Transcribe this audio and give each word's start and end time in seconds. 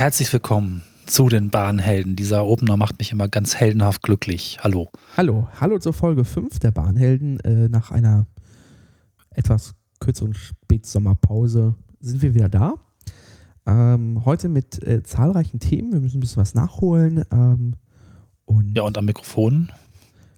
herzlich 0.00 0.32
willkommen 0.32 0.80
zu 1.04 1.28
den 1.28 1.50
Bahnhelden. 1.50 2.16
Dieser 2.16 2.46
Opener 2.46 2.78
macht 2.78 2.98
mich 2.98 3.12
immer 3.12 3.28
ganz 3.28 3.56
heldenhaft 3.56 4.02
glücklich. 4.02 4.56
Hallo. 4.62 4.90
Hallo, 5.14 5.48
hallo 5.60 5.78
zur 5.78 5.92
Folge 5.92 6.24
5 6.24 6.58
der 6.58 6.70
Bahnhelden. 6.70 7.38
Äh, 7.40 7.68
nach 7.68 7.90
einer 7.90 8.24
etwas 9.34 9.74
kürzeren 9.98 10.32
Spätsommerpause 10.32 11.74
sind 12.00 12.22
wir 12.22 12.34
wieder 12.34 12.48
da. 12.48 12.76
Ähm, 13.66 14.24
heute 14.24 14.48
mit 14.48 14.82
äh, 14.82 15.02
zahlreichen 15.02 15.60
Themen. 15.60 15.92
Wir 15.92 16.00
müssen 16.00 16.16
ein 16.16 16.20
bisschen 16.20 16.40
was 16.40 16.54
nachholen. 16.54 17.22
Ähm, 17.30 17.74
und 18.46 18.74
Ja, 18.74 18.84
und 18.84 18.96
am 18.96 19.04
Mikrofon 19.04 19.70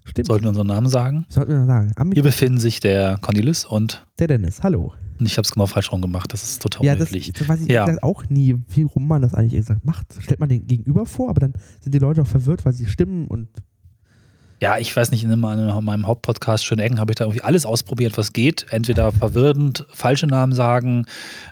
stimmt. 0.02 0.26
sollten 0.26 0.44
wir 0.44 0.48
unseren 0.48 0.66
Namen 0.66 0.88
sagen. 0.88 1.24
Sollten 1.28 1.52
wir 1.52 1.66
sagen. 1.66 1.92
Hier 2.12 2.24
befinden 2.24 2.58
sich 2.58 2.80
der 2.80 3.16
Cornelis 3.18 3.64
und 3.64 4.04
der 4.18 4.26
Dennis, 4.26 4.64
hallo. 4.64 4.92
Und 5.22 5.26
ich 5.26 5.36
habe 5.38 5.46
es 5.46 5.52
genau 5.52 5.66
falsch 5.66 5.90
rum 5.92 6.00
gemacht. 6.02 6.32
Das 6.32 6.42
ist 6.42 6.60
total 6.62 6.84
Ja, 6.84 6.92
das, 6.94 7.08
unhöflich. 7.10 7.32
das 7.32 7.48
weiß 7.48 7.60
ich 7.62 7.68
Ja. 7.68 7.86
auch 8.02 8.24
nie, 8.28 8.56
wie 8.68 8.82
rum 8.82 9.08
man 9.08 9.22
das 9.22 9.34
eigentlich 9.34 9.54
gesagt 9.54 9.84
macht. 9.84 10.06
Stellt 10.20 10.40
man 10.40 10.48
den 10.48 10.66
gegenüber 10.66 11.06
vor, 11.06 11.30
aber 11.30 11.40
dann 11.40 11.54
sind 11.80 11.94
die 11.94 11.98
Leute 11.98 12.22
auch 12.22 12.26
verwirrt, 12.26 12.64
weil 12.64 12.72
sie 12.72 12.86
stimmen 12.86 13.26
und 13.28 13.48
Ja, 14.60 14.78
ich 14.78 14.94
weiß 14.96 15.10
nicht, 15.10 15.24
in 15.24 15.40
meinem, 15.40 15.68
in 15.76 15.84
meinem 15.84 16.06
Hauptpodcast 16.06 16.64
Schöne 16.64 16.84
Ecken 16.84 17.00
habe 17.00 17.10
ich 17.10 17.16
da 17.16 17.24
irgendwie 17.24 17.42
alles 17.42 17.66
ausprobiert, 17.66 18.16
was 18.16 18.32
geht. 18.32 18.66
Entweder 18.70 19.10
verwirrend 19.10 19.84
falsche 19.90 20.28
Namen 20.28 20.52
sagen, 20.52 21.06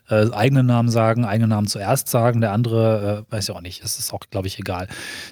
äh, 0.09 0.31
eigene 0.31 0.63
Namen 0.63 0.89
sagen, 0.89 1.25
eigene 1.25 1.49
Namen 1.49 1.67
zuerst 1.67 2.07
sagen, 2.09 2.41
der 2.41 2.53
andere 2.53 3.27
äh, 3.29 3.33
weiß 3.33 3.49
ja 3.49 3.57
auch 3.57 3.63
nicht. 3.63 3.83
Das 3.83 3.99
ist 3.99 4.13
auch, 4.13 4.21
glaube 4.31 4.47
ich, 4.47 4.61
egal. 4.61 4.87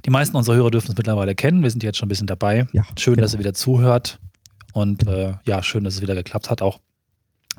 Die 0.04 0.10
meisten 0.10 0.36
unserer 0.36 0.56
Hörer 0.56 0.72
dürfen 0.72 0.90
es 0.90 0.96
mittlerweile 0.96 1.36
kennen. 1.36 1.62
Wir 1.62 1.70
sind 1.70 1.84
jetzt 1.84 1.98
schon 1.98 2.06
ein 2.06 2.08
bisschen 2.08 2.26
dabei. 2.26 2.66
ja. 2.72 2.82
Schön, 2.98 3.14
genau. 3.14 3.24
dass 3.24 3.34
ihr 3.34 3.38
wieder 3.38 3.54
zuhört. 3.54 4.18
Und 4.72 5.06
äh, 5.06 5.34
ja, 5.46 5.62
schön, 5.62 5.84
dass 5.84 5.94
es 5.94 6.02
wieder 6.02 6.14
geklappt 6.16 6.50
hat. 6.50 6.62
Auch 6.62 6.80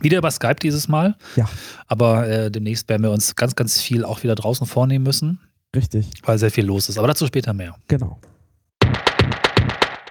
wieder 0.02 0.18
über 0.18 0.32
Skype 0.32 0.56
dieses 0.62 0.88
Mal. 0.88 1.16
Ja. 1.36 1.50
Aber 1.88 2.28
äh, 2.28 2.52
demnächst 2.52 2.90
werden 2.90 3.04
wir 3.04 3.12
uns 3.12 3.36
ganz, 3.36 3.56
ganz 3.56 3.82
viel 3.82 4.06
auch 4.06 4.24
wieder 4.24 4.36
draußen 4.36 4.68
vornehmen 4.68 5.04
müssen, 5.04 5.40
Richtig. 5.76 6.12
weil 6.24 6.38
sehr 6.38 6.52
viel 6.52 6.66
los 6.66 6.90
ist. 6.90 6.98
Aber 6.98 7.08
dazu 7.08 7.26
später 7.28 7.54
mehr. 7.54 7.76
Genau. 7.88 8.20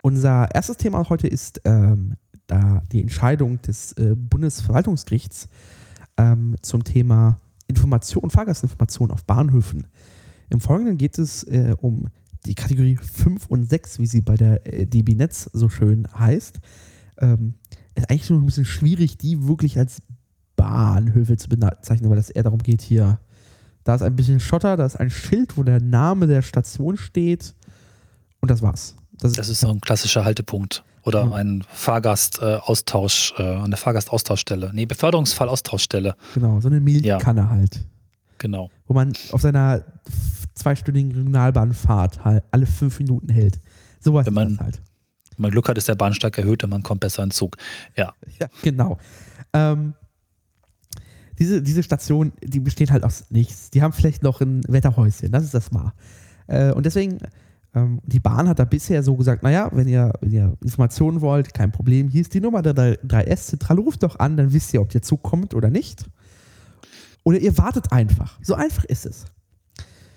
Unser 0.02 0.48
erstes 0.54 0.76
Thema 0.76 1.08
heute 1.08 1.28
ist 1.28 1.60
ähm, 1.64 2.14
da 2.46 2.82
die 2.92 3.00
Entscheidung 3.00 3.60
des 3.62 3.92
äh, 3.92 4.14
Bundesverwaltungsgerichts 4.16 5.48
ähm, 6.16 6.56
zum 6.62 6.84
Thema 6.84 7.38
Information, 7.66 8.30
Fahrgastinformation 8.30 9.10
auf 9.10 9.24
Bahnhöfen. 9.24 9.86
Im 10.50 10.60
Folgenden 10.60 10.96
geht 10.96 11.18
es 11.18 11.44
äh, 11.44 11.74
um 11.78 12.08
die 12.46 12.54
Kategorie 12.54 12.96
5 12.96 13.46
und 13.46 13.68
6, 13.68 13.98
wie 13.98 14.06
sie 14.06 14.22
bei 14.22 14.36
der 14.36 14.66
äh, 14.66 14.86
DB 14.86 15.14
Netz 15.14 15.50
so 15.52 15.68
schön 15.68 16.08
heißt. 16.18 16.58
Ähm, 17.18 17.54
ist 17.98 18.10
eigentlich 18.10 18.30
nur 18.30 18.40
ein 18.40 18.46
bisschen 18.46 18.64
schwierig, 18.64 19.18
die 19.18 19.46
wirklich 19.46 19.78
als 19.78 19.98
Bahnhöfe 20.56 21.36
zu 21.36 21.48
bezeichnen, 21.48 22.10
weil 22.10 22.18
es 22.18 22.30
eher 22.30 22.42
darum 22.42 22.58
geht, 22.62 22.82
hier, 22.82 23.18
da 23.84 23.94
ist 23.94 24.02
ein 24.02 24.16
bisschen 24.16 24.40
Schotter, 24.40 24.76
da 24.76 24.84
ist 24.86 24.96
ein 24.96 25.10
Schild, 25.10 25.56
wo 25.56 25.62
der 25.62 25.80
Name 25.80 26.26
der 26.26 26.42
Station 26.42 26.96
steht 26.96 27.54
und 28.40 28.50
das 28.50 28.60
war's. 28.62 28.94
Das 29.20 29.32
ist, 29.32 29.38
Das 29.38 29.48
ist 29.48 29.60
so 29.60 29.68
ein 29.70 29.80
klassischer 29.80 30.24
Haltepunkt 30.24 30.84
oder 31.04 31.26
Mhm. 31.26 31.32
ein 31.32 31.64
Fahrgastaustausch, 31.68 33.34
äh, 33.38 33.42
eine 33.56 33.76
Fahrgastaustauschstelle. 33.76 34.70
Nee, 34.74 34.86
Beförderungsfallaustauschstelle. 34.86 36.14
genau, 36.34 36.60
so 36.60 36.68
eine 36.68 36.80
Milchkanne 36.80 37.48
halt, 37.50 37.84
Genau. 38.38 38.70
wo 38.86 38.94
man 38.94 39.12
auf 39.32 39.40
seiner 39.40 39.82
zweistündigen 40.54 41.12
Regionalbahnfahrt 41.12 42.24
halt 42.24 42.44
alle 42.50 42.66
fünf 42.66 42.98
Minuten 42.98 43.28
hält. 43.28 43.60
Sowas 44.00 44.26
Wenn 44.26 44.32
ist 44.32 44.34
man- 44.36 44.56
das 44.56 44.60
halt. 44.64 44.82
Wenn 45.38 45.42
man 45.42 45.50
Glück 45.52 45.68
hat, 45.68 45.78
ist 45.78 45.88
der 45.88 45.94
Bahnsteig 45.94 46.36
erhöht 46.36 46.64
und 46.64 46.70
man 46.70 46.82
kommt 46.82 47.00
besser 47.00 47.22
in 47.22 47.30
Zug. 47.30 47.56
Ja. 47.96 48.12
Ja, 48.40 48.48
genau. 48.62 48.98
Ähm, 49.52 49.94
diese, 51.38 51.62
diese 51.62 51.84
Station, 51.84 52.32
die 52.42 52.58
besteht 52.58 52.90
halt 52.90 53.04
aus 53.04 53.26
nichts. 53.30 53.70
Die 53.70 53.82
haben 53.82 53.92
vielleicht 53.92 54.24
noch 54.24 54.40
ein 54.40 54.62
Wetterhäuschen, 54.66 55.30
das 55.30 55.44
ist 55.44 55.54
das 55.54 55.70
mal. 55.70 55.92
Äh, 56.48 56.72
und 56.72 56.84
deswegen, 56.84 57.18
ähm, 57.74 58.00
die 58.04 58.18
Bahn 58.18 58.48
hat 58.48 58.58
da 58.58 58.64
bisher 58.64 59.04
so 59.04 59.14
gesagt, 59.14 59.44
naja, 59.44 59.70
wenn 59.72 59.86
ihr, 59.86 60.12
wenn 60.20 60.32
ihr 60.32 60.56
Informationen 60.60 61.20
wollt, 61.20 61.54
kein 61.54 61.70
Problem, 61.70 62.08
hier 62.08 62.22
ist 62.22 62.34
die 62.34 62.40
Nummer 62.40 62.62
der 62.62 62.74
3S-Zentrale, 62.74 63.80
ruft 63.80 64.02
doch 64.02 64.18
an, 64.18 64.36
dann 64.36 64.52
wisst 64.52 64.74
ihr, 64.74 64.80
ob 64.80 64.88
der 64.88 65.02
Zug 65.02 65.22
kommt 65.22 65.54
oder 65.54 65.70
nicht. 65.70 66.04
Oder 67.22 67.38
ihr 67.38 67.56
wartet 67.56 67.92
einfach. 67.92 68.38
So 68.42 68.54
einfach 68.54 68.84
ist 68.84 69.06
es. 69.06 69.26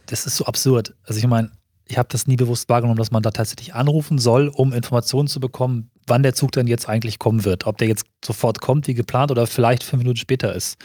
Das 0.07 0.25
ist 0.25 0.38
so 0.38 0.45
absurd. 0.45 0.95
Also 1.03 1.19
ich 1.19 1.27
meine, 1.27 1.51
ich 1.91 1.97
habe 1.97 2.07
das 2.09 2.25
nie 2.25 2.35
bewusst 2.38 2.69
wahrgenommen, 2.69 2.97
dass 2.97 3.12
man 3.12 3.22
da 3.22 3.31
tatsächlich 3.31 3.74
anrufen 3.75 4.18
soll, 4.18 4.47
um 4.47 4.74
Informationen 4.74 5.28
zu 5.28 5.40
bekommen, 5.40 5.91
wann 6.07 6.24
der 6.24 6.34
Zug 6.34 6.52
denn 6.53 6.66
jetzt 6.68 6.88
eigentlich 6.90 7.19
kommen 7.19 7.44
wird. 7.46 7.68
Ob 7.68 7.78
der 7.78 7.88
jetzt 7.88 8.06
sofort 8.25 8.62
kommt, 8.62 8.88
wie 8.88 8.94
geplant, 8.94 9.29
oder 9.31 9.46
vielleicht 9.46 9.84
fünf 9.84 10.00
Minuten 10.01 10.18
später 10.18 10.56
ist. 10.56 10.78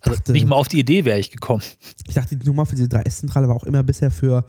Also 0.00 0.16
dachte, 0.16 0.32
nicht 0.32 0.46
mal 0.46 0.56
auf 0.56 0.68
die 0.68 0.78
Idee 0.80 1.04
wäre 1.04 1.18
ich 1.18 1.30
gekommen. 1.30 1.62
ich 2.06 2.14
dachte, 2.14 2.36
die 2.36 2.46
Nummer 2.46 2.66
für 2.66 2.74
diese 2.74 2.88
3S-Zentrale 2.88 3.48
war 3.48 3.56
auch 3.56 3.64
immer 3.64 3.82
bisher 3.82 4.10
für, 4.10 4.44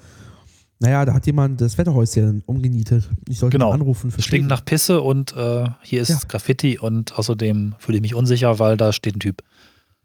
naja, 0.79 1.05
da 1.05 1.13
hat 1.13 1.25
jemand 1.25 1.61
das 1.61 1.77
Wetterhäuschen 1.77 2.41
umgenietet. 2.45 3.07
Ich 3.27 3.37
sollte 3.39 3.57
Genau. 3.57 3.71
anrufen. 3.71 4.11
Es 4.17 4.25
stinkt 4.25 4.49
nach 4.49 4.65
Pisse 4.65 5.01
und 5.01 5.35
äh, 5.35 5.67
hier 5.83 6.01
ist 6.01 6.09
Ja. 6.09 6.19
Graffiti 6.27 6.79
und 6.79 7.17
außerdem 7.17 7.75
fühle 7.79 7.97
ich 7.97 8.01
mich 8.01 8.15
unsicher, 8.15 8.59
weil 8.59 8.77
da 8.77 8.91
steht 8.93 9.15
ein 9.15 9.19
Typ. 9.19 9.43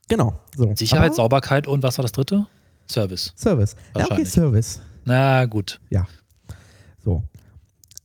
Genau. 0.08 0.38
So. 0.56 0.74
Sicherheit, 0.74 1.06
Aber 1.12 1.14
Sauberkeit 1.16 1.66
und 1.66 1.82
was 1.82 1.96
war 1.98 2.02
das 2.02 2.12
dritte? 2.12 2.46
Service. 2.90 3.32
Service. 3.36 3.74
Ja, 3.96 4.04
okay. 4.04 4.24
Service. 4.26 4.80
Na 5.04 5.44
gut. 5.46 5.80
So. 7.04 7.22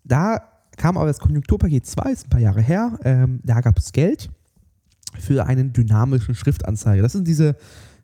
Da 0.04 0.42
kam 0.78 0.98
aber 0.98 1.08
das 1.08 1.20
Konjunkturpaket 1.20 1.86
2, 1.86 2.12
ist 2.12 2.26
ein 2.26 2.30
paar 2.30 2.40
Jahre 2.42 2.62
her. 2.62 3.00
Ähm, 3.04 3.40
da 3.44 3.62
gab 3.62 3.78
es 3.78 3.92
Geld 3.92 4.30
für 5.20 5.46
einen 5.46 5.74
dynamischen 5.74 6.36
Schriftanzeiger. 6.36 7.02
Das 7.02 7.14
sind 7.14 7.28
diese, 7.28 7.56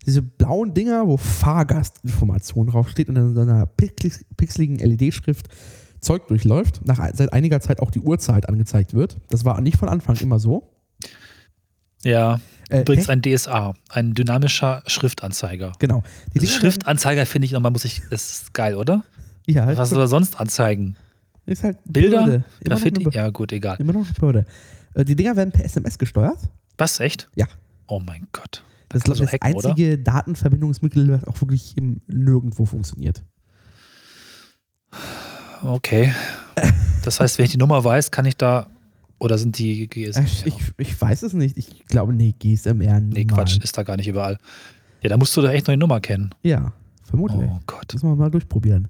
diese 0.05 0.21
blauen 0.21 0.73
Dinger, 0.73 1.07
wo 1.07 1.17
Fahrgastinformation 1.17 2.67
draufsteht 2.67 3.09
und 3.09 3.15
in 3.15 3.33
so 3.35 3.41
einer 3.41 3.65
pixel- 3.65 4.25
pixeligen 4.37 4.77
LED-Schrift 4.77 5.47
Zeug 5.99 6.27
durchläuft. 6.27 6.85
Nach, 6.85 6.99
seit 7.13 7.33
einiger 7.33 7.59
Zeit 7.61 7.79
auch 7.79 7.91
die 7.91 7.99
Uhrzeit 8.01 8.47
angezeigt 8.47 8.93
wird. 8.93 9.17
Das 9.29 9.43
war 9.45 9.59
nicht 9.61 9.77
von 9.77 9.89
Anfang 9.89 10.17
immer 10.17 10.39
so. 10.39 10.71
Ja, 12.03 12.39
Äh, 12.69 12.81
übrigens 12.81 13.09
ein 13.09 13.21
DSA, 13.21 13.73
ein 13.89 14.13
dynamischer 14.13 14.81
Schriftanzeiger. 14.87 15.73
genau. 15.79 16.03
Die 16.33 16.39
Also 16.39 16.51
Schriftanzeiger 16.51 17.25
finde 17.25 17.45
ich 17.45 17.51
nochmal, 17.51 17.71
muss 17.71 17.85
ich, 17.85 18.01
das 18.09 18.31
ist 18.31 18.53
geil, 18.53 18.75
oder? 18.75 19.03
ja, 19.47 19.77
Was 19.77 19.91
soll 19.91 19.99
er 20.01 20.07
sonst 20.07 20.39
anzeigen? 20.39 20.95
ist 21.45 21.63
halt 21.63 21.77
Bilder? 21.85 22.43
Graffiti? 22.63 23.07
Ja, 23.11 23.29
gut, 23.29 23.51
egal. 23.51 23.77
immer 23.79 23.93
noch 23.93 24.07
eine. 24.21 24.45
Äh, 24.95 25.05
Die 25.05 25.15
Dinger 25.15 25.35
werden 25.35 25.51
per 25.51 25.63
SMS 25.63 25.97
gesteuert. 25.99 26.39
Was, 26.77 26.99
echt? 26.99 27.29
Ja. 27.35 27.45
Oh 27.87 27.99
mein 27.99 28.27
Gott. 28.31 28.63
Das 28.89 29.03
ist, 29.03 29.07
so 29.17 29.23
das 29.23 29.31
hacken, 29.33 29.53
oder? 29.53 29.69
einzige 29.69 29.97
Datenverbindungsmittel, 29.99 31.07
das 31.07 31.23
auch 31.25 31.39
wirklich 31.41 31.77
im 31.77 32.01
Nirgendwo 32.07 32.65
funktioniert. 32.65 33.21
Okay. 35.63 36.13
Das 37.03 37.19
heißt, 37.19 37.37
wenn 37.37 37.45
ich 37.45 37.51
die 37.51 37.57
Nummer 37.57 37.83
weiß, 37.83 38.09
kann 38.11 38.25
ich 38.25 38.37
da, 38.37 38.67
oder 39.19 39.37
sind 39.37 39.57
die 39.57 39.87
GSM? 39.87 40.21
Äh, 40.21 40.25
Ich, 40.45 40.71
ich 40.77 41.01
weiß 41.01 41.23
es 41.23 41.33
nicht. 41.33 41.57
Ich 41.57 41.85
glaube, 41.87 42.13
nee, 42.13 42.33
GSMR 42.37 42.99
nee, 42.99 43.25
Quatsch, 43.25 43.57
ist 43.63 43.77
da 43.77 43.83
gar 43.83 43.97
nicht 43.97 44.07
überall. 44.07 44.37
Ja, 45.01 45.09
da 45.09 45.17
musst 45.17 45.35
du 45.37 45.41
da 45.41 45.51
echt 45.51 45.67
noch 45.67 45.73
die 45.73 45.79
Nummer 45.79 45.99
kennen. 45.99 46.31
Ja, 46.43 46.73
vermutlich. 47.03 47.49
Oh 47.49 47.59
Gott. 47.67 47.93
Müssen 47.93 48.09
wir 48.09 48.15
mal 48.15 48.31
durchprobieren. 48.31 48.87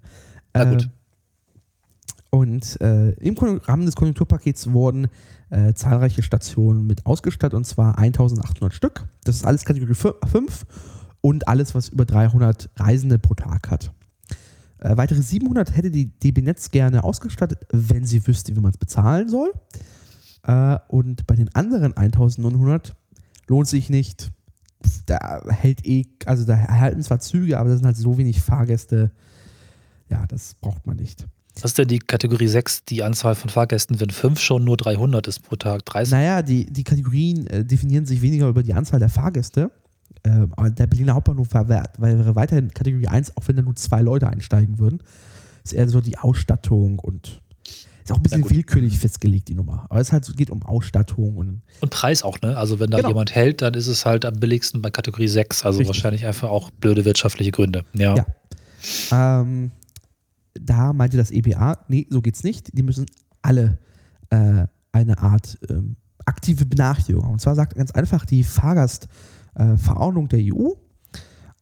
Na 0.53 0.63
Äh, 0.63 0.75
gut. 0.75 0.89
Und 2.29 2.81
äh, 2.81 3.11
im 3.11 3.35
Rahmen 3.37 3.85
des 3.85 3.95
Konjunkturpakets 3.95 4.71
wurden 4.71 5.07
äh, 5.51 5.73
zahlreiche 5.73 6.21
Stationen 6.21 6.85
mit 6.85 7.05
ausgestattet, 7.05 7.55
und 7.55 7.65
zwar 7.65 7.97
1800 7.97 8.73
Stück. 8.73 9.07
Das 9.23 9.37
ist 9.37 9.45
alles 9.45 9.63
Kategorie 9.63 9.93
5 9.93 10.65
und 11.21 11.47
alles, 11.47 11.75
was 11.75 11.89
über 11.89 12.03
300 12.03 12.69
Reisende 12.75 13.19
pro 13.19 13.35
Tag 13.35 13.71
hat. 13.71 13.91
Äh, 14.79 14.97
weitere 14.97 15.21
700 15.21 15.75
hätte 15.77 15.91
die 15.91 16.07
DB 16.07 16.41
Netz 16.41 16.71
gerne 16.71 17.03
ausgestattet, 17.03 17.59
wenn 17.71 18.05
sie 18.05 18.27
wüsste, 18.27 18.55
wie 18.55 18.59
man 18.59 18.71
es 18.71 18.77
bezahlen 18.77 19.29
soll. 19.29 19.53
Äh, 20.45 20.77
und 20.87 21.25
bei 21.27 21.35
den 21.35 21.53
anderen 21.55 21.95
1900 21.95 22.95
lohnt 23.47 23.67
sich 23.67 23.89
nicht. 23.89 24.31
Da 25.05 25.41
hält 25.49 25.85
eh, 25.85 26.05
also 26.25 26.45
da 26.45 26.53
erhalten 26.53 27.01
zwar 27.01 27.19
Züge, 27.19 27.57
aber 27.57 27.69
da 27.69 27.75
sind 27.75 27.85
halt 27.85 27.97
so 27.97 28.17
wenig 28.17 28.41
Fahrgäste. 28.41 29.11
Ja, 30.09 30.25
das 30.27 30.55
braucht 30.55 30.85
man 30.85 30.97
nicht. 30.97 31.25
Was 31.55 31.71
ist 31.71 31.77
denn 31.77 31.87
die 31.87 31.99
Kategorie 31.99 32.47
6, 32.47 32.83
die 32.83 33.01
Anzahl 33.01 33.33
von 33.33 33.49
Fahrgästen, 33.49 33.99
wenn 33.99 34.09
5 34.09 34.39
schon 34.39 34.65
nur 34.65 34.77
300 34.77 35.25
ist 35.27 35.39
pro 35.41 35.55
Tag? 35.55 35.85
30? 35.85 36.11
Naja, 36.11 36.41
die, 36.41 36.65
die 36.65 36.83
Kategorien 36.83 37.47
äh, 37.47 37.63
definieren 37.63 38.05
sich 38.05 38.21
weniger 38.21 38.49
über 38.49 38.61
die 38.61 38.73
Anzahl 38.73 38.99
der 38.99 39.09
Fahrgäste. 39.09 39.71
Ähm, 40.23 40.53
aber 40.55 40.69
der 40.69 40.87
Berliner 40.87 41.15
Hauptbahnhof 41.15 41.53
wäre 41.53 42.35
weiterhin 42.35 42.73
Kategorie 42.73 43.07
1, 43.07 43.37
auch 43.37 43.47
wenn 43.47 43.55
da 43.55 43.61
nur 43.61 43.75
zwei 43.75 44.01
Leute 44.01 44.27
einsteigen 44.27 44.79
würden. 44.79 45.01
Ist 45.63 45.73
eher 45.73 45.87
so 45.87 46.01
die 46.01 46.17
Ausstattung 46.17 46.99
und 46.99 47.41
ist 48.05 48.11
auch 48.11 48.17
ein 48.17 48.23
bisschen 48.23 48.47
willkürlich 48.47 48.99
festgelegt, 48.99 49.47
die 49.47 49.55
Nummer. 49.55 49.87
Aber 49.89 49.99
es 49.99 50.11
halt, 50.11 50.31
geht 50.37 50.51
um 50.51 50.61
Ausstattung 50.61 51.37
und 51.37 51.63
Und 51.81 51.89
Preis 51.89 52.21
auch, 52.21 52.39
ne? 52.39 52.55
Also 52.55 52.79
wenn 52.79 52.91
da 52.91 52.97
Genau. 52.97 53.09
jemand 53.09 53.33
hält, 53.33 53.63
dann 53.63 53.73
ist 53.73 53.87
es 53.87 54.05
halt 54.05 54.25
am 54.25 54.35
billigsten 54.35 54.81
bei 54.83 54.91
Kategorie 54.91 55.27
6. 55.27 55.65
Also 55.65 55.79
Richtig. 55.79 55.95
wahrscheinlich 55.95 56.25
einfach 56.25 56.49
auch 56.49 56.69
blöde 56.69 57.03
wirtschaftliche 57.03 57.49
Gründe. 57.51 57.83
Ja. 57.93 58.15
Ja. 59.09 59.41
Ähm, 59.41 59.71
da 60.53 60.93
meinte 60.93 61.17
das 61.17 61.31
EBA, 61.31 61.79
nee, 61.87 62.05
so 62.11 62.21
geht's 62.21 62.43
nicht. 62.43 62.77
Die 62.77 62.83
müssen 62.83 63.07
alle 63.41 63.79
äh, 64.29 64.67
eine 64.91 65.17
Art 65.17 65.57
ähm, 65.69 65.95
aktive 66.25 66.67
Benachrichtigung. 66.67 67.27
Und 67.27 67.41
zwar 67.41 67.55
sagt 67.55 67.75
ganz 67.75 67.89
einfach 67.91 68.23
die 68.25 68.43
Fahrgastverordnung 68.43 70.25
äh, 70.25 70.29
der 70.29 70.55
EU 70.55 70.73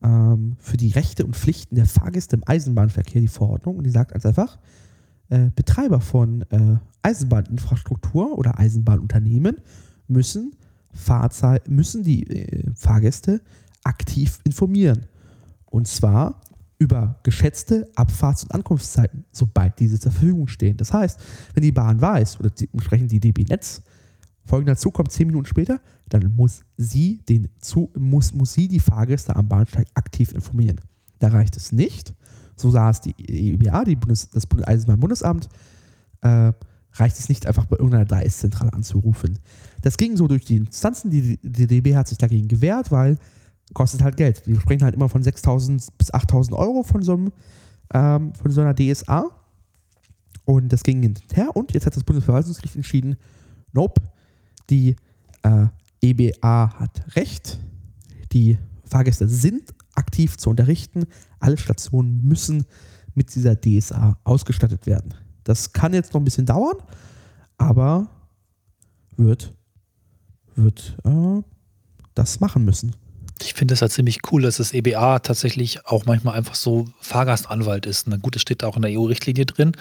ähm, 0.04 0.58
für 0.60 0.76
die 0.76 0.90
Rechte 0.90 1.26
und 1.26 1.38
Pflichten 1.38 1.76
der 1.76 1.86
Fahrgäste 1.86 2.36
im 2.36 2.44
Eisenbahnverkehr, 2.46 3.22
die 3.22 3.30
Verordnung, 3.30 3.78
und 3.78 3.86
die 3.86 3.92
sagt 3.92 4.12
ganz 4.12 4.26
einfach, 4.26 4.60
äh, 5.34 5.52
Betreiber 5.56 6.00
von 6.00 6.44
äh, 6.52 6.78
Eisenbahninfrastruktur 7.02 8.38
oder 8.38 8.60
Eisenbahnunternehmen 8.60 9.58
müssen, 10.08 10.56
Fahrzeit, 10.92 11.68
müssen 11.68 12.04
die 12.04 12.24
äh, 12.30 12.72
Fahrgäste 12.76 13.42
aktiv 13.84 14.40
informieren. 14.44 15.08
Und 15.66 15.88
zwar 15.88 16.40
über 16.78 17.20
geschätzte 17.24 17.90
Abfahrts- 17.96 18.44
und 18.44 18.52
Ankunftszeiten, 18.52 19.26
sobald 19.32 19.80
diese 19.80 20.00
zur 20.00 20.12
Verfügung 20.12 20.48
stehen. 20.48 20.78
Das 20.78 20.94
heißt, 20.94 21.20
wenn 21.54 21.64
die 21.64 21.72
Bahn 21.72 22.00
weiß 22.00 22.40
oder 22.40 22.52
die, 22.52 22.70
entsprechend 22.72 23.12
die 23.12 23.20
DB 23.20 23.44
Netz 23.46 23.82
folgender 24.46 24.76
Zug 24.76 24.94
kommt 24.94 25.12
zehn 25.12 25.28
Minuten 25.28 25.48
später, 25.48 25.80
dann 26.10 26.36
muss 26.36 26.64
sie, 26.78 27.22
den 27.30 27.50
Zug, 27.60 27.98
muss, 27.98 28.34
muss 28.34 28.54
sie 28.54 28.68
die 28.68 28.80
Fahrgäste 28.80 29.36
am 29.36 29.48
Bahnsteig 29.48 29.88
aktiv 29.96 30.34
informieren. 30.34 30.82
Da 31.20 31.30
reicht 31.30 31.56
es 31.58 31.72
nicht, 31.72 32.14
so 32.56 32.70
sah 32.70 32.90
es 32.90 33.02
die 33.02 33.16
EBA, 33.18 33.84
die 33.86 33.96
Bundes, 33.96 34.30
das 34.30 34.48
Eisenbahnbundesamt, 34.64 35.50
äh, 36.22 36.54
reicht 36.94 37.20
es 37.20 37.30
nicht 37.30 37.48
einfach 37.48 37.66
bei 37.66 37.78
irgendeiner 37.78 38.06
Dreiszentrale 38.06 38.74
anzurufen. 38.74 39.40
Das 39.82 39.98
ging 39.98 40.16
so 40.16 40.28
durch 40.28 40.46
die 40.46 40.58
Instanzen, 40.58 41.10
die, 41.10 41.40
die 41.42 41.68
DB 41.68 41.96
hat 41.96 42.08
sich 42.08 42.18
dagegen 42.18 42.48
gewehrt, 42.48 42.92
weil 42.92 43.18
kostet 43.74 44.04
halt 44.04 44.18
Geld. 44.18 44.46
Wir 44.46 44.60
sprechen 44.60 44.84
halt 44.84 44.96
immer 44.96 45.10
von 45.10 45.24
6.000 45.24 45.90
bis 45.98 46.14
8.000 46.14 46.54
Euro 46.54 46.84
von 46.84 47.02
so, 47.02 47.14
einem, 47.14 47.32
ähm, 47.94 48.34
von 48.36 48.52
so 48.52 48.62
einer 48.62 48.76
DSA. 48.76 49.26
Und 50.46 50.72
das 50.72 50.84
ging 50.84 51.02
hinterher 51.02 51.56
und 51.56 51.74
jetzt 51.74 51.86
hat 51.86 51.96
das 51.96 52.04
Bundesverwaltungsgericht 52.04 52.76
entschieden, 52.76 53.16
nope, 53.72 54.02
die 54.70 54.96
äh, 55.44 55.68
EBA 56.02 56.80
hat 56.80 57.16
recht, 57.16 57.60
die 58.34 58.58
Fahrgäste 58.84 59.28
sind 59.28 59.74
aktiv 59.96 60.38
zu 60.38 60.50
unterrichten, 60.50 61.06
alle 61.40 61.58
Stationen 61.58 62.22
müssen 62.24 62.66
mit 63.16 63.34
dieser 63.36 63.56
DSA 63.60 64.18
ausgestattet 64.24 64.86
werden. 64.88 65.14
Das 65.44 65.74
kann 65.74 65.94
jetzt 65.94 66.14
noch 66.14 66.22
ein 66.22 66.26
bisschen 66.26 66.46
dauern, 66.46 66.78
aber 67.58 68.08
wird, 69.18 69.54
wird 70.56 70.98
äh, 71.04 71.42
das 72.16 72.40
machen 72.40 72.66
müssen. 72.66 72.96
Ich 73.46 73.54
finde 73.54 73.74
es 73.74 73.82
halt 73.82 73.92
ziemlich 73.92 74.20
cool, 74.32 74.42
dass 74.42 74.58
das 74.58 74.74
EBA 74.74 75.20
tatsächlich 75.20 75.86
auch 75.86 76.06
manchmal 76.06 76.36
einfach 76.36 76.56
so 76.56 76.88
Fahrgastanwalt 77.00 77.86
ist. 77.86 78.08
Na 78.08 78.18
gut, 78.18 78.36
das 78.36 78.42
steht 78.42 78.64
auch 78.64 78.76
in 78.76 78.82
der 78.82 78.92
EU-Richtlinie 78.92 79.46
drin. 79.46 79.74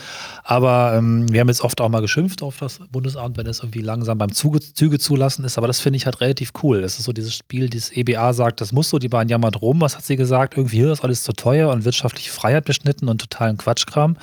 Aber 0.45 0.95
ähm, 0.97 1.33
wir 1.33 1.41
haben 1.41 1.49
jetzt 1.49 1.63
oft 1.63 1.81
auch 1.81 1.89
mal 1.89 2.01
geschimpft 2.01 2.43
auf 2.43 2.59
das 2.59 2.81
Bundesamt, 2.91 3.37
wenn 3.37 3.47
es 3.47 3.61
irgendwie 3.61 3.81
langsam 3.81 4.19
beim 4.19 4.33
Zuge, 4.33 4.61
Züge 4.61 4.99
zulassen 4.99 5.45
ist. 5.45 5.59
Aber 5.59 5.67
das 5.67 5.81
finde 5.81 5.97
ich 5.97 6.07
halt 6.07 6.21
relativ 6.21 6.53
cool. 6.63 6.83
Das 6.83 6.99
ist 6.99 7.05
so 7.05 7.13
dieses 7.13 7.35
Spiel, 7.35 7.69
dieses 7.69 7.91
EBA 7.91 8.33
sagt, 8.33 8.61
das 8.61 8.73
muss 8.73 8.91
so, 8.91 8.99
die 8.99 9.09
Bahn 9.09 9.29
jammert 9.29 9.61
rum. 9.63 9.81
Was 9.81 9.97
hat 9.97 10.05
sie 10.05 10.17
gesagt? 10.17 10.57
Irgendwie 10.57 10.77
hier 10.77 10.93
ist 10.93 11.05
alles 11.05 11.23
zu 11.23 11.33
teuer 11.33 11.71
und 11.71 11.85
wirtschaftliche 11.85 12.31
Freiheit 12.31 12.65
beschnitten 12.65 13.09
und 13.09 13.21
totalen 13.21 13.57
Quatschkram. 13.57 14.17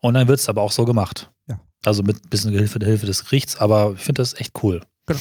Und 0.00 0.14
dann 0.14 0.28
wird 0.28 0.40
es 0.40 0.48
aber 0.48 0.62
auch 0.62 0.72
so 0.72 0.84
gemacht. 0.84 1.30
Ja. 1.48 1.60
Also 1.84 2.02
mit 2.02 2.16
ein 2.24 2.28
bisschen 2.30 2.52
Hilfe 2.52 2.78
der 2.78 2.88
Hilfe 2.88 3.06
des 3.06 3.24
Gerichts. 3.24 3.56
Aber 3.56 3.94
ich 3.96 4.02
finde 4.02 4.22
das 4.22 4.34
echt 4.34 4.62
cool. 4.62 4.80
Genau. 5.06 5.20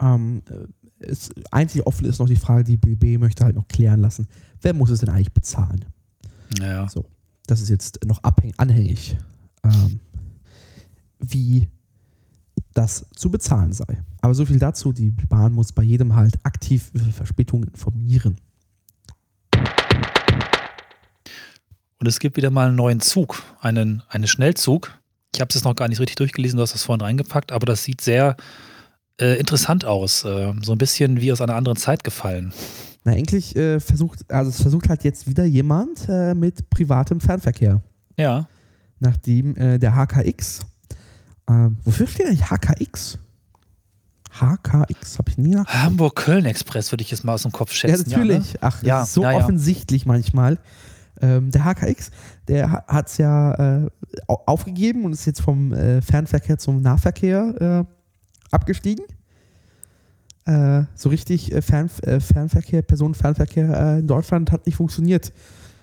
Ähm, 0.00 0.42
es, 1.00 1.30
einzig 1.50 1.86
offen 1.86 2.06
ist 2.06 2.18
noch 2.18 2.28
die 2.28 2.36
Frage, 2.36 2.64
die 2.64 2.76
BB 2.76 3.18
möchte 3.18 3.44
halt 3.44 3.56
noch 3.56 3.68
klären 3.68 4.00
lassen, 4.00 4.26
wer 4.62 4.74
muss 4.74 4.90
es 4.90 5.00
denn 5.00 5.08
eigentlich 5.08 5.32
bezahlen? 5.32 5.84
Ja. 6.60 6.88
So, 6.88 7.04
das 7.46 7.60
ist 7.60 7.68
jetzt 7.68 8.04
noch 8.04 8.22
abhängig, 8.22 8.58
anhängig, 8.58 9.16
ähm, 9.64 10.00
wie 11.20 11.68
das 12.74 13.06
zu 13.14 13.30
bezahlen 13.30 13.72
sei. 13.72 14.02
Aber 14.20 14.34
so 14.34 14.46
viel 14.46 14.58
dazu, 14.58 14.92
die 14.92 15.10
Bahn 15.10 15.52
muss 15.52 15.72
bei 15.72 15.82
jedem 15.82 16.14
halt 16.14 16.34
aktiv 16.44 16.90
über 16.92 17.04
Verspätungen 17.06 17.68
informieren. 17.68 18.36
Und 22.00 22.06
es 22.06 22.20
gibt 22.20 22.36
wieder 22.36 22.50
mal 22.50 22.68
einen 22.68 22.76
neuen 22.76 23.00
Zug, 23.00 23.42
einen, 23.60 24.02
einen 24.08 24.28
Schnellzug. 24.28 24.96
Ich 25.34 25.40
habe 25.40 25.48
es 25.48 25.56
jetzt 25.56 25.64
noch 25.64 25.74
gar 25.74 25.88
nicht 25.88 25.98
richtig 26.00 26.16
durchgelesen, 26.16 26.56
du 26.56 26.62
hast 26.62 26.74
das 26.74 26.84
vorhin 26.84 27.00
reingepackt, 27.00 27.50
aber 27.52 27.66
das 27.66 27.82
sieht 27.82 28.00
sehr 28.00 28.36
äh, 29.20 29.38
interessant 29.38 29.84
aus. 29.84 30.24
Äh, 30.24 30.52
so 30.62 30.72
ein 30.72 30.78
bisschen 30.78 31.20
wie 31.20 31.32
aus 31.32 31.40
einer 31.40 31.54
anderen 31.56 31.76
Zeit 31.76 32.04
gefallen. 32.04 32.52
Na, 33.04 33.12
eigentlich 33.12 33.54
äh, 33.56 33.80
versucht, 33.80 34.30
also 34.32 34.50
es 34.50 34.60
versucht 34.60 34.88
halt 34.88 35.04
jetzt 35.04 35.28
wieder 35.28 35.44
jemand 35.44 36.06
äh, 36.08 36.34
mit 36.34 36.68
privatem 36.70 37.20
Fernverkehr. 37.20 37.80
Ja. 38.16 38.48
Nachdem 39.00 39.56
äh, 39.56 39.78
der 39.78 39.94
HKX, 39.94 40.60
wofür 41.84 42.06
steht 42.06 42.26
eigentlich 42.26 42.50
HKX? 42.50 43.18
HKX, 44.32 45.18
habe 45.18 45.30
ich 45.30 45.38
nie 45.38 45.54
nach. 45.54 45.66
Hamburg-Köln-Express 45.66 46.92
würde 46.92 47.02
ich 47.02 47.10
jetzt 47.10 47.24
mal 47.24 47.32
aus 47.34 47.42
dem 47.42 47.52
Kopf 47.52 47.72
schätzen. 47.72 48.10
Ja, 48.10 48.18
natürlich. 48.18 48.46
Ja, 48.48 48.52
ne? 48.52 48.58
Ach, 48.60 48.82
Ja, 48.82 49.04
so 49.06 49.22
ja, 49.22 49.32
offensichtlich 49.32 50.04
manchmal. 50.06 50.58
Ähm, 51.20 51.50
der 51.50 51.64
HKX, 51.64 52.10
der 52.46 52.84
hat 52.86 53.08
es 53.08 53.18
ja 53.18 53.54
äh, 53.84 53.88
au- 54.28 54.42
aufgegeben 54.46 55.04
und 55.04 55.12
ist 55.12 55.24
jetzt 55.26 55.40
vom 55.40 55.72
äh, 55.72 56.00
Fernverkehr 56.02 56.58
zum 56.58 56.80
Nahverkehr 56.82 57.86
äh, 57.88 57.92
abgestiegen. 58.50 59.04
Äh, 60.44 60.82
so 60.94 61.08
richtig 61.10 61.52
äh, 61.52 61.60
Fern, 61.62 61.90
äh, 62.02 62.20
Fernverkehr, 62.20 62.82
Personenfernverkehr 62.82 63.96
äh, 63.96 63.98
in 64.00 64.06
Deutschland 64.06 64.50
hat 64.52 64.66
nicht 64.66 64.76
funktioniert, 64.76 65.32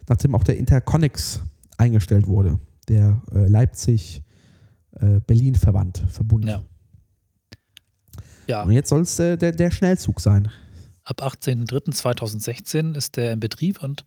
nachdem 0.10 0.36
auch 0.36 0.44
der 0.44 0.58
Interconnex 0.58 1.42
eingestellt 1.78 2.28
wurde, 2.28 2.60
der 2.88 3.22
äh, 3.34 3.48
Leipzig-Berlin-Verband, 3.48 6.04
Verbund. 6.10 6.46
Ja. 6.46 6.62
Ja, 8.48 8.62
Und 8.64 8.72
jetzt 8.74 8.90
soll 8.90 9.02
es 9.02 9.16
der, 9.16 9.38
der 9.38 9.72
Schnellzug 9.72 10.22
sein. 10.22 10.52
ab 11.04 11.24
18.03.2016 11.24 12.96
ist 12.96 13.18
der 13.18 13.34
in 13.34 13.40
Betrieb 13.40 13.82
und 13.82 14.06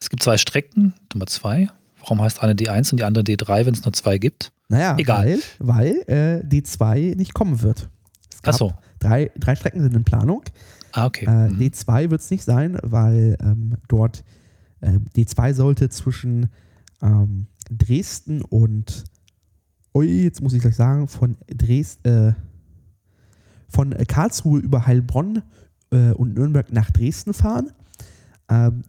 es 0.00 0.08
gibt 0.08 0.22
zwei 0.22 0.38
Strecken, 0.38 0.94
Nummer 1.12 1.26
zwei. 1.26 1.68
Warum 2.00 2.22
heißt 2.22 2.40
eine 2.42 2.54
D1 2.54 2.92
und 2.92 2.98
die 3.00 3.04
andere 3.04 3.24
D3, 3.24 3.66
wenn 3.66 3.74
es 3.74 3.84
nur 3.84 3.92
zwei 3.92 4.18
gibt? 4.18 4.52
Naja, 4.68 4.96
Egal. 4.98 5.26
weil, 5.26 5.40
weil 5.58 5.94
äh, 6.08 6.44
D2 6.46 7.16
nicht 7.16 7.34
kommen 7.34 7.62
wird. 7.62 7.88
Es 8.42 8.44
gab 8.44 8.54
Achso. 8.54 8.72
drei, 8.98 9.30
drei 9.38 9.54
Strecken 9.56 9.80
sind 9.82 9.94
in 9.94 10.04
Planung. 10.04 10.42
Ah, 10.92 11.06
okay. 11.06 11.24
Äh, 11.26 11.48
Mhm. 11.50 11.58
D2 11.60 12.10
wird 12.10 12.20
es 12.20 12.30
nicht 12.30 12.44
sein, 12.44 12.78
weil 12.82 13.36
ähm, 13.40 13.76
dort 13.88 14.24
ähm, 14.82 15.06
D2 15.16 15.54
sollte 15.54 15.88
zwischen 15.88 16.48
ähm, 17.00 17.46
Dresden 17.70 18.42
und 18.42 19.04
ui, 19.94 20.24
jetzt 20.24 20.42
muss 20.42 20.52
ich 20.54 20.60
gleich 20.60 20.76
sagen, 20.76 21.08
von 21.08 21.36
Dresden, 21.48 22.28
äh, 22.28 22.34
von 23.68 23.90
Karlsruhe 24.06 24.60
über 24.60 24.86
Heilbronn 24.86 25.42
äh, 25.90 26.10
und 26.12 26.34
Nürnberg 26.34 26.72
nach 26.72 26.90
Dresden 26.90 27.32
fahren. 27.32 27.70
Ähm, 28.50 28.82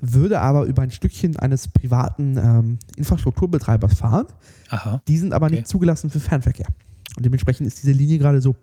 würde 0.00 0.40
aber 0.40 0.64
über 0.66 0.82
ein 0.82 0.92
Stückchen 0.92 1.36
eines 1.38 1.66
privaten 1.66 2.36
ähm, 2.36 2.78
Infrastrukturbetreibers 2.96 3.94
fahren. 3.94 4.26
Aha. 4.70 5.02
Die 5.08 5.18
sind 5.18 5.32
aber 5.32 5.46
Okay. 5.46 5.56
nicht 5.56 5.66
zugelassen 5.68 6.08
für 6.10 6.20
Fernverkehr. 6.20 6.68
Und 7.18 7.24
dementsprechend 7.24 7.66
ist 7.66 7.82
diese 7.82 7.90
Linie 7.90 8.16
gerade 8.18 8.40
so 8.40 8.54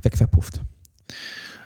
wegverpufft. 0.00 0.62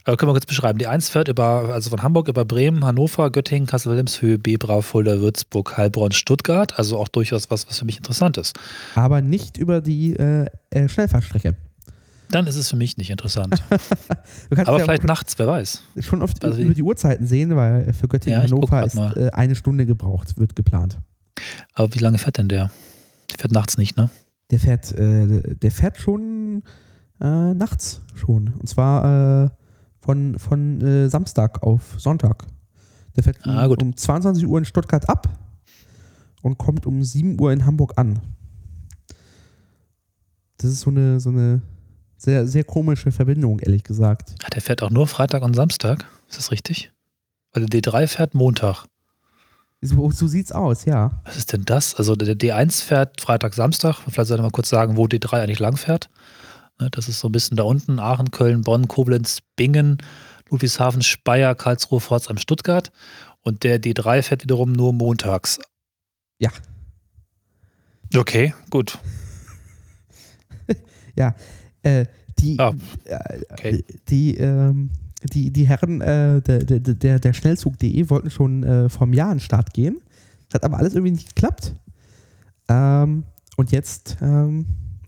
Äh, 0.05 0.17
können 0.17 0.29
wir 0.31 0.35
kurz 0.35 0.47
beschreiben. 0.47 0.81
Die 0.81 0.89
1 0.89 1.11
fährt 1.11 1.29
über, 1.29 1.73
also 1.73 1.91
von 1.91 2.03
Hamburg 2.03 2.27
über 2.27 2.45
Bremen, 2.45 2.85
Hannover, 2.85 3.31
Göttingen, 3.31 3.69
Kassel-Wilhelmshöhe, 3.69 4.37
Bebra, 4.37 4.83
Fulda, 4.83 5.21
Würzburg, 5.21 5.77
Heilbronn, 5.77 6.11
Stuttgart. 6.11 6.77
Also 6.77 6.99
auch 6.99 7.07
durchaus 7.07 7.53
was, 7.53 7.69
was 7.69 7.79
für 7.79 7.85
mich 7.85 7.99
interessant 7.99 8.37
ist. 8.37 8.59
Aber 8.97 9.21
nicht 9.21 9.59
über 9.59 9.81
die 9.81 10.17
äh, 10.17 10.47
äh, 10.71 10.89
Schnellfahrstrecke. 10.89 11.55
Dann 12.29 12.49
ist 12.49 12.57
es 12.57 12.69
für 12.69 12.77
mich 12.77 12.97
nicht 12.97 13.11
interessant. 13.11 13.63
Aber 14.51 14.79
ja 14.79 14.85
vielleicht 14.85 15.05
nachts, 15.05 15.39
wer 15.39 15.47
weiß. 15.47 15.85
schon 16.01 16.21
oft 16.21 16.45
also 16.45 16.61
über 16.61 16.75
die 16.75 16.83
Uhrzeiten 16.83 17.29
sehen, 17.29 17.55
weil 17.55 17.93
für 17.93 18.09
Göttingen 18.09 18.41
Ja, 18.41 18.45
Hannover 18.45 18.85
ist 18.85 18.97
mal. 18.97 19.17
äh, 19.17 19.31
eine 19.31 19.55
Stunde 19.55 19.87
gebraucht, 19.87 20.37
wird 20.37 20.57
geplant. 20.57 20.99
Aber 21.75 21.95
wie 21.95 22.01
lange 22.01 22.19
fährt 22.19 22.39
denn 22.39 22.49
der? 22.49 22.73
Der 23.31 23.39
fährt 23.39 23.53
nachts 23.53 23.79
nicht, 23.79 23.97
ne? 23.97 24.11
Der 24.51 24.61
fährt, 24.61 24.93
äh, 24.93 25.55
der 25.57 25.71
fährt 25.71 25.97
schon 25.99 26.63
äh, 27.21 27.55
nachts 27.55 28.03
schon. 28.15 28.55
Und 28.55 28.69
zwar 28.69 29.45
äh, 29.45 29.51
von, 30.01 30.39
von 30.39 30.81
äh, 30.81 31.09
Samstag 31.09 31.63
auf 31.63 31.97
Sonntag. 31.99 32.45
Der 33.17 33.23
fährt 33.25 33.45
um, 33.47 33.53
Ah, 33.53 33.67
gut. 33.67 33.83
um 33.83 33.97
22 33.97 34.47
Uhr 34.47 34.59
in 34.59 34.65
Stuttgart 34.65 35.09
ab 35.09 35.29
und 36.43 36.59
kommt 36.59 36.87
um 36.87 37.03
7 37.03 37.41
Uhr 37.41 37.53
in 37.53 37.65
Hamburg 37.67 37.95
an. 37.97 38.21
Das 40.59 40.71
ist 40.71 40.81
so 40.81 40.91
eine, 40.91 41.19
so 41.21 41.31
eine 41.31 41.61
sehr, 42.17 42.47
sehr 42.47 42.65
komische 42.65 43.11
Verbindung, 43.13 43.59
ehrlich 43.59 43.83
gesagt. 43.85 44.35
Ah, 44.45 44.49
Der 44.51 44.63
fährt 44.63 44.83
auch 44.83 44.91
nur 44.91 45.07
Freitag 45.07 45.43
und 45.43 45.55
Samstag. 45.55 46.05
Ist 46.29 46.39
das 46.39 46.51
richtig? 46.51 46.93
Weil 47.53 47.67
der 47.67 47.81
D3 47.81 48.07
fährt 48.07 48.35
Montag. 48.35 48.87
So, 49.87 50.11
so 50.11 50.27
sieht's 50.27 50.53
aus, 50.53 50.85
ja. 50.85 51.21
Was 51.25 51.37
ist 51.37 51.53
denn 51.53 51.65
das? 51.65 51.95
Also 51.95 52.15
der 52.17 52.35
D1 52.37 52.83
fährt 52.83 53.21
Freitag, 53.21 53.55
Samstag. 53.55 53.97
Vielleicht 54.09 54.29
sollte 54.29 54.43
man 54.43 54.53
kurz 54.53 54.69
sagen, 54.69 54.97
wo 54.97 55.07
D3 55.07 55.41
eigentlich 55.43 55.59
lang 55.59 55.77
fährt. 55.77 56.09
Ne, 56.81 56.91
Das 56.91 57.09
ist 57.09 57.21
so 57.21 57.29
ein 57.29 57.33
bisschen 57.33 57.57
da 57.57 57.63
unten. 57.65 57.99
Aachen, 57.99 58.31
Köln, 58.31 58.63
Bonn, 58.63 58.89
Koblenz, 58.89 59.39
Bingen, 59.57 59.99
Ludwigshafen, 60.51 61.03
Speyer, 61.03 61.55
Karlsruhe, 61.55 62.01
Pforzheim, 62.01 62.39
Stuttgart. 62.39 62.91
Und 63.43 63.63
der 63.65 63.81
D3 63.81 64.23
fährt 64.23 64.43
wiederum 64.43 64.73
nur 64.73 64.93
montags. 64.93 65.59
Ja. 66.39 66.51
Okay, 68.15 68.55
gut. 68.71 68.99
Ja, 71.19 71.35
äh, 71.83 72.05
die, 72.39 72.59
Ah, 72.59 72.75
äh, 73.05 73.41
okay. 73.51 73.85
die, 74.11 74.37
ähm, 74.37 74.91
die, 75.27 75.51
die 75.51 75.67
Herren 75.67 76.01
äh, 76.01 76.41
der, 76.43 76.65
der, 76.65 76.81
der, 76.81 77.19
der 77.19 77.33
Schnellzug.de 77.33 78.11
wollten 78.11 78.31
schon 78.31 78.63
äh, 78.63 78.89
einem 78.99 79.13
Jahr 79.13 79.31
an 79.31 79.37
den 79.37 79.41
Start 79.41 79.73
gehen. 79.73 80.01
Hat 80.53 80.65
aber 80.65 80.79
alles 80.79 80.95
irgendwie 80.95 81.13
nicht 81.13 81.35
geklappt. 81.35 81.75
Ähm, 82.69 83.25
und 83.57 83.73
jetzt 83.73 84.17
ähm, 84.21 84.67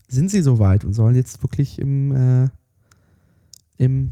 sind 0.08 0.30
sie 0.30 0.42
soweit 0.42 0.84
und 0.84 0.94
sollen 0.94 1.14
jetzt 1.14 1.42
wirklich 1.42 1.78
im, 1.78 2.14
äh, 2.14 2.48
im, 3.76 4.10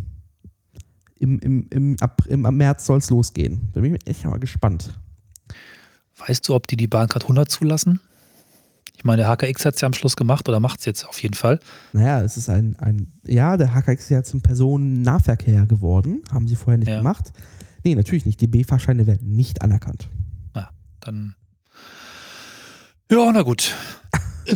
im, 1.19 1.39
im, 1.41 1.67
im, 1.71 1.97
ab, 2.01 2.23
im, 2.29 2.47
am 2.47 2.57
März 2.57 2.87
soll 2.87 2.99
es 2.99 3.11
losgehen. 3.11 3.71
Da 3.73 3.81
bin 3.81 3.95
ich 3.95 4.07
echt 4.07 4.25
mal 4.25 4.39
gespannt. 4.39 4.99
Weißt 6.19 6.49
du, 6.49 6.55
ob 6.55 6.67
die 6.67 6.77
die 6.77 6.87
Bahncard 6.87 7.25
100 7.25 7.51
zulassen? 7.51 8.01
Ich 8.97 9.05
meine, 9.05 9.23
der 9.23 9.31
HKX 9.31 9.65
hat 9.65 9.75
es 9.77 9.81
ja 9.83 9.87
am 9.87 9.93
Schluss 9.93 10.17
gemacht 10.17 10.49
oder 10.49 10.59
macht 10.59 10.81
es 10.81 10.87
jetzt 10.87 11.07
auf 11.07 11.23
jeden 11.23 11.35
Fall. 11.35 11.61
Naja, 11.93 12.23
es 12.23 12.37
ist 12.37 12.49
ein, 12.49 12.77
ein 12.79 13.13
ja, 13.27 13.57
der 13.57 13.75
HKX 13.75 14.05
ist 14.05 14.09
ja 14.11 14.23
zum 14.23 14.41
Personennahverkehr 14.41 15.67
geworden. 15.67 16.23
Haben 16.33 16.49
sie 16.49 16.57
vorher 16.57 16.79
nicht 16.79 16.89
Ja. 16.89 16.99
gemacht. 16.99 17.33
Nee, 17.85 17.95
natürlich 17.95 18.27
nicht. 18.27 18.41
Die 18.41 18.47
B-Fahrscheine 18.49 19.07
werden 19.07 19.31
nicht 19.37 19.63
anerkannt. 19.63 20.09
Dann. 21.01 21.37
Ja, 23.11 23.31
na 23.33 23.43
gut. 23.43 23.75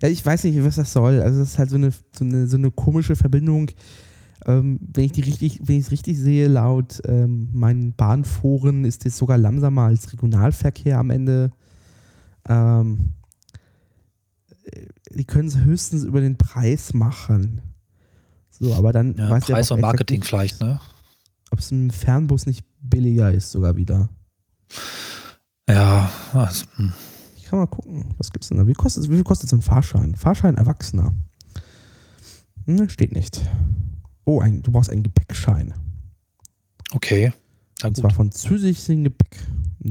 Ja, 0.00 0.08
ich 0.08 0.24
weiß 0.24 0.44
nicht, 0.44 0.62
was 0.64 0.76
das 0.76 0.92
soll. 0.92 1.20
Also, 1.20 1.40
das 1.40 1.50
ist 1.50 1.58
halt 1.58 1.70
so 1.70 1.76
eine, 1.76 1.90
so 2.16 2.24
eine, 2.24 2.46
so 2.46 2.56
eine 2.56 2.70
komische 2.70 3.16
Verbindung. 3.16 3.70
Ähm, 4.46 4.78
wenn 4.80 5.02
ich 5.04 5.10
die 5.12 5.22
richtig, 5.22 5.60
wenn 5.64 5.76
ich 5.78 5.86
es 5.86 5.90
richtig 5.90 6.16
sehe, 6.18 6.46
laut 6.46 7.00
ähm, 7.04 7.48
meinen 7.52 7.94
Bahnforen 7.94 8.84
ist 8.84 9.04
es 9.06 9.16
sogar 9.18 9.38
langsamer 9.38 9.82
als 9.82 10.12
Regionalverkehr 10.12 10.98
am 10.98 11.10
Ende. 11.10 11.50
Ähm, 12.48 12.98
äh, 13.00 13.17
die 15.10 15.24
können 15.24 15.48
es 15.48 15.56
höchstens 15.58 16.04
über 16.04 16.20
den 16.20 16.36
Preis 16.36 16.94
machen. 16.94 17.62
So, 18.50 18.74
aber 18.74 18.92
dann 18.92 19.14
Ja, 19.16 19.30
weiß 19.30 19.44
Preis 19.46 19.68
ja 19.68 19.76
und 19.76 19.82
Marketing 19.82 20.22
vielleicht, 20.22 20.56
vielleicht. 20.56 20.74
ne? 20.74 20.80
Ob 21.50 21.58
es 21.60 21.70
im 21.70 21.90
Fernbus 21.90 22.46
nicht 22.46 22.64
billiger 22.80 23.32
ist, 23.32 23.50
sogar 23.52 23.76
wieder. 23.76 24.08
Ja, 25.68 26.10
was, 26.32 26.66
hm. 26.76 26.92
Ich 27.36 27.44
kann 27.44 27.58
mal 27.58 27.66
gucken, 27.66 28.14
was 28.18 28.30
gibt's 28.30 28.48
denn 28.48 28.58
da? 28.58 28.66
Wie, 28.66 28.72
kostet, 28.74 29.04
wie 29.04 29.14
viel 29.14 29.24
kostet 29.24 29.48
so 29.48 29.56
ein 29.56 29.62
Fahrschein? 29.62 30.14
Fahrschein 30.14 30.56
Erwachsener. 30.56 31.14
Hm, 32.66 32.88
steht 32.90 33.12
nicht. 33.12 33.40
Oh, 34.24 34.40
ein, 34.40 34.62
du 34.62 34.70
brauchst 34.72 34.90
einen 34.90 35.02
Gepäckschein. 35.02 35.72
okay. 36.92 37.32
Und 37.84 37.96
zwar 37.96 38.10
von 38.10 38.32
zusätzlichem 38.32 39.04
Gepäck. 39.04 39.38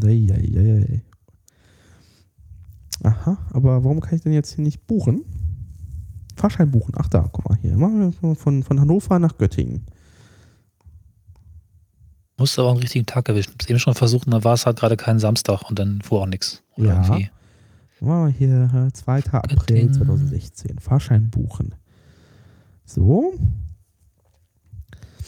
Eieiei. 0.03 1.01
Aha, 3.03 3.37
aber 3.51 3.83
warum 3.83 3.99
kann 3.99 4.15
ich 4.15 4.23
denn 4.23 4.33
jetzt 4.33 4.55
hier 4.55 4.63
nicht 4.63 4.87
buchen? 4.87 5.23
Fahrschein 6.35 6.71
buchen. 6.71 6.93
Ach 6.97 7.07
da, 7.07 7.27
guck 7.31 7.49
mal 7.49 7.57
hier. 7.57 7.75
Machen 7.77 8.13
wir 8.21 8.35
von, 8.35 8.63
von 8.63 8.79
Hannover 8.79 9.19
nach 9.19 9.37
Göttingen. 9.37 9.85
Musst 12.37 12.59
aber 12.59 12.69
einen 12.69 12.79
richtigen 12.79 13.05
Tag 13.05 13.27
erwischen. 13.29 13.49
Ich 13.51 13.55
hab's 13.55 13.69
eben 13.69 13.79
schon 13.79 13.95
versucht, 13.95 14.27
und 14.27 14.31
dann 14.31 14.43
war 14.43 14.53
es 14.53 14.65
halt 14.65 14.79
gerade 14.79 14.97
kein 14.97 15.17
Samstag 15.19 15.63
und 15.69 15.79
dann 15.79 16.01
fuhr 16.01 16.21
auch 16.21 16.27
nichts. 16.27 16.63
Ja. 16.75 17.01
irgendwie. 17.01 17.29
Machen 17.99 18.27
wir 18.27 18.31
hier 18.31 18.87
äh, 18.87 18.93
2. 18.93 19.23
April 19.31 19.57
Göttingen. 19.57 19.93
2016. 19.93 20.79
Fahrschein 20.79 21.31
buchen. 21.31 21.73
So, 22.85 23.33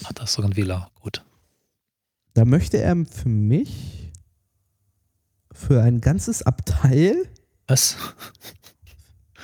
Ach, 0.05 0.13
das 0.13 0.29
ist 0.29 0.35
sogar 0.35 0.51
ein 0.51 0.57
Wähler. 0.57 0.91
Gut. 1.01 1.23
Da 2.33 2.45
möchte 2.45 2.77
er 2.77 2.95
für 3.05 3.29
mich 3.29 4.11
für 5.51 5.81
ein 5.81 5.99
ganzes 6.01 6.41
Abteil. 6.43 7.15
Was? 7.69 7.95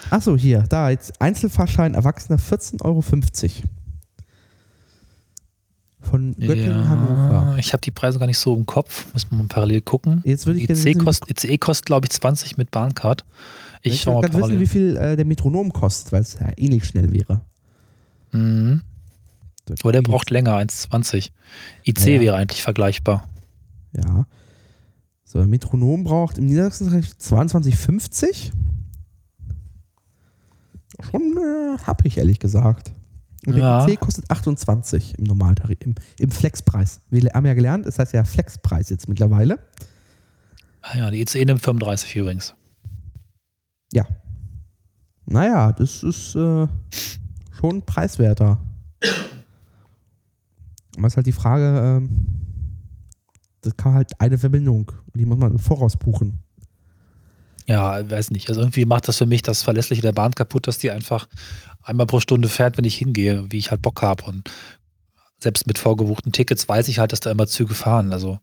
Achso, 0.10 0.36
hier, 0.36 0.64
da, 0.64 0.90
jetzt 0.90 1.22
Einzelfahrschein 1.22 1.94
Erwachsener 1.94 2.38
14,50 2.38 2.84
Euro. 2.84 3.02
Von 6.02 6.36
Göttingen, 6.38 6.88
Hannover. 6.88 7.56
ich 7.58 7.74
habe 7.74 7.82
die 7.82 7.92
Preise 7.92 8.20
gar 8.20 8.28
nicht 8.28 8.38
so 8.38 8.56
im 8.56 8.66
Kopf. 8.66 9.12
Muss 9.14 9.30
man 9.32 9.42
mal 9.42 9.48
parallel 9.48 9.82
gucken. 9.82 10.22
Jetzt 10.24 10.46
würde 10.46 10.60
ich 10.60 10.70
ICE 10.70 10.94
kostet, 10.94 11.44
ICE 11.44 11.58
kostet 11.58 11.86
glaube 11.88 12.06
ich, 12.06 12.12
20 12.12 12.58
mit 12.58 12.70
Bahncard. 12.70 13.26
Ich 13.82 13.94
ich 13.94 14.06
würde 14.06 14.34
wissen, 14.34 14.60
wie 14.60 14.68
viel 14.68 14.98
äh, 14.98 15.16
der 15.16 15.26
Metronom 15.26 15.72
kostet, 15.72 16.12
weil 16.12 16.22
es 16.22 16.38
ja 16.40 16.52
ähnlich 16.58 16.86
schnell 16.86 17.12
wäre. 17.12 17.42
Mhm. 18.32 18.82
Aber 19.82 19.92
der 19.92 20.02
braucht 20.04 20.30
länger, 20.30 20.58
1,20. 20.58 21.32
IC 21.86 22.00
Ja. 22.06 22.22
wäre 22.22 22.36
eigentlich 22.36 22.62
vergleichbar. 22.62 23.28
Ja. 23.94 24.26
So, 25.26 25.40
ein 25.40 25.50
Metronom 25.50 26.04
braucht 26.04 26.38
im 26.38 26.46
Niedersachsenrecht 26.46 27.20
22,50. 27.20 28.52
Schon 31.12 31.22
äh, 31.38 31.78
hab 31.84 32.06
ich 32.06 32.18
ehrlich 32.18 32.40
gesagt. 32.40 32.92
Und 33.46 33.58
Ja. 33.58 33.86
der 33.86 33.94
IC 33.94 34.00
kostet 34.00 34.30
28 34.30 35.18
im 35.20 35.26
Normaltarif, 35.26 35.78
im, 35.82 35.96
im 36.20 36.32
Flexpreis. 36.32 37.02
Wir 37.10 37.30
haben 37.34 37.46
ja 37.46 37.54
gelernt, 37.54 37.86
es 37.86 38.00
heißt 38.00 38.14
ja 38.14 38.24
Flexpreis 38.24 38.90
jetzt 38.90 39.10
mittlerweile. 39.10 39.60
Ah 40.82 40.98
ja, 40.98 41.12
die 41.12 41.22
ICE 41.22 41.44
nimmt 41.46 41.62
35 41.62 42.16
übrigens. 42.16 42.54
Ja. 43.92 44.06
Naja, 45.26 45.72
das 45.72 46.04
ist 46.04 46.36
äh, 46.36 46.68
schon 47.60 47.82
preiswerter. 47.84 48.60
Aber 50.98 51.08
ist 51.08 51.18
halt 51.18 51.26
die 51.26 51.32
Frage, 51.32 51.98
ähm, 51.98 52.10
das 53.66 53.76
kann 53.78 53.94
halt 53.94 54.20
eine 54.20 54.38
Verbindung 54.38 54.92
und 55.14 55.20
die 55.20 55.26
muss 55.26 55.38
man 55.38 55.52
im 55.52 55.60
Voraus 55.60 55.98
buchen. 55.98 56.40
Ja, 57.68 58.08
weiß 58.10 58.32
nicht. 58.32 58.48
Also 58.50 58.62
irgendwie 58.62 58.86
macht 58.86 59.08
das 59.08 59.18
für 59.18 59.26
mich 59.26 59.42
das 59.42 59.64
Verlässliche 59.64 60.02
der 60.04 60.12
Bahn 60.12 60.34
kaputt, 60.36 60.68
dass 60.68 60.78
die 60.78 60.92
einfach 60.92 61.28
einmal 61.82 62.06
pro 62.06 62.20
Stunde 62.20 62.48
fährt, 62.48 62.78
wenn 62.78 62.86
ich 62.86 62.96
hingehe, 62.96 63.46
wie 63.50 63.58
ich 63.58 63.72
halt 63.72 63.82
Bock 63.82 64.02
habe. 64.04 64.24
Und 64.26 64.50
selbst 65.40 65.66
mit 65.66 65.78
vorgebuchten 65.80 66.32
Tickets 66.32 66.70
weiß 66.70 66.88
ich 66.90 67.00
halt, 67.00 67.12
dass 67.12 67.22
da 67.22 67.32
immer 67.32 67.48
Züge 67.48 67.74
fahren. 67.74 68.14
Also 68.14 68.40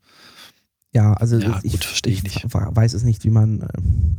Ja, 0.93 1.13
also 1.15 1.39
Ja, 1.39 1.53
das- 1.63 1.63
gut, 1.63 1.85
verstehe 1.85 2.13
ich 2.13 2.23
nicht. 2.25 2.45
weiß 2.53 2.95
es 2.95 3.05
nicht, 3.05 3.25
wie 3.25 3.31
man. 3.31 3.67
Ähm, 3.77 4.19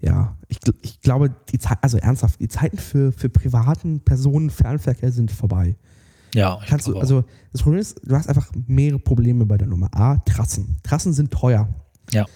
ja, 0.00 0.36
ich, 0.48 0.58
ich 0.82 1.00
glaube, 1.00 1.34
die 1.50 1.58
Zeit, 1.58 1.78
also 1.80 1.96
ernsthaft, 1.96 2.38
die 2.38 2.48
Zeiten 2.48 2.76
für, 2.76 3.12
für 3.12 3.30
privaten 3.30 4.00
Personenfernverkehr 4.00 5.10
sind 5.10 5.30
vorbei. 5.32 5.76
Ja, 6.36 6.58
ich 6.62 6.68
Kannst 6.68 6.86
du, 6.86 6.98
also 6.98 7.24
das 7.52 7.62
Problem 7.62 7.80
ist, 7.80 7.98
du 8.04 8.14
hast 8.14 8.28
einfach 8.28 8.50
mehrere 8.66 8.98
Probleme 8.98 9.46
bei 9.46 9.56
der 9.56 9.66
Nummer. 9.66 9.88
A, 9.92 10.18
Trassen. 10.18 10.76
Trassen 10.82 11.14
sind 11.14 11.30
teuer. 11.30 11.66
Ja. 12.12 12.26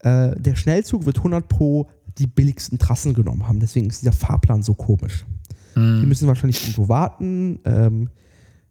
Äh, 0.00 0.38
der 0.38 0.56
Schnellzug 0.56 1.06
wird 1.06 1.16
100 1.16 1.48
pro 1.48 1.88
die 2.18 2.26
billigsten 2.26 2.78
Trassen 2.78 3.14
genommen 3.14 3.48
haben. 3.48 3.58
Deswegen 3.58 3.88
ist 3.88 4.02
dieser 4.02 4.12
Fahrplan 4.12 4.62
so 4.62 4.74
komisch. 4.74 5.24
Die 5.74 5.80
Hm, 5.80 6.06
müssen 6.08 6.28
wahrscheinlich 6.28 6.62
irgendwo 6.62 6.88
warten. 6.88 7.60
Ähm, 7.64 8.10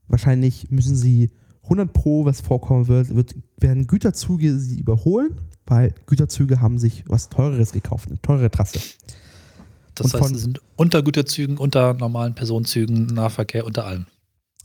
wahrscheinlich 0.07 0.69
müssen 0.69 0.95
sie 0.95 1.31
100 1.63 1.91
pro, 1.91 2.25
was 2.25 2.41
vorkommen 2.41 2.87
wird, 2.87 3.15
wird, 3.15 3.35
werden 3.57 3.87
Güterzüge 3.87 4.59
sie 4.59 4.79
überholen, 4.79 5.41
weil 5.65 5.95
Güterzüge 6.05 6.61
haben 6.61 6.77
sich 6.77 7.03
was 7.07 7.29
Teureres 7.29 7.71
gekauft, 7.71 8.09
eine 8.09 8.21
teure 8.21 8.51
Trasse. 8.51 8.79
das 9.95 10.13
und 10.13 10.21
heißt, 10.21 10.35
es 10.35 10.41
sind 10.43 10.61
unter 10.75 11.01
Güterzügen, 11.01 11.57
unter 11.57 11.95
normalen 11.95 12.35
Personenzügen, 12.35 13.07
Nahverkehr, 13.07 13.65
unter 13.65 13.85
allem. 13.85 14.05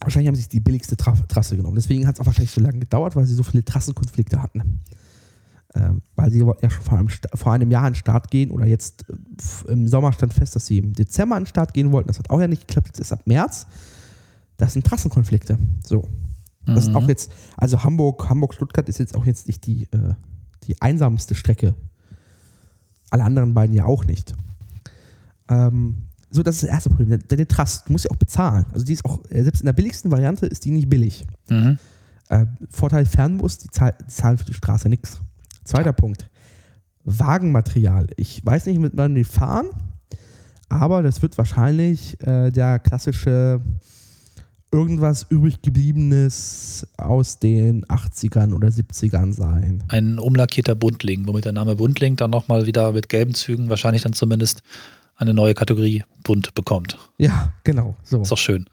Wahrscheinlich 0.00 0.28
haben 0.28 0.34
sie 0.34 0.42
sich 0.42 0.48
die 0.48 0.60
billigste 0.60 0.96
Tra 0.96 1.12
Trasse 1.28 1.56
genommen. 1.56 1.76
Deswegen 1.76 2.06
hat 2.06 2.14
es 2.16 2.20
auch 2.20 2.26
wahrscheinlich 2.26 2.52
so 2.52 2.60
lange 2.60 2.78
gedauert, 2.78 3.16
weil 3.16 3.26
sie 3.26 3.34
so 3.34 3.42
viele 3.42 3.64
Trassenkonflikte 3.64 4.42
hatten. 4.42 4.80
Ähm, 5.74 6.02
weil 6.16 6.30
sie 6.32 6.38
ja 6.40 6.70
schon 6.70 6.82
vor 6.82 6.98
einem, 6.98 7.08
vor 7.08 7.52
einem 7.52 7.70
Jahr 7.70 7.84
an 7.84 7.92
den 7.92 7.98
Start 7.98 8.30
gehen 8.30 8.50
oder 8.50 8.66
jetzt 8.66 9.04
äh, 9.08 9.72
im 9.72 9.86
Sommer 9.86 10.12
stand 10.12 10.32
fest, 10.34 10.56
dass 10.56 10.66
sie 10.66 10.78
im 10.78 10.94
Dezember 10.94 11.36
an 11.36 11.42
den 11.42 11.48
Start 11.48 11.74
gehen 11.74 11.92
wollten. 11.92 12.08
Das 12.08 12.18
hat 12.18 12.30
auch 12.30 12.40
ja 12.40 12.48
nicht 12.48 12.66
geklappt. 12.66 12.88
Jetzt 12.88 12.98
ist 12.98 13.12
ab 13.12 13.20
März. 13.26 13.66
Das 14.56 14.72
sind 14.72 14.84
Trassenkonflikte. 14.84 15.58
So. 15.86 16.08
Das 16.66 16.84
ist 16.84 16.90
Mhm. 16.90 16.96
auch 16.96 17.08
jetzt, 17.08 17.30
also 17.56 17.84
Hamburg, 17.84 18.28
Hamburg-Stuttgart 18.28 18.88
ist 18.88 18.98
jetzt 18.98 19.14
auch 19.14 19.24
jetzt 19.26 19.46
nicht 19.46 19.64
die, 19.66 19.84
äh, 19.92 20.14
die 20.64 20.80
einsamste 20.82 21.34
Strecke. 21.34 21.74
Alle 23.10 23.24
anderen 23.24 23.54
beiden 23.54 23.74
ja 23.74 23.84
auch 23.84 24.04
nicht. 24.04 24.34
Ähm, 25.48 26.08
so, 26.30 26.42
das 26.42 26.56
ist 26.56 26.62
das 26.64 26.70
erste 26.70 26.90
Problem. 26.90 27.18
Deine 27.26 27.48
Trasse, 27.48 27.82
du 27.86 27.92
musst 27.92 28.04
ja 28.04 28.10
auch 28.10 28.16
bezahlen. 28.16 28.66
Also 28.72 28.84
die 28.84 28.92
ist 28.92 29.04
auch, 29.04 29.20
äh, 29.30 29.42
selbst 29.42 29.60
in 29.60 29.66
der 29.66 29.72
billigsten 29.72 30.10
Variante 30.10 30.46
ist 30.46 30.64
die 30.64 30.70
nicht 30.70 30.88
billig. 30.88 31.26
Mhm. 31.48 31.78
Äh, 32.28 32.46
Vorteil 32.70 33.04
Fernbus, 33.04 33.58
die, 33.58 33.68
zahl, 33.70 33.94
die 34.00 34.06
zahlen 34.06 34.38
für 34.38 34.44
die 34.44 34.54
Straße 34.54 34.88
nichts. 34.88 35.20
Zweiter 35.64 35.92
Punkt. 35.92 36.28
Wagenmaterial. 37.04 38.06
Ich 38.16 38.44
weiß 38.44 38.66
nicht, 38.66 38.78
mit 38.78 38.92
wann 38.94 39.14
die 39.14 39.24
fahren, 39.24 39.66
aber 40.68 41.02
das 41.02 41.22
wird 41.22 41.36
wahrscheinlich 41.38 42.20
äh, 42.24 42.50
der 42.50 42.78
klassische 42.78 43.60
irgendwas 44.72 45.26
übrig 45.28 45.62
gebliebenes 45.62 46.86
aus 46.96 47.40
den 47.40 47.84
80ern 47.86 48.54
oder 48.54 48.68
70ern 48.68 49.32
sein. 49.32 49.82
Ein 49.88 50.20
umlackierter 50.20 50.76
Buntling, 50.76 51.26
womit 51.26 51.44
der 51.44 51.52
Name 51.52 51.74
Buntling 51.74 52.14
dann 52.14 52.30
nochmal 52.30 52.66
wieder 52.66 52.92
mit 52.92 53.08
gelben 53.08 53.34
Zügen 53.34 53.68
wahrscheinlich 53.68 54.02
dann 54.02 54.12
zumindest 54.12 54.62
eine 55.20 55.34
neue 55.34 55.54
Kategorie 55.54 56.02
bunt 56.24 56.54
bekommt. 56.54 56.98
Ja, 57.18 57.52
genau. 57.62 57.96
So. 58.02 58.22
Ist 58.22 58.32
doch 58.32 58.38
schön. 58.38 58.66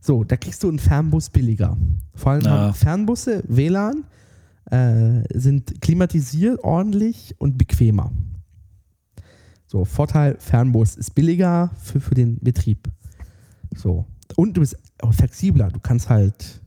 So, 0.00 0.22
da 0.22 0.36
kriegst 0.36 0.62
du 0.62 0.68
einen 0.68 0.78
Fernbus 0.78 1.30
billiger. 1.30 1.76
Vor 2.14 2.32
allem 2.32 2.44
Ja. 2.44 2.72
Fernbusse, 2.72 3.42
WLAN, 3.48 4.04
äh, 4.70 5.22
sind 5.38 5.80
klimatisiert, 5.80 6.62
ordentlich 6.62 7.34
und 7.38 7.56
bequemer. 7.58 8.12
So, 9.66 9.84
Vorteil, 9.84 10.36
Fernbus 10.38 10.96
ist 10.96 11.14
billiger 11.14 11.70
für, 11.82 12.00
für 12.00 12.14
den 12.14 12.38
Betrieb. 12.40 12.88
So. 13.74 14.06
Und 14.36 14.56
du 14.56 14.60
bist 14.60 14.76
auch 15.02 15.12
flexibler. 15.12 15.68
Du 15.70 15.80
kannst 15.80 16.08
halt 16.08 16.60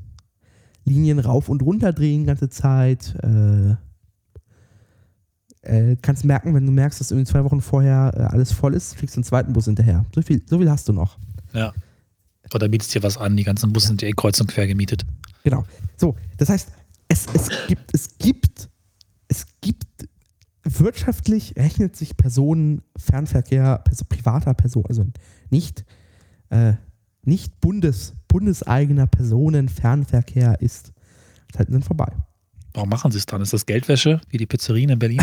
Linien 0.84 1.20
rauf 1.20 1.48
und 1.48 1.62
runter 1.62 1.94
drehen 1.94 2.26
ganze 2.26 2.50
Zeit. 2.50 3.16
Äh, 3.24 3.76
äh, 5.62 5.96
kannst 6.02 6.26
merken, 6.26 6.54
wenn 6.54 6.66
du 6.66 6.72
merkst, 6.72 7.00
dass 7.00 7.12
irgendwie 7.12 7.30
zwei 7.30 7.44
Wochen 7.44 7.62
vorher 7.62 8.14
äh, 8.16 8.22
alles 8.34 8.52
voll 8.52 8.74
ist, 8.74 8.96
fliegst 8.96 9.16
du 9.16 9.20
einen 9.20 9.24
zweiten 9.24 9.54
Bus 9.54 9.66
hinterher. 9.66 10.06
So 10.14 10.22
viel, 10.22 10.42
so 10.48 10.58
viel 10.58 10.70
hast 10.70 10.88
du 10.88 10.94
noch. 10.94 11.18
Ja. 11.54 11.74
Oder 12.54 12.68
bietest 12.68 12.94
dir 12.94 13.04
was 13.04 13.18
an, 13.18 13.38
die 13.38 13.44
ganzen 13.44 13.72
Busse 13.72 13.88
sind 13.88 14.02
ja 14.02 14.08
eh 14.08 14.14
kreuz 14.14 14.40
und 14.42 14.48
quer 14.48 14.68
gemietet. 14.68 15.06
Genau. 15.44 15.64
So, 15.98 16.16
das 16.38 16.50
heißt, 16.50 16.70
es, 17.08 17.28
es 17.34 17.50
gibt, 17.68 17.94
es 17.94 18.18
gibt, 18.18 18.70
es 19.28 19.46
gibt 19.62 19.86
wirtschaftlich 20.64 21.56
rechnet 21.58 21.96
sich 21.96 22.18
Personenfernverkehr, 22.18 23.84
also 23.88 24.06
privater 24.08 24.54
Person, 24.54 24.86
also 24.88 25.06
nicht, 25.50 25.86
äh, 26.50 26.74
nicht 27.24 27.60
Bundes, 27.62 28.14
bundeseigener 28.28 29.08
Personenfernverkehr 29.08 30.62
ist 30.62 30.92
Zeiten 31.54 31.82
vorbei. 31.84 32.12
Warum 32.74 32.90
machen 32.90 33.12
sie 33.12 33.18
es 33.18 33.26
dann? 33.26 33.42
Ist 33.42 33.54
das 33.54 33.66
Geldwäsche, 33.66 34.22
wie 34.30 34.38
die 34.38 34.46
Pizzerien 34.46 34.90
in 34.90 35.00
Berlin? 35.00 35.22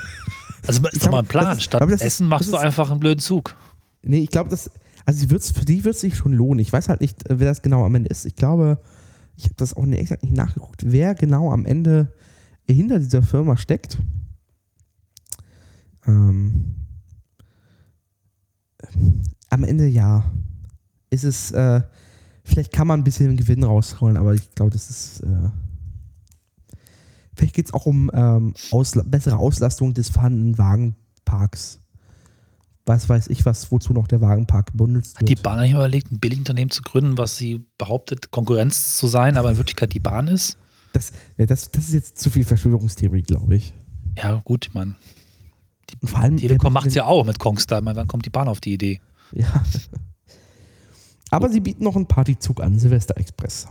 also 0.66 0.86
ist 0.88 1.04
doch 1.04 1.10
mal 1.10 1.18
ein 1.20 1.26
Plan. 1.26 1.60
Statt 1.60 1.82
aber 1.82 1.90
das 1.90 2.00
ist- 2.00 2.06
Essen 2.06 2.28
machst 2.28 2.50
du 2.52 2.56
einfach 2.56 2.90
einen 2.90 3.00
blöden 3.00 3.20
Zug. 3.20 3.54
Nee, 4.02 4.20
ich 4.20 4.30
glaube, 4.30 4.48
das, 4.50 4.70
also 5.04 5.28
wird's, 5.30 5.50
für 5.50 5.64
die 5.64 5.84
wird 5.84 5.94
es 5.96 6.00
sich 6.00 6.16
schon 6.16 6.32
lohnen. 6.32 6.60
Ich 6.60 6.72
weiß 6.72 6.88
halt 6.88 7.00
nicht, 7.00 7.28
äh, 7.28 7.38
wer 7.40 7.48
das 7.48 7.62
genau 7.62 7.84
am 7.84 7.94
Ende 7.94 8.08
ist. 8.10 8.24
Ich 8.24 8.36
glaube, 8.36 8.78
ich 9.36 9.44
habe 9.44 9.54
das 9.56 9.74
auch 9.74 9.84
nicht, 9.84 9.98
exakt 10.00 10.22
nicht 10.22 10.36
nachgeguckt, 10.36 10.82
wer 10.86 11.14
genau 11.14 11.52
am 11.52 11.66
Ende 11.66 12.12
hinter 12.66 12.98
dieser 12.98 13.22
Firma 13.22 13.56
steckt. 13.56 13.98
Ähm, 16.06 16.74
am 19.50 19.64
Ende 19.64 19.86
ja. 19.86 20.24
Ist 21.10 21.24
es, 21.24 21.50
äh, 21.52 21.82
vielleicht 22.44 22.72
kann 22.72 22.86
man 22.86 23.00
ein 23.00 23.04
bisschen 23.04 23.36
Gewinn 23.36 23.64
rausholen, 23.64 24.16
aber 24.16 24.34
ich 24.34 24.54
glaube, 24.54 24.70
das 24.72 24.90
ist. 24.90 25.20
Äh, 25.20 25.50
vielleicht 27.38 27.54
geht 27.54 27.66
es 27.66 27.74
auch 27.74 27.86
um 27.86 28.10
ähm, 28.12 28.54
Ausla 28.70 29.02
bessere 29.04 29.36
Auslastung 29.36 29.94
des 29.94 30.10
vorhandenen 30.10 30.58
Wagenparks. 30.58 31.80
Was 32.84 33.08
weiß 33.08 33.28
ich, 33.28 33.44
was, 33.44 33.70
wozu 33.70 33.92
noch 33.92 34.08
der 34.08 34.20
Wagenpark 34.20 34.74
benutzt 34.74 35.20
wird. 35.20 35.30
Hat 35.30 35.38
die 35.38 35.42
Bahn 35.42 35.58
eigentlich 35.58 35.74
überlegt, 35.74 36.10
ein 36.10 36.20
Billigunternehmen 36.20 36.70
zu 36.70 36.82
gründen, 36.82 37.18
was 37.18 37.36
sie 37.36 37.66
behauptet, 37.76 38.30
Konkurrenz 38.30 38.96
zu 38.96 39.06
sein, 39.06 39.36
aber 39.36 39.50
in 39.50 39.58
Wirklichkeit 39.58 39.92
die 39.92 40.00
Bahn 40.00 40.26
ist? 40.26 40.56
Das, 40.94 41.12
ja, 41.36 41.44
das, 41.44 41.70
das 41.70 41.88
ist 41.88 41.94
jetzt 41.94 42.18
zu 42.18 42.30
viel 42.30 42.44
Verschwörungstheorie, 42.44 43.22
glaube 43.22 43.56
ich. 43.56 43.74
Ja, 44.16 44.40
gut, 44.42 44.70
meine, 44.72 44.96
Und 46.00 46.08
vor 46.08 46.20
allem. 46.20 46.38
Telekom 46.38 46.72
macht 46.72 46.86
es 46.86 46.94
ja 46.94 47.04
auch 47.04 47.24
mit 47.26 47.38
Kongstar. 47.38 47.82
Meine, 47.82 47.96
wann 47.96 48.08
kommt 48.08 48.24
die 48.24 48.30
Bahn 48.30 48.48
auf 48.48 48.60
die 48.60 48.72
Idee? 48.72 49.00
Ja. 49.32 49.62
Aber 51.30 51.50
sie 51.50 51.60
bieten 51.60 51.84
noch 51.84 51.94
einen 51.94 52.06
Partyzug 52.06 52.62
an, 52.62 52.78
Silvester 52.78 53.18
Express. 53.18 53.68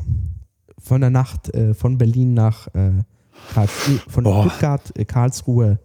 Von 0.78 1.02
der 1.02 1.10
Nacht 1.10 1.54
äh, 1.56 1.74
von 1.74 1.98
Berlin 1.98 2.36
nach 2.36 2.68
äh, 2.76 3.04
Karlsruhe, 3.54 4.00
von 4.08 4.24
Boah. 4.24 4.46
Stuttgart, 4.46 4.82
äh, 4.98 5.06
Karlsruhe 5.06 5.80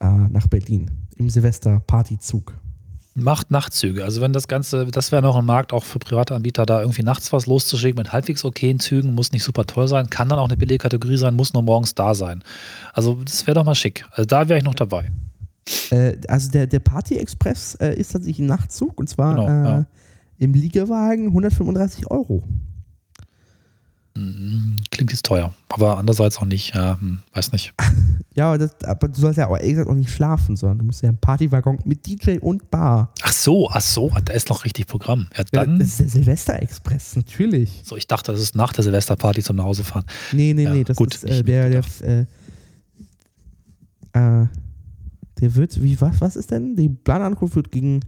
äh, 0.00 0.06
nach 0.06 0.46
Berlin. 0.46 0.90
Im 1.16 1.30
Silvester 1.30 1.80
Partyzug. 1.86 2.54
Macht 3.16 3.52
Nachtzüge. 3.52 4.04
Also 4.04 4.20
wenn 4.20 4.32
das 4.32 4.48
Ganze, 4.48 4.86
das 4.86 5.12
wäre 5.12 5.22
noch 5.22 5.36
ein 5.36 5.44
Markt 5.44 5.72
auch 5.72 5.84
für 5.84 6.00
private 6.00 6.34
Anbieter, 6.34 6.66
da 6.66 6.80
irgendwie 6.80 7.04
nachts 7.04 7.32
was 7.32 7.46
loszuschicken 7.46 7.96
mit 7.96 8.12
halbwegs 8.12 8.44
okayen 8.44 8.80
Zügen, 8.80 9.14
muss 9.14 9.30
nicht 9.30 9.44
super 9.44 9.64
toll 9.66 9.86
sein, 9.86 10.10
kann 10.10 10.28
dann 10.28 10.40
auch 10.40 10.48
eine 10.48 10.56
billige 10.56 10.78
Kategorie 10.78 11.16
sein, 11.16 11.36
muss 11.36 11.52
nur 11.54 11.62
morgens 11.62 11.94
da 11.94 12.14
sein. 12.14 12.42
Also 12.92 13.14
das 13.24 13.46
wäre 13.46 13.54
doch 13.54 13.64
mal 13.64 13.76
schick. 13.76 14.04
Also 14.10 14.24
da 14.24 14.48
wäre 14.48 14.58
ich 14.58 14.64
noch 14.64 14.74
dabei. 14.74 15.12
Äh, 15.90 16.16
also 16.26 16.50
der, 16.50 16.66
der 16.66 16.80
Party 16.80 17.16
Express 17.16 17.76
äh, 17.76 17.94
ist 17.94 18.12
tatsächlich 18.12 18.40
ein 18.40 18.46
Nachtzug 18.46 18.98
und 18.98 19.08
zwar 19.08 19.36
Genau, 19.36 19.46
äh, 19.46 19.64
ja. 19.64 19.86
im 20.38 20.52
Liegewagen 20.52 21.28
135 21.28 22.10
Euro. 22.10 22.42
Mhm, 24.16 24.76
Klingt 24.92 25.10
jetzt 25.10 25.24
teuer, 25.26 25.52
aber 25.68 25.98
andererseits 25.98 26.38
auch 26.38 26.44
nicht, 26.44 26.74
ja, 26.74 26.98
hm, 27.00 27.20
weiß 27.32 27.52
nicht. 27.52 27.74
Ja, 28.36 28.48
aber, 28.48 28.58
das, 28.58 28.82
aber 28.82 29.06
du 29.06 29.20
sollst 29.20 29.38
ja 29.38 29.46
auch 29.46 29.56
ehrlich 29.56 29.70
gesagt 29.74 29.88
auch 29.88 29.94
nicht 29.94 30.10
schlafen, 30.10 30.56
sondern 30.56 30.78
du 30.78 30.84
musst 30.86 31.02
ja 31.02 31.08
einen 31.08 31.18
Partywaggon 31.18 31.78
mit 31.84 32.04
DJ 32.04 32.38
und 32.40 32.68
Bar. 32.68 33.12
Ach 33.22 33.32
so, 33.32 33.70
ach 33.70 33.80
so, 33.80 34.10
da 34.24 34.32
ist 34.32 34.48
noch 34.48 34.64
richtig 34.64 34.88
Programm. 34.88 35.28
Ja, 35.36 35.44
dann, 35.52 35.78
das 35.78 35.90
ist 35.90 36.00
der 36.00 36.08
Silvester 36.08 36.60
Express, 36.60 37.14
natürlich. 37.14 37.82
so, 37.84 37.96
ich 37.96 38.08
dachte, 38.08 38.32
das 38.32 38.40
ist 38.40 38.56
nach 38.56 38.72
der 38.72 38.82
Silvesterparty 38.82 39.40
zum 39.44 39.54
Nachhausefahren. 39.54 40.04
Nee, 40.32 40.52
nee, 40.52 40.64
Ja, 40.64 40.72
nee, 40.74 40.82
das 40.82 40.96
gut, 40.96 41.14
ist 41.14 41.22
äh, 41.22 41.30
nicht 41.30 41.46
der, 41.46 41.70
der, 41.70 41.84
äh, 42.02 42.20
äh, 44.14 44.46
der 45.40 45.54
wird, 45.54 45.80
wie, 45.80 46.00
was, 46.00 46.20
was 46.20 46.34
ist 46.34 46.50
denn? 46.50 46.74
Die 46.74 46.88
Planankunft 46.88 47.54
wird 47.54 47.70
gegen. 47.70 48.00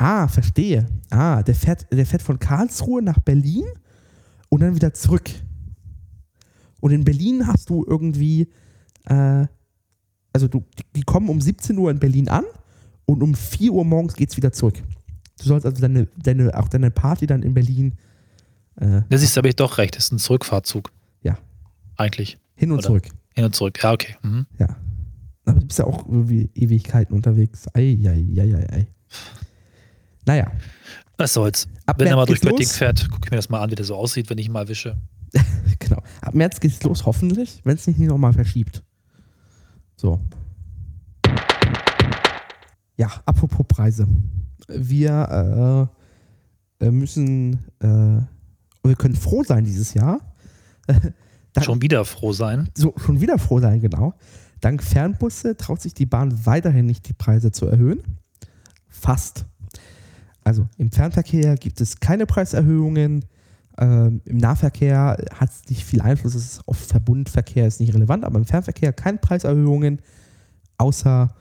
Ah, 0.00 0.28
verstehe. 0.28 0.86
Ah, 1.10 1.42
der 1.42 1.54
fährt, 1.54 1.86
der 1.92 2.06
fährt 2.06 2.22
von 2.22 2.38
Karlsruhe 2.38 3.02
nach 3.02 3.20
Berlin 3.20 3.64
und 4.48 4.60
dann 4.60 4.74
wieder 4.74 4.94
zurück. 4.94 5.30
Und 6.80 6.92
in 6.92 7.04
Berlin 7.04 7.46
hast 7.46 7.68
du 7.68 7.84
irgendwie, 7.86 8.48
äh, 9.04 9.46
also 10.32 10.48
du, 10.48 10.64
die- 10.96 11.02
kommen 11.02 11.28
um 11.28 11.40
17 11.40 11.76
Uhr 11.76 11.90
in 11.90 11.98
Berlin 11.98 12.28
an 12.30 12.44
und 13.04 13.22
um 13.22 13.34
4 13.34 13.72
Uhr 13.72 13.84
morgens 13.84 14.14
geht's 14.14 14.36
wieder 14.38 14.52
zurück. 14.52 14.82
Du 15.38 15.44
sollst 15.44 15.66
also 15.66 15.80
deine, 15.82 16.06
deine, 16.16 16.54
auch 16.58 16.68
deine 16.68 16.90
Party 16.90 17.26
dann 17.26 17.42
in 17.42 17.52
Berlin 17.52 17.94
äh, 18.76 19.02
Das 19.10 19.22
ist, 19.22 19.36
habe 19.36 19.48
ich 19.48 19.56
doch 19.56 19.76
recht, 19.78 19.96
das 19.96 20.04
ist 20.04 20.12
ein 20.12 20.18
Zurückfahrtzug. 20.18 20.90
Ja. 21.22 21.36
Eigentlich. 21.96 22.38
hin 22.54 22.70
und 22.72 22.78
Oder? 22.78 22.86
zurück. 22.86 23.08
Hin 23.34 23.44
und 23.44 23.54
zurück. 23.54 23.78
Ja, 23.82 23.92
okay. 23.92 24.16
Mhm. 24.22 24.46
Ja. 24.58 24.76
Aber 25.44 25.60
du 25.60 25.66
bist 25.66 25.78
ja 25.78 25.84
auch 25.84 26.06
irgendwie 26.06 26.48
Ewigkeiten 26.54 27.14
unterwegs. 27.14 27.66
Ei, 27.74 27.98
ei, 28.02 28.24
ei, 28.38 28.54
ei, 28.54 28.72
ei. 28.72 28.86
Naja, 30.30 30.52
Was 31.18 31.32
soll's. 31.34 31.66
ab 31.86 31.98
Wenn 31.98 32.06
er 32.06 32.12
mal 32.14 32.18
März 32.20 32.28
durch 32.28 32.40
Göttingen 32.42 32.70
fährt, 32.70 33.10
gucke 33.10 33.22
ich 33.24 33.30
mir 33.32 33.36
das 33.38 33.48
mal 33.48 33.60
an, 33.62 33.70
wie 33.72 33.74
der 33.74 33.84
so 33.84 33.96
aussieht, 33.96 34.30
wenn 34.30 34.38
ich 34.38 34.46
ihn 34.46 34.52
mal 34.52 34.68
wische. 34.68 34.96
Genau. 35.80 36.02
Ab 36.20 36.34
März 36.34 36.60
geht's 36.60 36.80
los, 36.84 37.04
hoffentlich, 37.04 37.62
wenn 37.64 37.74
es 37.74 37.86
nicht 37.88 37.98
nochmal 37.98 38.32
verschiebt. 38.32 38.84
So. 39.96 40.20
Ja, 42.96 43.10
apropos 43.26 43.66
Preise. 43.66 44.06
Wir 44.68 45.88
äh, 46.80 46.86
äh, 46.86 46.90
müssen, 46.92 47.54
äh, 47.80 48.20
wir 48.86 48.94
können 48.96 49.16
froh 49.16 49.42
sein 49.42 49.64
dieses 49.64 49.94
Jahr. 49.94 50.20
Dank- 50.86 51.14
Schon 51.64 51.82
wieder 51.82 52.04
froh 52.04 52.32
sein. 52.32 52.68
so 52.76 52.94
schon 52.98 53.20
wieder 53.20 53.38
froh 53.38 53.58
sein, 53.58 53.80
genau. 53.80 54.14
Dank 54.60 54.84
Fernbusse 54.84 55.56
traut 55.56 55.80
sich 55.80 55.94
die 55.94 56.06
Bahn 56.06 56.46
weiterhin 56.46 56.86
nicht, 56.86 57.08
die 57.08 57.14
Preise 57.14 57.50
zu 57.50 57.66
erhöhen. 57.66 58.02
Fast. 58.88 59.46
Also 60.50 60.66
im 60.78 60.90
Fernverkehr 60.90 61.54
gibt 61.54 61.80
es 61.80 62.00
keine 62.00 62.26
Preiserhöhungen. 62.26 63.24
Ähm, 63.78 64.20
Im 64.24 64.38
Nahverkehr 64.38 65.16
hat 65.32 65.48
es 65.48 65.70
nicht 65.70 65.84
viel 65.84 66.00
Einfluss. 66.00 66.34
Es 66.34 66.54
ist 66.54 66.66
auf 66.66 66.76
Verbundverkehr 66.76 67.68
ist 67.68 67.78
nicht 67.78 67.94
relevant, 67.94 68.24
aber 68.24 68.36
im 68.36 68.44
Fernverkehr 68.44 68.92
keine 68.92 69.18
Preiserhöhungen, 69.18 70.02
außer 70.76 71.32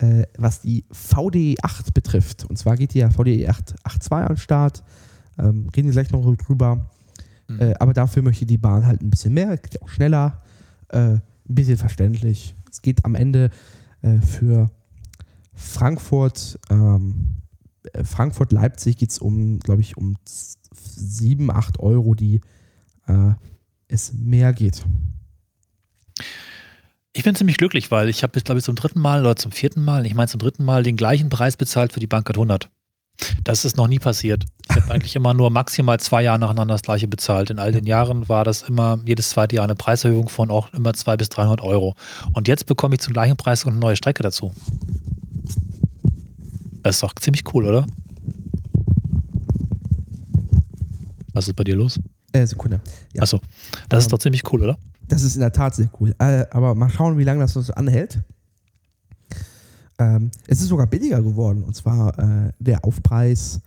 äh, 0.00 0.24
was 0.36 0.60
die 0.60 0.84
VDE 0.90 1.54
8 1.62 1.94
betrifft. 1.94 2.46
Und 2.46 2.58
zwar 2.58 2.74
geht 2.74 2.94
die 2.94 2.98
ja 2.98 3.10
VDE 3.10 3.48
8 3.48 3.76
8.2 3.84 4.10
an 4.16 4.26
den 4.26 4.36
Start. 4.38 4.82
Ähm, 5.38 5.68
reden 5.76 5.86
wir 5.86 5.92
gleich 5.92 6.10
noch 6.10 6.34
drüber. 6.34 6.90
Mhm. 7.46 7.60
Äh, 7.60 7.74
aber 7.78 7.92
dafür 7.92 8.24
möchte 8.24 8.44
die 8.44 8.58
Bahn 8.58 8.84
halt 8.86 9.02
ein 9.02 9.10
bisschen 9.10 9.34
mehr, 9.34 9.56
geht 9.56 9.74
ja 9.74 9.82
auch 9.82 9.88
schneller, 9.88 10.42
äh, 10.88 10.98
ein 10.98 11.22
bisschen 11.46 11.76
verständlich. 11.76 12.56
Es 12.68 12.82
geht 12.82 13.04
am 13.04 13.14
Ende 13.14 13.50
äh, 14.02 14.18
für 14.18 14.68
Frankfurt, 15.54 16.58
ähm, 16.70 17.38
äh, 17.40 17.47
Frankfurt-Leipzig 18.02 18.96
geht 18.96 19.10
es 19.10 19.18
um, 19.18 19.60
glaube 19.60 19.80
ich, 19.80 19.96
um 19.96 20.16
7, 20.26 21.50
8 21.50 21.80
Euro, 21.80 22.14
die 22.14 22.40
äh, 23.06 23.32
es 23.88 24.12
mehr 24.12 24.52
geht. 24.52 24.84
Ich 27.12 27.24
bin 27.24 27.34
ziemlich 27.34 27.56
glücklich, 27.56 27.90
weil 27.90 28.08
ich 28.08 28.22
habe 28.22 28.34
jetzt, 28.36 28.44
glaube 28.44 28.58
ich, 28.58 28.64
zum 28.64 28.76
dritten 28.76 29.00
Mal 29.00 29.20
oder 29.20 29.36
zum 29.36 29.50
vierten 29.50 29.84
Mal, 29.84 30.06
ich 30.06 30.14
meine 30.14 30.28
zum 30.28 30.40
dritten 30.40 30.64
Mal, 30.64 30.82
den 30.82 30.96
gleichen 30.96 31.30
Preis 31.30 31.56
bezahlt 31.56 31.92
für 31.92 32.00
die 32.00 32.06
Bankert 32.06 32.36
100. 32.36 32.70
Das 33.42 33.64
ist 33.64 33.76
noch 33.76 33.88
nie 33.88 33.98
passiert. 33.98 34.44
Ich 34.70 34.76
habe 34.76 34.90
eigentlich 34.92 35.16
immer 35.16 35.34
nur 35.34 35.50
maximal 35.50 35.98
zwei 35.98 36.22
Jahre 36.22 36.38
nacheinander 36.38 36.74
das 36.74 36.82
gleiche 36.82 37.08
bezahlt. 37.08 37.50
In 37.50 37.58
all 37.58 37.72
den 37.72 37.86
Jahren 37.86 38.28
war 38.28 38.44
das 38.44 38.62
immer 38.62 39.00
jedes 39.04 39.30
zweite 39.30 39.56
Jahr 39.56 39.64
eine 39.64 39.74
Preiserhöhung 39.74 40.28
von 40.28 40.50
auch 40.50 40.72
immer 40.72 40.94
200 40.94 41.18
bis 41.18 41.28
300 41.30 41.60
Euro. 41.62 41.96
Und 42.34 42.46
jetzt 42.46 42.66
bekomme 42.66 42.94
ich 42.94 43.00
zum 43.00 43.14
gleichen 43.14 43.36
Preis 43.36 43.66
eine 43.66 43.76
neue 43.76 43.96
Strecke 43.96 44.22
dazu. 44.22 44.52
Das 46.82 46.96
ist 46.96 47.02
doch 47.02 47.14
ziemlich 47.14 47.42
cool, 47.54 47.66
oder? 47.66 47.86
Was 51.32 51.48
ist 51.48 51.54
bei 51.54 51.64
dir 51.64 51.76
los? 51.76 51.98
Äh, 52.32 52.46
Sekunde. 52.46 52.80
Ja. 53.14 53.22
Achso, 53.22 53.40
das 53.88 54.00
ist 54.04 54.06
Ähm, 54.06 54.10
doch 54.10 54.18
ziemlich 54.18 54.52
cool, 54.52 54.62
oder? 54.62 54.78
Das 55.06 55.22
ist 55.22 55.34
in 55.34 55.40
der 55.40 55.52
Tat 55.52 55.74
sehr 55.74 55.90
cool. 56.00 56.14
Äh, 56.18 56.44
aber 56.50 56.74
mal 56.74 56.90
schauen, 56.90 57.16
wie 57.18 57.24
lange 57.24 57.40
das 57.40 57.54
so 57.54 57.72
anhält. 57.74 58.20
Ähm, 59.98 60.30
es 60.46 60.60
ist 60.60 60.68
sogar 60.68 60.86
billiger 60.86 61.22
geworden. 61.22 61.62
Und 61.62 61.74
zwar 61.74 62.18
äh, 62.18 62.52
der 62.58 62.84
Aufpreis 62.84 63.60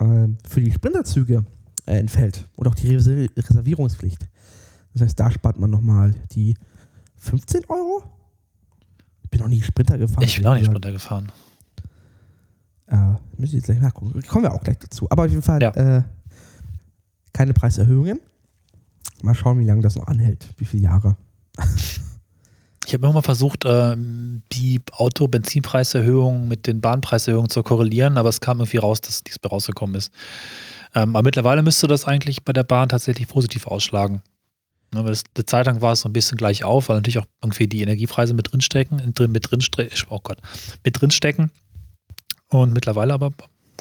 ähm, 0.00 0.38
für 0.48 0.60
die 0.60 0.70
Sprinterzüge 0.72 1.44
äh, 1.86 1.98
entfällt. 1.98 2.46
Und 2.56 2.68
auch 2.68 2.74
die 2.74 2.88
Reser 2.88 3.26
Reservierungspflicht. 3.36 4.26
Das 4.92 5.02
heißt, 5.02 5.18
da 5.20 5.30
spart 5.30 5.58
man 5.58 5.70
nochmal 5.70 6.14
die 6.32 6.54
15 7.16 7.64
Euro? 7.68 8.04
Ich 9.24 9.30
bin 9.30 9.40
noch 9.40 9.48
nie 9.48 9.60
Sprinter 9.62 9.98
gefahren. 9.98 10.22
Ich 10.22 10.36
bin 10.36 10.46
auch 10.46 10.54
nicht 10.54 10.66
Sprinter 10.66 10.92
gefahren. 10.92 11.32
Äh, 12.88 12.96
müssen 13.36 13.52
wir 13.52 13.58
jetzt 13.58 13.66
gleich 13.66 13.80
nachgucken. 13.80 14.20
Kommen 14.28 14.44
wir 14.44 14.52
auch 14.52 14.62
gleich 14.62 14.78
dazu. 14.78 15.06
Aber 15.10 15.24
auf 15.24 15.30
jeden 15.30 15.42
Fall 15.42 15.62
Ja. 15.62 15.70
äh, 15.70 16.02
keine 17.32 17.52
Preiserhöhungen. 17.52 18.20
Mal 19.22 19.34
schauen, 19.34 19.58
wie 19.58 19.64
lange 19.64 19.82
das 19.82 19.96
noch 19.96 20.06
anhält. 20.06 20.46
Wie 20.58 20.64
viele 20.64 20.84
Jahre. 20.84 21.16
Ich 22.86 22.94
habe 22.94 23.04
immer 23.04 23.14
mal 23.14 23.22
versucht, 23.22 23.64
ähm, 23.66 24.42
die 24.52 24.80
Auto-Benzinpreiserhöhung 24.92 26.46
mit 26.46 26.66
den 26.66 26.80
Bahnpreiserhöhungen 26.80 27.50
zu 27.50 27.62
korrelieren, 27.62 28.16
aber 28.16 28.28
es 28.28 28.40
kam 28.40 28.60
irgendwie 28.60 28.76
raus, 28.76 29.00
dass 29.00 29.24
nichts 29.24 29.42
mehr 29.42 29.50
rausgekommen 29.50 29.96
ist. 29.96 30.12
Ähm, 30.94 31.16
aber 31.16 31.24
mittlerweile 31.24 31.62
müsste 31.62 31.88
das 31.88 32.04
eigentlich 32.04 32.44
bei 32.44 32.52
der 32.52 32.62
Bahn 32.62 32.88
tatsächlich 32.88 33.26
positiv 33.26 33.66
ausschlagen. 33.66 34.22
Ne, 34.94 35.00
weil 35.02 35.10
das, 35.10 35.24
eine 35.34 35.44
Zeit 35.46 35.66
lang 35.66 35.80
war 35.80 35.92
es 35.94 36.00
so 36.02 36.08
ein 36.08 36.12
bisschen 36.12 36.38
gleich 36.38 36.62
auf, 36.62 36.88
weil 36.88 36.96
natürlich 36.96 37.18
auch 37.18 37.26
irgendwie 37.42 37.66
die 37.66 37.82
Energiepreise 37.82 38.34
mit 38.34 38.52
drinstecken, 38.52 39.00
in 39.00 39.14
drin, 39.14 39.32
mit 39.32 39.50
drinste 39.50 39.88
oh 40.08 40.20
Gott, 40.22 40.38
mit 40.84 41.00
drinstecken. 41.00 41.50
Und 42.48 42.72
mittlerweile 42.72 43.14
aber 43.14 43.32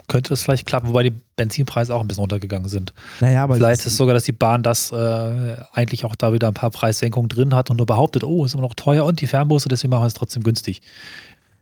könnte 0.08 0.30
das 0.30 0.44
vielleicht 0.44 0.66
klappen, 0.66 0.90
wobei 0.90 1.04
die 1.04 1.14
Benzinpreise 1.36 1.94
auch 1.94 2.02
ein 2.02 2.08
bisschen 2.08 2.22
runtergegangen 2.22 2.70
sind. 2.70 2.94
Naja, 3.22 3.44
aber 3.44 3.56
Vielleicht 3.56 3.82
ist 3.82 3.88
es 3.88 3.98
sogar, 3.98 4.14
dass 4.14 4.24
die 4.24 4.32
Bahn 4.32 4.62
das 4.64 4.92
äh, 4.92 5.58
eigentlich 5.74 6.06
auch 6.06 6.16
da 6.16 6.34
wieder 6.34 6.48
ein 6.48 6.54
paar 6.54 6.70
Preissenkungen 6.70 7.30
drin 7.30 7.56
hat 7.56 7.70
und 7.72 7.78
nur 7.78 7.86
behauptet, 7.86 8.24
oh, 8.24 8.46
ist 8.46 8.54
immer 8.54 8.64
noch 8.64 8.76
teuer 8.76 9.06
und 9.06 9.22
die 9.22 9.28
Fernbusse, 9.28 9.70
deswegen 9.70 9.92
machen 9.92 10.04
wir 10.04 10.08
es 10.08 10.14
trotzdem 10.14 10.44
günstig. 10.44 10.82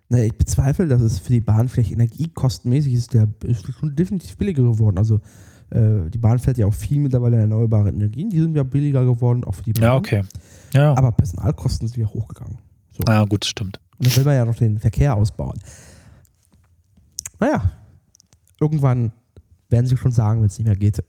Na, 0.09 0.19
ich 0.19 0.33
bezweifle, 0.33 0.87
dass 0.87 1.01
es 1.01 1.19
für 1.19 1.31
die 1.31 1.39
Bahn 1.39 1.69
vielleicht 1.69 1.91
energiekostenmäßig 1.91 2.93
ist, 2.93 3.13
der 3.13 3.29
ist 3.45 3.65
schon 3.79 3.95
definitiv 3.95 4.35
billiger 4.37 4.63
geworden. 4.63 4.97
Also 4.97 5.21
äh, 5.69 6.09
die 6.09 6.17
Bahn 6.17 6.39
fährt 6.39 6.57
ja 6.57 6.65
auch 6.65 6.73
viel 6.73 6.99
mittlerweile 6.99 7.37
erneuerbare 7.37 7.89
Energien, 7.89 8.29
die 8.29 8.39
sind 8.39 8.55
ja 8.55 8.63
billiger 8.63 9.05
geworden, 9.05 9.43
auch 9.43 9.55
für 9.55 9.63
die 9.63 9.73
Bahn. 9.73 9.83
Ja, 9.83 9.95
okay. 9.95 10.23
Ja, 10.73 10.93
Aber 10.97 11.11
Personalkosten 11.11 11.87
sind 11.87 11.97
wieder 11.97 12.09
hochgegangen. 12.09 12.57
So. 12.91 13.03
ja 13.07 13.23
gut, 13.23 13.45
stimmt. 13.45 13.79
Und 13.97 14.07
dann 14.07 14.15
will 14.17 14.23
man 14.25 14.35
ja 14.35 14.45
noch 14.45 14.55
den 14.55 14.79
Verkehr 14.79 15.15
ausbauen. 15.15 15.57
Naja, 17.39 17.71
irgendwann 18.59 19.11
werden 19.69 19.87
sie 19.87 19.97
schon 19.97 20.11
sagen, 20.11 20.41
wenn 20.41 20.47
es 20.47 20.57
nicht 20.57 20.67
mehr 20.67 20.75
geht. 20.75 21.03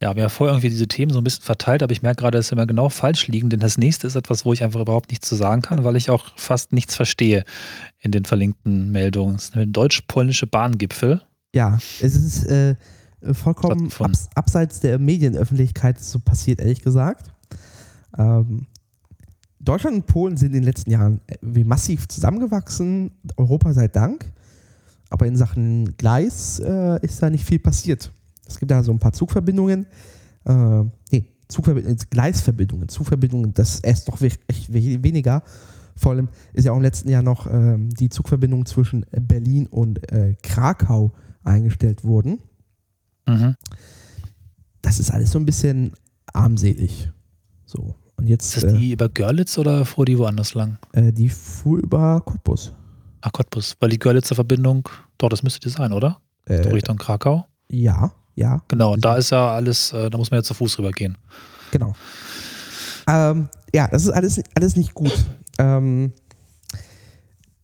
Ja, 0.00 0.08
wir 0.08 0.08
haben 0.10 0.18
ja 0.18 0.28
vorher 0.28 0.54
irgendwie 0.54 0.68
diese 0.68 0.88
Themen 0.88 1.12
so 1.12 1.18
ein 1.18 1.24
bisschen 1.24 1.44
verteilt, 1.44 1.82
aber 1.82 1.92
ich 1.92 2.02
merke 2.02 2.22
gerade, 2.22 2.36
dass 2.36 2.48
sie 2.48 2.54
immer 2.54 2.66
genau 2.66 2.88
falsch 2.88 3.28
liegen, 3.28 3.48
denn 3.48 3.60
das 3.60 3.78
nächste 3.78 4.06
ist 4.06 4.16
etwas, 4.16 4.44
wo 4.44 4.52
ich 4.52 4.62
einfach 4.62 4.80
überhaupt 4.80 5.10
nichts 5.10 5.28
zu 5.28 5.34
sagen 5.34 5.62
kann, 5.62 5.82
weil 5.84 5.96
ich 5.96 6.10
auch 6.10 6.36
fast 6.36 6.72
nichts 6.72 6.94
verstehe 6.94 7.44
in 8.00 8.10
den 8.10 8.24
verlinkten 8.24 8.90
Meldungen. 8.90 9.36
Es 9.36 9.44
ist 9.44 9.54
der 9.54 9.66
deutsch-polnische 9.66 10.46
Bahngipfel. 10.46 11.22
Ja, 11.54 11.78
es 12.00 12.16
ist 12.16 12.44
äh, 12.46 12.74
vollkommen 13.32 13.90
abs 13.98 14.28
abseits 14.34 14.80
der 14.80 14.98
Medienöffentlichkeit 14.98 15.98
so 16.00 16.18
passiert, 16.18 16.60
ehrlich 16.60 16.82
gesagt. 16.82 17.32
Ähm, 18.18 18.66
Deutschland 19.60 19.96
und 19.96 20.06
Polen 20.06 20.36
sind 20.36 20.48
in 20.48 20.54
den 20.54 20.64
letzten 20.64 20.90
Jahren 20.90 21.20
äh, 21.28 21.36
wie 21.40 21.64
massiv 21.64 22.08
zusammengewachsen, 22.08 23.12
Europa 23.36 23.72
sei 23.72 23.88
Dank. 23.88 24.32
Aber 25.10 25.26
in 25.26 25.36
Sachen 25.36 25.96
Gleis 25.96 26.58
äh, 26.60 26.98
ist 27.04 27.22
da 27.22 27.30
nicht 27.30 27.44
viel 27.44 27.58
passiert. 27.58 28.12
Es 28.46 28.58
gibt 28.58 28.70
da 28.70 28.82
so 28.82 28.92
ein 28.92 28.98
paar 28.98 29.12
Zugverbindungen, 29.12 29.86
äh, 30.44 30.82
nee, 31.10 31.26
Zugverbindungen, 31.48 31.98
Gleisverbindungen, 32.10 32.88
Zugverbindungen, 32.88 33.54
das 33.54 33.80
ist 33.80 34.10
we 34.20 34.30
echt 34.48 34.72
we 34.72 35.02
weniger. 35.02 35.42
Vor 35.96 36.12
allem 36.12 36.28
ist 36.52 36.64
ja 36.64 36.72
auch 36.72 36.76
im 36.76 36.82
letzten 36.82 37.08
Jahr 37.08 37.22
noch 37.22 37.46
ähm, 37.46 37.90
die 37.90 38.08
Zugverbindung 38.08 38.66
zwischen 38.66 39.06
Berlin 39.12 39.66
und 39.66 40.10
äh, 40.12 40.34
Krakau 40.42 41.12
eingestellt 41.44 42.02
wurden. 42.02 42.40
Mhm. 43.28 43.54
Das 44.82 44.98
ist 44.98 45.10
alles 45.10 45.30
so 45.30 45.38
ein 45.38 45.46
bisschen 45.46 45.92
armselig. 46.32 47.10
So. 47.64 47.94
Und 48.16 48.26
jetzt, 48.28 48.56
Ist 48.56 48.64
das 48.64 48.72
äh, 48.72 48.78
die 48.78 48.92
über 48.92 49.08
Görlitz 49.08 49.56
oder 49.58 49.84
fuhr 49.84 50.04
die 50.04 50.18
woanders 50.18 50.54
lang? 50.54 50.78
äh, 50.92 51.12
die 51.12 51.28
fuhr 51.28 51.78
über 51.78 52.20
Cottbus. 52.20 52.72
Ach 53.26 53.32
Cottbus, 53.32 53.74
weil 53.80 53.88
die 53.88 53.98
Görlitzer 53.98 54.34
Verbindung, 54.34 54.86
doch, 55.16 55.30
das 55.30 55.42
müsste 55.42 55.58
die 55.60 55.70
sein, 55.70 55.94
oder? 55.94 56.20
Äh, 56.44 56.56
Richtung 56.68 56.98
Krakau. 56.98 57.46
ja, 57.70 58.12
ja, 58.36 58.60
Genau, 58.68 58.96
da 58.96 59.16
ist 59.16 59.30
ja 59.30 59.54
alles, 59.54 59.92
äh, 59.94 60.10
da 60.10 60.18
muss 60.18 60.30
man 60.30 60.40
ja 60.40 60.44
zu 60.44 60.52
Fuß 60.54 60.78
rübergehen. 60.78 61.16
genau. 61.70 61.94
Ähm, 63.08 63.48
ja, 63.74 63.88
das 63.88 64.02
ist 64.02 64.10
alles, 64.10 64.42
alles 64.54 64.76
nicht 64.76 64.92
gut. 64.92 65.14
Ähm, 65.58 66.12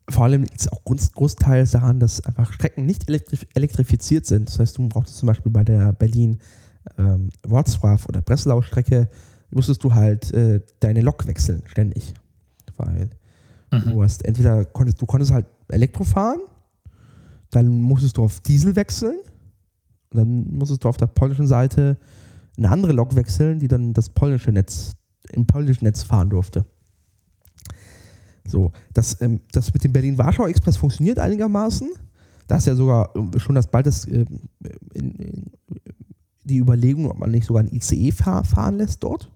vor 0.09 0.25
allem 0.25 0.45
liegt 0.45 0.61
es 0.61 0.69
auch 0.69 0.83
groß, 0.85 1.13
großteils 1.13 1.73
daran, 1.73 2.01
dass 2.01 2.25
einfach 2.25 2.51
Strecken 2.53 2.87
nicht 2.87 3.07
elektrif 3.09 3.45
elektrifiziert 3.55 4.25
sind. 4.27 4.49
Das 4.49 4.59
heißt, 4.59 4.79
du 4.79 4.89
brauchst 4.89 5.17
zum 5.17 5.27
Beispiel 5.27 5.53
bei 5.53 5.65
der 5.65 5.93
Berlin-Wrocław 5.93 8.09
oder 8.09 8.23
Breslau-Strecke, 8.23 9.11
musstest 9.51 9.85
du 9.85 9.93
halt 9.93 10.33
äh, 10.33 10.61
deine 10.81 11.03
Lok 11.03 11.27
wechseln, 11.27 11.63
ständig. 11.67 12.15
Weil 12.77 13.11
Mhm. 13.71 13.91
Du 13.91 14.03
hast 14.03 14.25
entweder 14.25 14.65
konntest 14.65 15.01
du 15.01 15.07
konntest 15.07 15.33
halt 15.33 15.47
Elektro 15.69 16.05
fahren, 16.05 16.41
dann 17.51 17.81
musstest 17.81 18.17
du 18.17 18.25
auf 18.25 18.41
Diesel 18.41 18.77
wechseln 18.77 19.17
dann 20.11 20.47
musstest 20.57 20.85
du 20.85 20.89
auf 20.89 20.97
der 20.97 21.07
polnischen 21.07 21.47
Seite 21.47 21.97
eine 22.57 22.71
andere 22.71 22.93
Lok 22.93 23.15
wechseln, 23.15 23.59
die 23.59 23.69
dann 23.69 23.93
das 23.93 24.09
polnische 24.09 24.53
Netz 24.53 24.93
im 25.31 25.47
polnischen 25.47 25.85
Netz 25.85 26.03
fahren 26.03 26.31
durfte. 26.31 26.67
So, 28.47 28.73
das, 28.93 29.21
ähm, 29.21 29.41
das 29.53 29.73
mit 29.73 29.85
dem 29.85 29.93
Berlin-Warschau-Express 29.93 30.77
funktioniert 30.77 31.19
einigermaßen. 31.21 31.89
Da 32.49 32.57
ist 32.57 32.67
ja 32.67 32.75
sogar 32.75 33.15
ähm, 33.15 33.31
schon 33.37 33.55
das 33.55 33.69
bald 33.69 33.87
das, 33.87 34.09
ähm, 34.09 34.27
in, 34.93 35.15
in, 35.15 35.53
die 36.43 36.59
Überlegung, 36.59 37.09
ob 37.09 37.19
man 37.19 37.31
nicht 37.31 37.47
sogar 37.47 37.63
ein 37.63 37.73
ICE 37.73 38.11
fahr, 38.11 38.43
fahren 38.43 38.79
lässt 38.79 39.05
dort. 39.05 39.31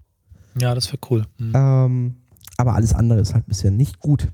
Ja, 0.59 0.75
das 0.75 0.87
wäre 0.87 0.99
cool. 1.09 1.25
Mhm. 1.37 1.53
Ähm, 1.55 2.15
aber 2.57 2.75
alles 2.75 2.93
andere 2.93 3.19
ist 3.19 3.33
halt 3.33 3.47
bisher 3.47 3.71
nicht 3.71 3.99
gut. 3.99 4.31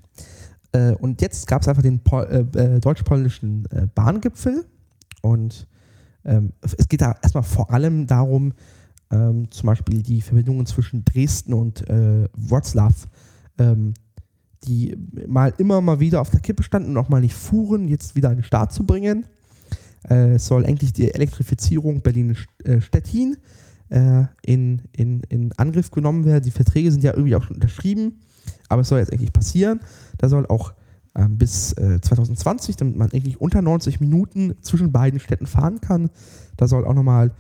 Äh, 0.72 0.94
und 0.94 1.22
jetzt 1.22 1.48
gab 1.48 1.62
es 1.62 1.68
einfach 1.68 1.82
den 1.82 2.02
äh, 2.12 2.40
äh, 2.40 2.80
deutsch-polnischen 2.80 3.66
äh, 3.72 3.88
Bahngipfel. 3.94 4.66
Und 5.22 5.68
ähm, 6.26 6.54
es 6.62 6.88
geht 6.88 7.02
da 7.02 7.16
erstmal 7.22 7.44
vor 7.44 7.72
allem 7.72 8.08
darum, 8.08 8.54
ähm, 9.12 9.50
zum 9.52 9.68
Beispiel 9.68 10.02
die 10.02 10.22
Verbindungen 10.22 10.66
zwischen 10.66 11.04
Dresden 11.04 11.54
und 11.54 11.88
äh, 11.90 12.28
Wroclaw, 12.34 12.94
ähm, 13.58 13.94
die 14.64 14.96
mal 15.28 15.54
immer 15.58 15.82
mal 15.82 16.00
wieder 16.00 16.22
auf 16.22 16.30
der 16.30 16.40
Kippe 16.40 16.64
standen 16.64 16.92
und 16.92 16.98
auch 16.98 17.10
mal 17.10 17.22
nicht 17.22 17.34
fuhren, 17.34 17.88
jetzt 17.88 18.16
wieder 18.16 18.30
an 18.30 18.38
den 18.38 18.44
Start 18.44 18.72
zu 18.72 18.86
bringen. 18.86 19.26
Äh, 20.10 20.36
es 20.36 20.48
soll 20.48 20.66
endlich 20.66 20.94
die 20.94 21.14
Elektrifizierung 21.14 22.02
Berlin-Stettin 22.02 23.38
äh, 23.92 24.26
in, 24.42 24.82
in, 24.94 25.22
in 25.30 25.52
Angriff 25.58 25.92
genommen 25.92 26.26
werden. 26.26 26.44
Die 26.44 26.52
Verträge 26.52 26.92
sind 26.92 27.04
ja 27.04 27.12
irgendwie 27.12 27.36
auch 27.36 27.44
schon 27.44 27.56
unterschrieben, 27.56 28.22
aber 28.70 28.82
es 28.82 28.90
soll 28.90 29.00
jetzt 29.00 29.12
endlich 29.12 29.34
passieren. 29.34 29.82
Da 30.18 30.30
soll 30.30 30.48
auch 30.48 30.74
ähm, 31.14 31.38
bis 31.38 31.74
äh, 31.74 32.00
2020, 32.02 32.78
damit 32.78 32.96
man 32.96 33.12
eigentlich 33.12 33.40
unter 33.40 33.62
90 33.62 34.00
Minuten 34.00 34.56
zwischen 34.62 34.92
beiden 34.92 35.20
Städten 35.20 35.46
fahren 35.46 35.82
kann, 35.82 36.10
da 36.58 36.68
soll 36.68 36.86
auch 36.86 36.94
nochmal 36.94 37.32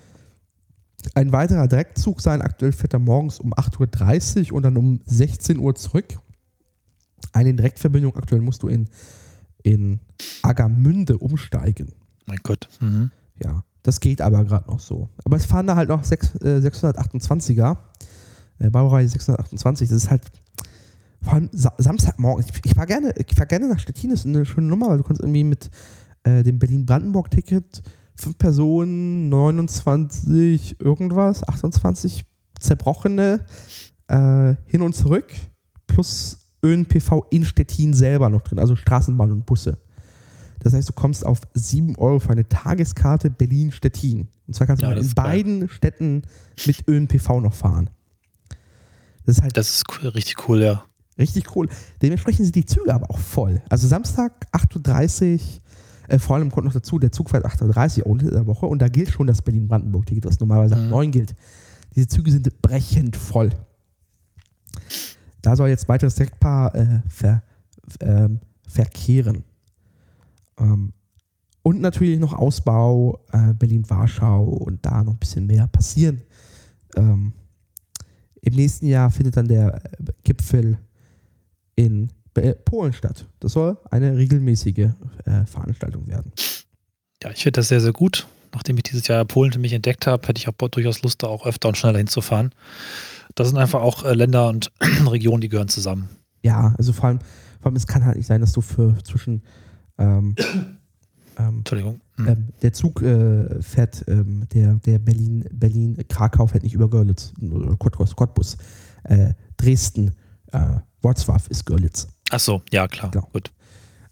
ein 1.15 1.31
weiterer 1.31 1.67
Direktzug 1.67 2.21
sein. 2.21 2.41
Aktuell 2.41 2.73
fährt 2.73 2.93
er 2.93 2.99
morgens 2.99 3.39
um 3.39 3.53
8.30 3.53 4.51
Uhr 4.51 4.57
und 4.57 4.63
dann 4.63 4.77
um 4.77 4.99
16 5.05 5.57
Uhr 5.57 5.73
zurück. 5.75 6.19
Eine 7.33 7.53
Direktverbindung. 7.53 8.15
Aktuell 8.15 8.41
musst 8.41 8.61
du 8.61 8.67
in, 8.67 8.89
in 9.63 9.99
Agamünde 10.43 11.17
umsteigen. 11.17 11.93
Mein 12.25 12.39
Gott. 12.43 12.67
Mhm. 12.81 13.11
Ja, 13.41 13.63
das 13.84 14.00
geht 14.00 14.22
aber 14.22 14.44
gerade 14.46 14.70
noch 14.70 14.80
so. 14.80 15.10
Aber 15.24 15.38
es 15.38 15.46
fahren 15.46 15.67
da 15.67 15.76
halt 15.76 15.89
noch 15.89 16.04
sechs, 16.04 16.36
äh, 16.36 16.60
628er. 16.60 17.78
Äh, 18.60 18.70
Baureihe 18.70 19.08
628. 19.08 19.89
Das 19.89 19.98
ist 19.98 20.10
halt 20.10 20.24
vor 21.22 21.34
allem 21.34 21.50
Sa 21.52 21.74
Samstagmorgen. 21.78 22.46
Ich, 22.46 22.65
ich 22.65 22.74
fahre 22.74 22.88
gerne, 22.88 23.13
ich 23.17 23.36
fahr 23.36 23.46
gerne 23.46 23.67
nach 23.67 23.80
Stettin. 23.80 24.12
Das 24.12 24.20
ist 24.22 24.28
eine 24.28 24.46
schöne 24.46 24.67
Nummer, 24.67 24.89
weil 24.89 24.98
du 24.98 25.04
kannst 25.04 25.22
irgendwie 25.22 25.44
mit 25.44 25.70
äh, 26.24 26.44
dem 26.44 26.60
Berlin-Brandenburg-Ticket 26.60 27.82
fünf 28.15 28.38
Personen, 28.38 29.30
29 29.30 30.80
irgendwas, 30.80 31.48
28 31.48 32.24
zerbrochene 32.60 33.41
äh, 34.08 34.56
hin 34.65 34.82
und 34.82 34.96
zurück 34.96 35.34
plus 35.88 36.38
ÖNPV 36.63 37.26
in 37.32 37.44
Stettin 37.44 37.94
selber 37.94 38.30
noch 38.30 38.41
drin, 38.41 38.60
also 38.60 38.76
Straßenbahn 38.76 39.32
und 39.32 39.46
Busse. 39.46 39.78
Das 40.63 40.74
heißt, 40.74 40.88
du 40.89 40.93
kommst 40.93 41.26
auf 41.26 41.41
7 41.54 41.95
Euro 41.97 42.19
für 42.19 42.30
eine 42.32 42.47
Tageskarte 42.47 43.30
Berlin-Stettin. 43.30 44.28
Und 44.47 44.54
zwar 44.54 44.67
kannst 44.67 44.84
du 44.84 44.88
Ja, 44.88 44.93
in 44.93 45.00
ist 45.00 45.15
geil. 45.15 45.26
beiden 45.26 45.69
Städten 45.69 46.21
mit 46.67 46.88
ÖNPV 46.88 47.39
noch 47.41 47.54
fahren. 47.54 47.89
Das 49.26 49.38
ist 49.38 49.43
halt 49.43 49.58
Das 49.58 49.69
ist 49.69 49.86
cool, 49.89 50.10
richtig 50.10 50.47
cool, 50.47 50.62
ja. 50.62 50.84
richtig 51.17 51.56
cool. 51.56 51.67
Dementsprechend 52.02 52.45
sind 52.45 52.56
die 52.56 52.65
Züge 52.65 52.93
aber 52.93 53.10
auch 53.10 53.17
voll. 53.19 53.62
Also 53.69 53.88
Samstag 53.88 54.47
8.30 54.52 55.34
Uhr, 55.34 55.39
äh, 56.10 56.19
vor 56.19 56.36
allem 56.36 56.52
kommt 56.52 56.65
noch 56.65 56.74
dazu, 56.74 57.00
der 57.00 57.12
Zug 57.12 57.30
fährt 57.32 57.45
8.30 57.45 58.00
Uhr 58.02 58.06
unter 58.08 58.30
der 58.30 58.45
Woche 58.45 58.65
und 58.67 58.80
da 58.80 58.88
gilt 58.88 59.10
schon 59.12 59.28
das 59.28 59.41
Berlin-Brandenburg-Ticket, 59.41 60.26
was 60.26 60.39
normalerweise 60.39 60.76
ab 60.76 60.82
Mhm. 60.82 60.89
9 60.89 61.12
gilt. 61.12 61.36
Diese 61.95 62.08
Züge 62.08 62.32
sind 62.32 62.62
brechend 62.62 63.15
voll. 63.15 63.50
Da 65.41 65.56
soll 65.56 65.69
jetzt 65.69 65.89
weiteres 65.89 66.15
Direktpaar 66.15 66.76
äh, 66.76 67.02
ver, 67.10 67.41
ähm, 68.00 68.39
verkehren. 68.67 69.43
Ähm, 70.62 70.93
und 71.63 71.82
natürlich 71.82 72.19
noch 72.19 72.34
Ausbau 72.34 73.19
äh, 73.32 73.54
Berlin-Warschau 73.54 74.43
und 74.43 74.86
da 74.86 75.04
noch 75.04 75.13
ein 75.13 75.19
bisschen 75.19 75.45
mehr 75.45 75.67
passieren. 75.67 76.21
Ähm, 76.95 77.34
Im 78.41 78.54
nächsten 78.56 78.88
Jahr 78.88 79.12
findet 79.12 79.38
dann 79.38 79.47
der 79.47 79.76
äh, 79.76 80.12
Gipfel 80.24 80.80
in 81.76 82.12
Polen 82.65 82.93
statt. 82.93 83.28
Das 83.41 83.54
soll 83.54 83.78
eine 83.89 84.15
regelmäßige 84.15 84.89
äh, 85.26 85.45
Veranstaltung 85.45 86.08
werden. 86.08 86.32
Ja, 87.21 87.30
ich 87.32 87.43
finde 87.43 87.60
das 87.60 87.67
sehr, 87.67 87.82
sehr 87.82 87.91
gut. 87.91 88.28
Nachdem 88.54 88.78
ich 88.78 88.84
dieses 88.84 89.08
Jahr 89.08 89.26
Polen 89.26 89.52
für 89.52 89.60
mich 89.60 89.74
entdeckt 89.74 90.08
habe, 90.08 90.28
hätte 90.28 90.39
ich 90.39 90.47
auch 90.47 90.69
durchaus 90.69 91.02
Lust, 91.04 91.24
da 91.24 91.28
auch 91.28 91.45
öfter 91.45 91.69
und 91.69 91.78
schneller 91.78 91.97
hinzufahren. 91.97 92.52
Das 93.36 93.50
sind 93.50 93.58
einfach 93.58 93.82
auch 93.82 94.04
Länder 94.04 94.50
und 94.50 94.71
Regionen, 95.08 95.41
die 95.41 95.50
gehören 95.50 95.67
zusammen. 95.67 96.10
Ja, 96.43 96.74
also 96.78 96.93
vor 96.93 97.06
allem, 97.06 97.19
vor 97.60 97.67
allem, 97.67 97.76
es 97.76 97.88
kann 97.88 98.06
halt 98.06 98.17
nicht 98.17 98.26
sein, 98.28 98.41
dass 98.41 98.54
du 98.54 98.62
für 98.62 98.97
zwischen 99.04 99.43
ähm, 100.01 100.35
ähm, 101.37 101.57
Entschuldigung. 101.59 102.01
Hm. 102.15 102.27
Ähm, 102.27 102.47
der 102.61 102.73
Zug 102.73 103.01
äh, 103.01 103.61
fährt, 103.61 104.03
ähm, 104.07 104.47
der, 104.53 104.75
der 104.75 104.99
Berlin, 104.99 105.45
Berlin, 105.51 105.97
Krakau 106.09 106.47
fährt 106.47 106.63
nicht 106.63 106.73
über 106.73 106.89
Görlitz, 106.89 107.33
oder 107.41 107.75
Cottbus, 107.77 108.15
Cottbus. 108.15 108.57
Äh, 109.03 109.33
Dresden, 109.57 110.11
äh, 110.51 110.59
Wrocław 111.01 111.49
ist 111.49 111.65
Görlitz. 111.65 112.07
Ach 112.29 112.39
so, 112.39 112.61
ja 112.71 112.87
klar, 112.87 113.11
genau. 113.11 113.27
gut. 113.31 113.51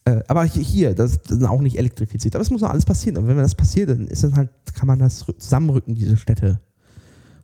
Äh, 0.05 0.21
aber 0.27 0.43
hier, 0.45 0.95
das, 0.95 1.21
das, 1.21 1.37
ist 1.37 1.43
auch 1.43 1.61
nicht 1.61 1.77
elektrifiziert. 1.77 2.35
Aber 2.35 2.41
es 2.41 2.49
muss 2.49 2.61
noch 2.61 2.69
alles 2.69 2.85
passieren. 2.85 3.17
Und 3.17 3.27
wenn 3.27 3.37
das 3.37 3.55
passiert, 3.55 3.89
dann 3.89 4.07
ist 4.07 4.23
es 4.23 4.33
halt, 4.33 4.49
kann 4.73 4.87
man 4.87 4.99
das 4.99 5.25
zusammenrücken, 5.37 5.95
diese 5.95 6.17
Städte. 6.17 6.59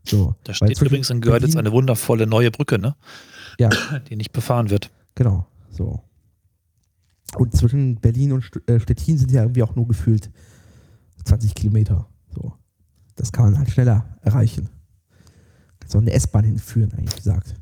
So. 0.03 0.35
Da 0.43 0.53
steht 0.53 0.79
übrigens 0.81 1.09
in 1.09 1.21
Görlitz 1.21 1.53
Berlin, 1.53 1.67
eine 1.67 1.71
wundervolle 1.71 2.27
neue 2.27 2.51
Brücke, 2.51 2.79
ne? 2.79 2.95
Ja. 3.59 3.69
Die 4.09 4.15
nicht 4.15 4.31
befahren 4.31 4.69
wird. 4.69 4.89
Genau, 5.15 5.47
so. 5.71 6.01
Und 7.37 7.55
zwischen 7.55 7.95
Berlin 7.95 8.31
und 8.31 8.49
äh, 8.67 8.79
Stettin 8.79 9.17
sind 9.17 9.31
ja 9.31 9.41
irgendwie 9.41 9.63
auch 9.63 9.75
nur 9.75 9.87
gefühlt 9.87 10.29
20 11.25 11.53
Kilometer. 11.55 12.07
So. 12.33 12.53
Das 13.15 13.31
kann 13.31 13.45
man 13.45 13.57
halt 13.57 13.69
schneller 13.69 14.05
erreichen. 14.21 14.69
Kannst 15.79 15.95
auch 15.95 16.01
eine 16.01 16.11
S-Bahn 16.11 16.45
hinführen, 16.45 16.91
eigentlich 16.93 17.15
gesagt. 17.15 17.55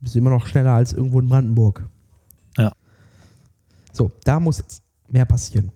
Bist 0.00 0.14
du 0.14 0.18
immer 0.18 0.30
noch 0.30 0.46
schneller 0.46 0.72
als 0.72 0.92
irgendwo 0.92 1.20
in 1.20 1.28
Brandenburg. 1.28 1.88
Ja. 2.56 2.72
So, 3.92 4.10
da 4.24 4.38
muss 4.38 4.58
jetzt 4.58 4.82
mehr 5.08 5.24
passieren. 5.24 5.72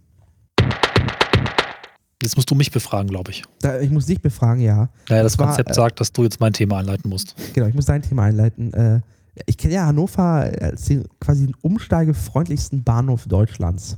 Jetzt 2.23 2.37
musst 2.37 2.51
du 2.51 2.55
mich 2.55 2.71
befragen, 2.71 3.09
glaube 3.09 3.31
ich. 3.31 3.45
Da, 3.61 3.81
ich 3.81 3.91
muss 3.91 4.07
dich 4.07 4.21
befragen, 4.21 4.63
ja. 4.63 4.91
Naja, 5.09 5.23
das, 5.23 5.37
das 5.37 5.47
Konzept 5.47 5.71
war, 5.71 5.73
äh, 5.73 5.75
sagt, 5.75 6.01
dass 6.01 6.13
du 6.13 6.23
jetzt 6.23 6.39
mein 6.39 6.53
Thema 6.53 6.79
einleiten 6.79 7.09
musst. 7.09 7.35
Genau, 7.55 7.67
ich 7.67 7.75
muss 7.75 7.87
dein 7.87 8.03
Thema 8.03 8.25
einleiten. 8.25 8.75
Äh, 8.75 9.01
ich 9.47 9.57
kenne 9.57 9.75
ja 9.75 9.87
Hannover 9.87 10.51
als 10.61 10.85
den 10.85 11.07
quasi 11.21 11.47
den 11.47 11.57
umsteigefreundlichsten 11.61 12.85
Bahnhof 12.85 13.27
Deutschlands. 13.27 13.97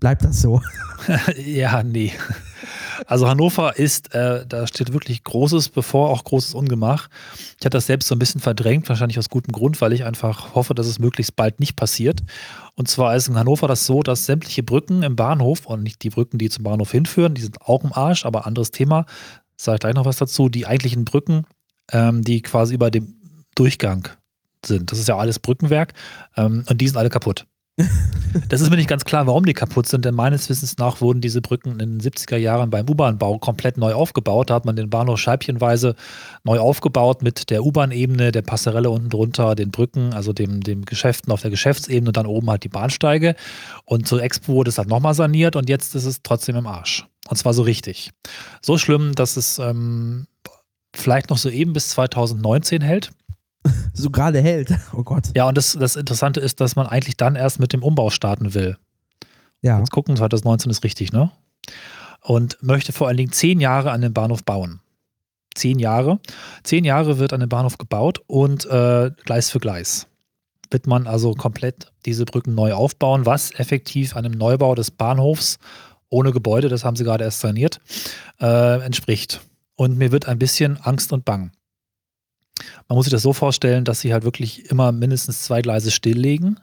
Bleibt 0.00 0.24
das 0.24 0.40
so? 0.40 0.62
ja, 1.36 1.82
nee. 1.82 2.12
Also 3.06 3.28
Hannover 3.28 3.78
ist, 3.78 4.14
äh, 4.14 4.46
da 4.46 4.66
steht 4.66 4.92
wirklich 4.92 5.24
Großes 5.24 5.68
bevor, 5.68 6.10
auch 6.10 6.24
großes 6.24 6.54
Ungemach. 6.54 7.08
Ich 7.58 7.66
hatte 7.66 7.76
das 7.76 7.86
selbst 7.86 8.08
so 8.08 8.14
ein 8.14 8.18
bisschen 8.18 8.40
verdrängt, 8.40 8.88
wahrscheinlich 8.88 9.18
aus 9.18 9.28
gutem 9.28 9.52
Grund, 9.52 9.80
weil 9.80 9.92
ich 9.92 10.04
einfach 10.04 10.54
hoffe, 10.54 10.74
dass 10.74 10.86
es 10.86 10.98
möglichst 10.98 11.36
bald 11.36 11.60
nicht 11.60 11.76
passiert. 11.76 12.22
Und 12.74 12.88
zwar 12.88 13.14
ist 13.14 13.28
in 13.28 13.36
Hannover 13.36 13.68
das 13.68 13.84
so, 13.84 14.02
dass 14.02 14.24
sämtliche 14.24 14.62
Brücken 14.62 15.02
im 15.02 15.16
Bahnhof 15.16 15.66
und 15.66 15.82
nicht 15.82 16.02
die 16.02 16.10
Brücken, 16.10 16.38
die 16.38 16.48
zum 16.48 16.64
Bahnhof 16.64 16.90
hinführen, 16.90 17.34
die 17.34 17.42
sind 17.42 17.60
auch 17.60 17.84
im 17.84 17.92
Arsch, 17.92 18.24
aber 18.24 18.46
anderes 18.46 18.70
Thema, 18.70 19.04
sage 19.56 19.76
ich 19.76 19.80
gleich 19.80 19.94
noch 19.94 20.06
was 20.06 20.16
dazu, 20.16 20.48
die 20.48 20.66
eigentlichen 20.66 21.04
Brücken, 21.04 21.44
ähm, 21.92 22.22
die 22.22 22.40
quasi 22.40 22.74
über 22.74 22.90
dem 22.90 23.14
Durchgang 23.54 24.08
sind. 24.64 24.90
Das 24.92 24.98
ist 24.98 25.08
ja 25.08 25.16
alles 25.16 25.38
Brückenwerk 25.38 25.94
ähm, 26.36 26.64
und 26.68 26.80
die 26.80 26.88
sind 26.88 26.96
alle 26.96 27.10
kaputt. 27.10 27.46
Das 28.48 28.60
ist 28.60 28.70
mir 28.70 28.76
nicht 28.76 28.88
ganz 28.88 29.04
klar, 29.04 29.26
warum 29.26 29.44
die 29.44 29.54
kaputt 29.54 29.88
sind, 29.88 30.04
denn 30.04 30.14
meines 30.14 30.48
Wissens 30.48 30.78
nach 30.78 31.00
wurden 31.00 31.20
diese 31.20 31.40
Brücken 31.40 31.80
in 31.80 31.98
den 31.98 32.00
70er 32.00 32.36
Jahren 32.36 32.70
beim 32.70 32.88
U-Bahn-Bau 32.88 33.38
komplett 33.38 33.76
neu 33.76 33.92
aufgebaut. 33.92 34.50
Da 34.50 34.54
hat 34.54 34.64
man 34.64 34.76
den 34.76 34.88
Bahnhof 34.88 35.18
scheibchenweise 35.18 35.96
neu 36.44 36.60
aufgebaut 36.60 37.22
mit 37.22 37.50
der 37.50 37.64
U-Bahn-Ebene, 37.64 38.30
der 38.30 38.42
Passerelle 38.42 38.90
unten 38.90 39.08
drunter, 39.08 39.56
den 39.56 39.72
Brücken, 39.72 40.12
also 40.12 40.32
dem, 40.32 40.60
dem 40.60 40.84
Geschäften 40.84 41.32
auf 41.32 41.42
der 41.42 41.50
Geschäftsebene 41.50 42.10
und 42.10 42.16
dann 42.16 42.26
oben 42.26 42.48
halt 42.50 42.62
die 42.62 42.68
Bahnsteige. 42.68 43.34
Und 43.84 44.06
zur 44.06 44.22
Expo 44.22 44.54
wurde 44.54 44.70
es 44.70 44.78
halt 44.78 44.88
nochmal 44.88 45.14
saniert 45.14 45.56
und 45.56 45.68
jetzt 45.68 45.94
ist 45.96 46.04
es 46.04 46.22
trotzdem 46.22 46.54
im 46.54 46.68
Arsch. 46.68 47.06
Und 47.28 47.36
zwar 47.36 47.52
so 47.52 47.62
richtig. 47.62 48.12
So 48.62 48.78
schlimm, 48.78 49.14
dass 49.16 49.36
es 49.36 49.58
ähm, 49.58 50.26
vielleicht 50.94 51.30
noch 51.30 51.38
so 51.38 51.50
eben 51.50 51.72
bis 51.72 51.90
2019 51.90 52.80
hält 52.80 53.10
so 53.92 54.10
gerade 54.10 54.40
hält. 54.40 54.74
Oh 54.92 55.02
Gott. 55.02 55.30
Ja, 55.36 55.48
und 55.48 55.56
das, 55.56 55.76
das 55.78 55.96
Interessante 55.96 56.40
ist, 56.40 56.60
dass 56.60 56.76
man 56.76 56.86
eigentlich 56.86 57.16
dann 57.16 57.36
erst 57.36 57.60
mit 57.60 57.72
dem 57.72 57.82
Umbau 57.82 58.10
starten 58.10 58.54
will. 58.54 58.76
Ja. 59.62 59.78
Jetzt 59.78 59.90
gucken, 59.90 60.16
2019 60.16 60.70
ist 60.70 60.84
richtig, 60.84 61.12
ne? 61.12 61.30
Und 62.22 62.58
möchte 62.62 62.92
vor 62.92 63.08
allen 63.08 63.16
Dingen 63.16 63.32
zehn 63.32 63.60
Jahre 63.60 63.92
an 63.92 64.00
den 64.00 64.12
Bahnhof 64.12 64.44
bauen. 64.44 64.80
Zehn 65.54 65.78
Jahre. 65.78 66.20
Zehn 66.62 66.84
Jahre 66.84 67.18
wird 67.18 67.32
an 67.32 67.40
den 67.40 67.48
Bahnhof 67.48 67.78
gebaut 67.78 68.20
und 68.26 68.66
äh, 68.66 69.10
Gleis 69.24 69.50
für 69.50 69.58
Gleis. 69.58 70.06
Wird 70.70 70.86
man 70.86 71.06
also 71.06 71.34
komplett 71.34 71.92
diese 72.06 72.24
Brücken 72.24 72.54
neu 72.54 72.72
aufbauen, 72.72 73.26
was 73.26 73.52
effektiv 73.52 74.16
einem 74.16 74.32
Neubau 74.32 74.74
des 74.74 74.90
Bahnhofs 74.90 75.58
ohne 76.10 76.32
Gebäude, 76.32 76.68
das 76.68 76.84
haben 76.84 76.96
sie 76.96 77.04
gerade 77.04 77.24
erst 77.24 77.40
saniert, 77.40 77.80
äh, 78.40 78.84
entspricht. 78.84 79.40
Und 79.76 79.96
mir 79.96 80.12
wird 80.12 80.26
ein 80.26 80.38
bisschen 80.38 80.76
Angst 80.76 81.12
und 81.12 81.24
Bang. 81.24 81.52
Man 82.88 82.96
muss 82.96 83.06
sich 83.06 83.12
das 83.12 83.22
so 83.22 83.32
vorstellen, 83.32 83.84
dass 83.84 84.00
sie 84.00 84.12
halt 84.12 84.24
wirklich 84.24 84.70
immer 84.70 84.92
mindestens 84.92 85.42
zwei 85.42 85.62
Gleise 85.62 85.90
stilllegen 85.90 86.60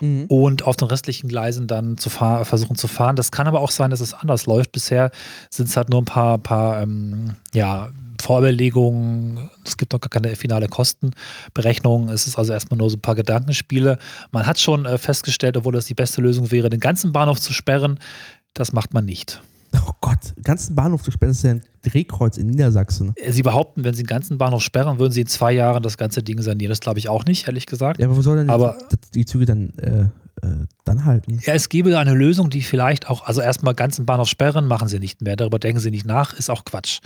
mhm. 0.00 0.26
und 0.26 0.64
auf 0.64 0.76
den 0.76 0.88
restlichen 0.88 1.28
Gleisen 1.28 1.66
dann 1.66 1.98
zu 1.98 2.10
versuchen 2.10 2.76
zu 2.76 2.88
fahren. 2.88 3.16
Das 3.16 3.30
kann 3.30 3.46
aber 3.46 3.60
auch 3.60 3.70
sein, 3.70 3.90
dass 3.90 4.00
es 4.00 4.14
anders 4.14 4.46
läuft. 4.46 4.72
Bisher 4.72 5.10
sind 5.50 5.68
es 5.68 5.76
halt 5.76 5.88
nur 5.88 6.02
ein 6.02 6.06
paar, 6.06 6.38
paar 6.38 6.82
ähm, 6.82 7.36
ja, 7.54 7.90
Vorüberlegungen, 8.20 9.50
es 9.64 9.76
gibt 9.76 9.92
noch 9.92 10.00
gar 10.00 10.10
keine 10.10 10.36
finale 10.36 10.68
Kostenberechnung, 10.68 12.10
es 12.10 12.26
ist 12.26 12.38
also 12.38 12.52
erstmal 12.52 12.78
nur 12.78 12.90
so 12.90 12.96
ein 12.96 13.02
paar 13.02 13.14
Gedankenspiele. 13.14 13.98
Man 14.30 14.46
hat 14.46 14.58
schon 14.58 14.84
äh, 14.86 14.98
festgestellt, 14.98 15.56
obwohl 15.56 15.72
das 15.72 15.86
die 15.86 15.94
beste 15.94 16.20
Lösung 16.20 16.50
wäre, 16.50 16.68
den 16.68 16.80
ganzen 16.80 17.12
Bahnhof 17.12 17.40
zu 17.40 17.52
sperren, 17.52 17.98
das 18.52 18.72
macht 18.72 18.92
man 18.92 19.04
nicht. 19.04 19.40
Oh 19.74 19.92
Gott, 20.00 20.34
den 20.36 20.42
ganzen 20.42 20.74
Bahnhof 20.74 21.02
zu 21.02 21.10
sperren, 21.10 21.30
das 21.30 21.38
ist 21.38 21.44
ja 21.44 21.50
ein 21.52 21.62
Drehkreuz 21.82 22.36
in 22.36 22.48
Niedersachsen. 22.48 23.14
Sie 23.28 23.42
behaupten, 23.42 23.84
wenn 23.84 23.94
Sie 23.94 24.02
den 24.02 24.08
ganzen 24.08 24.38
Bahnhof 24.38 24.62
sperren, 24.62 24.98
würden 24.98 25.12
Sie 25.12 25.22
in 25.22 25.26
zwei 25.26 25.52
Jahren 25.52 25.82
das 25.82 25.96
ganze 25.96 26.22
Ding 26.22 26.40
sanieren. 26.42 26.70
Das 26.70 26.80
glaube 26.80 26.98
ich 26.98 27.08
auch 27.08 27.24
nicht, 27.24 27.46
ehrlich 27.46 27.66
gesagt. 27.66 28.00
Ja, 28.00 28.06
aber 28.06 28.16
wo 28.16 28.22
soll 28.22 28.38
denn 28.38 28.50
aber, 28.50 28.76
die, 28.90 28.96
die 29.14 29.24
Züge 29.24 29.46
dann, 29.46 29.70
äh, 29.78 30.00
äh, 30.46 30.66
dann 30.84 31.04
halten? 31.04 31.38
Ja, 31.44 31.54
es 31.54 31.68
gäbe 31.68 31.96
eine 31.98 32.14
Lösung, 32.14 32.50
die 32.50 32.62
vielleicht 32.62 33.08
auch, 33.08 33.24
also 33.24 33.40
erstmal 33.40 33.74
ganzen 33.74 34.06
Bahnhof 34.06 34.28
sperren, 34.28 34.66
machen 34.66 34.88
Sie 34.88 34.98
nicht 34.98 35.22
mehr. 35.22 35.36
Darüber 35.36 35.58
denken 35.58 35.80
Sie 35.80 35.90
nicht 35.90 36.06
nach, 36.06 36.34
ist 36.34 36.50
auch 36.50 36.64
Quatsch. 36.64 37.00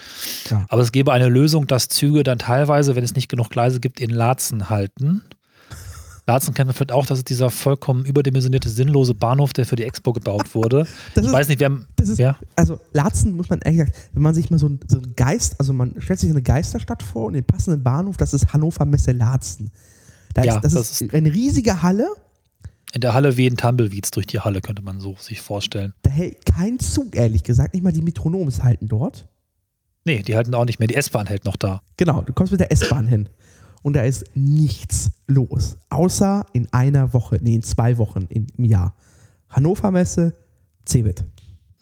Ja. 0.50 0.64
Aber 0.68 0.82
es 0.82 0.90
gäbe 0.90 1.12
eine 1.12 1.28
Lösung, 1.28 1.66
dass 1.66 1.88
Züge 1.88 2.22
dann 2.22 2.38
teilweise, 2.38 2.96
wenn 2.96 3.04
es 3.04 3.14
nicht 3.14 3.28
genug 3.28 3.50
Gleise 3.50 3.80
gibt, 3.80 4.00
in 4.00 4.10
Laatzen 4.10 4.70
halten 4.70 5.22
Laatzen 6.26 6.54
kennt 6.54 6.68
man 6.68 6.74
vielleicht 6.74 6.92
auch, 6.92 7.04
das 7.04 7.18
ist 7.18 7.28
dieser 7.28 7.50
vollkommen 7.50 8.04
überdimensionierte, 8.06 8.70
sinnlose 8.70 9.14
Bahnhof, 9.14 9.52
der 9.52 9.66
für 9.66 9.76
die 9.76 9.84
Expo 9.84 10.12
gebaut 10.12 10.54
wurde. 10.54 10.86
Das 11.14 11.24
ich 11.24 11.28
ist, 11.28 11.32
weiß 11.32 11.48
nicht, 11.48 11.60
wer. 11.60 11.78
Ist, 12.00 12.18
ja? 12.18 12.38
Also, 12.56 12.80
Laatzen 12.92 13.36
muss 13.36 13.50
man 13.50 13.60
ehrlich 13.60 13.80
gesagt, 13.80 14.10
wenn 14.14 14.22
man 14.22 14.34
sich 14.34 14.50
mal 14.50 14.58
so, 14.58 14.70
so 14.88 14.98
einen 14.98 15.14
Geist, 15.16 15.56
also 15.58 15.72
man 15.72 16.00
stellt 16.00 16.18
sich 16.18 16.30
eine 16.30 16.42
Geisterstadt 16.42 17.02
vor 17.02 17.26
und 17.26 17.34
den 17.34 17.44
passenden 17.44 17.82
Bahnhof, 17.82 18.16
das 18.16 18.32
ist 18.32 18.52
Hannover 18.52 18.84
Messe 18.86 19.12
Laatzen. 19.12 19.70
Da 20.32 20.44
ja, 20.44 20.56
ist, 20.56 20.64
das, 20.64 20.72
das 20.74 21.02
ist 21.02 21.14
eine 21.14 21.32
riesige 21.32 21.82
Halle. 21.82 22.08
In 22.92 23.00
der 23.00 23.12
Halle 23.12 23.36
wie 23.36 23.46
in 23.46 23.56
Tumbleweeds 23.56 24.10
durch 24.12 24.26
die 24.26 24.40
Halle, 24.40 24.60
könnte 24.60 24.82
man 24.82 25.00
so 25.00 25.16
sich 25.18 25.40
vorstellen. 25.40 25.92
Da 26.02 26.10
hält 26.10 26.46
kein 26.46 26.78
Zug, 26.78 27.16
ehrlich 27.16 27.42
gesagt. 27.42 27.74
Nicht 27.74 27.82
mal 27.82 27.92
die 27.92 28.02
Metronoms 28.02 28.62
halten 28.62 28.88
dort. 28.88 29.28
Nee, 30.04 30.22
die 30.22 30.36
halten 30.36 30.54
auch 30.54 30.64
nicht 30.64 30.78
mehr. 30.78 30.88
Die 30.88 30.94
S-Bahn 30.94 31.26
hält 31.26 31.44
noch 31.44 31.56
da. 31.56 31.82
Genau, 31.96 32.22
du 32.22 32.32
kommst 32.32 32.52
mit 32.52 32.60
der 32.60 32.72
S-Bahn 32.72 33.06
hin 33.06 33.28
und 33.84 33.92
da 33.94 34.02
ist 34.02 34.24
nichts 34.34 35.10
los. 35.26 35.76
Außer 35.90 36.46
in 36.54 36.72
einer 36.72 37.12
Woche, 37.12 37.38
nee, 37.42 37.54
in 37.54 37.62
zwei 37.62 37.98
Wochen 37.98 38.26
im 38.30 38.46
Jahr. 38.64 38.94
Hannover 39.50 39.90
Messe, 39.90 40.34
Cebit. 40.86 41.22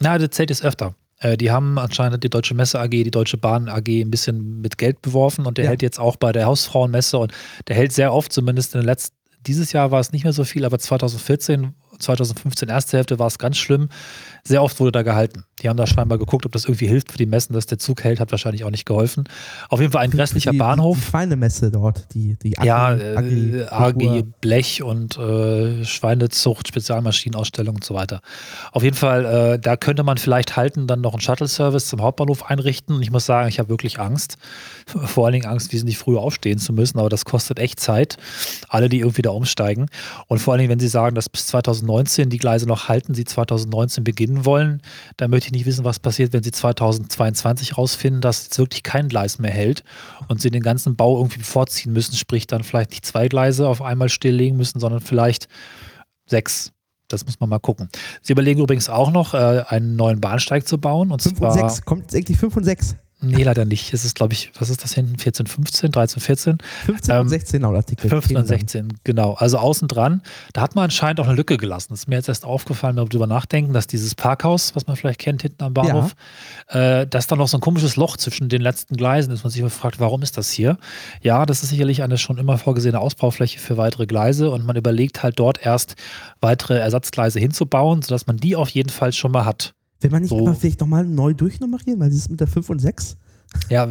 Na, 0.00 0.18
das 0.18 0.30
zählt 0.30 0.50
jetzt 0.50 0.64
öfter. 0.64 0.96
Äh, 1.20 1.36
die 1.36 1.52
haben 1.52 1.78
anscheinend 1.78 2.24
die 2.24 2.28
Deutsche 2.28 2.54
Messe 2.54 2.80
AG, 2.80 2.90
die 2.90 3.12
Deutsche 3.12 3.38
Bahn 3.38 3.68
AG 3.68 3.86
ein 3.86 4.10
bisschen 4.10 4.60
mit 4.60 4.78
Geld 4.78 5.00
beworfen 5.00 5.46
und 5.46 5.58
der 5.58 5.66
ja. 5.66 5.70
hält 5.70 5.82
jetzt 5.82 6.00
auch 6.00 6.16
bei 6.16 6.32
der 6.32 6.46
Hausfrauenmesse 6.46 7.18
und 7.18 7.32
der 7.68 7.76
hält 7.76 7.92
sehr 7.92 8.12
oft, 8.12 8.32
zumindest 8.32 8.74
in 8.74 8.80
den 8.80 8.86
letzten, 8.86 9.16
dieses 9.46 9.72
Jahr 9.72 9.92
war 9.92 10.00
es 10.00 10.10
nicht 10.10 10.24
mehr 10.24 10.32
so 10.32 10.42
viel, 10.42 10.64
aber 10.64 10.80
2014 10.80 11.72
2015 12.02 12.68
erste 12.68 12.96
Hälfte 12.96 13.18
war 13.18 13.26
es 13.26 13.38
ganz 13.38 13.56
schlimm. 13.56 13.88
Sehr 14.44 14.62
oft 14.62 14.80
wurde 14.80 14.92
da 14.92 15.02
gehalten. 15.02 15.44
Die 15.62 15.68
haben 15.68 15.76
da 15.76 15.86
scheinbar 15.86 16.18
geguckt, 16.18 16.44
ob 16.44 16.52
das 16.52 16.64
irgendwie 16.64 16.88
hilft 16.88 17.12
für 17.12 17.18
die 17.18 17.26
Messen, 17.26 17.52
dass 17.52 17.66
der 17.66 17.78
Zug 17.78 18.02
hält, 18.02 18.18
hat 18.18 18.32
wahrscheinlich 18.32 18.64
auch 18.64 18.70
nicht 18.70 18.84
geholfen. 18.84 19.28
Auf 19.68 19.80
jeden 19.80 19.92
Fall 19.92 20.02
ein 20.02 20.10
grässlicher 20.10 20.50
die, 20.50 20.58
Bahnhof. 20.58 20.96
Die, 20.96 21.02
die 21.04 21.10
Schweinemesse 21.10 21.70
dort, 21.70 22.12
die, 22.12 22.36
die 22.42 22.58
Agri, 22.58 22.66
Ja, 22.66 22.94
äh, 22.96 23.66
AG 23.70 24.24
Blech 24.40 24.82
und 24.82 25.16
äh, 25.16 25.84
Schweinezucht, 25.84 26.66
Spezialmaschinenausstellung 26.66 27.76
und 27.76 27.84
so 27.84 27.94
weiter. 27.94 28.20
Auf 28.72 28.82
jeden 28.82 28.96
Fall, 28.96 29.24
äh, 29.24 29.58
da 29.60 29.76
könnte 29.76 30.02
man 30.02 30.18
vielleicht 30.18 30.56
halten, 30.56 30.88
dann 30.88 31.00
noch 31.00 31.12
einen 31.12 31.20
Shuttle-Service 31.20 31.86
zum 31.86 32.02
Hauptbahnhof 32.02 32.50
einrichten. 32.50 32.96
Und 32.96 33.02
ich 33.02 33.12
muss 33.12 33.24
sagen, 33.24 33.48
ich 33.48 33.60
habe 33.60 33.68
wirklich 33.68 34.00
Angst. 34.00 34.38
Vor 34.86 35.26
allen 35.26 35.34
Dingen 35.34 35.46
Angst, 35.46 35.72
wesentlich 35.72 35.98
früher 35.98 36.20
aufstehen 36.20 36.58
zu 36.58 36.72
müssen, 36.72 36.98
aber 36.98 37.08
das 37.08 37.24
kostet 37.24 37.60
echt 37.60 37.78
Zeit. 37.78 38.16
Alle, 38.68 38.88
die 38.88 38.98
irgendwie 38.98 39.22
da 39.22 39.30
umsteigen. 39.30 39.86
Und 40.26 40.40
vor 40.40 40.52
allen 40.54 40.58
Dingen, 40.58 40.70
wenn 40.70 40.80
Sie 40.80 40.88
sagen, 40.88 41.14
dass 41.14 41.28
bis 41.28 41.46
2019 41.46 42.28
die 42.28 42.38
Gleise 42.38 42.66
noch 42.66 42.88
halten, 42.88 43.14
Sie 43.14 43.24
2019 43.24 44.02
beginnen 44.02 44.31
wollen, 44.44 44.82
dann 45.16 45.30
möchte 45.30 45.46
ich 45.46 45.52
nicht 45.52 45.66
wissen, 45.66 45.84
was 45.84 45.98
passiert, 45.98 46.32
wenn 46.32 46.42
sie 46.42 46.52
2022 46.52 47.78
rausfinden, 47.78 48.20
dass 48.20 48.44
jetzt 48.44 48.58
wirklich 48.58 48.82
kein 48.82 49.08
Gleis 49.08 49.38
mehr 49.38 49.50
hält 49.50 49.84
und 50.28 50.40
sie 50.40 50.50
den 50.50 50.62
ganzen 50.62 50.96
Bau 50.96 51.18
irgendwie 51.18 51.42
vorziehen 51.42 51.92
müssen, 51.92 52.14
sprich 52.14 52.46
dann 52.46 52.64
vielleicht 52.64 52.90
nicht 52.90 53.06
zwei 53.06 53.28
Gleise 53.28 53.68
auf 53.68 53.82
einmal 53.82 54.08
stilllegen 54.08 54.56
müssen, 54.56 54.80
sondern 54.80 55.00
vielleicht 55.00 55.48
sechs. 56.26 56.72
Das 57.08 57.26
muss 57.26 57.40
man 57.40 57.50
mal 57.50 57.58
gucken. 57.58 57.88
Sie 58.22 58.32
überlegen 58.32 58.60
übrigens 58.60 58.88
auch 58.88 59.10
noch, 59.10 59.34
äh, 59.34 59.64
einen 59.68 59.96
neuen 59.96 60.20
Bahnsteig 60.20 60.66
zu 60.66 60.78
bauen. 60.78 61.10
Und 61.10 61.20
5 61.20 61.38
zwar, 61.38 61.52
und 61.52 61.70
6, 61.70 61.82
kommt 61.84 62.02
jetzt 62.02 62.14
eigentlich 62.16 62.38
5 62.38 62.56
und 62.56 62.64
6. 62.64 62.96
Nee, 63.22 63.42
leider 63.44 63.64
nicht. 63.64 63.92
Es 63.94 64.04
ist, 64.04 64.16
glaube 64.16 64.32
ich, 64.32 64.50
was 64.58 64.68
ist 64.68 64.82
das 64.82 64.94
hinten? 64.94 65.18
14, 65.18 65.46
15, 65.46 65.92
13, 65.92 66.20
14? 66.20 66.58
15 66.86 67.14
Ähm, 67.14 67.20
und 67.20 67.28
16 67.28 67.62
laut 67.62 67.76
Artikel. 67.76 68.10
15 68.10 68.36
und 68.36 68.46
Themen. 68.46 68.60
16, 68.60 68.88
genau. 69.04 69.34
Also 69.34 69.58
außen 69.58 69.88
dran. 69.88 70.22
Da 70.52 70.60
hat 70.60 70.74
man 70.74 70.84
anscheinend 70.84 71.20
auch 71.20 71.26
eine 71.26 71.36
Lücke 71.36 71.56
gelassen. 71.56 71.88
Das 71.90 72.00
ist 72.00 72.08
mir 72.08 72.16
jetzt 72.16 72.28
erst 72.28 72.44
aufgefallen, 72.44 72.96
wenn 72.96 73.04
wir 73.04 73.08
drüber 73.08 73.26
nachdenken, 73.26 73.72
dass 73.72 73.86
dieses 73.86 74.14
Parkhaus, 74.14 74.74
was 74.74 74.86
man 74.86 74.96
vielleicht 74.96 75.20
kennt, 75.20 75.42
hinten 75.42 75.62
am 75.62 75.74
Bahnhof, 75.74 76.14
äh, 76.68 77.06
dass 77.06 77.26
da 77.26 77.36
noch 77.36 77.48
so 77.48 77.58
ein 77.58 77.60
komisches 77.60 77.96
Loch 77.96 78.16
zwischen 78.16 78.48
den 78.48 78.60
letzten 78.62 78.96
Gleisen 78.96 79.32
ist. 79.32 79.44
Man 79.44 79.50
sich 79.50 79.60
immer 79.60 79.70
fragt, 79.70 80.00
warum 80.00 80.22
ist 80.22 80.36
das 80.36 80.50
hier? 80.50 80.76
Ja, 81.22 81.46
das 81.46 81.62
ist 81.62 81.70
sicherlich 81.70 82.02
eine 82.02 82.18
schon 82.18 82.38
immer 82.38 82.58
vorgesehene 82.58 82.98
Ausbaufläche 82.98 83.58
für 83.58 83.76
weitere 83.76 84.06
Gleise 84.06 84.50
und 84.50 84.66
man 84.66 84.76
überlegt 84.76 85.22
halt 85.22 85.38
dort 85.38 85.64
erst 85.64 85.94
weitere 86.40 86.78
Ersatzgleise 86.78 87.38
hinzubauen, 87.38 88.02
sodass 88.02 88.26
man 88.26 88.36
die 88.36 88.56
auf 88.56 88.70
jeden 88.70 88.90
Fall 88.90 89.12
schon 89.12 89.32
mal 89.32 89.44
hat. 89.44 89.74
Wenn 90.02 90.10
man 90.10 90.22
nicht 90.22 90.30
So. 90.30 90.38
immer 90.38 90.54
vielleicht 90.54 90.80
nochmal 90.80 91.04
neu 91.04 91.32
durchnummerieren, 91.34 92.00
weil 92.00 92.10
ist 92.10 92.30
mit 92.30 92.40
der 92.40 92.46
5 92.48 92.68
und 92.70 92.78
6. 92.80 93.16
Ja. 93.68 93.88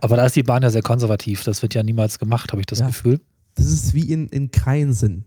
Aber 0.00 0.16
da 0.16 0.26
ist 0.26 0.36
die 0.36 0.42
Bahn 0.42 0.62
ja 0.62 0.70
sehr 0.70 0.82
konservativ. 0.82 1.42
Das 1.44 1.62
wird 1.62 1.74
ja 1.74 1.82
niemals 1.82 2.18
gemacht, 2.18 2.52
habe 2.52 2.60
ich 2.60 2.66
das 2.66 2.78
Ja. 2.80 2.86
Gefühl. 2.86 3.20
Das 3.56 3.66
ist 3.66 3.94
wie 3.94 4.12
in, 4.12 4.28
in 4.28 4.50
Kreinsinn. 4.50 5.24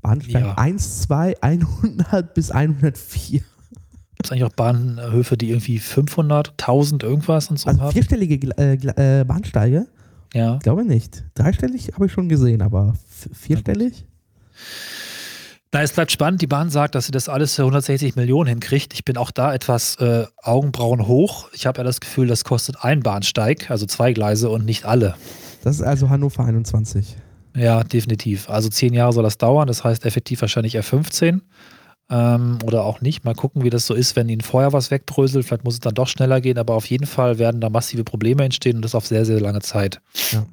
Bahnsteig 0.00 0.42
Ja. 0.42 0.54
1, 0.54 1.02
2, 1.02 1.42
100 1.42 2.32
bis 2.34 2.50
104. 2.50 3.40
Gibt 3.40 4.24
es 4.24 4.32
eigentlich 4.32 4.44
auch 4.44 4.52
Bahnhöfe, 4.54 5.36
die 5.36 5.50
irgendwie 5.50 5.78
500, 5.78 6.50
1000 6.52 7.02
irgendwas 7.02 7.50
und 7.50 7.58
so 7.58 7.68
Also 7.68 7.80
haben? 7.82 7.92
vierstellige 7.92 8.36
äh, 8.56 9.20
äh, 9.20 9.24
Bahnsteige? 9.24 9.86
Ja. 10.32 10.54
Ich 10.56 10.60
glaube 10.62 10.84
nicht. 10.84 11.24
Dreistellig 11.34 11.90
habe 11.94 12.06
ich 12.06 12.12
schon 12.12 12.28
gesehen, 12.28 12.62
aber 12.62 12.94
vierstellig? 13.32 14.06
Na, 15.72 15.82
es 15.82 15.92
bleibt 15.92 16.12
spannend. 16.12 16.40
Die 16.40 16.46
Bahn 16.46 16.70
sagt, 16.70 16.94
dass 16.94 17.06
sie 17.06 17.12
das 17.12 17.28
alles 17.28 17.54
für 17.54 17.62
160 17.62 18.16
Millionen 18.16 18.48
hinkriegt. 18.48 18.94
Ich 18.94 19.04
bin 19.04 19.16
auch 19.16 19.30
da 19.30 19.52
etwas 19.52 19.96
äh, 19.96 20.26
Augenbrauen 20.42 21.06
hoch. 21.06 21.48
Ich 21.52 21.66
habe 21.66 21.78
ja 21.78 21.84
das 21.84 22.00
Gefühl, 22.00 22.28
das 22.28 22.44
kostet 22.44 22.82
ein 22.82 23.00
Bahnsteig, 23.00 23.70
also 23.70 23.84
zwei 23.86 24.12
Gleise 24.12 24.48
und 24.48 24.64
nicht 24.64 24.84
alle. 24.84 25.16
Das 25.64 25.76
ist 25.76 25.82
also 25.82 26.08
Hannover 26.08 26.44
21. 26.44 27.16
Ja, 27.56 27.82
definitiv. 27.82 28.48
Also 28.48 28.68
zehn 28.68 28.94
Jahre 28.94 29.12
soll 29.12 29.24
das 29.24 29.38
dauern. 29.38 29.66
Das 29.66 29.82
heißt 29.82 30.04
effektiv 30.04 30.40
wahrscheinlich 30.40 30.78
R15 30.78 31.40
ähm, 32.10 32.58
oder 32.64 32.84
auch 32.84 33.00
nicht. 33.00 33.24
Mal 33.24 33.34
gucken, 33.34 33.64
wie 33.64 33.70
das 33.70 33.86
so 33.86 33.94
ist, 33.94 34.14
wenn 34.14 34.28
ihnen 34.28 34.42
vorher 34.42 34.72
was 34.72 34.90
wegbröselt. 34.90 35.46
Vielleicht 35.46 35.64
muss 35.64 35.74
es 35.74 35.80
dann 35.80 35.94
doch 35.94 36.08
schneller 36.08 36.40
gehen, 36.40 36.58
aber 36.58 36.74
auf 36.74 36.86
jeden 36.86 37.06
Fall 37.06 37.38
werden 37.38 37.60
da 37.60 37.70
massive 37.70 38.04
Probleme 38.04 38.44
entstehen 38.44 38.76
und 38.76 38.82
das 38.82 38.94
auf 38.94 39.06
sehr, 39.06 39.24
sehr 39.24 39.40
lange 39.40 39.60
Zeit. 39.60 40.00
Ja. 40.32 40.46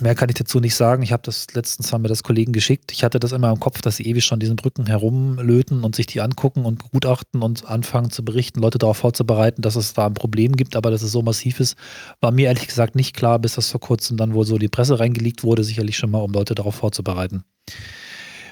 Mehr 0.00 0.14
kann 0.14 0.28
ich 0.30 0.36
dazu 0.36 0.60
nicht 0.60 0.74
sagen. 0.74 1.02
Ich 1.02 1.12
habe 1.12 1.22
das 1.22 1.46
letztens 1.52 1.92
haben 1.92 2.02
mir 2.02 2.08
das 2.08 2.22
Kollegen 2.22 2.52
geschickt. 2.52 2.90
Ich 2.92 3.04
hatte 3.04 3.20
das 3.20 3.32
immer 3.32 3.50
im 3.50 3.60
Kopf, 3.60 3.82
dass 3.82 3.96
sie 3.96 4.06
ewig 4.06 4.24
schon 4.24 4.40
diesen 4.40 4.56
Brücken 4.56 4.86
herumlöten 4.86 5.84
und 5.84 5.94
sich 5.94 6.06
die 6.06 6.20
angucken 6.20 6.64
und 6.64 6.82
begutachten 6.82 7.42
und 7.42 7.66
anfangen 7.66 8.10
zu 8.10 8.24
berichten, 8.24 8.60
Leute 8.60 8.78
darauf 8.78 8.96
vorzubereiten, 8.96 9.60
dass 9.62 9.76
es 9.76 9.92
da 9.92 10.06
ein 10.06 10.14
Problem 10.14 10.56
gibt, 10.56 10.74
aber 10.74 10.90
dass 10.90 11.02
es 11.02 11.12
so 11.12 11.22
massiv 11.22 11.60
ist, 11.60 11.76
war 12.20 12.30
mir 12.30 12.46
ehrlich 12.46 12.66
gesagt 12.66 12.94
nicht 12.94 13.14
klar, 13.14 13.38
bis 13.38 13.56
das 13.56 13.70
vor 13.70 13.80
kurzem 13.80 14.16
dann 14.16 14.32
wohl 14.34 14.46
so 14.46 14.56
die 14.56 14.68
Presse 14.68 14.98
reingelegt 14.98 15.44
wurde, 15.44 15.64
sicherlich 15.64 15.96
schon 15.96 16.10
mal, 16.10 16.20
um 16.20 16.32
Leute 16.32 16.54
darauf 16.54 16.76
vorzubereiten. 16.76 17.44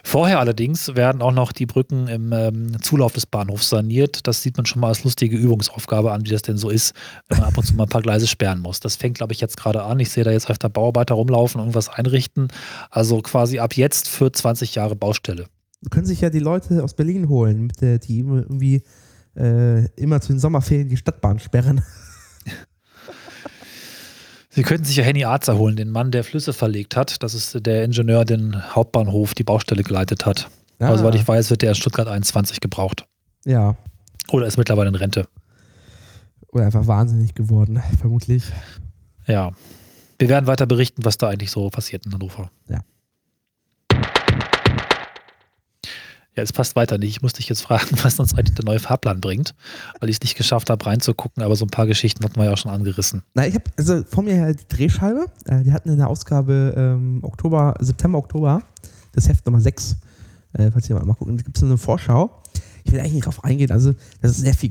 Vorher 0.05 0.41
allerdings 0.41 0.95
werden 0.95 1.23
auch 1.23 1.33
noch 1.33 1.53
die 1.53 1.67
Brücken 1.67 2.09
im 2.09 2.33
ähm, 2.33 2.81
Zulauf 2.83 3.13
des 3.13 3.27
Bahnhofs 3.27 3.69
saniert. 3.69 4.27
Das 4.27 4.43
sieht 4.43 4.57
man 4.57 4.67
schon 4.67 4.81
mal 4.81 4.89
als 4.89 5.05
lustige 5.05 5.37
Übungsaufgabe 5.37 6.13
an, 6.13 6.25
wie 6.25 6.31
das 6.31 6.43
denn 6.43 6.57
so 6.57 6.71
ist, 6.71 6.95
wenn 7.29 7.39
man 7.39 7.49
ab 7.49 7.59
und 7.59 7.65
zu 7.65 7.75
mal 7.75 7.85
ein 7.85 7.89
paar 7.89 8.03
Gleise 8.03 8.27
sperren 8.27 8.61
muss. 8.61 8.81
Das 8.81 8.97
fängt, 8.97 9.19
glaube 9.19 9.33
ich, 9.33 9.41
jetzt 9.41 9.57
gerade 9.57 9.83
an. 9.83 10.01
Ich 10.01 10.11
sehe 10.11 10.25
da 10.25 10.31
jetzt 10.31 10.51
öfter 10.51 10.69
Bauarbeiter 10.69 11.15
rumlaufen 11.15 11.61
und 11.61 11.69
irgendwas 11.69 11.89
einrichten. 11.89 12.49
Also 12.91 13.21
quasi 13.21 13.59
ab 13.59 13.75
jetzt 13.75 14.09
für 14.09 14.33
20 14.33 14.75
Jahre 14.75 14.97
Baustelle. 14.97 15.47
Können 15.91 16.07
sich 16.07 16.21
ja 16.21 16.31
die 16.31 16.41
Leute 16.41 16.83
aus 16.83 16.95
Berlin 16.95 17.29
holen, 17.29 17.73
die 17.81 18.19
irgendwie 18.19 18.83
äh, 19.37 19.87
immer 19.95 20.21
zu 20.21 20.33
den 20.33 20.41
Sommerferien 20.41 20.89
die 20.89 20.97
Stadtbahn 20.97 21.39
sperren. 21.39 21.83
Sie 24.59 24.65
könnten 24.65 24.87
sich 24.87 24.97
ja 24.97 25.05
Henny 25.05 25.25
Arzer 25.25 25.57
holen, 25.57 25.77
den 25.77 25.89
Mann, 25.89 26.11
der 26.11 26.25
Flüsse 26.25 26.53
verlegt 26.53 26.97
hat. 26.97 27.23
Das 27.23 27.33
ist 27.33 27.65
der 27.65 27.85
Ingenieur, 27.85 28.25
den 28.25 28.75
Hauptbahnhof, 28.75 29.33
die 29.33 29.45
Baustelle 29.45 29.85
geleitet 29.85 30.27
hat. 30.27 30.51
Ah, 30.81 30.89
Aber 30.89 30.99
soweit 30.99 31.15
ich 31.15 31.29
weiß, 31.29 31.51
wird 31.51 31.63
der 31.63 31.69
in 31.69 31.75
Stuttgart 31.77 32.09
21 32.09 32.59
gebraucht. 32.59 33.07
Ja, 33.45 33.77
Oder 34.33 34.47
ist 34.49 34.57
mittlerweile 34.59 34.89
in 34.89 34.97
Rente. 34.97 35.29
oder 36.49 36.65
einfach 36.65 36.89
wahnsinnig 36.89 37.37
geworden, 37.37 37.81
vermutlich. 38.01 38.43
Ja. 39.29 39.53
Wir 40.19 40.29
werden 40.29 40.49
weiter 40.49 40.67
berichten, 40.67 41.05
was 41.05 41.19
da 41.19 41.29
eigentlich 41.29 41.53
so 41.53 41.71
passiert 41.71 42.05
in 42.05 42.13
Hannover. 42.13 42.51
Ja. 42.69 42.81
Ja, 46.39 46.45
es 46.45 46.53
passt 46.53 46.77
weiter 46.77 46.99
nicht. 46.99 47.11
Ich 47.11 47.21
muss 47.21 47.33
dich 47.33 47.49
jetzt 47.49 47.63
fragen, 47.63 47.89
was 48.05 48.21
uns 48.21 48.33
eigentlich 48.33 48.55
der 48.55 48.65
neue 48.65 48.79
Fahrplan 48.79 49.21
bringt, 49.21 49.57
weil 49.99 50.09
ich 50.09 50.19
es 50.19 50.23
nicht 50.23 50.37
geschafft 50.37 50.71
habe, 50.71 50.87
reinzugucken, 50.87 51.43
aber 51.43 51.57
so 51.57 51.65
ein 51.65 51.71
paar 51.71 51.89
Geschichten 51.89 52.25
hatten 52.25 52.37
wir 52.37 52.45
ja 52.45 52.53
auch 52.53 52.59
schon 52.59 52.71
angerissen. 52.71 53.25
Na, 53.35 53.45
ich 53.45 53.57
habe 53.57 53.65
also 53.77 54.05
vor 54.05 54.23
mir 54.23 54.41
halt 54.43 54.61
die 54.61 54.77
Drehscheibe. 54.77 55.27
Äh, 55.47 55.65
die 55.65 55.73
hatten 55.73 55.89
in 55.89 55.99
der 55.99 56.07
Ausgabe 56.07 56.75
ähm, 56.77 57.19
Oktober, 57.23 57.75
September, 57.81 58.19
Oktober, 58.19 58.63
das 59.15 59.29
Heft 59.29 59.47
Nummer 59.47 59.61
6. 59.61 59.97
Äh, 60.53 60.71
falls 60.71 60.89
ihr 60.89 60.95
mal, 60.95 61.05
mal 61.05 61.15
gucken, 61.15 61.37
da 61.39 61.43
gibt 61.43 61.57
es 61.57 61.65
eine 61.65 61.77
Vorschau. 61.77 62.41
Ich 62.85 62.93
will 62.93 63.01
eigentlich 63.01 63.15
nicht 63.15 63.27
drauf 63.27 63.43
eingehen. 63.43 63.73
Also, 63.73 63.97
das 64.23 64.31
ist 64.31 64.43
sehr 64.43 64.55
viel 64.55 64.71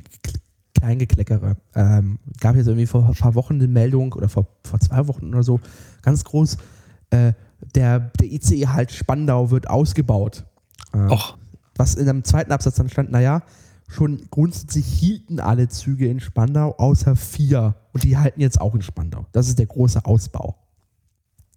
Kleingekleckere. 0.74 1.58
Ähm, 1.76 2.20
gab 2.40 2.56
jetzt 2.56 2.68
irgendwie 2.68 2.86
vor 2.86 3.06
ein 3.06 3.14
paar 3.14 3.36
Wochen 3.36 3.56
eine 3.56 3.68
Meldung 3.68 4.14
oder 4.14 4.30
vor, 4.30 4.48
vor 4.64 4.80
zwei 4.80 5.06
Wochen 5.10 5.34
oder 5.34 5.44
so, 5.44 5.60
ganz 6.02 6.24
groß, 6.24 6.60
äh, 7.10 7.34
der, 7.76 8.12
der 8.22 8.32
ICE 8.32 8.68
halt 8.68 8.94
Spandau 8.94 9.52
wird 9.52 9.70
ausgebaut. 9.70 10.46
Äh, 10.94 11.12
Och, 11.12 11.38
was 11.78 11.96
in 11.96 12.10
einem 12.10 12.24
zweiten 12.24 12.52
Absatz 12.52 12.76
dann 12.76 12.90
stand, 12.90 13.12
naja, 13.12 13.44
schon 13.88 14.28
grundsätzlich 14.30 14.86
hielten 14.86 15.40
alle 15.40 15.68
Züge 15.70 16.08
in 16.08 16.20
Spandau, 16.20 16.76
außer 16.78 17.16
vier. 17.16 17.76
Und 17.94 18.04
die 18.04 18.18
halten 18.18 18.42
jetzt 18.42 18.60
auch 18.60 18.76
in 18.76 18.82
Spandau. 18.82 19.26
Das 19.32 19.48
ist 19.48 19.60
der 19.60 19.66
große 19.66 20.04
Ausbau. 20.06 20.56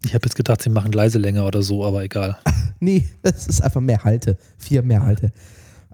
ich 0.05 0.15
habe 0.15 0.25
jetzt 0.27 0.37
gedacht, 0.37 0.63
sie 0.63 0.71
machen 0.71 0.93
leise 0.93 1.19
länger 1.19 1.47
oder 1.47 1.63
so, 1.63 1.85
aber 1.85 2.05
egal. 2.05 2.39
Nee, 2.83 3.11
das 3.21 3.47
ist 3.47 3.61
einfach 3.61 3.83
mehr 3.83 4.05
Halte. 4.05 4.39
Vier 4.57 4.83
mehr 4.83 5.05
Halte. 5.05 5.35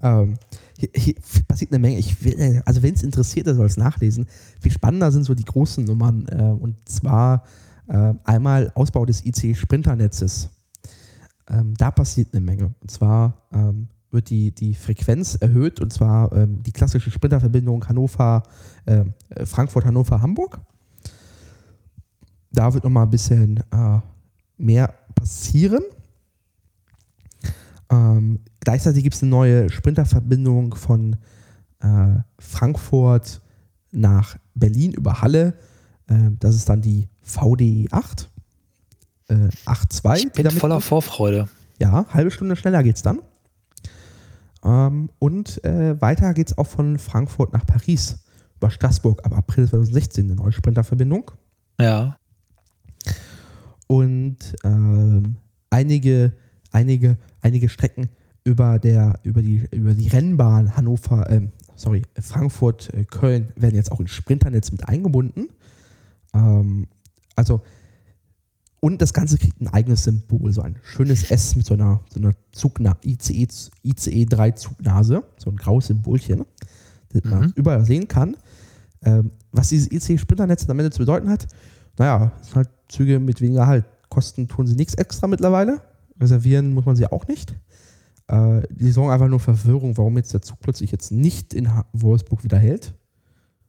Ähm, 0.01 0.39
hier, 0.79 0.89
hier 0.95 1.15
passiert 1.49 1.73
eine 1.73 1.81
Menge. 1.81 1.99
Ich 1.99 2.23
will, 2.23 2.63
also 2.65 2.81
wenn 2.81 2.95
es 2.95 3.03
interessiert, 3.03 3.49
der 3.49 3.57
soll 3.57 3.67
es 3.67 3.77
nachlesen. 3.77 4.29
Viel 4.61 4.71
spannender 4.71 5.11
sind 5.11 5.25
so 5.25 5.35
die 5.35 5.45
großen 5.45 5.83
Nummern. 5.85 6.29
Äh, 6.29 6.43
und 6.43 6.77
zwar 6.89 7.43
äh, 7.89 8.15
einmal 8.23 8.71
Ausbau 8.77 9.05
des 9.05 9.25
IC-Sprinternetzes. 9.25 10.49
Ähm, 11.49 11.75
da 11.77 11.91
passiert 11.91 12.29
eine 12.33 12.41
Menge. 12.41 12.73
Und 12.81 12.91
zwar 12.91 13.49
ähm, 13.53 13.89
wird 14.11 14.31
die, 14.31 14.53
die 14.53 14.75
Frequenz 14.75 15.35
erhöht 15.37 15.81
und 15.81 15.93
zwar 15.93 16.33
ähm, 16.33 16.63
die 16.63 16.73
klassische 16.73 17.11
Sprinterverbindung 17.11 17.89
Hannover, 17.89 18.43
äh, 18.87 19.05
Frankfurt, 19.45 19.85
Hannover, 19.85 20.23
Hamburg. 20.23 20.61
Da 22.53 22.73
wird 22.73 22.85
nochmal 22.85 23.05
ein 23.05 23.11
bisschen 23.11 23.59
äh, 23.71 24.01
mehr 24.57 24.95
passieren. 25.15 25.83
Ähm, 27.91 28.41
gleichzeitig 28.61 29.03
gibt 29.03 29.15
es 29.15 29.23
eine 29.23 29.31
neue 29.31 29.71
Sprinterverbindung 29.71 30.75
von 30.75 31.17
äh, 31.81 32.21
Frankfurt 32.39 33.41
nach 33.93 34.37
Berlin 34.55 34.93
über 34.93 35.21
Halle. 35.21 35.55
Äh, 36.09 36.31
das 36.39 36.55
ist 36.55 36.69
dann 36.69 36.81
die 36.81 37.09
VDE 37.23 37.89
8. 37.91 38.31
Äh, 39.29 39.35
8.2. 39.67 40.17
Ich 40.19 40.33
bin 40.33 40.51
voller. 40.51 40.81
Vorfreude. 40.81 41.49
Ja, 41.79 42.07
halbe 42.13 42.31
Stunde 42.31 42.57
schneller 42.57 42.83
geht's 42.83 43.03
dann. 43.03 43.21
Ähm, 44.67 45.11
und 45.21 45.65
äh, 45.65 46.01
weiter 46.01 46.35
geht's 46.35 46.59
auch 46.59 46.67
von 46.67 46.99
Frankfurt 46.99 47.53
nach 47.53 47.65
Paris 47.65 48.19
über 48.57 48.71
Straßburg 48.71 49.25
ab 49.25 49.37
April 49.37 49.69
2016 49.69 50.25
eine 50.25 50.35
neue 50.35 50.53
Sprinterverbindung. 50.53 51.31
Ja. 51.81 52.17
Und 53.87 54.39
ähm, 54.65 55.37
einige, 55.71 56.33
einige, 56.73 57.17
einige 57.43 57.69
Strecken 57.69 58.09
über, 58.43 58.79
der, 58.79 59.21
über, 59.23 59.43
die, 59.43 59.69
über 59.71 59.95
die 59.95 60.09
Rennbahn 60.09 60.77
Hannover, 60.77 61.31
ähm, 61.31 61.53
sorry, 61.77 62.03
Frankfurt, 62.21 62.93
äh, 62.95 63.05
Köln 63.05 63.53
werden 63.55 63.77
jetzt 63.77 63.93
auch 63.93 64.01
ins 64.01 64.11
Sprinternetz 64.11 64.73
mit 64.73 64.89
eingebunden. 64.89 65.49
Ähm, 66.35 66.89
also, 67.37 67.61
und 68.81 69.01
das 69.03 69.13
Ganze 69.13 69.39
kriegt 69.39 69.61
ein 69.61 69.69
eigenes 69.69 70.05
Symbol, 70.05 70.53
so 70.53 70.63
ein 70.63 70.77
schönes 70.83 71.31
S 71.31 71.57
mit 71.57 71.67
so 71.67 71.75
einer, 71.75 72.01
so 72.13 72.21
einer 72.21 72.33
Zugna 72.53 72.97
ICE, 73.05 73.49
ICE 73.83 74.25
3 74.27 74.51
Zugnase, 74.53 75.23
so 75.39 75.51
ein 75.51 75.57
graues 75.57 75.87
Symbolchen, 75.87 76.45
das 77.11 77.25
man 77.25 77.47
Mhm. 77.47 77.53
überall 77.57 77.85
sehen 77.85 78.07
kann. 78.09 78.37
Ähm, 79.03 79.31
was 79.53 79.69
dieses 79.71 79.91
ICE-Sprinternetz 79.91 80.69
am 80.69 80.79
Ende 80.79 80.91
zu 80.91 80.99
bedeuten 81.01 81.29
hat, 81.31 81.47
naja, 81.99 82.33
es 82.41 82.49
sind 82.49 82.57
halt 82.57 82.69
Züge 82.89 83.19
mit 83.19 83.41
weniger 83.41 83.67
Halt. 83.67 83.85
Kosten 84.09 84.47
tun 84.49 84.67
sie 84.67 84.77
nichts 84.77 84.95
extra 84.95 85.27
mittlerweile. 85.27 85.81
Reservieren 86.21 86.73
muss 86.75 86.85
man 86.87 86.97
sie 86.97 87.07
auch 87.11 87.27
nicht. 87.29 87.55
Äh, 88.29 88.63
die 88.71 88.91
sorgen 88.91 89.11
einfach 89.11 89.29
nur 89.29 89.41
Verwirrung, 89.41 89.97
warum 89.97 90.17
jetzt 90.17 90.33
der 90.35 90.43
Zug 90.43 90.61
plötzlich 90.61 90.91
jetzt 90.93 91.13
nicht 91.13 91.55
in 91.55 91.69
Wolfsburg 91.93 92.45
wieder 92.45 92.59
hält. 92.59 92.95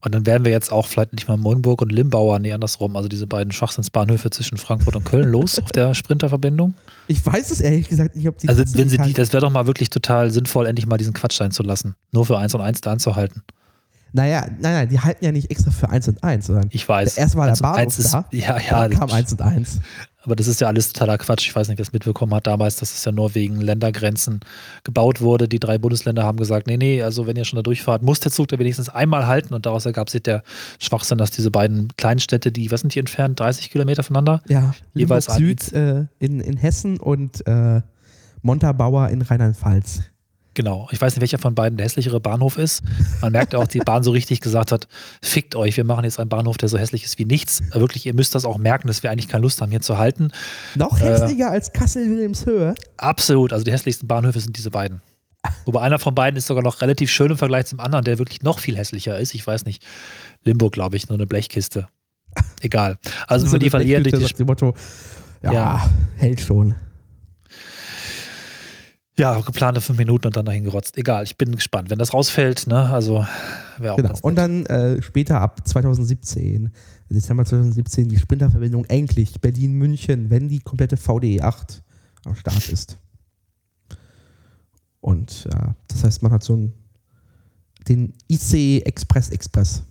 Und 0.02 0.14
dann 0.14 0.26
wären 0.26 0.46
wir 0.46 0.52
jetzt 0.52 0.72
auch 0.72 0.86
vielleicht 0.86 1.14
nicht 1.14 1.28
mal 1.28 1.38
Moldenburg 1.38 1.82
und 1.82 1.92
Limbauer, 1.92 2.40
nee, 2.40 2.54
andersrum, 2.54 2.96
also 2.96 3.10
diese 3.10 3.26
beiden 3.26 3.52
Schwachsinnsbahnhöfe 3.52 4.30
zwischen 4.30 4.58
Frankfurt 4.58 4.96
und 4.96 5.06
Köln 5.06 5.30
los 5.30 5.60
auf 5.60 5.72
der 5.72 5.96
Sprinterverbindung. 5.96 6.76
Ich 7.08 7.26
weiß 7.26 7.52
es 7.52 7.62
ehrlich 7.62 7.90
gesagt 7.90 8.16
nicht, 8.16 8.28
ob 8.28 8.38
die. 8.38 8.48
Also, 8.48 8.64
wenn 8.78 8.90
sie 8.90 8.98
die, 8.98 9.14
das 9.14 9.34
wäre 9.34 9.42
doch 9.42 9.52
mal 9.52 9.66
wirklich 9.66 9.90
total 9.90 10.30
sinnvoll, 10.30 10.68
endlich 10.68 10.86
mal 10.86 10.98
diesen 10.98 11.14
Quatsch 11.14 11.38
sein 11.38 11.52
zu 11.52 11.64
lassen. 11.64 11.96
Nur 12.12 12.26
für 12.26 12.38
1 12.38 12.54
und 12.54 12.62
1 12.62 12.82
da 12.82 12.92
anzuhalten. 12.92 13.44
Naja, 14.14 14.46
nein, 14.60 14.74
nein, 14.74 14.90
die 14.90 15.00
halten 15.00 15.24
ja 15.24 15.32
nicht 15.32 15.52
extra 15.52 15.72
für 15.72 15.90
1 15.90 16.08
und 16.08 16.24
1, 16.24 16.48
sondern 16.48 16.70
Ich 16.72 16.88
weiß. 16.88 17.18
erst 17.18 17.36
war 17.36 17.46
der 17.46 17.52
1 17.54 17.60
und 17.60 17.64
Bahnhof 17.64 17.80
1 17.80 18.00
ist, 18.00 18.14
da, 18.14 18.26
ja, 18.32 18.58
ja, 18.60 18.88
dann 18.88 18.98
kam 18.98 19.12
1 19.12 19.32
und 19.34 19.42
1. 19.42 19.80
aber 20.24 20.36
das 20.36 20.48
ist 20.48 20.60
ja 20.62 20.68
alles 20.68 20.92
totaler 20.92 21.18
Quatsch. 21.18 21.48
Ich 21.48 21.56
weiß 21.56 21.68
nicht, 21.68 21.78
wer 21.78 21.84
es 21.84 21.94
mitbekommen 21.94 22.34
hat 22.34 22.48
damals, 22.48 22.78
dass 22.78 22.94
es 22.94 23.04
ja 23.06 23.12
nur 23.12 23.36
wegen 23.36 23.62
Ländergrenzen 23.62 24.40
gebaut 24.84 25.22
wurde. 25.22 25.48
Die 25.48 25.60
drei 25.60 25.78
Bundesländer 25.78 26.24
haben 26.24 26.38
gesagt, 26.38 26.68
nee, 26.68 26.78
nee, 26.78 27.02
also 27.04 27.28
wenn 27.28 27.36
ihr 27.36 27.46
schon 27.46 27.58
da 27.58 27.64
durchfahrt, 27.64 28.02
muss 28.02 28.20
der 28.20 28.32
Zug 28.32 28.48
da 28.48 28.58
wenigstens 28.60 28.90
einmal 28.90 29.28
halten 29.28 29.54
und 29.54 29.66
daraus 29.66 29.86
ergab 29.86 30.10
sich 30.10 30.24
der 30.24 30.44
Schwachsinn, 30.80 31.18
dass 31.18 31.32
diese 31.32 31.52
beiden 31.52 31.90
kleinen 31.98 32.20
Städte, 32.20 32.52
die, 32.52 32.72
was 32.72 32.82
sind 32.82 32.96
die 32.96 33.00
entfernt, 33.00 33.40
30 33.40 33.70
Kilometer 33.70 34.04
voneinander? 34.04 34.42
Ja, 34.48 34.74
Jeweils 34.94 35.28
Limburg 35.38 35.62
Süd 35.62 35.74
äh, 35.74 36.06
in, 36.20 36.40
in 36.40 36.58
Hessen 36.58 37.00
und 37.00 37.46
äh, 37.48 37.82
Montabaur 38.42 39.10
in 39.10 39.22
Rheinland-Pfalz. 39.22 40.02
Genau. 40.58 40.88
Ich 40.92 41.00
weiß 41.00 41.14
nicht, 41.14 41.22
welcher 41.22 41.38
von 41.38 41.54
beiden 41.54 41.78
der 41.78 41.86
hässlichere 41.86 42.20
Bahnhof 42.20 42.58
ist. 42.58 42.82
Man 43.22 43.32
merkt 43.32 43.54
auch, 43.54 43.68
die 43.68 43.78
Bahn 43.78 44.02
so 44.02 44.10
richtig 44.10 44.42
gesagt 44.42 44.72
hat, 44.72 44.88
fickt 45.22 45.56
euch, 45.56 45.78
wir 45.78 45.84
machen 45.84 46.04
jetzt 46.04 46.20
einen 46.20 46.30
Bahnhof, 46.30 46.58
der 46.58 46.68
so 46.68 46.80
hässlich 46.80 47.04
ist 47.04 47.20
wie 47.20 47.26
nichts. 47.26 47.62
Wirklich, 47.74 48.08
ihr 48.08 48.16
müsst 48.16 48.34
das 48.34 48.44
auch 48.44 48.58
merken, 48.58 48.88
dass 48.88 49.04
wir 49.04 49.12
eigentlich 49.12 49.28
keine 49.28 49.44
Lust 49.44 49.62
haben, 49.62 49.70
hier 49.70 49.82
zu 49.82 50.00
halten. 50.00 50.32
Noch 50.74 51.00
hässlicher 51.00 51.52
als 51.52 51.72
Kassel-Wilhelmshöhe. 51.74 52.74
Absolut. 52.98 53.54
Also 53.54 53.66
die 53.66 53.72
hässlichsten 53.72 54.08
Bahnhöfe 54.08 54.40
sind 54.40 54.58
diese 54.58 54.72
beiden. 54.72 55.04
Wobei 55.66 55.82
einer 55.82 56.00
von 56.00 56.16
beiden 56.16 56.38
ist 56.40 56.48
sogar 56.48 56.64
noch 56.64 56.82
relativ 56.82 57.12
schön 57.12 57.30
im 57.30 57.38
Vergleich 57.38 57.68
zum 57.68 57.80
anderen, 57.80 58.04
der 58.04 58.18
wirklich 58.18 58.42
noch 58.42 58.58
viel 58.58 58.76
hässlicher 58.78 59.20
ist. 59.20 59.36
Ich 59.36 59.46
weiß 59.46 59.66
nicht. 59.66 59.86
Limburg, 60.44 60.74
glaube 60.74 60.96
ich, 60.98 61.08
nur 61.08 61.20
eine 61.20 61.28
Blechkiste. 61.28 61.88
Egal. 62.62 62.98
Also 63.28 63.46
So 63.46 63.52
für 63.52 63.60
die 63.60 63.70
verlieren 63.70 64.02
durch 64.02 64.16
die 64.16 64.24
nach 64.24 64.32
dem 64.32 64.48
Motto, 64.48 64.74
ja, 65.44 65.52
Ja. 65.54 65.90
hält 66.16 66.42
schon. 66.42 66.74
Ja, 69.20 69.40
geplante 69.42 69.82
fünf 69.82 69.98
Minuten 69.98 70.28
und 70.28 70.38
dann 70.38 70.46
dahin 70.46 70.64
gerotzt. 70.64 70.96
Egal, 70.98 71.24
ich 71.24 71.38
bin 71.38 71.56
gespannt. 71.56 71.90
Wenn 71.90 71.98
das 71.98 72.14
rausfällt, 72.14 72.68
ne, 72.68 72.88
also 72.90 73.26
wäre 73.80 73.94
auch 73.94 73.98
Genau. 73.98 74.14
Und 74.22 74.36
dann 74.36 74.66
äh, 74.68 75.02
später 75.02 75.42
ab 75.42 75.68
2017, 75.68 76.72
Dezember 77.10 77.44
2017, 77.44 78.10
die 78.10 78.20
Sprinterverbindung 78.20 78.86
endlich 78.86 79.42
Berlin-München, 79.42 80.30
wenn 80.30 80.50
die 80.50 80.60
komplette 80.60 80.98
VDE 80.98 81.42
8 81.42 81.82
am 82.26 82.36
Start 82.36 82.70
ist. 82.70 82.98
Und 85.02 85.46
ja, 85.52 85.76
das 85.88 86.04
heißt, 86.04 86.22
man 86.22 86.32
hat 86.32 86.44
so 86.44 86.54
einen, 86.54 86.74
den 87.88 88.14
ICE 88.30 88.82
Express 88.82 89.30
Express. 89.30 89.84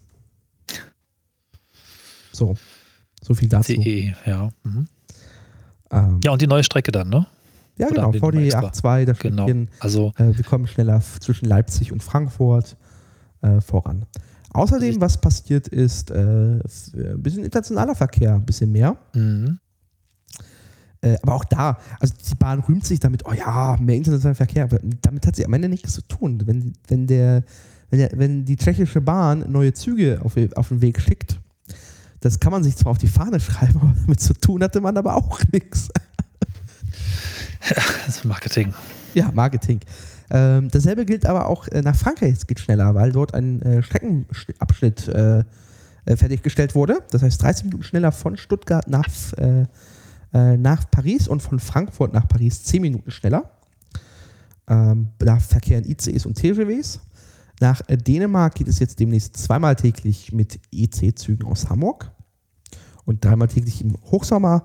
So, 2.33 2.55
so 3.23 3.35
viel 3.35 3.49
dazu. 3.49 3.73
CE, 3.73 4.15
ja. 4.27 4.51
Mhm. 4.63 4.87
Ähm, 5.91 6.21
Ja, 6.23 6.31
und 6.33 6.43
die 6.43 6.47
neue 6.47 6.63
Strecke 6.63 6.93
dann, 6.93 7.09
ne? 7.09 7.27
Ja, 7.79 7.87
oder 7.89 8.11
genau, 8.11 8.27
VDE 8.31 8.45
extra? 8.47 8.67
8.2, 8.69 9.05
da 9.05 9.13
Genau. 9.13 9.43
Stückchen, 9.45 9.69
Also, 9.81 10.13
äh, 10.17 10.37
wir 10.37 10.45
kommen 10.45 10.67
schneller 10.67 11.01
zwischen 11.21 11.47
Leipzig 11.47 11.93
und 11.93 12.03
Frankfurt 12.03 12.77
äh, 13.43 13.61
voran. 13.61 14.07
Außerdem, 14.53 14.91
Ich- 14.91 15.01
was 15.01 15.21
passiert 15.21 15.69
ist, 15.69 16.11
äh, 16.11 16.59
f- 16.61 16.91
ein 16.95 17.23
bisschen 17.23 17.45
internationaler 17.45 17.95
Verkehr, 17.95 18.35
ein 18.35 18.47
bisschen 18.47 18.73
mehr. 18.73 18.97
mhm. 19.15 19.59
Äh, 21.03 21.17
aber 21.23 21.35
auch 21.35 21.45
da, 21.45 21.79
also 22.01 22.15
die 22.15 22.35
Bahn 22.37 22.61
rühmt 22.61 22.87
sich 22.87 22.99
damit, 23.01 23.27
oh 23.27 23.33
ja, 23.35 23.77
mehr 23.79 23.97
internationaler 23.97 24.35
Verkehr, 24.35 24.65
aber 24.65 24.79
damit 25.03 25.27
hat 25.27 25.37
sie 25.37 25.45
am 25.45 25.53
Ende 25.53 25.69
nichts 25.69 25.93
zu 25.93 26.01
tun. 26.03 26.43
Wenn, 26.47 26.73
wenn, 26.89 27.07
der, 27.07 27.45
wenn, 27.91 27.99
der, 27.99 28.11
wenn 28.15 28.45
die 28.47 28.57
tschechische 28.57 29.03
Bahn 29.03 29.45
neue 29.53 29.75
Züge 29.75 30.21
auf, 30.25 30.35
auf 30.57 30.69
den 30.71 30.81
Weg 30.81 30.99
schickt, 31.01 31.39
das 32.21 32.41
kann 32.41 32.51
man 32.51 32.65
sich 32.65 32.77
zwar 32.77 32.93
auf 32.93 32.99
die 32.99 33.09
Fahne 33.09 33.39
schreiben, 33.41 33.79
aber 33.79 33.95
damit 34.07 34.21
zu 34.21 34.33
tun 34.33 34.63
hatte 34.63 34.81
man 34.81 34.97
aber 34.97 35.15
auch 35.17 35.39
nichts. 35.53 35.91
das 38.07 38.17
ist 38.19 38.25
Marketing. 38.25 38.75
Ja, 39.15 39.31
Marketing. 39.33 39.81
Ähm, 40.31 40.69
dasselbe 40.71 41.05
gilt 41.05 41.27
aber 41.27 41.47
auch 41.49 41.69
äh, 41.69 41.83
nach 41.83 41.97
Frankreich. 41.97 42.33
Es 42.33 42.47
geht 42.47 42.61
schneller, 42.61 42.95
weil 42.95 43.13
dort 43.13 43.35
ein 43.35 43.63
äh, 43.63 43.83
Streckenabschnitt 43.83 45.09
äh, 45.09 45.45
äh, 46.05 46.17
fertiggestellt 46.17 46.75
wurde. 46.75 47.03
Das 47.11 47.23
heißt 47.23 47.43
30 47.43 47.65
Minuten 47.67 47.83
schneller 47.83 48.13
von 48.13 48.37
Stuttgart 48.37 48.89
nach, 48.89 49.07
äh, 49.39 49.67
äh, 50.33 50.57
nach 50.57 50.91
Paris 50.91 51.29
und 51.29 51.43
von 51.43 51.59
Frankfurt 51.59 52.13
nach 52.13 52.29
Paris 52.29 52.63
10 52.65 52.83
Minuten 52.83 53.11
schneller. 53.11 53.51
Ähm, 54.69 55.09
da 55.19 55.39
verkehren 55.39 55.85
ICEs 55.85 56.27
und 56.27 56.35
TGWs. 56.35 57.01
Nach 57.61 57.81
Dänemark 57.89 58.55
geht 58.55 58.69
es 58.69 58.79
jetzt 58.81 59.01
demnächst 59.01 59.37
zweimal 59.37 59.77
täglich 59.77 60.33
mit 60.33 60.61
EC-Zügen 60.73 61.47
aus 61.47 61.71
Hamburg 61.71 62.11
und 63.05 63.25
dreimal 63.25 63.49
täglich 63.49 63.81
im 63.81 63.97
Hochsommer. 64.11 64.65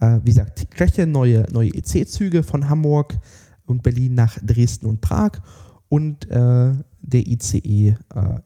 Äh, 0.00 0.18
wie 0.22 0.30
gesagt, 0.30 0.66
Tschechien 0.74 1.12
neue, 1.12 1.46
neue 1.52 1.70
EC-Züge 1.74 2.42
von 2.42 2.68
Hamburg 2.68 3.16
und 3.66 3.82
Berlin 3.82 4.14
nach 4.14 4.38
Dresden 4.42 4.86
und 4.86 5.00
Prag 5.00 5.32
und 5.88 6.28
äh, 6.30 6.72
der 7.02 7.26
ICE 7.26 7.60
äh, 7.88 7.96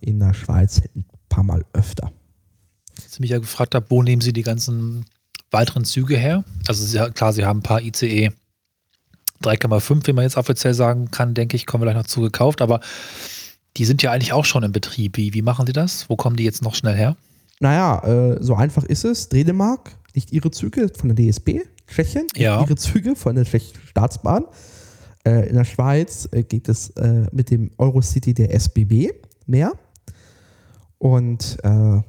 in 0.01 0.19
der 0.19 0.35
Schweiz 0.35 0.83
ein 0.95 1.05
paar 1.29 1.45
Mal 1.45 1.65
öfter. 1.73 2.13
Als 3.03 3.15
ich 3.15 3.21
mich 3.21 3.31
ja 3.31 3.39
gefragt 3.39 3.75
habe, 3.75 3.87
wo 3.89 4.03
nehmen 4.03 4.23
Sie 4.23 4.33
die 4.33 4.43
ganzen 4.43 5.05
weiteren 5.51 5.85
Züge 5.85 6.17
her? 6.17 6.45
Also 6.67 6.85
Sie, 6.85 6.99
klar, 7.13 7.33
Sie 7.33 7.45
haben 7.45 7.61
ein 7.61 7.63
paar 7.63 7.83
ICE 7.83 8.31
3,5, 9.43 10.07
wie 10.07 10.13
man 10.13 10.25
jetzt 10.25 10.37
offiziell 10.37 10.75
sagen 10.75 11.11
kann, 11.11 11.35
denke 11.35 11.57
ich, 11.57 11.67
kommen 11.67 11.83
wir 11.83 11.87
gleich 11.87 12.03
noch 12.03 12.09
zu 12.09 12.21
gekauft, 12.21 12.63
aber 12.63 12.81
die 13.77 13.85
sind 13.85 14.03
ja 14.03 14.13
eigentlich 14.13 14.33
auch 14.33 14.45
schon 14.45 14.63
in 14.63 14.73
Betrieb. 14.73 15.17
Wie, 15.17 15.35
wie 15.35 15.43
machen 15.43 15.67
Sie 15.67 15.73
das? 15.73 16.09
Wo 16.09 16.17
kommen 16.17 16.37
die 16.37 16.45
jetzt 16.45 16.63
noch 16.63 16.75
schnell 16.75 16.95
her? 16.95 17.17
Naja, 17.61 18.03
äh, 18.05 18.43
so 18.43 18.55
einfach 18.55 18.85
ist 18.85 19.05
es. 19.05 19.29
Dänemark 19.29 19.97
nicht 20.15 20.33
ihre 20.33 20.51
Züge 20.51 20.91
von 20.97 21.15
der 21.15 21.17
DSB, 21.17 21.61
Tschechien 21.87 22.27
Ja. 22.37 22.61
ihre 22.62 22.77
Züge 22.77 23.17
von 23.17 23.35
der 23.35 23.45
tschechischen 23.45 23.81
Staatsbahn. 23.87 24.45
Äh, 25.27 25.49
in 25.49 25.57
der 25.57 25.65
Schweiz 25.65 26.29
äh, 26.33 26.43
geht 26.43 26.69
es 26.69 26.91
äh, 26.91 27.27
mit 27.33 27.51
dem 27.51 27.71
Eurocity 27.79 28.35
der 28.35 28.55
SBB 28.55 29.11
mehr. 29.47 29.73
Und 30.99 31.59
äh, 31.62 32.01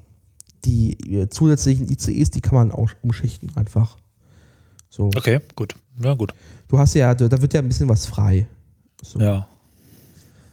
die 0.63 0.93
äh, 1.13 1.29
zusätzlichen 1.29 1.89
ICEs, 1.89 2.31
die 2.31 2.41
kann 2.41 2.55
man 2.55 2.71
auch 2.71 2.89
umschichten 3.01 3.51
einfach. 3.55 3.97
So. 4.89 5.07
Okay, 5.15 5.39
gut. 5.55 5.75
Ja, 6.01 6.13
gut. 6.13 6.33
Du 6.67 6.77
hast 6.77 6.93
ja, 6.93 7.13
da 7.13 7.41
wird 7.41 7.53
ja 7.53 7.61
ein 7.61 7.67
bisschen 7.67 7.89
was 7.89 8.05
frei. 8.05 8.47
So. 9.01 9.19
Ja. 9.19 9.47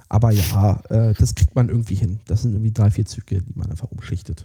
Aber 0.09 0.31
ja, 0.31 0.83
äh, 0.91 1.15
das 1.15 1.35
kriegt 1.35 1.55
man 1.55 1.69
irgendwie 1.69 1.95
hin. 1.95 2.21
Das 2.27 2.43
sind 2.43 2.53
irgendwie 2.53 2.73
drei, 2.73 2.91
vier 2.91 3.07
Züge, 3.07 3.41
die 3.41 3.53
man 3.59 3.71
einfach 3.71 3.91
umschichtet. 3.91 4.45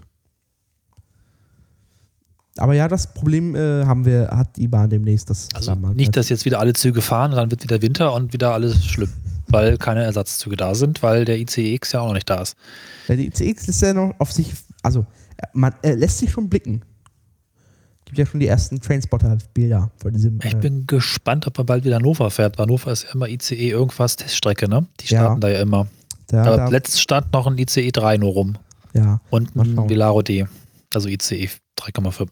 Aber 2.60 2.74
ja, 2.74 2.88
das 2.88 3.14
Problem 3.14 3.56
äh, 3.56 3.86
haben 3.86 4.06
wir, 4.06 4.30
hat 4.32 4.58
die 4.58 4.68
Bahn 4.68 4.90
demnächst. 4.90 5.30
Das 5.30 5.50
Also 5.54 5.76
nicht, 5.76 6.16
dass 6.16 6.30
jetzt 6.30 6.46
wieder 6.46 6.60
alle 6.60 6.74
Züge 6.74 7.02
fahren 7.02 7.32
dann 7.32 7.52
wird 7.52 7.64
wieder 7.64 7.82
Winter 7.82 8.14
und 8.14 8.34
wieder 8.34 8.54
alles 8.54 8.86
schlimm, 8.86 9.12
weil 9.48 9.78
keine 9.78 10.04
Ersatzzüge 10.04 10.56
da 10.58 10.76
sind, 10.76 11.04
weil 11.04 11.26
der 11.26 11.38
ICEX 11.40 11.92
ja 11.92 12.02
auch 12.02 12.08
noch 12.08 12.14
nicht 12.14 12.30
da 12.30 12.42
ist. 12.42 12.56
Ja, 13.08 13.16
die 13.16 13.28
ICX 13.28 13.68
ist 13.68 13.82
ja 13.82 13.94
noch 13.94 14.14
auf 14.20 14.32
sich, 14.32 14.54
also 14.84 15.06
man 15.54 15.74
äh, 15.84 15.94
lässt 15.94 16.20
sich 16.20 16.32
schon 16.32 16.50
blicken. 16.50 16.82
Gibt 18.06 18.20
ja 18.20 18.26
schon 18.26 18.40
die 18.40 18.48
ersten 18.48 18.80
Trainspotter-Bilder 18.80 19.92
von 19.98 20.14
diesem. 20.14 20.40
Ich 20.42 20.54
äh, 20.54 20.58
bin 20.58 20.88
gespannt, 20.88 21.46
ob 21.46 21.58
man 21.58 21.66
bald 21.66 21.84
wieder 21.84 21.98
Hannover 21.98 22.32
fährt. 22.32 22.58
Hannover 22.58 22.92
ist 22.94 23.04
ja 23.04 23.10
immer 23.14 23.28
ICE 23.28 23.70
irgendwas 23.70 24.16
Teststrecke, 24.16 24.70
ne? 24.70 24.88
Die 25.02 25.08
Ja. 25.08 25.20
starten 25.20 25.42
da 25.42 25.50
ja 25.50 25.60
immer. 25.60 25.88
da, 26.28 26.44
Aber 26.46 26.58
da, 26.58 26.68
letztens 26.70 27.02
stand 27.02 27.34
noch 27.34 27.48
ein 27.48 27.58
ICE 27.58 27.92
3 27.92 28.18
nur 28.18 28.32
rum 28.32 28.58
ja. 28.94 29.20
und 29.30 29.56
ein. 29.58 29.90
Velaro 29.90 30.22
D, 30.22 30.48
also 30.94 31.10
ICE 31.10 31.50
3,5. 31.78 32.30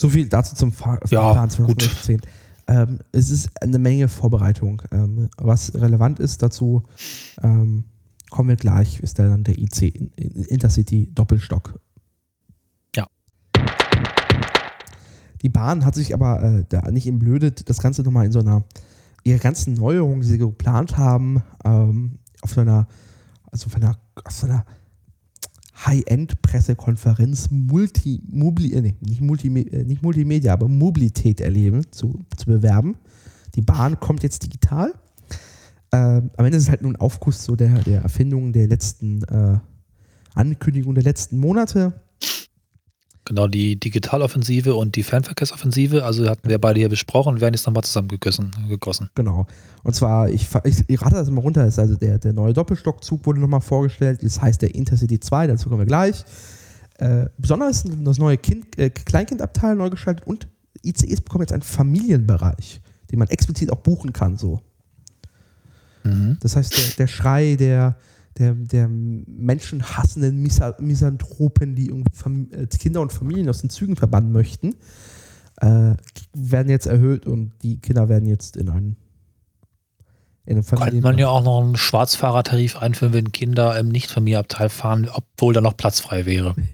So 0.00 0.08
viel 0.08 0.26
dazu 0.30 0.54
zum 0.54 0.72
Fahr 0.72 0.98
Ja, 1.10 1.20
Fahrplan 1.20 1.50
2016. 1.50 2.22
Ähm, 2.68 3.00
es 3.12 3.28
ist 3.28 3.50
eine 3.60 3.78
Menge 3.78 4.08
Vorbereitung. 4.08 4.80
Ähm, 4.92 5.28
was 5.36 5.74
relevant 5.74 6.18
ist 6.20 6.42
dazu, 6.42 6.84
ähm, 7.42 7.84
kommen 8.30 8.48
wir 8.48 8.56
gleich, 8.56 9.00
ist 9.00 9.18
dann 9.18 9.44
der 9.44 9.58
IC 9.58 9.82
in- 9.88 10.10
in- 10.16 10.44
Intercity 10.46 11.10
Doppelstock. 11.14 11.78
Ja. 12.96 13.08
Die 15.42 15.50
Bahn 15.50 15.84
hat 15.84 15.94
sich 15.94 16.14
aber 16.14 16.42
äh, 16.42 16.64
da 16.66 16.90
nicht 16.90 17.06
im 17.06 17.18
Blöde 17.18 17.52
das 17.52 17.82
Ganze 17.82 18.02
nochmal 18.02 18.24
in 18.24 18.32
so 18.32 18.38
einer, 18.40 18.64
ihre 19.22 19.38
ganzen 19.38 19.74
Neuerungen, 19.74 20.22
die 20.22 20.28
sie 20.28 20.38
geplant 20.38 20.96
haben, 20.96 21.42
ähm, 21.62 22.20
auf 22.40 22.54
so 22.54 22.62
einer, 22.62 22.86
also 23.52 23.66
auf 23.66 23.76
einer, 23.76 23.98
auf 24.24 24.32
so 24.32 24.46
einer 24.46 24.64
High-End-Pressekonferenz 25.86 27.50
Multi, 27.50 28.20
Mobli, 28.28 28.72
äh, 28.74 28.82
nee, 28.82 28.94
nicht, 29.00 29.20
Multi, 29.20 29.48
äh, 29.48 29.84
nicht 29.84 30.02
Multimedia, 30.02 30.52
aber 30.52 30.68
Mobilität 30.68 31.40
erleben, 31.40 31.90
zu, 31.90 32.24
zu 32.36 32.46
bewerben. 32.46 32.96
Die 33.54 33.62
Bahn 33.62 33.98
kommt 33.98 34.22
jetzt 34.22 34.42
digital. 34.42 34.92
Ähm, 35.92 36.30
am 36.36 36.44
Ende 36.44 36.58
ist 36.58 36.64
es 36.64 36.70
halt 36.70 36.82
nur 36.82 36.92
ein 36.92 36.96
Aufguss 36.96 37.44
so 37.44 37.56
der, 37.56 37.82
der 37.82 38.02
Erfindungen 38.02 38.52
der 38.52 38.68
letzten 38.68 39.22
äh, 39.24 39.58
Ankündigungen 40.34 40.94
der 40.94 41.04
letzten 41.04 41.38
Monate. 41.38 41.94
Genau, 43.30 43.46
die 43.46 43.78
Digitaloffensive 43.78 44.74
und 44.74 44.96
die 44.96 45.04
Fernverkehrsoffensive, 45.04 46.04
also 46.04 46.28
hatten 46.28 46.48
wir 46.48 46.58
beide 46.58 46.80
hier 46.80 46.88
besprochen 46.88 47.34
und 47.34 47.40
werden 47.40 47.54
jetzt 47.54 47.64
nochmal 47.64 47.84
zusammengegossen. 47.84 48.50
Gegossen. 48.68 49.08
Genau. 49.14 49.46
Und 49.84 49.94
zwar, 49.94 50.28
ich, 50.28 50.48
ich, 50.64 50.82
ich 50.88 51.00
rate 51.00 51.14
das 51.14 51.30
mal 51.30 51.40
runter, 51.40 51.64
ist 51.64 51.78
also 51.78 51.94
der, 51.94 52.18
der 52.18 52.32
neue 52.32 52.52
Doppelstockzug 52.52 53.24
wurde 53.24 53.38
nochmal 53.38 53.60
vorgestellt, 53.60 54.18
das 54.24 54.42
heißt 54.42 54.62
der 54.62 54.74
Intercity 54.74 55.20
2, 55.20 55.46
dazu 55.46 55.68
kommen 55.68 55.80
wir 55.80 55.86
gleich. 55.86 56.24
Äh, 56.98 57.26
besonders 57.38 57.84
das 57.84 58.18
neue 58.18 58.36
kind, 58.36 58.76
äh, 58.76 58.90
Kleinkindabteil 58.90 59.76
neu 59.76 59.90
gestaltet 59.90 60.26
und 60.26 60.48
ICEs 60.84 61.20
bekommen 61.20 61.42
jetzt 61.42 61.52
einen 61.52 61.62
Familienbereich, 61.62 62.80
den 63.12 63.20
man 63.20 63.28
explizit 63.28 63.70
auch 63.70 63.78
buchen 63.78 64.12
kann. 64.12 64.38
So. 64.38 64.60
Mhm. 66.02 66.36
Das 66.40 66.56
heißt, 66.56 66.76
der, 66.76 66.84
der 66.98 67.06
Schrei 67.06 67.54
der, 67.54 67.94
der, 68.38 68.54
der 68.54 68.88
menschenhassenden 68.88 70.40
Misa 70.40 70.76
Misanthropen, 70.78 71.74
die 71.74 71.88
irgendwie 71.88 72.12
Fam 72.14 72.48
äh, 72.52 72.66
Kinder 72.66 73.00
und 73.00 73.12
Familien 73.12 73.48
aus 73.48 73.60
den 73.60 73.70
Zügen 73.70 73.96
verbannen 73.96 74.32
möchten, 74.32 74.76
äh, 75.60 75.94
werden 76.34 76.68
jetzt 76.68 76.86
erhöht 76.86 77.26
und 77.26 77.52
die 77.62 77.78
Kinder 77.80 78.08
werden 78.08 78.28
jetzt 78.28 78.56
in 78.56 78.68
einen 78.68 78.96
Könnte 80.44 81.00
man 81.00 81.18
ja 81.18 81.28
auch 81.28 81.44
noch 81.44 81.60
einen 81.60 81.76
Schwarzfahrertarif 81.76 82.76
einführen, 82.76 83.12
wenn 83.12 83.30
Kinder 83.30 83.78
im 83.78 83.88
Nicht-Familienabteil 83.88 84.68
fahren, 84.68 85.08
obwohl 85.12 85.54
da 85.54 85.60
noch 85.60 85.76
Platz 85.76 86.00
frei 86.00 86.26
wäre. 86.26 86.54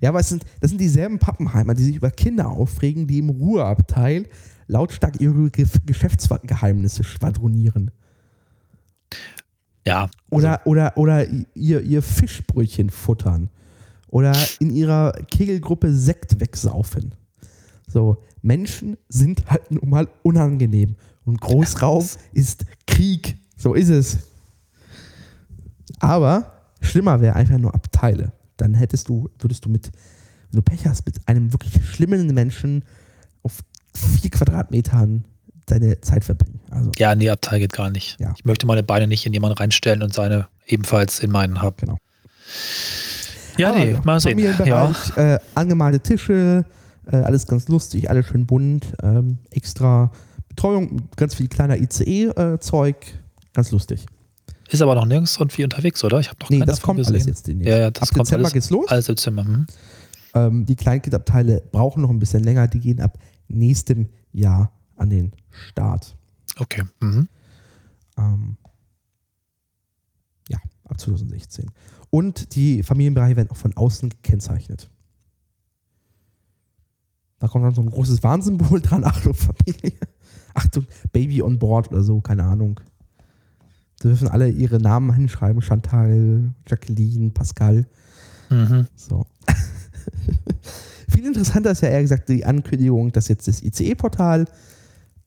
Ja, 0.00 0.08
aber 0.08 0.18
es 0.18 0.28
sind, 0.28 0.44
das 0.60 0.70
sind 0.70 0.80
dieselben 0.80 1.20
Pappenheimer, 1.20 1.74
die 1.74 1.84
sich 1.84 1.94
über 1.94 2.10
Kinder 2.10 2.48
aufregen, 2.48 3.06
die 3.06 3.20
im 3.20 3.30
Ruheabteil 3.30 4.26
lautstark 4.66 5.20
ihre 5.20 5.48
Ge 5.50 5.64
Geschäftsgeheimnisse 5.86 7.04
schwadronieren. 7.04 7.92
Ja. 9.86 10.10
Oder, 10.30 10.60
oder, 10.64 10.96
oder 10.96 11.26
ihr, 11.54 11.80
ihr 11.82 12.02
Fischbrötchen 12.02 12.90
futtern. 12.90 13.50
Oder 14.08 14.36
in 14.60 14.70
ihrer 14.70 15.12
Kegelgruppe 15.30 15.92
Sekt 15.92 16.38
wegsaufen. 16.40 17.14
So, 17.88 18.22
Menschen 18.42 18.96
sind 19.08 19.50
halt 19.50 19.70
nun 19.70 19.88
mal 19.88 20.08
unangenehm. 20.22 20.96
Und 21.24 21.40
Großraum 21.40 22.06
ist 22.32 22.64
Krieg. 22.86 23.36
So 23.56 23.74
ist 23.74 23.88
es. 23.88 24.18
Aber 26.00 26.52
schlimmer 26.80 27.20
wäre 27.20 27.36
einfach 27.36 27.58
nur 27.58 27.74
Abteile. 27.74 28.32
Dann 28.56 28.74
hättest 28.74 29.08
du, 29.08 29.30
würdest 29.38 29.64
du 29.64 29.68
mit, 29.68 29.90
wenn 30.50 30.58
du 30.58 30.62
Pech 30.62 30.86
hast, 30.86 31.06
mit 31.06 31.26
einem 31.28 31.52
wirklich 31.52 31.84
schlimmen 31.86 32.26
Menschen 32.28 32.84
auf 33.42 33.60
vier 33.94 34.30
Quadratmetern 34.30 35.24
deine 35.72 36.00
Zeit 36.00 36.24
verbringen. 36.24 36.60
Also, 36.70 36.90
Ja, 36.98 37.14
nee, 37.14 37.30
Abteil 37.30 37.60
geht 37.60 37.72
gar 37.72 37.90
nicht. 37.90 38.18
Ja. 38.20 38.32
Ich 38.36 38.44
möchte 38.44 38.66
meine 38.66 38.82
Beine 38.82 39.06
nicht 39.06 39.26
in 39.26 39.32
jemanden 39.32 39.56
reinstellen 39.58 40.02
und 40.02 40.12
seine 40.12 40.48
ebenfalls 40.66 41.20
in 41.20 41.30
meinen 41.30 41.60
haben. 41.62 41.76
genau. 41.78 41.98
Ja, 43.58 43.70
Aber 43.70 43.78
nee, 43.84 43.96
mal 44.04 44.20
sehen. 44.20 44.38
Ja. 44.38 44.92
Äh, 45.16 45.38
angemalte 45.54 46.00
Tische, 46.00 46.64
äh, 47.10 47.16
alles 47.16 47.46
ganz 47.46 47.68
lustig, 47.68 48.08
alles 48.08 48.26
schön 48.26 48.46
bunt, 48.46 48.86
ähm, 49.02 49.38
extra 49.50 50.10
Betreuung, 50.48 51.08
ganz 51.16 51.34
viel 51.34 51.48
kleiner 51.48 51.76
ICE-Zeug, 51.78 52.96
ganz 53.52 53.70
lustig. 53.70 54.06
Ist 54.70 54.80
aber 54.80 54.94
noch 54.94 55.04
nirgends 55.04 55.36
irgendwie 55.38 55.64
unterwegs, 55.64 56.02
oder? 56.02 56.18
Ich 56.20 56.28
habe 56.28 56.38
noch 56.40 56.48
Nee, 56.50 56.60
das 56.60 56.80
kommt 56.80 56.98
gesehen. 56.98 57.14
alles 57.14 57.26
jetzt 57.26 57.46
demnächst. 57.46 57.70
Ja, 57.70 57.78
ja, 57.78 57.90
das 57.90 58.04
ab 58.04 58.08
kommt 58.14 58.26
Dezember 58.28 58.44
alles, 58.44 58.52
geht's 58.54 58.70
los. 58.70 58.88
alles 58.88 59.08
im 59.08 59.16
Zimmer. 59.18 59.44
Hm. 59.44 59.66
Ähm, 60.34 60.64
die 60.66 60.76
Kleinkindabteile 60.76 61.62
brauchen 61.72 62.00
noch 62.02 62.08
ein 62.10 62.18
bisschen 62.18 62.42
länger, 62.42 62.68
die 62.68 62.80
gehen 62.80 63.00
ab 63.00 63.18
nächstem 63.48 64.08
Jahr 64.32 64.72
an 64.96 65.10
den 65.10 65.32
Start. 65.52 66.16
Okay. 66.58 66.82
Mhm. 67.00 67.28
Ähm, 68.18 68.56
ja, 70.48 70.58
ab 70.84 71.00
2016. 71.00 71.70
Und 72.10 72.54
die 72.54 72.82
Familienbereiche 72.82 73.36
werden 73.36 73.50
auch 73.50 73.56
von 73.56 73.76
außen 73.76 74.10
gekennzeichnet. 74.10 74.90
Da 77.38 77.48
kommt 77.48 77.64
dann 77.64 77.74
so 77.74 77.82
ein 77.82 77.90
großes 77.90 78.22
Warnsymbol 78.22 78.80
dran. 78.82 79.04
Achtung, 79.04 79.34
Familie. 79.34 79.98
Achtung, 80.54 80.86
Baby 81.12 81.42
on 81.42 81.58
board 81.58 81.90
oder 81.90 82.02
so, 82.02 82.20
keine 82.20 82.44
Ahnung. 82.44 82.80
Da 84.00 84.08
dürfen 84.08 84.28
alle 84.28 84.48
ihre 84.48 84.78
Namen 84.78 85.14
hinschreiben. 85.14 85.62
Chantal, 85.62 86.52
Jacqueline, 86.68 87.30
Pascal. 87.30 87.86
Mhm. 88.50 88.86
So. 88.94 89.26
Viel 91.08 91.26
interessanter 91.26 91.70
ist 91.70 91.82
ja 91.82 91.88
eher 91.88 92.02
gesagt 92.02 92.28
die 92.28 92.44
Ankündigung, 92.44 93.12
dass 93.12 93.28
jetzt 93.28 93.48
das 93.48 93.62
ICE-Portal 93.62 94.46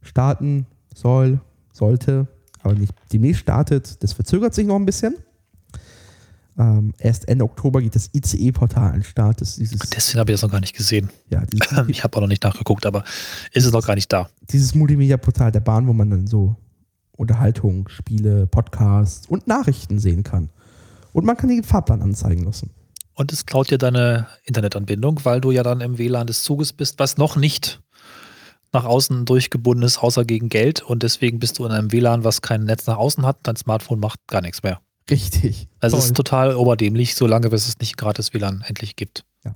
starten 0.06 0.66
soll, 0.94 1.40
sollte, 1.72 2.28
aber 2.62 2.74
nicht 2.76 2.94
demnächst 3.12 3.42
startet. 3.42 4.02
Das 4.04 4.14
verzögert 4.14 4.54
sich 4.54 4.66
noch 4.66 4.76
ein 4.76 4.86
bisschen. 4.86 5.16
Ähm, 6.58 6.94
erst 7.00 7.28
Ende 7.28 7.44
Oktober 7.44 7.82
geht 7.82 7.96
das 7.96 8.10
ICE-Portal 8.14 8.88
an 8.88 8.94
den 8.94 9.04
Start. 9.04 9.42
Das, 9.42 9.58
Deswegen 9.58 10.20
habe 10.20 10.32
ich 10.32 10.36
das 10.36 10.42
noch 10.42 10.52
gar 10.52 10.62
nicht 10.62 10.76
gesehen. 10.76 11.10
ja, 11.30 11.44
dieses, 11.46 11.68
Ich 11.88 12.04
habe 12.04 12.16
auch 12.18 12.22
noch 12.22 12.30
nicht 12.30 12.44
nachgeguckt, 12.44 12.86
aber 12.86 13.04
ist 13.52 13.66
es 13.66 13.74
noch 13.74 13.86
gar 13.86 13.96
nicht 13.96 14.12
da. 14.14 14.30
dieses 14.50 14.74
Multimedia-Portal 14.74 15.52
der 15.52 15.60
Bahn, 15.60 15.88
wo 15.88 15.94
man 15.94 16.10
dann 16.10 16.28
so 16.28 16.56
Unterhaltung, 17.18 17.90
Spiele, 17.90 18.48
Podcasts 18.48 19.28
und 19.28 19.48
Nachrichten 19.48 20.00
sehen 20.00 20.24
kann. 20.24 20.50
Und 21.12 21.26
man 21.26 21.36
kann 21.38 21.50
den 21.50 21.64
Fahrplan 21.64 22.02
anzeigen 22.02 22.44
lassen. 22.44 22.72
Und 23.14 23.32
es 23.32 23.46
klaut 23.46 23.72
dir 23.72 23.78
deine 23.78 24.28
Internetanbindung, 24.44 25.22
weil 25.24 25.40
du 25.40 25.52
ja 25.52 25.64
dann 25.64 25.80
im 25.82 25.98
WLAN 25.98 26.28
des 26.28 26.44
Zuges 26.44 26.74
bist, 26.74 27.00
was 27.00 27.18
noch 27.18 27.38
nicht 27.38 27.82
nach 28.76 28.86
außen 28.86 29.26
durchgebunden 29.26 29.84
ist, 29.84 29.98
außer 29.98 30.26
gegen 30.26 30.50
Geld. 30.50 30.82
Und 30.82 31.04
deswegen 31.04 31.40
bist 31.40 31.58
du 31.58 31.66
in 31.66 31.72
einem 31.72 31.92
WLAN, 31.92 32.24
was 32.24 32.42
kein 32.42 32.66
Netz 32.66 32.86
nach 32.88 32.98
außen 32.98 33.26
hat. 33.26 33.38
Dein 33.44 33.56
Smartphone 33.56 34.00
macht 34.00 34.20
gar 34.28 34.42
nichts 34.42 34.62
mehr. 34.64 34.80
Richtig. 35.10 35.68
Also 35.80 35.98
es 35.98 36.06
ist 36.06 36.16
total 36.16 36.56
oberdämlich, 36.56 37.16
solange 37.16 37.50
bis 37.50 37.68
es 37.68 37.80
nicht 37.80 37.98
gratis 37.98 38.34
WLAN 38.34 38.64
endlich 38.68 38.96
gibt. 38.96 39.26
Ja. 39.44 39.56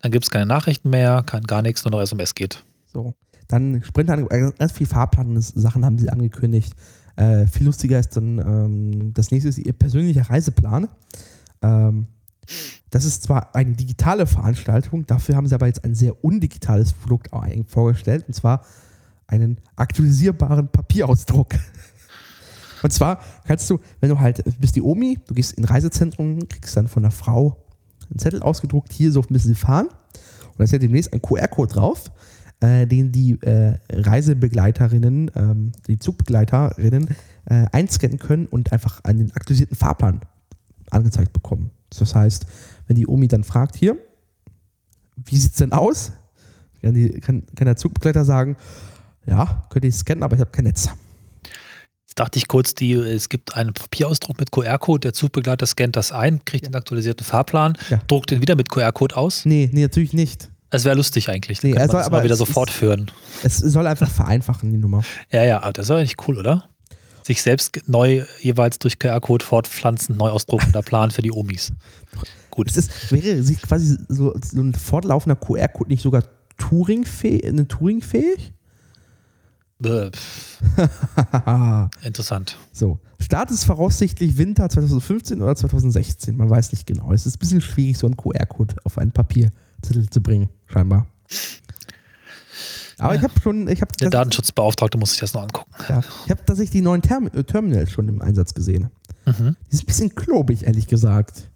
Dann 0.00 0.10
gibt 0.10 0.24
es 0.24 0.30
keine 0.30 0.46
Nachrichten 0.46 0.90
mehr, 0.90 1.22
kein 1.24 1.44
gar 1.44 1.62
nichts, 1.62 1.84
nur 1.84 1.92
noch 1.92 2.00
SMS 2.00 2.34
geht. 2.34 2.64
So. 2.92 3.14
Dann 3.48 3.82
Sprint, 3.84 4.10
äh, 4.10 4.50
ganz 4.58 4.72
viel 4.72 4.86
Fahrplan-Sachen 4.86 5.84
haben 5.84 5.98
sie 5.98 6.10
angekündigt. 6.10 6.72
Äh, 7.16 7.46
viel 7.46 7.66
lustiger 7.66 7.98
ist 7.98 8.16
dann 8.16 8.38
ähm, 8.38 9.14
das 9.14 9.30
nächste 9.30 9.48
ist 9.48 9.58
ihr 9.58 9.72
persönlicher 9.72 10.28
Reiseplan. 10.28 10.88
Ähm, 11.62 12.08
das 12.90 13.04
ist 13.04 13.22
zwar 13.22 13.54
eine 13.54 13.72
digitale 13.72 14.26
Veranstaltung, 14.26 15.06
dafür 15.06 15.36
haben 15.36 15.46
sie 15.46 15.54
aber 15.54 15.66
jetzt 15.66 15.84
ein 15.84 15.94
sehr 15.94 16.24
undigitales 16.24 16.92
Produkt 16.92 17.30
vorgestellt, 17.66 18.24
und 18.26 18.34
zwar 18.34 18.64
einen 19.26 19.58
aktualisierbaren 19.76 20.68
Papierausdruck. 20.68 21.54
Und 22.82 22.92
zwar 22.92 23.20
kannst 23.46 23.70
du, 23.70 23.80
wenn 24.00 24.10
du 24.10 24.20
halt, 24.20 24.44
bist 24.60 24.76
die 24.76 24.82
Omi, 24.82 25.18
du 25.26 25.32
gehst 25.32 25.54
in 25.54 25.64
Reisezentrum, 25.64 26.46
kriegst 26.48 26.76
dann 26.76 26.86
von 26.86 27.02
der 27.02 27.12
Frau 27.12 27.56
einen 28.10 28.18
Zettel 28.18 28.42
ausgedruckt, 28.42 28.92
hier 28.92 29.10
so 29.10 29.22
ein 29.22 29.32
bisschen 29.32 29.54
fahren. 29.54 29.86
Und 29.86 30.58
da 30.58 30.64
ist 30.64 30.72
ja 30.72 30.78
demnächst 30.78 31.10
ein 31.14 31.22
QR-Code 31.22 31.72
drauf, 31.72 32.10
äh, 32.60 32.86
den 32.86 33.10
die 33.10 33.40
äh, 33.40 33.78
Reisebegleiterinnen, 33.90 35.30
ähm, 35.34 35.72
die 35.88 35.98
Zugbegleiterinnen 35.98 37.08
äh, 37.46 37.64
einscannen 37.72 38.18
können 38.18 38.46
und 38.46 38.72
einfach 38.72 39.02
einen 39.02 39.32
aktualisierten 39.32 39.76
Fahrplan 39.76 40.20
angezeigt 40.90 41.32
bekommen. 41.32 41.70
Das 41.96 42.14
heißt, 42.14 42.46
wenn 42.86 42.96
die 42.96 43.06
Omi 43.06 43.28
dann 43.28 43.44
fragt, 43.44 43.76
hier, 43.76 43.96
wie 45.24 45.36
sieht's 45.36 45.56
denn 45.58 45.72
aus? 45.72 46.12
Kann, 46.82 46.94
die, 46.94 47.08
kann, 47.20 47.44
kann 47.54 47.66
der 47.66 47.76
Zugbegleiter 47.76 48.24
sagen, 48.24 48.56
ja, 49.26 49.66
könnt 49.70 49.84
ihr 49.84 49.92
scannen, 49.92 50.22
aber 50.22 50.34
ich 50.34 50.40
habe 50.40 50.50
kein 50.50 50.64
Netz. 50.66 50.88
Jetzt 52.06 52.18
dachte 52.18 52.38
ich 52.38 52.46
kurz, 52.46 52.74
die, 52.74 52.92
es 52.92 53.28
gibt 53.28 53.56
einen 53.56 53.72
Papierausdruck 53.72 54.38
mit 54.38 54.50
QR-Code, 54.52 55.00
der 55.00 55.12
Zugbegleiter 55.14 55.66
scannt 55.66 55.96
das 55.96 56.12
ein, 56.12 56.44
kriegt 56.44 56.66
den 56.66 56.74
aktualisierten 56.74 57.24
Fahrplan, 57.24 57.78
Ja. 57.90 58.00
druckt 58.06 58.30
den 58.30 58.42
wieder 58.42 58.54
mit 58.54 58.68
QR-Code 58.68 59.16
aus. 59.16 59.44
Nee, 59.46 59.70
nee, 59.72 59.82
natürlich 59.82 60.12
nicht. 60.12 60.50
Das 60.70 60.84
wäre 60.84 60.96
lustig 60.96 61.28
eigentlich. 61.30 61.62
Nee, 61.62 61.70
könnte 61.70 61.82
er 61.82 61.86
man 61.86 61.90
soll 61.92 62.00
das 62.00 62.06
aber- 62.08 62.16
mal 62.18 62.24
wieder 62.24 62.32
es 62.34 62.38
so 62.38 62.44
ist- 62.44 62.52
fortführen. 62.52 63.10
Es 63.44 63.58
soll 63.58 63.86
einfach 63.86 64.10
vereinfachen, 64.10 64.70
die 64.70 64.76
Nummer. 64.78 65.02
Ja, 65.30 65.44
ja, 65.44 65.62
aber 65.62 65.72
das 65.72 65.86
ist 65.86 65.90
eigentlich 65.92 66.16
cool, 66.28 66.38
oder? 66.38 66.68
Sich 67.24 67.42
selbst 67.42 67.80
neu 67.86 68.24
jeweils 68.40 68.78
durch 68.78 68.98
QR-Code 68.98 69.44
fortpflanzen, 69.44 70.16
neu 70.16 70.28
ausdruckender 70.28 70.82
Plan 70.82 71.10
für 71.10 71.22
die 71.22 71.32
Omis. 71.32 71.72
Gut. 72.50 72.70
Es 72.70 72.76
ist, 72.76 73.10
wäre 73.10 73.42
quasi 73.66 73.96
so, 74.08 74.34
so 74.40 74.60
ein 74.60 74.74
fortlaufender 74.74 75.34
QR-Code 75.34 75.90
nicht 75.90 76.02
sogar 76.02 76.24
Turing-fähig? 76.58 77.46
Eine 77.46 77.66
Turing-fähig? 77.66 78.52
Pff, 79.82 80.60
interessant. 82.04 82.56
so. 82.72 82.98
Start 83.20 83.50
ist 83.50 83.64
voraussichtlich 83.64 84.36
Winter 84.36 84.68
2015 84.68 85.40
oder 85.40 85.56
2016. 85.56 86.36
Man 86.36 86.50
weiß 86.50 86.72
nicht 86.72 86.86
genau. 86.86 87.12
Es 87.12 87.26
ist 87.26 87.36
ein 87.36 87.38
bisschen 87.38 87.60
schwierig, 87.60 87.96
so 87.96 88.06
einen 88.06 88.16
QR-Code 88.16 88.76
auf 88.84 88.98
einen 88.98 89.12
Papierzettel 89.12 90.10
zu 90.10 90.22
bringen, 90.22 90.50
scheinbar. 90.66 91.06
Aber 92.98 93.14
Ja. 93.14 93.18
ich 93.20 93.24
habe 93.28 93.40
schon, 93.40 93.68
ich 93.68 93.80
habe 93.80 93.92
Der 94.00 94.10
Datenschutzbeauftragte 94.10 94.98
muss 94.98 95.10
sich 95.12 95.20
das 95.20 95.34
noch 95.34 95.42
angucken. 95.42 95.70
ja, 95.88 96.00
ich 96.24 96.30
habe 96.30 96.44
tatsächlich 96.44 96.70
die 96.70 96.80
neuen 96.82 97.02
Term 97.02 97.26
äh, 97.28 97.44
Terminals 97.44 97.90
schon 97.90 98.08
im 98.08 98.22
Einsatz 98.22 98.54
gesehen. 98.54 98.90
Mhm. 99.26 99.56
Die 99.70 99.76
sind 99.76 99.84
ein 99.84 99.86
bisschen 99.86 100.14
klobig, 100.14 100.64
ehrlich 100.64 100.86
gesagt. 100.86 101.50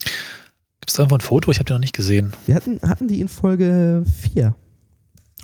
Gibt 0.00 0.88
es 0.90 0.94
da 0.94 1.02
irgendwo 1.02 1.16
ein 1.16 1.20
Foto? 1.20 1.50
Ich 1.50 1.58
habe 1.58 1.64
den 1.66 1.74
noch 1.74 1.80
nicht 1.80 1.94
gesehen. 1.96 2.32
Wir 2.46 2.54
hatten, 2.54 2.80
hatten 2.82 3.08
die 3.08 3.20
in 3.20 3.28
Folge 3.28 4.04
4 4.32 4.54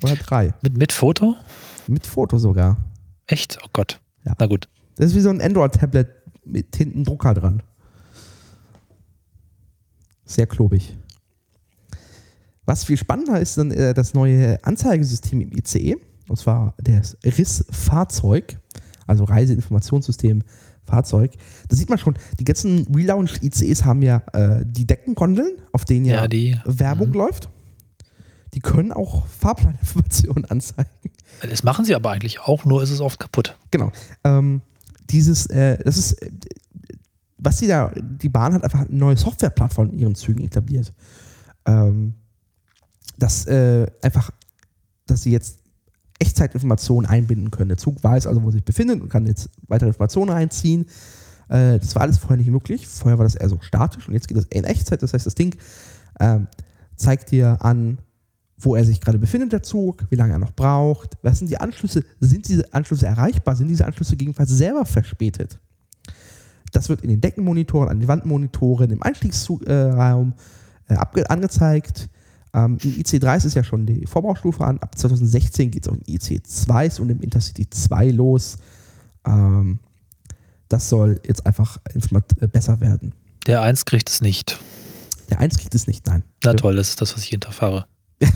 oder 0.02 0.16
3. 0.16 0.54
Mit, 0.62 0.76
mit 0.78 0.92
Foto? 0.92 1.36
Mit 1.86 2.06
Foto 2.06 2.38
sogar. 2.38 2.78
Echt? 3.26 3.58
Oh 3.62 3.68
Gott. 3.72 4.00
Ja. 4.24 4.34
Na 4.38 4.46
gut. 4.46 4.68
Das 4.96 5.06
ist 5.06 5.14
wie 5.16 5.20
so 5.20 5.28
ein 5.30 5.40
Android-Tablet 5.42 6.08
mit 6.44 6.74
hinten 6.76 7.04
Drucker 7.04 7.34
dran. 7.34 7.62
Sehr 10.24 10.46
klobig. 10.46 10.96
Was 12.66 12.84
viel 12.84 12.96
spannender 12.96 13.40
ist 13.40 13.58
dann 13.58 13.70
äh, 13.70 13.94
das 13.94 14.14
neue 14.14 14.62
Anzeigesystem 14.64 15.40
im 15.40 15.52
ICE, 15.52 15.96
und 16.28 16.38
zwar 16.38 16.74
das 16.78 17.16
RIS-Fahrzeug, 17.24 18.58
also 19.06 19.24
Reiseinformationssystem 19.24 20.42
Fahrzeug. 20.86 21.32
Da 21.68 21.76
sieht 21.76 21.88
man 21.88 21.98
schon, 21.98 22.14
die 22.38 22.44
ganzen 22.44 22.86
Relaunch-ICEs 22.94 23.84
haben 23.84 24.02
ja 24.02 24.22
äh, 24.32 24.64
die 24.66 24.86
Deckengondeln, 24.86 25.58
auf 25.72 25.84
denen 25.84 26.04
ja, 26.06 26.22
Ja, 26.22 26.28
die- 26.28 26.58
Werbung 26.64 27.08
mhm. 27.08 27.14
läuft. 27.14 27.48
Die 28.54 28.60
können 28.60 28.92
auch 28.92 29.26
Fahrplaninformationen 29.26 30.44
anzeigen. 30.50 30.90
Das 31.48 31.64
machen 31.64 31.84
sie 31.84 31.94
aber 31.94 32.10
eigentlich 32.10 32.40
auch, 32.40 32.64
nur 32.64 32.82
ist 32.82 32.90
es 32.90 33.00
oft 33.00 33.18
kaputt. 33.18 33.58
Genau. 33.70 33.90
Ähm, 34.22 34.62
dieses, 35.10 35.46
äh, 35.46 35.82
das 35.82 35.96
ist, 35.96 36.12
äh, 36.22 36.30
was 37.38 37.58
sie 37.58 37.66
da, 37.66 37.90
die 37.96 38.28
Bahn 38.28 38.54
hat 38.54 38.62
einfach 38.64 38.80
eine 38.80 38.96
neue 38.96 39.16
Softwareplattform 39.16 39.90
in 39.90 39.98
ihren 39.98 40.14
Zügen 40.14 40.44
etabliert. 40.44 40.92
Ähm, 41.66 42.14
dass 43.18 43.46
äh, 43.46 43.86
einfach, 44.02 44.30
dass 45.06 45.22
sie 45.22 45.32
jetzt 45.32 45.58
Echtzeitinformationen 46.18 47.08
einbinden 47.08 47.50
können. 47.50 47.68
Der 47.68 47.78
Zug 47.78 48.02
weiß 48.02 48.26
also, 48.26 48.42
wo 48.42 48.48
er 48.48 48.52
sich 48.52 48.64
befindet 48.64 49.00
und 49.00 49.08
kann 49.08 49.26
jetzt 49.26 49.50
weitere 49.66 49.88
Informationen 49.88 50.30
einziehen. 50.30 50.86
Äh, 51.48 51.78
das 51.78 51.94
war 51.94 52.02
alles 52.02 52.18
vorher 52.18 52.36
nicht 52.36 52.50
möglich. 52.50 52.86
Vorher 52.86 53.18
war 53.18 53.24
das 53.24 53.34
eher 53.34 53.48
so 53.48 53.58
statisch 53.60 54.08
und 54.08 54.14
jetzt 54.14 54.28
geht 54.28 54.36
das 54.36 54.46
in 54.46 54.64
Echtzeit. 54.64 55.02
Das 55.02 55.12
heißt, 55.12 55.26
das 55.26 55.34
Ding 55.34 55.56
ähm, 56.20 56.46
zeigt 56.96 57.30
dir 57.30 57.58
an, 57.60 57.98
wo 58.56 58.76
er 58.76 58.84
sich 58.84 59.00
gerade 59.00 59.18
befindet, 59.18 59.52
der 59.52 59.62
Zug, 59.62 60.04
wie 60.10 60.16
lange 60.16 60.32
er 60.32 60.38
noch 60.38 60.52
braucht, 60.52 61.18
was 61.22 61.38
sind 61.38 61.50
die 61.50 61.58
Anschlüsse, 61.58 62.04
sind 62.20 62.48
diese 62.48 62.72
Anschlüsse 62.72 63.06
erreichbar, 63.06 63.56
sind 63.56 63.68
diese 63.68 63.84
Anschlüsse 63.84 64.12
gegebenenfalls 64.12 64.50
selber 64.50 64.84
verspätet. 64.84 65.58
Das 66.72 66.88
wird 66.88 67.02
in 67.02 67.10
den 67.10 67.20
Deckenmonitoren, 67.20 67.88
an 67.88 68.00
den 68.00 68.08
Wandmonitoren, 68.08 68.90
im 68.90 69.02
Einstiegsraum 69.02 70.34
äh, 70.88 71.24
angezeigt. 71.28 72.08
Ähm, 72.54 72.78
Im 72.82 72.92
IC3 72.92 73.44
ist 73.44 73.54
ja 73.54 73.64
schon 73.64 73.84
die 73.84 74.06
Vorbaustufe 74.06 74.64
an. 74.64 74.78
Ab 74.78 74.96
2016 74.96 75.72
geht 75.72 75.86
es 75.86 75.92
auch 75.92 75.96
in 75.96 76.02
IC2 76.04 77.00
und 77.00 77.10
im 77.10 77.20
Intercity 77.20 77.68
2 77.68 78.10
los. 78.10 78.58
Ähm, 79.26 79.80
das 80.68 80.88
soll 80.88 81.20
jetzt 81.26 81.44
einfach 81.46 81.78
äh, 81.92 82.46
besser 82.46 82.80
werden. 82.80 83.12
Der 83.46 83.62
1 83.62 83.84
kriegt 83.84 84.08
es 84.08 84.20
nicht. 84.20 84.58
Der 85.30 85.40
1 85.40 85.58
kriegt 85.58 85.74
es 85.74 85.86
nicht, 85.86 86.06
nein. 86.06 86.22
Na 86.44 86.54
toll, 86.54 86.76
das 86.76 86.90
ist 86.90 87.00
das, 87.00 87.14
was 87.14 87.22
ich 87.24 87.30
jeden 87.32 87.40
Tag 87.40 87.54
fahre. 87.54 87.86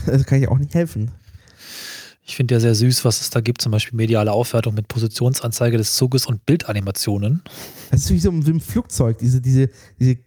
Das 0.05 0.25
kann 0.25 0.41
ich 0.41 0.49
auch 0.49 0.57
nicht 0.57 0.73
helfen. 0.75 1.11
Ich 2.21 2.35
finde 2.35 2.53
ja 2.53 2.59
sehr 2.59 2.75
süß, 2.75 3.05
was 3.05 3.21
es 3.21 3.31
da 3.31 3.41
gibt, 3.41 3.61
zum 3.61 3.71
Beispiel 3.71 3.97
mediale 3.97 4.31
Aufwertung 4.31 4.75
mit 4.75 4.87
Positionsanzeige 4.87 5.77
des 5.77 5.95
Zuges 5.95 6.27
und 6.27 6.45
Bildanimationen. 6.45 7.41
Das 7.89 8.01
ist 8.01 8.11
wie 8.11 8.19
so 8.19 8.29
ein 8.29 8.59
Flugzeug, 8.59 9.17
diese, 9.17 9.41
diese, 9.41 9.69
diese 9.99 10.11
äh, 10.11 10.17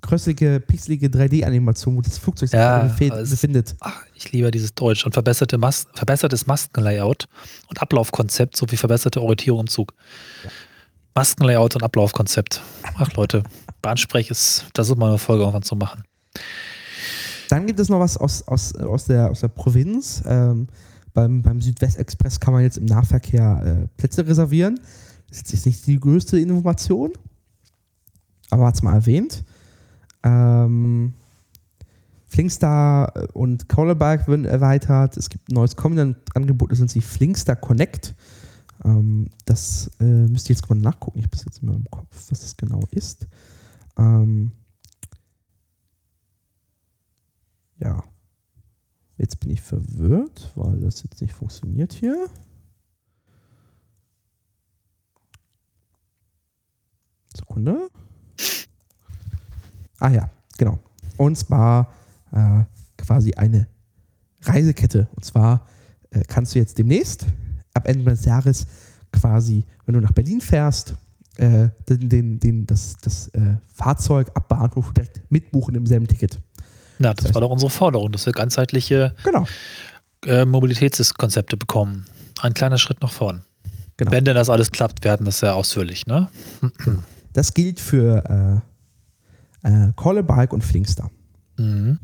krösselige, 0.00 0.60
pixelige 0.60 1.08
3D-Animation, 1.08 1.96
wo 1.96 2.00
das 2.00 2.18
Flugzeug 2.18 2.48
sich 2.50 2.58
Ja, 2.58 2.84
befindet. 2.84 3.74
Ach, 3.80 4.02
ich 4.14 4.32
liebe 4.32 4.50
dieses 4.50 4.74
Deutsch 4.74 5.04
und 5.06 5.12
verbesserte 5.12 5.58
Mas 5.58 5.86
verbessertes 5.94 6.46
Maskenlayout 6.46 7.28
und 7.68 7.80
Ablaufkonzept 7.80 8.56
sowie 8.56 8.76
verbesserte 8.76 9.20
Orientierung 9.20 9.60
im 9.60 9.66
Zug. 9.68 9.94
Maskenlayout 11.14 11.76
und 11.76 11.82
Ablaufkonzept. 11.82 12.62
Ach 12.98 13.12
Leute, 13.14 13.42
Bahnsprech 13.82 14.30
ist, 14.30 14.66
das 14.74 14.88
ist 14.88 14.96
mal 14.96 15.08
eine 15.08 15.18
Folge 15.18 15.42
irgendwann 15.42 15.62
zu 15.62 15.76
machen. 15.76 16.04
Dann 17.48 17.66
gibt 17.66 17.80
es 17.80 17.88
noch 17.88 18.00
was 18.00 18.16
aus, 18.16 18.46
aus, 18.46 18.74
aus, 18.74 19.04
der, 19.06 19.30
aus 19.30 19.40
der 19.40 19.48
Provinz. 19.48 20.22
Ähm, 20.26 20.68
beim, 21.14 21.42
beim 21.42 21.62
Südwestexpress 21.62 22.40
kann 22.40 22.52
man 22.52 22.62
jetzt 22.62 22.76
im 22.76 22.84
Nahverkehr 22.84 23.84
äh, 23.84 23.88
Plätze 23.96 24.26
reservieren. 24.26 24.80
Das 25.28 25.38
ist 25.38 25.52
jetzt 25.52 25.66
nicht 25.66 25.86
die 25.86 25.98
größte 25.98 26.38
Information, 26.38 27.12
aber 28.50 28.66
hat 28.66 28.74
es 28.74 28.82
mal 28.82 28.94
erwähnt. 28.94 29.44
Ähm, 30.26 31.14
Flingstar 32.26 33.34
und 33.34 33.68
Colorberg 33.68 34.26
werden 34.26 34.44
erweitert. 34.44 35.16
Es 35.16 35.30
gibt 35.30 35.48
ein 35.48 35.54
neues 35.54 35.76
Content-Angebot, 35.76 36.72
das 36.72 36.80
nennt 36.80 36.90
sich 36.90 37.06
Flingstar 37.06 37.54
Connect. 37.54 38.16
Ähm, 38.84 39.30
das 39.44 39.88
äh, 40.00 40.04
müsst 40.04 40.50
ihr 40.50 40.56
jetzt 40.56 40.68
mal 40.68 40.74
nachgucken. 40.74 41.20
Ich 41.20 41.24
habe 41.26 41.36
das 41.36 41.44
jetzt 41.44 41.62
immer 41.62 41.74
im 41.74 41.88
Kopf, 41.90 42.08
was 42.28 42.40
das 42.40 42.56
genau 42.56 42.80
ist. 42.90 43.28
Ähm, 43.96 44.50
ja. 47.78 48.02
Jetzt 49.18 49.40
bin 49.40 49.50
ich 49.50 49.62
verwirrt, 49.62 50.52
weil 50.56 50.80
das 50.80 51.04
jetzt 51.04 51.22
nicht 51.22 51.32
funktioniert 51.32 51.92
hier. 51.92 52.28
Sekunde. 57.34 57.88
Ah 60.00 60.10
ja, 60.10 60.30
genau. 60.58 60.78
Und 61.16 61.36
zwar 61.36 61.92
äh, 62.32 62.62
quasi 62.98 63.32
eine 63.34 63.66
Reisekette. 64.42 65.08
Und 65.14 65.24
zwar 65.24 65.66
äh, 66.10 66.22
kannst 66.28 66.54
du 66.54 66.58
jetzt 66.58 66.78
demnächst, 66.78 67.26
ab 67.74 67.88
Ende 67.88 68.04
des 68.10 68.24
Jahres, 68.24 68.66
quasi, 69.12 69.64
wenn 69.84 69.94
du 69.94 70.00
nach 70.00 70.12
Berlin 70.12 70.40
fährst, 70.40 70.94
äh, 71.36 71.68
den, 71.88 72.08
den, 72.08 72.40
den, 72.40 72.66
das, 72.66 72.96
das 73.02 73.28
äh, 73.28 73.56
Fahrzeug 73.74 74.30
ab 74.34 74.48
Bahnhof 74.48 74.92
direkt 74.92 75.20
mitbuchen 75.30 75.74
im 75.74 75.86
selben 75.86 76.06
Ticket. 76.06 76.38
Na, 76.98 77.12
das 77.12 77.34
war 77.34 77.42
doch 77.42 77.50
unsere 77.50 77.70
Forderung, 77.70 78.10
dass 78.12 78.24
wir 78.24 78.32
ganzheitliche 78.32 79.14
Genau. 79.24 79.46
äh, 80.24 80.44
Mobilitätskonzepte 80.46 81.56
bekommen. 81.58 82.06
Ein 82.40 82.54
kleiner 82.54 82.78
Schritt 82.78 83.02
nach 83.02 83.12
vorn. 83.12 83.42
Genau. 83.98 84.10
Wenn 84.10 84.24
denn 84.24 84.34
das 84.34 84.48
alles 84.50 84.70
klappt, 84.72 85.04
werden 85.04 85.24
das 85.26 85.38
sehr 85.40 85.54
ausführlich, 85.54 86.06
ne? 86.06 86.28
Das 87.32 87.52
gilt 87.54 87.80
für 87.80 88.62
äh, 89.66 89.92
Callabike 89.96 90.54
und 90.54 90.62
Flinkster. 90.62 91.10
Mhm. 91.58 91.98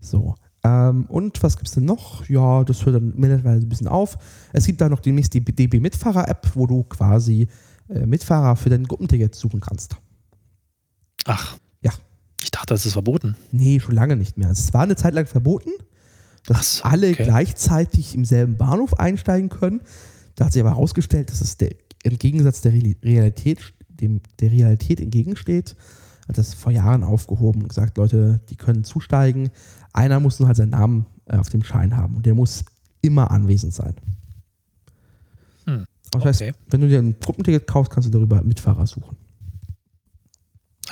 So. 0.00 0.36
Ähm, 0.62 1.06
und 1.06 1.42
was 1.42 1.56
gibt 1.56 1.68
es 1.68 1.74
denn 1.74 1.84
noch? 1.84 2.28
Ja, 2.28 2.64
das 2.64 2.86
hört 2.86 2.96
dann 2.96 3.12
mittlerweile 3.16 3.60
ein 3.60 3.68
bisschen 3.68 3.88
auf. 3.88 4.16
Es 4.52 4.66
gibt 4.66 4.80
da 4.80 4.88
noch 4.88 5.00
demnächst 5.00 5.34
die 5.34 5.44
DB 5.44 5.80
Mitfahrer-App, 5.80 6.52
wo 6.54 6.66
du 6.66 6.84
quasi 6.84 7.48
äh, 7.88 8.06
Mitfahrer 8.06 8.56
für 8.56 8.70
dein 8.70 8.84
Gruppenticket 8.84 9.34
suchen 9.34 9.60
kannst. 9.60 9.96
Ach. 11.24 11.56
Ja. 11.82 11.92
Ich 12.40 12.50
dachte, 12.50 12.74
das 12.74 12.86
ist 12.86 12.92
verboten. 12.92 13.36
Nee, 13.50 13.80
schon 13.80 13.94
lange 13.94 14.16
nicht 14.16 14.38
mehr. 14.38 14.50
Es 14.50 14.72
war 14.72 14.82
eine 14.82 14.96
Zeit 14.96 15.14
lang 15.14 15.26
verboten, 15.26 15.70
dass 16.46 16.78
so, 16.78 16.84
alle 16.84 17.10
okay. 17.10 17.24
gleichzeitig 17.24 18.14
im 18.14 18.24
selben 18.24 18.56
Bahnhof 18.56 18.94
einsteigen 18.94 19.48
können. 19.48 19.80
Da 20.36 20.46
hat 20.46 20.52
sich 20.52 20.62
aber 20.62 20.70
herausgestellt, 20.70 21.30
dass 21.30 21.40
es 21.40 21.56
der, 21.56 21.70
im 22.04 22.18
Gegensatz 22.18 22.60
der 22.60 22.72
Reali- 22.72 23.02
Realität, 23.02 23.72
dem, 23.88 24.20
der 24.38 24.52
Realität 24.52 25.00
entgegensteht. 25.00 25.74
Hat 26.28 26.38
das 26.38 26.54
vor 26.54 26.72
Jahren 26.72 27.04
aufgehoben 27.04 27.62
und 27.62 27.68
gesagt, 27.68 27.96
Leute, 27.98 28.40
die 28.48 28.56
können 28.56 28.84
zusteigen. 28.84 29.50
Einer 29.92 30.20
muss 30.20 30.38
nur 30.40 30.48
halt 30.48 30.56
seinen 30.56 30.70
Namen 30.70 31.06
äh, 31.26 31.36
auf 31.36 31.48
dem 31.48 31.62
Schein 31.62 31.96
haben 31.96 32.16
und 32.16 32.26
der 32.26 32.34
muss 32.34 32.64
immer 33.00 33.30
anwesend 33.30 33.74
sein. 33.74 33.94
Hm, 35.66 35.84
Das 36.10 36.24
heißt, 36.24 36.42
okay. 36.42 36.52
wenn 36.70 36.80
du 36.80 36.88
dir 36.88 36.98
ein 36.98 37.18
Gruppenticket 37.20 37.66
kaufst, 37.66 37.92
kannst 37.92 38.08
du 38.08 38.12
darüber 38.12 38.42
Mitfahrer 38.42 38.86
suchen. 38.86 39.16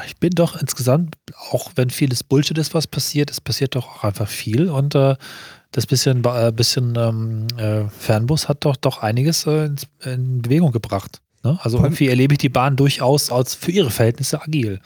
Ich 0.06 0.16
bin 0.18 0.30
doch 0.30 0.60
insgesamt, 0.60 1.16
auch 1.50 1.70
wenn 1.76 1.90
vieles 1.90 2.24
Bullshit 2.24 2.58
ist, 2.58 2.74
was 2.74 2.86
passiert, 2.86 3.30
es 3.30 3.40
passiert 3.40 3.76
doch 3.76 3.86
auch 3.86 4.04
einfach 4.04 4.28
viel 4.28 4.68
und 4.68 4.94
äh, 4.94 5.14
das 5.70 5.86
bisschen, 5.86 6.24
äh, 6.24 6.52
bisschen 6.54 6.94
ähm, 6.96 7.46
äh, 7.56 7.88
Fernbus 7.88 8.48
hat 8.48 8.64
doch 8.64 8.76
doch 8.76 8.98
einiges 8.98 9.46
äh, 9.46 9.70
in 10.04 10.42
Bewegung 10.42 10.72
gebracht. 10.72 11.20
Ne? 11.44 11.58
Also 11.62 11.78
allem- 11.78 11.86
irgendwie 11.86 12.08
erlebe 12.08 12.34
ich 12.34 12.38
die 12.38 12.48
Bahn 12.48 12.76
durchaus 12.76 13.30
als 13.30 13.54
für 13.54 13.70
ihre 13.70 13.90
Verhältnisse 13.90 14.40
agil 14.42 14.80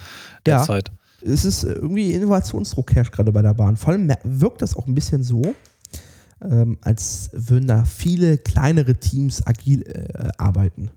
Ja. 0.46 0.58
derzeit. 0.58 0.90
es 1.22 1.44
ist 1.44 1.64
irgendwie 1.64 2.12
Innovationsdruck 2.12 2.94
herrscht 2.94 3.12
gerade 3.12 3.32
bei 3.32 3.42
der 3.42 3.54
Bahn. 3.54 3.76
Vor 3.76 3.92
allem 3.92 4.12
wirkt 4.24 4.62
das 4.62 4.76
auch 4.76 4.86
ein 4.86 4.94
bisschen 4.94 5.22
so, 5.24 5.54
ähm, 6.42 6.78
als 6.82 7.30
würden 7.32 7.66
da 7.66 7.84
viele 7.84 8.38
kleinere 8.38 8.94
Teams 8.94 9.44
agil 9.46 9.82
äh, 9.82 10.28
arbeiten. 10.38 10.90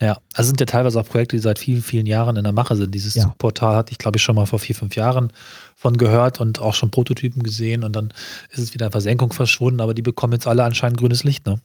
Ja, 0.00 0.18
also 0.34 0.48
sind 0.48 0.60
ja 0.60 0.66
teilweise 0.66 1.00
auch 1.00 1.06
Projekte, 1.06 1.36
die 1.36 1.42
seit 1.42 1.58
vielen, 1.58 1.82
vielen 1.82 2.04
Jahren 2.06 2.36
in 2.36 2.44
der 2.44 2.52
Mache 2.52 2.76
sind. 2.76 2.94
Dieses 2.94 3.14
Ja. 3.14 3.34
Portal 3.38 3.76
hatte 3.76 3.92
ich, 3.92 3.98
glaube 3.98 4.18
ich, 4.18 4.22
schon 4.22 4.36
mal 4.36 4.44
vor 4.46 4.58
vier, 4.58 4.74
fünf 4.74 4.94
Jahren 4.94 5.32
von 5.74 5.96
gehört 5.96 6.38
und 6.40 6.58
auch 6.60 6.74
schon 6.74 6.90
Prototypen 6.90 7.42
gesehen 7.42 7.82
und 7.84 7.96
dann 7.96 8.12
ist 8.50 8.58
es 8.58 8.74
wieder 8.74 8.86
in 8.86 8.92
Versenkung 8.92 9.32
verschwunden, 9.32 9.80
aber 9.80 9.94
die 9.94 10.02
bekommen 10.02 10.34
jetzt 10.34 10.46
alle 10.46 10.64
anscheinend 10.64 10.98
grünes 10.98 11.24
Licht, 11.24 11.46
ne? 11.46 11.60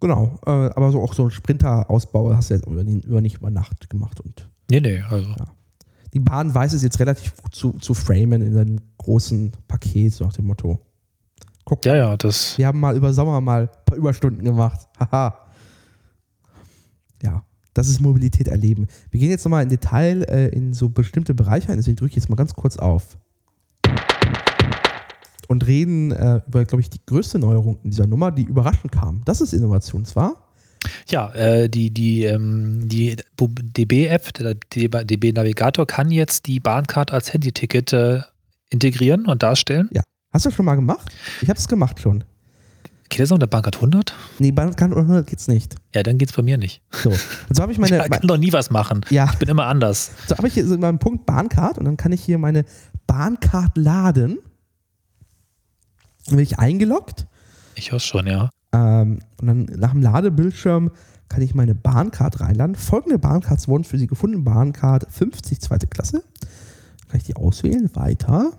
Genau, 0.00 0.38
äh, 0.46 0.50
aber 0.50 0.92
so 0.92 1.02
auch 1.02 1.14
so 1.14 1.24
ein 1.24 1.30
Sprinter-Ausbau 1.30 2.34
hast 2.34 2.50
du 2.50 2.54
jetzt 2.54 2.66
über, 2.66 2.82
über 2.82 3.20
nicht 3.20 3.36
über 3.36 3.50
Nacht 3.50 3.88
gemacht. 3.88 4.20
Und 4.20 4.48
Nee, 4.70 4.80
nee, 4.80 5.00
also. 5.08 5.34
die 6.12 6.20
Bahn 6.20 6.54
weiß 6.54 6.72
es 6.74 6.82
jetzt 6.82 6.98
relativ 7.00 7.34
gut 7.36 7.54
zu, 7.54 7.72
zu 7.74 7.94
framen 7.94 8.42
in 8.42 8.56
einem 8.58 8.80
großen 8.98 9.52
Paket, 9.68 10.12
so 10.12 10.24
nach 10.24 10.32
dem 10.34 10.46
Motto. 10.46 10.78
Guck, 11.64 11.84
Ja, 11.84 11.96
ja, 11.96 12.16
das. 12.16 12.58
wir 12.58 12.66
haben 12.66 12.78
mal 12.80 12.96
über 12.96 13.12
Sommer 13.12 13.40
mal 13.40 13.62
ein 13.62 13.68
paar 13.86 13.96
Überstunden 13.98 14.44
gemacht. 14.44 14.86
Haha. 15.00 15.38
ja, 17.22 17.42
das 17.74 17.88
ist 17.88 18.00
Mobilität 18.00 18.48
erleben. 18.48 18.86
Wir 19.10 19.20
gehen 19.20 19.30
jetzt 19.30 19.44
nochmal 19.44 19.62
in 19.62 19.68
Detail 19.68 20.22
äh, 20.28 20.48
in 20.48 20.74
so 20.74 20.88
bestimmte 20.90 21.34
Bereiche 21.34 21.70
ein, 21.70 21.76
deswegen 21.78 21.96
drücke 21.96 22.10
ich 22.10 22.16
jetzt 22.16 22.28
mal 22.28 22.36
ganz 22.36 22.54
kurz 22.54 22.76
auf. 22.76 23.16
Und 25.48 25.66
reden 25.66 26.12
äh, 26.12 26.40
über, 26.46 26.64
glaube 26.64 26.80
ich, 26.80 26.90
die 26.90 27.00
größte 27.04 27.38
Neuerung 27.38 27.78
in 27.84 27.90
dieser 27.90 28.06
Nummer, 28.06 28.30
die 28.30 28.42
überraschend 28.42 28.92
kam. 28.92 29.22
Das 29.24 29.40
ist 29.40 29.52
Innovation 29.52 30.04
zwar. 30.04 30.46
Ja, 31.08 31.32
äh, 31.34 31.68
die, 31.68 31.90
die, 31.90 32.24
ähm, 32.24 32.88
die 32.88 33.16
DB-App, 33.38 34.34
der 34.34 34.54
DB-Navigator 34.54 35.86
kann 35.86 36.10
jetzt 36.10 36.46
die 36.46 36.60
Bahncard 36.60 37.12
als 37.12 37.32
Handyticket 37.32 37.92
äh, 37.92 38.20
integrieren 38.70 39.26
und 39.26 39.42
darstellen. 39.42 39.88
Ja. 39.92 40.02
Hast 40.32 40.44
du 40.44 40.50
das 40.50 40.56
schon 40.56 40.66
mal 40.66 40.74
gemacht? 40.74 41.10
Ich 41.40 41.48
habe 41.48 41.58
es 41.58 41.68
gemacht 41.68 42.00
schon. 42.00 42.24
Geht 43.08 43.20
das 43.20 43.30
noch 43.30 43.38
der 43.38 43.46
Bahncard 43.46 43.76
100? 43.76 44.14
Nee, 44.38 44.50
Bahncard 44.50 44.92
100 44.92 45.26
geht's 45.26 45.46
nicht. 45.46 45.76
Ja, 45.94 46.02
dann 46.02 46.18
geht's 46.18 46.32
bei 46.32 46.42
mir 46.42 46.58
nicht. 46.58 46.82
So. 46.90 47.12
So 47.50 47.62
habe 47.62 47.72
ich 47.72 47.78
meine. 47.78 47.96
Ich 48.04 48.10
kann 48.10 48.26
doch 48.26 48.36
nie 48.36 48.52
was 48.52 48.70
machen. 48.70 49.02
Ja. 49.10 49.28
Ich 49.32 49.38
bin 49.38 49.48
immer 49.48 49.66
anders. 49.66 50.10
So 50.26 50.36
habe 50.36 50.48
ich 50.48 50.54
hier 50.54 50.66
so 50.66 50.76
meinen 50.76 50.98
Punkt 50.98 51.24
Bahncard 51.24 51.78
und 51.78 51.84
dann 51.84 51.96
kann 51.96 52.12
ich 52.12 52.22
hier 52.22 52.38
meine 52.38 52.64
Bahncard 53.06 53.76
laden. 53.76 54.38
Dann 56.26 56.36
bin 56.36 56.44
ich 56.44 56.58
eingeloggt. 56.58 57.26
Ich 57.74 57.92
höre 57.92 58.00
schon, 58.00 58.26
ja. 58.26 58.50
Ähm, 58.72 59.20
und 59.40 59.46
dann 59.46 59.64
nach 59.64 59.92
dem 59.92 60.02
Ladebildschirm 60.02 60.90
kann 61.28 61.42
ich 61.42 61.54
meine 61.54 61.74
Bahncard 61.74 62.40
reinladen. 62.40 62.76
Folgende 62.76 63.18
Bahncards 63.18 63.68
wurden 63.68 63.84
für 63.84 63.98
Sie 63.98 64.06
gefunden. 64.06 64.44
Bahncard 64.44 65.06
50, 65.10 65.60
zweite 65.60 65.86
Klasse. 65.86 66.22
Kann 67.08 67.18
ich 67.18 67.24
die 67.24 67.36
auswählen? 67.36 67.90
Weiter. 67.94 68.52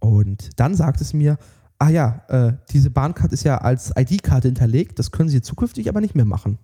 Und 0.00 0.50
dann 0.56 0.74
sagt 0.74 1.00
es 1.00 1.12
mir, 1.12 1.38
ah 1.78 1.88
ja, 1.88 2.22
äh, 2.28 2.52
diese 2.70 2.90
Bahncard 2.90 3.32
ist 3.32 3.44
ja 3.44 3.58
als 3.58 3.92
ID-Karte 3.96 4.48
hinterlegt. 4.48 4.98
Das 4.98 5.10
können 5.10 5.28
Sie 5.28 5.42
zukünftig 5.42 5.88
aber 5.88 6.00
nicht 6.00 6.14
mehr 6.14 6.24
machen. 6.24 6.58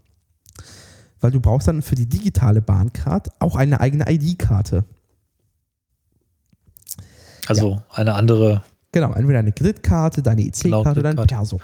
Weil 1.20 1.30
du 1.30 1.41
brauchst 1.41 1.68
dann 1.68 1.82
für 1.82 1.95
die 1.95 2.09
digitale 2.09 2.61
Bahncard 2.61 3.28
auch 3.39 3.57
eine 3.57 3.80
eigene 3.80 4.11
ID-Karte. 4.11 4.85
Also 7.47 7.82
eine 7.91 8.14
andere. 8.14 8.62
Genau, 8.95 9.12
entweder 9.12 9.40
eine 9.40 9.51
Kreditkarte, 9.51 10.22
deine 10.22 10.42
IC-Karte 10.42 10.62
Genau, 10.68 10.80
oder 10.82 10.95
Kreditkarte. 10.95 11.34
Perso. 11.34 11.61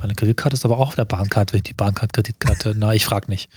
Meine 0.00 0.14
Kreditkarte 0.14 0.54
ist 0.54 0.64
aber 0.64 0.78
auch 0.78 0.88
auf 0.88 0.94
der 0.94 1.06
Bahncard, 1.06 1.52
die 1.66 1.74
Bahncard-Kreditkarte. 1.74 2.74
Na, 2.78 2.94
ich 2.94 3.04
frage 3.04 3.28
nicht. 3.28 3.50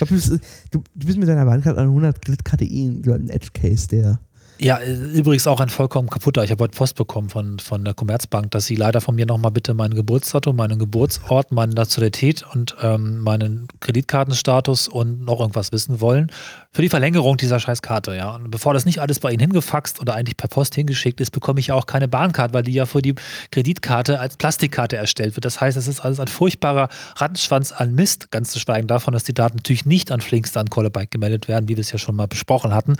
Du, 0.00 0.06
bist, 0.06 0.30
du, 0.72 0.82
du 0.96 1.06
bist 1.06 1.16
mit 1.16 1.28
deiner 1.28 1.44
Bahncard 1.44 1.78
an 1.78 1.86
100 1.86 2.20
Kreditkarte 2.20 2.64
eh 2.64 2.88
ein 2.88 3.28
Edge-Case, 3.28 3.86
der 3.86 4.18
Ja, 4.58 4.78
äh, 4.78 4.94
übrigens 5.12 5.46
auch 5.46 5.60
ein 5.60 5.68
vollkommen 5.68 6.10
kaputter. 6.10 6.42
Ich 6.42 6.50
habe 6.50 6.64
heute 6.64 6.76
Post 6.76 6.96
bekommen 6.96 7.28
von, 7.28 7.60
von 7.60 7.84
der 7.84 7.94
Commerzbank, 7.94 8.50
dass 8.50 8.66
sie 8.66 8.74
leider 8.74 9.00
von 9.00 9.14
mir 9.14 9.26
nochmal 9.26 9.52
bitte 9.52 9.72
mein 9.72 9.94
Geburtsdatum, 9.94 10.56
meinen 10.56 10.80
Geburtsort, 10.80 11.52
meine 11.52 11.74
Nationalität 11.74 12.44
und 12.52 12.74
ähm, 12.82 13.20
meinen 13.20 13.68
Kreditkartenstatus 13.78 14.88
und 14.88 15.24
noch 15.24 15.38
irgendwas 15.38 15.70
wissen 15.70 16.00
wollen 16.00 16.32
für 16.74 16.82
die 16.82 16.88
Verlängerung 16.88 17.36
dieser 17.36 17.60
Scheißkarte. 17.60 18.16
Ja. 18.16 18.34
Und 18.34 18.50
bevor 18.50 18.74
das 18.74 18.84
nicht 18.84 18.98
alles 18.98 19.20
bei 19.20 19.30
Ihnen 19.30 19.38
hingefaxt 19.38 20.00
oder 20.00 20.16
eigentlich 20.16 20.36
per 20.36 20.48
Post 20.48 20.74
hingeschickt 20.74 21.20
ist, 21.20 21.30
bekomme 21.30 21.60
ich 21.60 21.68
ja 21.68 21.76
auch 21.76 21.86
keine 21.86 22.08
Bahncard, 22.08 22.52
weil 22.52 22.64
die 22.64 22.72
ja 22.72 22.84
für 22.84 23.00
die 23.00 23.14
Kreditkarte 23.52 24.18
als 24.18 24.36
Plastikkarte 24.36 24.96
erstellt 24.96 25.36
wird. 25.36 25.44
Das 25.44 25.60
heißt, 25.60 25.76
es 25.76 25.86
ist 25.86 26.00
alles 26.00 26.18
ein 26.18 26.26
furchtbarer 26.26 26.88
Rattenschwanz 27.14 27.70
an 27.70 27.94
Mist, 27.94 28.32
ganz 28.32 28.50
zu 28.50 28.58
schweigen 28.58 28.88
davon, 28.88 29.14
dass 29.14 29.22
die 29.22 29.32
Daten 29.32 29.58
natürlich 29.58 29.86
nicht 29.86 30.10
an 30.10 30.20
Flinkster 30.20 30.58
an 30.58 30.68
Callabike 30.68 31.10
gemeldet 31.10 31.46
werden, 31.46 31.68
wie 31.68 31.76
wir 31.76 31.80
es 31.80 31.92
ja 31.92 31.98
schon 31.98 32.16
mal 32.16 32.26
besprochen 32.26 32.74
hatten. 32.74 32.96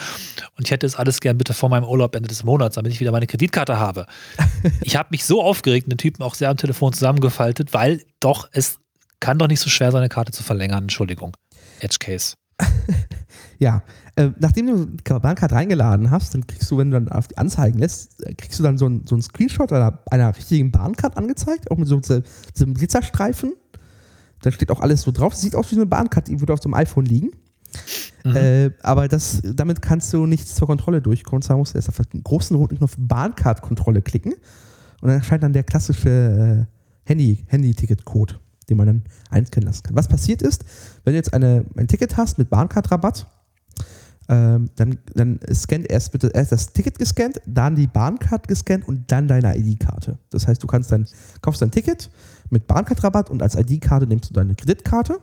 Und 0.56 0.66
ich 0.66 0.70
hätte 0.70 0.86
es 0.86 0.94
alles 0.94 1.20
gern 1.20 1.36
bitte 1.36 1.52
vor 1.52 1.68
meinem 1.68 1.84
Urlaub 1.84 2.14
Ende 2.14 2.28
des 2.28 2.44
Monats, 2.44 2.76
damit 2.76 2.92
ich 2.92 3.00
wieder 3.00 3.10
meine 3.10 3.26
Kreditkarte 3.26 3.80
habe. 3.80 4.06
ich 4.82 4.94
habe 4.94 5.08
mich 5.10 5.24
so 5.24 5.42
aufgeregt, 5.42 5.90
den 5.90 5.98
Typen 5.98 6.22
auch 6.22 6.36
sehr 6.36 6.48
am 6.48 6.56
Telefon 6.56 6.92
zusammengefaltet, 6.92 7.72
weil 7.72 8.04
doch, 8.20 8.48
es 8.52 8.78
kann 9.18 9.38
doch 9.38 9.48
nicht 9.48 9.60
so 9.60 9.68
schwer 9.68 9.90
sein, 9.90 10.02
eine 10.02 10.08
Karte 10.10 10.30
zu 10.30 10.44
verlängern. 10.44 10.84
Entschuldigung. 10.84 11.36
Edge 11.80 11.96
Case. 11.98 12.36
Ja, 13.58 13.82
äh, 14.16 14.30
nachdem 14.38 14.66
du 14.66 14.86
die 14.86 15.02
Bahncard 15.02 15.52
reingeladen 15.52 16.10
hast, 16.10 16.34
dann 16.34 16.46
kriegst 16.46 16.70
du, 16.70 16.78
wenn 16.78 16.90
du 16.90 17.00
dann 17.00 17.08
auf 17.10 17.28
die 17.28 17.38
Anzeigen 17.38 17.78
lässt, 17.78 18.24
äh, 18.24 18.34
kriegst 18.34 18.58
du 18.58 18.62
dann 18.62 18.78
so 18.78 18.88
ein, 18.88 19.06
so 19.06 19.14
ein 19.14 19.22
Screenshot 19.22 19.72
einer, 19.72 19.98
einer 20.10 20.36
richtigen 20.36 20.70
Bahncard 20.70 21.16
angezeigt, 21.16 21.70
auch 21.70 21.76
mit 21.76 21.88
so, 21.88 22.00
so 22.02 22.20
so 22.54 22.64
einem 22.64 22.74
Glitzerstreifen. 22.74 23.52
Da 24.42 24.50
steht 24.50 24.70
auch 24.70 24.80
alles 24.80 25.02
so 25.02 25.10
drauf. 25.10 25.32
Das 25.32 25.40
sieht 25.40 25.54
aus 25.54 25.70
wie 25.70 25.76
eine 25.76 25.86
Bahncard, 25.86 26.28
die 26.28 26.40
würde 26.40 26.52
auf 26.52 26.60
so 26.60 26.68
einem 26.68 26.74
iPhone 26.74 27.06
liegen. 27.06 27.30
Mhm. 28.24 28.36
Äh, 28.36 28.70
aber 28.82 29.08
das, 29.08 29.42
damit 29.42 29.82
kannst 29.82 30.12
du 30.12 30.26
nichts 30.26 30.54
zur 30.54 30.66
Kontrolle 30.66 31.00
durchkommen. 31.00 31.42
Zwar 31.42 31.56
musst 31.56 31.74
du 31.74 31.78
erst 31.78 31.88
auf 31.88 32.06
den 32.06 32.22
großen 32.22 32.56
roten 32.56 32.78
Knopf 32.78 32.96
Bahncard-Kontrolle 32.98 34.02
klicken. 34.02 34.32
Und 34.32 35.08
dann 35.08 35.18
erscheint 35.18 35.42
dann 35.42 35.52
der 35.52 35.64
klassische 35.64 36.66
äh, 36.68 37.08
Handy, 37.08 37.44
Handy-Ticket-Code, 37.48 38.36
den 38.68 38.76
man 38.76 38.86
dann 38.86 39.02
einscannen 39.30 39.66
lassen 39.66 39.82
kann. 39.82 39.96
Was 39.96 40.08
passiert 40.08 40.40
ist, 40.40 40.64
wenn 41.04 41.12
du 41.12 41.16
jetzt 41.18 41.34
eine, 41.34 41.66
ein 41.76 41.88
Ticket 41.88 42.16
hast 42.16 42.38
mit 42.38 42.48
Bahncard-Rabatt, 42.48 43.26
ähm, 44.28 44.70
dann, 44.76 44.98
dann 45.14 45.40
scannt 45.52 45.90
erst 45.90 46.12
bitte 46.12 46.28
erst 46.28 46.52
das 46.52 46.72
Ticket 46.72 46.98
gescannt, 46.98 47.40
dann 47.46 47.76
die 47.76 47.86
Bahncard 47.86 48.48
gescannt 48.48 48.88
und 48.88 49.10
dann 49.10 49.28
deine 49.28 49.56
ID-Karte. 49.56 50.18
Das 50.30 50.46
heißt, 50.46 50.62
du 50.62 50.66
kannst 50.66 50.92
dann, 50.92 51.06
kaufst 51.42 51.62
dein 51.62 51.70
Ticket 51.70 52.10
mit 52.50 52.66
Bahncard-Rabatt 52.66 53.30
und 53.30 53.42
als 53.42 53.54
ID-Karte 53.54 54.06
nimmst 54.06 54.30
du 54.30 54.34
deine 54.34 54.54
Kreditkarte. 54.54 55.18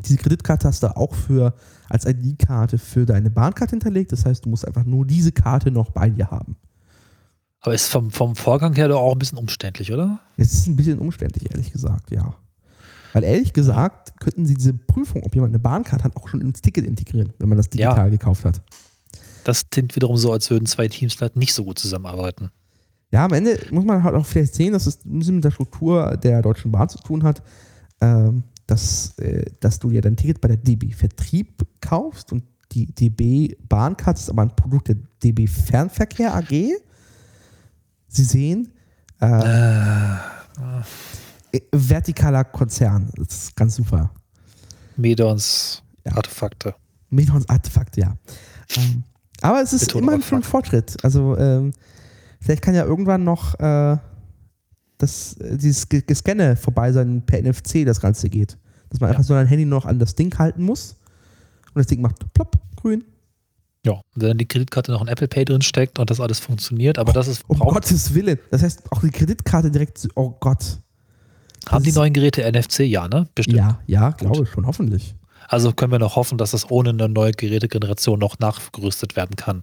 Diese 0.00 0.16
Kreditkarte 0.16 0.68
hast 0.68 0.82
du 0.82 0.96
auch 0.96 1.14
für, 1.14 1.54
als 1.88 2.06
ID-Karte 2.06 2.78
für 2.78 3.04
deine 3.04 3.30
Bahncard 3.30 3.70
hinterlegt. 3.70 4.12
Das 4.12 4.24
heißt, 4.24 4.44
du 4.44 4.48
musst 4.48 4.66
einfach 4.66 4.84
nur 4.84 5.06
diese 5.06 5.32
Karte 5.32 5.70
noch 5.70 5.90
bei 5.90 6.08
dir 6.08 6.30
haben. 6.30 6.56
Aber 7.60 7.74
ist 7.74 7.88
vom, 7.88 8.10
vom 8.10 8.34
Vorgang 8.34 8.74
her 8.74 8.88
doch 8.88 9.00
auch 9.00 9.12
ein 9.12 9.18
bisschen 9.18 9.38
umständlich, 9.38 9.92
oder? 9.92 10.18
Es 10.36 10.52
ist 10.52 10.66
ein 10.66 10.76
bisschen 10.76 10.98
umständlich, 10.98 11.50
ehrlich 11.50 11.70
gesagt, 11.72 12.10
ja. 12.10 12.34
Weil 13.12 13.24
ehrlich 13.24 13.52
gesagt 13.52 14.18
könnten 14.20 14.46
sie 14.46 14.54
diese 14.54 14.72
Prüfung, 14.72 15.22
ob 15.24 15.34
jemand 15.34 15.50
eine 15.50 15.58
Bahncard 15.58 16.04
hat, 16.04 16.16
auch 16.16 16.28
schon 16.28 16.40
ins 16.40 16.62
Ticket 16.62 16.86
integrieren, 16.86 17.32
wenn 17.38 17.48
man 17.48 17.58
das 17.58 17.68
digital 17.68 17.96
Ja. 18.06 18.08
gekauft 18.08 18.44
hat. 18.44 18.60
Das 19.44 19.68
klingt 19.70 19.94
wiederum 19.96 20.16
so, 20.16 20.32
als 20.32 20.48
würden 20.50 20.66
zwei 20.66 20.88
Teams 20.88 21.14
vielleicht 21.14 21.36
nicht 21.36 21.52
so 21.52 21.64
gut 21.64 21.78
zusammenarbeiten. 21.78 22.50
Ja, 23.10 23.24
am 23.26 23.32
Ende 23.32 23.58
muss 23.70 23.84
man 23.84 24.02
halt 24.02 24.14
auch 24.14 24.24
vielleicht 24.24 24.54
sehen, 24.54 24.72
dass 24.72 24.86
es 24.86 25.04
ein 25.04 25.18
bisschen 25.18 25.34
mit 25.36 25.44
der 25.44 25.50
Struktur 25.50 26.16
der 26.16 26.40
Deutschen 26.40 26.72
Bahn 26.72 26.88
zu 26.88 26.98
tun 26.98 27.22
hat, 27.24 27.42
ähm, 28.00 28.44
dass, 28.66 29.18
äh, 29.18 29.44
dass 29.60 29.78
du 29.78 29.90
ja 29.90 30.00
dein 30.00 30.16
Ticket 30.16 30.40
bei 30.40 30.48
der 30.48 30.56
DB 30.56 30.92
Vertrieb 30.92 31.66
kaufst 31.80 32.32
und 32.32 32.44
die 32.70 32.86
DB 32.86 33.54
Bahncard 33.68 34.16
ist 34.16 34.30
aber 34.30 34.42
ein 34.42 34.56
Produkt 34.56 34.88
der 34.88 34.96
DB 35.22 35.46
Fernverkehr 35.46 36.34
AG. 36.34 36.48
Sie 38.08 38.24
sehen, 38.24 38.68
Äh, 39.20 39.26
äh, 39.26 40.16
vertikaler 41.74 42.44
Konzern. 42.44 43.10
Das 43.16 43.28
ist 43.44 43.56
ganz 43.56 43.76
super. 43.76 44.10
Medons 44.96 45.82
Ja. 46.06 46.16
Artefakte. 46.16 46.74
Medons 47.10 47.48
Artefakt, 47.48 47.96
ja. 47.96 48.16
Ähm, 48.76 49.04
aber 49.40 49.60
es 49.62 49.72
ist 49.72 49.86
Betonung 49.86 50.04
immerhin 50.08 50.22
schon 50.22 50.38
ein. 50.38 50.42
Fortschritt. 50.44 50.96
Also 51.04 51.36
ähm, 51.36 51.72
vielleicht 52.40 52.62
kann 52.62 52.74
ja 52.74 52.84
irgendwann 52.84 53.24
noch 53.24 53.58
äh, 53.60 53.96
das, 54.98 55.34
äh, 55.38 55.56
dieses 55.58 55.88
Ge- 55.88 56.02
Gescanne 56.06 56.56
vorbei 56.56 56.92
sein, 56.92 57.22
per 57.26 57.42
NFC 57.42 57.84
das 57.84 58.00
Ganze 58.00 58.28
geht. 58.28 58.56
Dass 58.90 59.00
man 59.00 59.08
Ja. 59.08 59.16
einfach 59.16 59.24
so 59.26 59.34
ein 59.34 59.46
Handy 59.46 59.64
noch 59.64 59.84
an 59.86 59.98
das 59.98 60.14
Ding 60.14 60.36
halten 60.38 60.62
muss 60.62 60.96
und 61.74 61.78
das 61.78 61.86
Ding 61.86 62.00
macht 62.00 62.32
plopp, 62.34 62.56
grün. 62.76 63.04
Ja. 63.84 63.92
Und 63.94 64.02
wenn 64.22 64.28
dann 64.28 64.38
die 64.38 64.46
Kreditkarte 64.46 64.92
noch 64.92 65.00
ein 65.00 65.08
Apple 65.08 65.26
Pay 65.28 65.44
drin 65.44 65.60
steckt 65.62 65.98
und 65.98 66.08
das 66.08 66.20
alles 66.20 66.38
funktioniert, 66.38 66.98
aber 66.98 67.12
das 67.12 67.26
ist 67.26 67.42
Um 67.48 67.58
Gottes 67.58 68.14
Willen. 68.14 68.38
Das 68.50 68.62
heißt, 68.62 68.90
auch 68.92 69.00
die 69.00 69.10
Kreditkarte 69.10 69.70
direkt, 69.70 70.08
oh 70.14 70.30
Gott. 70.38 70.78
Haben 71.68 71.82
die 71.84 71.90
das- 71.90 71.96
neuen 71.96 72.12
Geräte 72.12 72.42
NFC, 72.44 72.80
ja, 72.80 73.08
ne? 73.08 73.28
Bestimmt. 73.34 73.56
Ja, 73.58 73.80
ja, 73.86 74.10
glaube 74.10 74.46
schon, 74.46 74.66
hoffentlich. 74.66 75.14
Also 75.48 75.72
können 75.72 75.92
wir 75.92 75.98
noch 75.98 76.16
hoffen, 76.16 76.38
dass 76.38 76.52
das 76.52 76.70
ohne 76.70 76.90
eine 76.90 77.08
neue 77.08 77.32
Gerätegeneration 77.32 78.18
noch 78.18 78.38
nachgerüstet 78.38 79.16
werden 79.16 79.36
kann. 79.36 79.62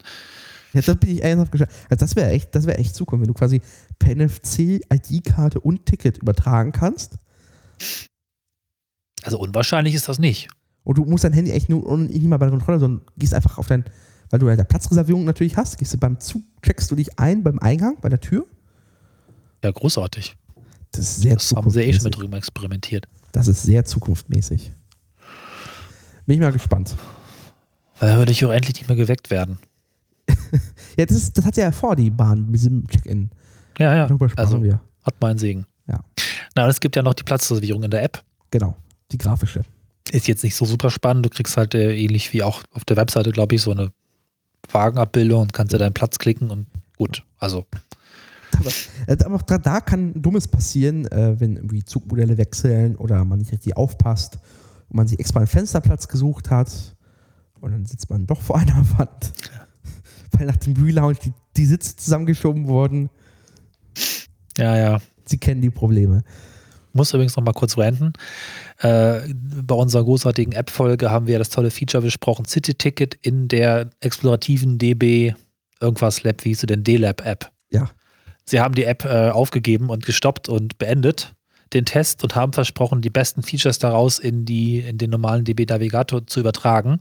Jetzt 0.73 0.99
bin 0.99 1.09
ich 1.09 1.23
ernsthaft 1.23 1.51
gespannt. 1.51 1.71
Also 1.89 2.05
das 2.05 2.15
wäre 2.15 2.29
echt, 2.29 2.53
das 2.53 2.67
wäre 2.67 2.77
echt 2.77 2.93
Zukunft, 2.93 3.21
wenn 3.21 3.27
du 3.27 3.33
quasi 3.33 3.61
per 3.97 4.13
NFC 4.15 4.81
ID-Karte 4.93 5.59
und 5.59 5.85
Ticket 5.85 6.19
übertragen 6.19 6.71
kannst. 6.71 7.15
Also 9.23 9.39
unwahrscheinlich 9.39 9.95
ist 9.95 10.07
das 10.07 10.19
nicht. 10.19 10.49
Und 10.83 10.97
du 10.97 11.05
musst 11.05 11.23
dein 11.23 11.33
Handy 11.33 11.51
echt 11.51 11.69
nur 11.69 11.97
nicht 11.97 12.23
mal 12.23 12.37
bei 12.37 12.45
der 12.45 12.51
Kontrolle, 12.51 12.79
sondern 12.79 13.05
gehst 13.17 13.33
einfach 13.33 13.57
auf 13.57 13.67
dein, 13.67 13.83
weil 14.29 14.39
du 14.39 14.47
ja 14.47 14.55
der 14.55 14.63
Platzreservierung 14.63 15.25
natürlich 15.25 15.57
hast, 15.57 15.77
gehst 15.77 15.93
du 15.93 15.97
beim 15.97 16.19
Zug, 16.19 16.43
checkst 16.61 16.89
du 16.91 16.95
dich 16.95 17.19
ein 17.19 17.43
beim 17.43 17.59
Eingang, 17.59 17.97
bei 18.01 18.09
der 18.09 18.19
Tür. 18.19 18.45
Ja, 19.63 19.71
großartig. 19.71 20.37
Das 20.91 21.01
ist 21.01 21.21
sehr 21.21 21.35
Das 21.35 21.51
haben 21.53 21.69
sie 21.69 21.81
eh 21.81 21.93
schon 21.93 22.03
mit 22.03 22.13
zukunftsmäßig. 22.13 22.15
drüben 22.19 22.33
experimentiert. 22.37 23.07
Das 23.31 23.47
ist 23.47 23.63
sehr 23.63 23.85
zukunftsmäßig. 23.85 24.71
Bin 26.25 26.35
ich 26.35 26.39
mal 26.41 26.51
gespannt. 26.51 26.95
Weil 27.99 28.11
da 28.11 28.17
würde 28.17 28.31
ich 28.31 28.43
auch 28.45 28.51
endlich 28.51 28.75
nicht 28.75 28.87
mehr 28.87 28.97
geweckt 28.97 29.29
werden. 29.29 29.59
Ja, 30.97 31.05
das, 31.05 31.15
ist, 31.15 31.37
das 31.37 31.45
hat 31.45 31.55
ja 31.55 31.71
vor, 31.71 31.95
die 31.95 32.09
Bahn 32.09 32.45
mit 32.47 32.55
diesem 32.55 32.85
Check-in. 32.87 33.29
Ja, 33.77 33.95
ja. 33.95 34.07
Darüber 34.07 34.27
Also 34.35 34.61
wir. 34.61 34.81
hat 35.05 35.15
meinen 35.21 35.37
Segen. 35.37 35.65
Ja. 35.87 36.03
Na, 36.55 36.67
es 36.67 36.79
gibt 36.81 36.95
ja 36.97 37.01
noch 37.03 37.13
die 37.13 37.23
Platzreservierung 37.23 37.83
in 37.83 37.91
der 37.91 38.03
App. 38.03 38.21
Genau. 38.51 38.75
Die 39.11 39.17
grafische. 39.17 39.61
Ist 40.11 40.27
jetzt 40.27 40.43
nicht 40.43 40.55
so 40.55 40.65
super 40.65 40.89
spannend. 40.91 41.25
Du 41.25 41.29
kriegst 41.29 41.55
halt 41.55 41.73
äh, 41.75 41.95
ähnlich 41.95 42.33
wie 42.33 42.43
auch 42.43 42.63
auf 42.73 42.83
der 42.83 42.97
Webseite, 42.97 43.31
glaube 43.31 43.55
ich, 43.55 43.61
so 43.61 43.71
eine 43.71 43.93
Wagenabbildung 44.71 45.43
und 45.43 45.53
kannst 45.53 45.71
dir 45.73 45.77
deinen 45.77 45.93
Platz 45.93 46.19
klicken 46.19 46.49
und 46.51 46.67
gut. 46.97 47.23
Also, 47.37 47.65
Aber, 48.57 48.69
äh, 49.07 49.23
aber 49.23 49.35
auch 49.35 49.41
da, 49.41 49.81
kann 49.81 50.21
Dummes 50.21 50.47
passieren, 50.47 51.05
äh, 51.07 51.39
wenn 51.39 51.55
irgendwie 51.55 51.83
Zugmodelle 51.83 52.37
wechseln 52.37 52.95
oder 52.95 53.23
man 53.25 53.39
nicht 53.39 53.51
richtig 53.51 53.77
aufpasst 53.77 54.39
und 54.89 54.97
man 54.97 55.07
sich 55.07 55.19
extra 55.19 55.39
einen 55.39 55.47
Fensterplatz 55.47 56.07
gesucht 56.07 56.49
hat 56.49 56.95
und 57.61 57.71
dann 57.71 57.85
sitzt 57.85 58.09
man 58.09 58.25
doch 58.25 58.41
vor 58.41 58.57
einer 58.57 58.85
Wand, 58.97 59.33
weil 60.31 60.47
nach 60.47 60.57
dem 60.57 60.73
Relounge 60.73 61.17
die, 61.23 61.33
die 61.57 61.65
Sitze 61.65 61.95
zusammengeschoben 61.95 62.67
wurden. 62.67 63.09
ja, 64.57 64.77
ja. 64.77 64.99
Sie 65.25 65.37
kennen 65.37 65.61
die 65.61 65.69
Probleme. 65.69 66.23
Muss 66.91 67.13
übrigens 67.13 67.35
noch 67.35 67.43
mal 67.43 67.53
kurz 67.53 67.77
ranten. 67.77 68.13
Äh, 68.79 69.19
bei 69.31 69.75
unserer 69.75 70.03
großartigen 70.03 70.53
App-Folge 70.53 71.11
haben 71.11 71.27
wir 71.27 71.37
das 71.37 71.49
tolle 71.49 71.69
Feature 71.69 72.01
besprochen: 72.01 72.45
City-Ticket 72.45 73.13
in 73.21 73.47
der 73.47 73.91
explorativen 73.99 74.79
DB 74.79 75.35
irgendwas 75.79 76.23
Lab, 76.23 76.43
wie 76.43 76.49
hieß 76.49 76.61
sie 76.61 76.67
denn? 76.67 76.83
D-Lab-App. 76.83 77.51
Ja. 77.71 77.89
Sie 78.49 78.59
haben 78.59 78.73
die 78.73 78.83
App 78.83 79.05
äh, 79.05 79.29
aufgegeben 79.29 79.89
und 79.89 80.05
gestoppt 80.05 80.49
und 80.49 80.79
beendet 80.79 81.35
den 81.73 81.85
Test 81.85 82.23
und 82.23 82.35
haben 82.35 82.51
versprochen, 82.51 83.01
die 83.01 83.11
besten 83.11 83.43
Features 83.43 83.77
daraus 83.77 84.17
in, 84.17 84.43
die, 84.45 84.79
in 84.79 84.97
den 84.97 85.11
normalen 85.11 85.45
DB 85.45 85.67
Navigator 85.67 86.25
zu 86.25 86.39
übertragen. 86.39 86.97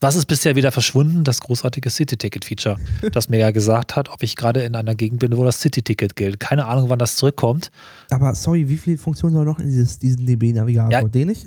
Was 0.00 0.16
ist 0.16 0.26
bisher 0.26 0.56
wieder 0.56 0.72
verschwunden? 0.72 1.24
Das 1.24 1.40
großartige 1.40 1.88
City-Ticket-Feature, 1.88 2.76
das 3.12 3.30
mir 3.30 3.38
ja 3.38 3.50
gesagt 3.52 3.96
hat, 3.96 4.10
ob 4.10 4.22
ich 4.22 4.36
gerade 4.36 4.62
in 4.62 4.76
einer 4.76 4.94
Gegend 4.94 5.20
bin, 5.20 5.34
wo 5.34 5.44
das 5.44 5.60
City-Ticket 5.60 6.16
gilt. 6.16 6.38
Keine 6.38 6.66
Ahnung, 6.66 6.90
wann 6.90 6.98
das 6.98 7.16
zurückkommt. 7.16 7.70
Aber 8.10 8.34
sorry, 8.34 8.68
wie 8.68 8.76
viele 8.76 8.98
Funktionen 8.98 9.34
soll 9.34 9.46
noch 9.46 9.58
in 9.58 9.68
dieses, 9.68 9.98
diesen 9.98 10.26
DB-Navigator? 10.26 10.92
Ja, 10.92 11.02
Den 11.02 11.28
nicht? 11.28 11.46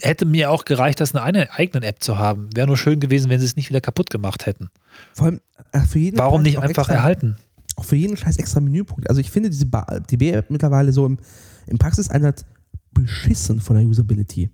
Hätte 0.00 0.24
mir 0.24 0.50
auch 0.50 0.64
gereicht, 0.64 1.00
das 1.00 1.12
in 1.12 1.18
einer 1.18 1.48
eigenen 1.52 1.84
App 1.84 2.02
zu 2.02 2.18
haben. 2.18 2.48
Wäre 2.54 2.66
nur 2.66 2.76
schön 2.76 2.98
gewesen, 2.98 3.30
wenn 3.30 3.38
sie 3.38 3.46
es 3.46 3.54
nicht 3.54 3.68
wieder 3.68 3.80
kaputt 3.80 4.10
gemacht 4.10 4.46
hätten. 4.46 4.70
Vor 5.12 5.26
allem 5.26 5.40
äh, 5.70 5.80
für 5.80 6.00
jeden 6.00 6.18
Warum 6.18 6.42
nicht 6.42 6.58
einfach 6.58 6.88
extra, 6.88 6.94
erhalten? 6.94 7.36
Auch 7.80 7.84
für 7.86 7.96
jeden 7.96 8.16
Scheiß 8.18 8.36
extra 8.36 8.60
Menüpunkt. 8.60 9.08
Also 9.08 9.22
ich 9.22 9.30
finde 9.30 9.48
diese 9.48 9.64
Ba- 9.64 10.00
DB-App 10.00 10.50
mittlerweile 10.50 10.92
so 10.92 11.06
im, 11.06 11.18
im 11.66 11.78
Praxiseinsatz 11.78 12.44
beschissen 12.92 13.58
von 13.60 13.76
der 13.76 13.86
Usability. 13.86 14.50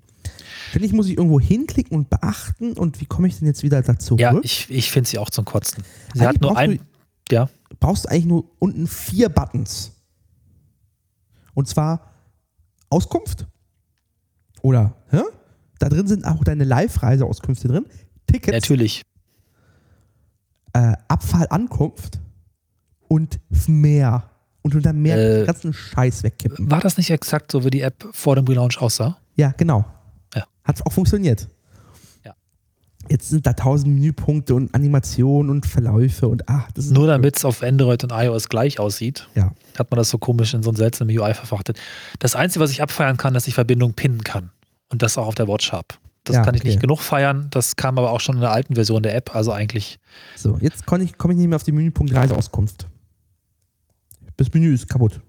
Ständig 0.71 0.93
muss 0.93 1.09
ich 1.09 1.17
irgendwo 1.17 1.41
hinklicken 1.41 1.97
und 1.97 2.09
beachten 2.09 2.75
und 2.75 3.01
wie 3.01 3.07
komme 3.07 3.27
ich 3.27 3.39
denn 3.39 3.49
jetzt 3.49 3.65
wieder 3.65 3.83
dazu? 3.83 4.17
Ja, 4.17 4.39
ich, 4.43 4.71
ich 4.71 4.93
finde 4.93 5.09
sie 5.11 5.19
auch 5.19 5.31
zum 5.31 5.45
Kotzen. 5.45 5.83
Sie 6.15 6.21
Eigentlich 6.21 6.29
hat 6.29 6.41
nur 6.41 6.51
brauchst 6.51 6.61
ein. 6.63 6.81
Ja, 7.33 7.49
brauchst 7.81 8.05
du 8.05 8.09
eigentlich 8.11 8.27
nur 8.27 8.45
unten 8.61 8.87
vier 8.87 9.29
Buttons. 9.29 9.91
Und 11.55 11.67
zwar 11.67 12.13
Auskunft. 12.91 13.47
Oder, 14.63 14.95
hä? 15.11 15.23
Da 15.81 15.89
drin 15.89 16.07
sind 16.07 16.25
auch 16.25 16.45
deine 16.45 16.63
Live-Reiseauskünfte 16.63 17.67
drin. 17.69 17.87
Tickets, 18.29 18.53
natürlich. 18.53 19.03
äh, 20.75 20.95
Abfall, 21.09 21.47
Ankunft 21.51 22.21
und 23.09 23.39
mehr. 23.69 24.25
Und 24.63 24.75
unter 24.75 24.93
mehr 24.93 25.17
Äh, 25.17 25.37
den 25.39 25.47
ganzen 25.47 25.73
Scheiß 25.73 26.23
wegkippen. 26.25 26.71
War 26.71 26.81
das 26.81 26.97
nicht 26.97 27.11
exakt 27.11 27.53
so, 27.53 27.65
wie 27.65 27.71
die 27.71 27.83
App 27.83 28.05
vor 28.13 28.35
dem 28.37 28.47
Relaunch 28.47 28.79
aussah? 28.81 29.17
Ja, 29.37 29.53
genau. 29.57 29.85
Ja. 30.35 30.45
Hat 30.65 30.85
auch 30.85 30.93
funktioniert. 30.93 31.47
Ja. 32.25 32.35
Jetzt 33.09 33.29
sind 33.29 33.47
da 33.47 33.53
tausend 33.53 33.95
Menüpunkte 33.95 34.55
und 34.57 34.75
Animationen 34.75 35.51
und 35.51 35.67
Verläufe 35.67 36.27
und 36.27 36.49
ach, 36.49 36.69
das 36.73 36.87
ist 36.87 36.91
Nur 36.93 37.07
damit 37.07 37.37
es 37.37 37.45
auf 37.45 37.63
Android 37.63 38.03
und 38.03 38.11
iOS 38.13 38.49
gleich 38.49 38.81
aussieht, 38.81 39.29
Ja. 39.37 39.53
hat 39.79 39.91
man 39.93 39.99
das 39.99 40.11
so 40.11 40.19
komisch 40.19 40.53
in 40.55 40.65
so 40.65 40.71
ein 40.71 40.77
seltsames 40.77 41.17
UI 41.17 41.35
verfachtet. 41.35 41.79
Das 42.19 42.35
Einzige, 42.35 42.65
was 42.65 42.73
ich 42.73 42.83
abfeiern 42.83 43.17
kann, 43.17 43.35
dass 43.35 43.47
ich 43.47 43.55
Verbindung 43.55 43.93
pinnen 43.95 44.25
kann. 44.25 44.51
Und 44.89 45.03
das 45.03 45.17
auch 45.19 45.27
auf 45.29 45.35
der 45.37 45.47
Watch 45.49 45.71
habe. 45.73 45.87
Das 46.25 46.37
Ja, 46.37 46.43
kann 46.45 46.55
ich 46.57 46.63
okay. 46.63 46.69
nicht 46.71 46.81
genug 46.81 47.01
feiern. 47.01 47.47
Das 47.51 47.77
kam 47.77 47.99
aber 47.99 48.11
auch 48.11 48.21
schon 48.21 48.37
in 48.37 48.41
der 48.41 48.51
alten 48.53 48.75
Version 48.75 49.03
der 49.03 49.15
App. 49.15 49.35
Also 49.35 49.53
eigentlich, 49.53 49.99
So, 50.37 50.59
jetzt 50.61 50.87
komme 50.87 51.05
ich, 51.05 51.17
komm 51.19 51.31
ich 51.33 51.37
nicht 51.37 51.47
mehr 51.49 51.57
auf 51.57 51.63
den 51.65 51.77
Menüpunkt 51.77 52.13
Reiseauskunft. 52.15 52.89
Das 54.37 54.53
Menü 54.53 54.75
ist 54.75 54.89
kaputt. 54.89 55.21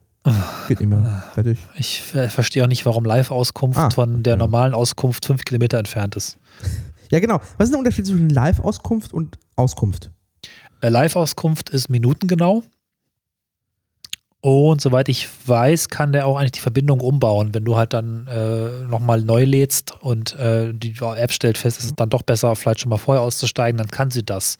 Geht 0.67 0.81
nicht 0.81 0.89
mehr. 0.89 1.23
Fertig. 1.33 1.57
ich 1.77 2.01
verstehe 2.01 2.63
auch 2.63 2.67
nicht, 2.67 2.85
warum 2.85 3.05
Live-Auskunft 3.05 3.79
Ah, 3.79 3.89
von 3.89 4.23
der 4.23 4.33
ja. 4.33 4.37
normalen 4.37 4.73
Auskunft 4.73 5.25
fünf 5.25 5.45
Kilometer 5.45 5.77
entfernt 5.79 6.17
ist. 6.17 6.37
Ja, 7.11 7.19
genau. 7.21 7.39
Was 7.57 7.65
ist 7.67 7.71
der 7.71 7.79
Unterschied 7.79 8.05
zwischen 8.07 8.29
Live-Auskunft 8.29 9.13
und 9.13 9.37
Auskunft? 9.55 10.11
Äh, 10.81 10.89
Live-Auskunft 10.89 11.69
ist 11.69 11.89
minutengenau. 11.89 12.63
Und 14.41 14.81
soweit 14.81 15.09
ich 15.09 15.27
weiß, 15.47 15.89
kann 15.89 16.11
der 16.11 16.27
auch 16.27 16.37
eigentlich 16.37 16.51
die 16.53 16.59
Verbindung 16.59 16.99
umbauen. 16.99 17.53
Wenn 17.53 17.65
du 17.65 17.75
halt 17.75 17.93
dann 17.93 18.27
äh, 18.27 18.85
nochmal 18.87 19.21
neu 19.21 19.43
lädst 19.45 19.93
und 20.01 20.35
äh, 20.35 20.73
die 20.73 20.93
App 21.01 21.31
stellt 21.31 21.57
fest, 21.57 21.79
es 21.79 21.85
ist 21.85 21.99
dann 21.99 22.09
doch 22.09 22.21
besser, 22.21 22.55
vielleicht 22.55 22.81
schon 22.81 22.89
mal 22.89 22.97
vorher 22.97 23.23
auszusteigen, 23.23 23.77
dann 23.77 23.87
kann 23.87 24.11
sie 24.11 24.23
das. 24.23 24.57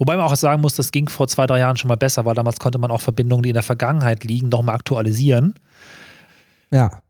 Wobei 0.00 0.16
man 0.16 0.24
auch 0.24 0.34
sagen 0.34 0.62
muss, 0.62 0.74
das 0.74 0.92
ging 0.92 1.10
vor 1.10 1.28
zwei, 1.28 1.46
drei 1.46 1.58
Jahren 1.58 1.76
schon 1.76 1.88
mal 1.88 1.96
besser, 1.96 2.24
weil 2.24 2.34
damals 2.34 2.58
konnte 2.58 2.78
man 2.78 2.90
auch 2.90 3.02
Verbindungen, 3.02 3.42
die 3.42 3.50
in 3.50 3.54
der 3.54 3.62
Vergangenheit 3.62 4.24
liegen, 4.24 4.48
nochmal 4.48 4.74
aktualisieren. 4.74 5.54
Ja. 6.70 7.02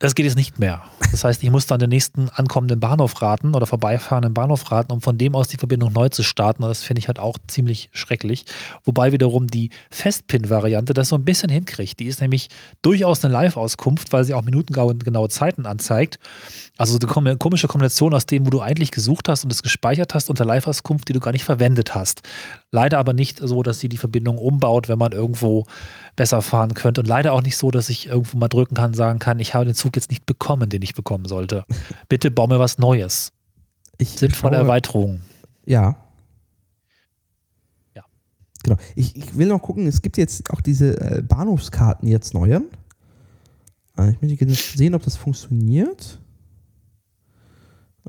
Das 0.00 0.14
geht 0.14 0.24
jetzt 0.24 0.36
nicht 0.36 0.58
mehr. 0.58 0.82
Das 1.10 1.24
heißt, 1.24 1.42
ich 1.42 1.50
muss 1.50 1.66
dann 1.66 1.78
den 1.78 1.90
nächsten 1.90 2.30
ankommenden 2.30 2.80
Bahnhof 2.80 3.20
raten 3.20 3.54
oder 3.54 3.66
vorbeifahrenden 3.66 4.32
Bahnhof 4.32 4.70
raten, 4.72 4.92
um 4.92 5.02
von 5.02 5.18
dem 5.18 5.34
aus 5.34 5.48
die 5.48 5.58
Verbindung 5.58 5.92
neu 5.92 6.08
zu 6.08 6.22
starten. 6.22 6.62
Und 6.62 6.70
das 6.70 6.82
finde 6.82 7.00
ich 7.00 7.08
halt 7.08 7.18
auch 7.18 7.36
ziemlich 7.48 7.90
schrecklich. 7.92 8.46
Wobei 8.84 9.12
wiederum 9.12 9.46
die 9.46 9.68
Festpin-Variante 9.90 10.94
das 10.94 11.10
so 11.10 11.16
ein 11.16 11.24
bisschen 11.26 11.50
hinkriegt. 11.50 12.00
Die 12.00 12.06
ist 12.06 12.22
nämlich 12.22 12.48
durchaus 12.80 13.22
eine 13.22 13.34
Live-Auskunft, 13.34 14.10
weil 14.14 14.24
sie 14.24 14.32
auch 14.32 14.42
minutengenaue 14.42 15.28
Zeiten 15.28 15.66
anzeigt. 15.66 16.18
Also 16.78 16.96
eine 16.96 17.06
kom- 17.06 17.36
komische 17.36 17.68
Kombination 17.68 18.14
aus 18.14 18.24
dem, 18.24 18.46
wo 18.46 18.50
du 18.50 18.62
eigentlich 18.62 18.92
gesucht 18.92 19.28
hast 19.28 19.44
und 19.44 19.52
es 19.52 19.62
gespeichert 19.62 20.14
hast, 20.14 20.30
und 20.30 20.38
der 20.38 20.46
Live-Auskunft, 20.46 21.10
die 21.10 21.12
du 21.12 21.20
gar 21.20 21.32
nicht 21.32 21.44
verwendet 21.44 21.94
hast. 21.94 22.22
Leider 22.70 22.98
aber 22.98 23.12
nicht 23.12 23.38
so, 23.38 23.62
dass 23.62 23.80
sie 23.80 23.90
die 23.90 23.98
Verbindung 23.98 24.38
umbaut, 24.38 24.88
wenn 24.88 24.98
man 24.98 25.12
irgendwo 25.12 25.66
besser 26.20 26.42
fahren 26.42 26.74
könnte. 26.74 27.00
Und 27.00 27.06
leider 27.06 27.32
auch 27.32 27.40
nicht 27.40 27.56
so, 27.56 27.70
dass 27.70 27.88
ich 27.88 28.08
irgendwo 28.08 28.36
mal 28.36 28.48
drücken 28.48 28.74
kann, 28.74 28.92
sagen 28.92 29.18
kann, 29.18 29.38
ich 29.40 29.54
habe 29.54 29.64
den 29.64 29.74
Zug 29.74 29.96
jetzt 29.96 30.10
nicht 30.10 30.26
bekommen, 30.26 30.68
den 30.68 30.82
ich 30.82 30.94
bekommen 30.94 31.24
sollte. 31.24 31.64
Bitte 32.10 32.30
bau 32.30 32.46
mir 32.46 32.58
was 32.58 32.76
Neues. 32.76 33.32
Ich 33.96 34.10
Sinnvolle 34.10 34.56
schaue- 34.56 34.64
Erweiterung. 34.64 35.22
Ja. 35.64 35.96
Ja. 37.96 38.04
Genau. 38.62 38.76
Ich, 38.96 39.16
ich 39.16 39.34
will 39.38 39.46
noch 39.46 39.62
gucken, 39.62 39.86
es 39.86 40.02
gibt 40.02 40.18
jetzt 40.18 40.50
auch 40.50 40.60
diese 40.60 41.00
äh, 41.00 41.22
Bahnhofskarten 41.22 42.06
jetzt 42.06 42.34
neue. 42.34 42.64
Äh, 43.96 44.10
ich 44.10 44.20
möchte 44.20 44.36
gerne 44.36 44.52
sehen, 44.52 44.94
ob 44.94 45.02
das 45.02 45.16
funktioniert. 45.16 46.20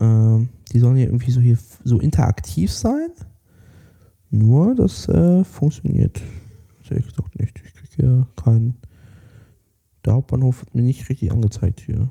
Ähm, 0.01 0.49
die 0.73 0.79
sollen 0.79 0.97
ja 0.97 1.05
irgendwie 1.05 1.31
so 1.31 1.39
hier 1.39 1.57
so 1.85 1.97
interaktiv 2.01 2.73
sein. 2.73 3.11
Nur, 4.31 4.75
das 4.75 5.07
äh, 5.07 5.45
funktioniert. 5.45 6.21
Ehrlich 6.89 7.05
gesagt 7.07 7.39
nicht. 7.39 7.53
Hier 7.95 8.27
keinen. 8.35 8.77
Der 10.05 10.13
Hauptbahnhof 10.13 10.61
wird 10.61 10.75
mir 10.75 10.81
nicht 10.81 11.09
richtig 11.09 11.31
angezeigt 11.31 11.81
hier. 11.81 12.09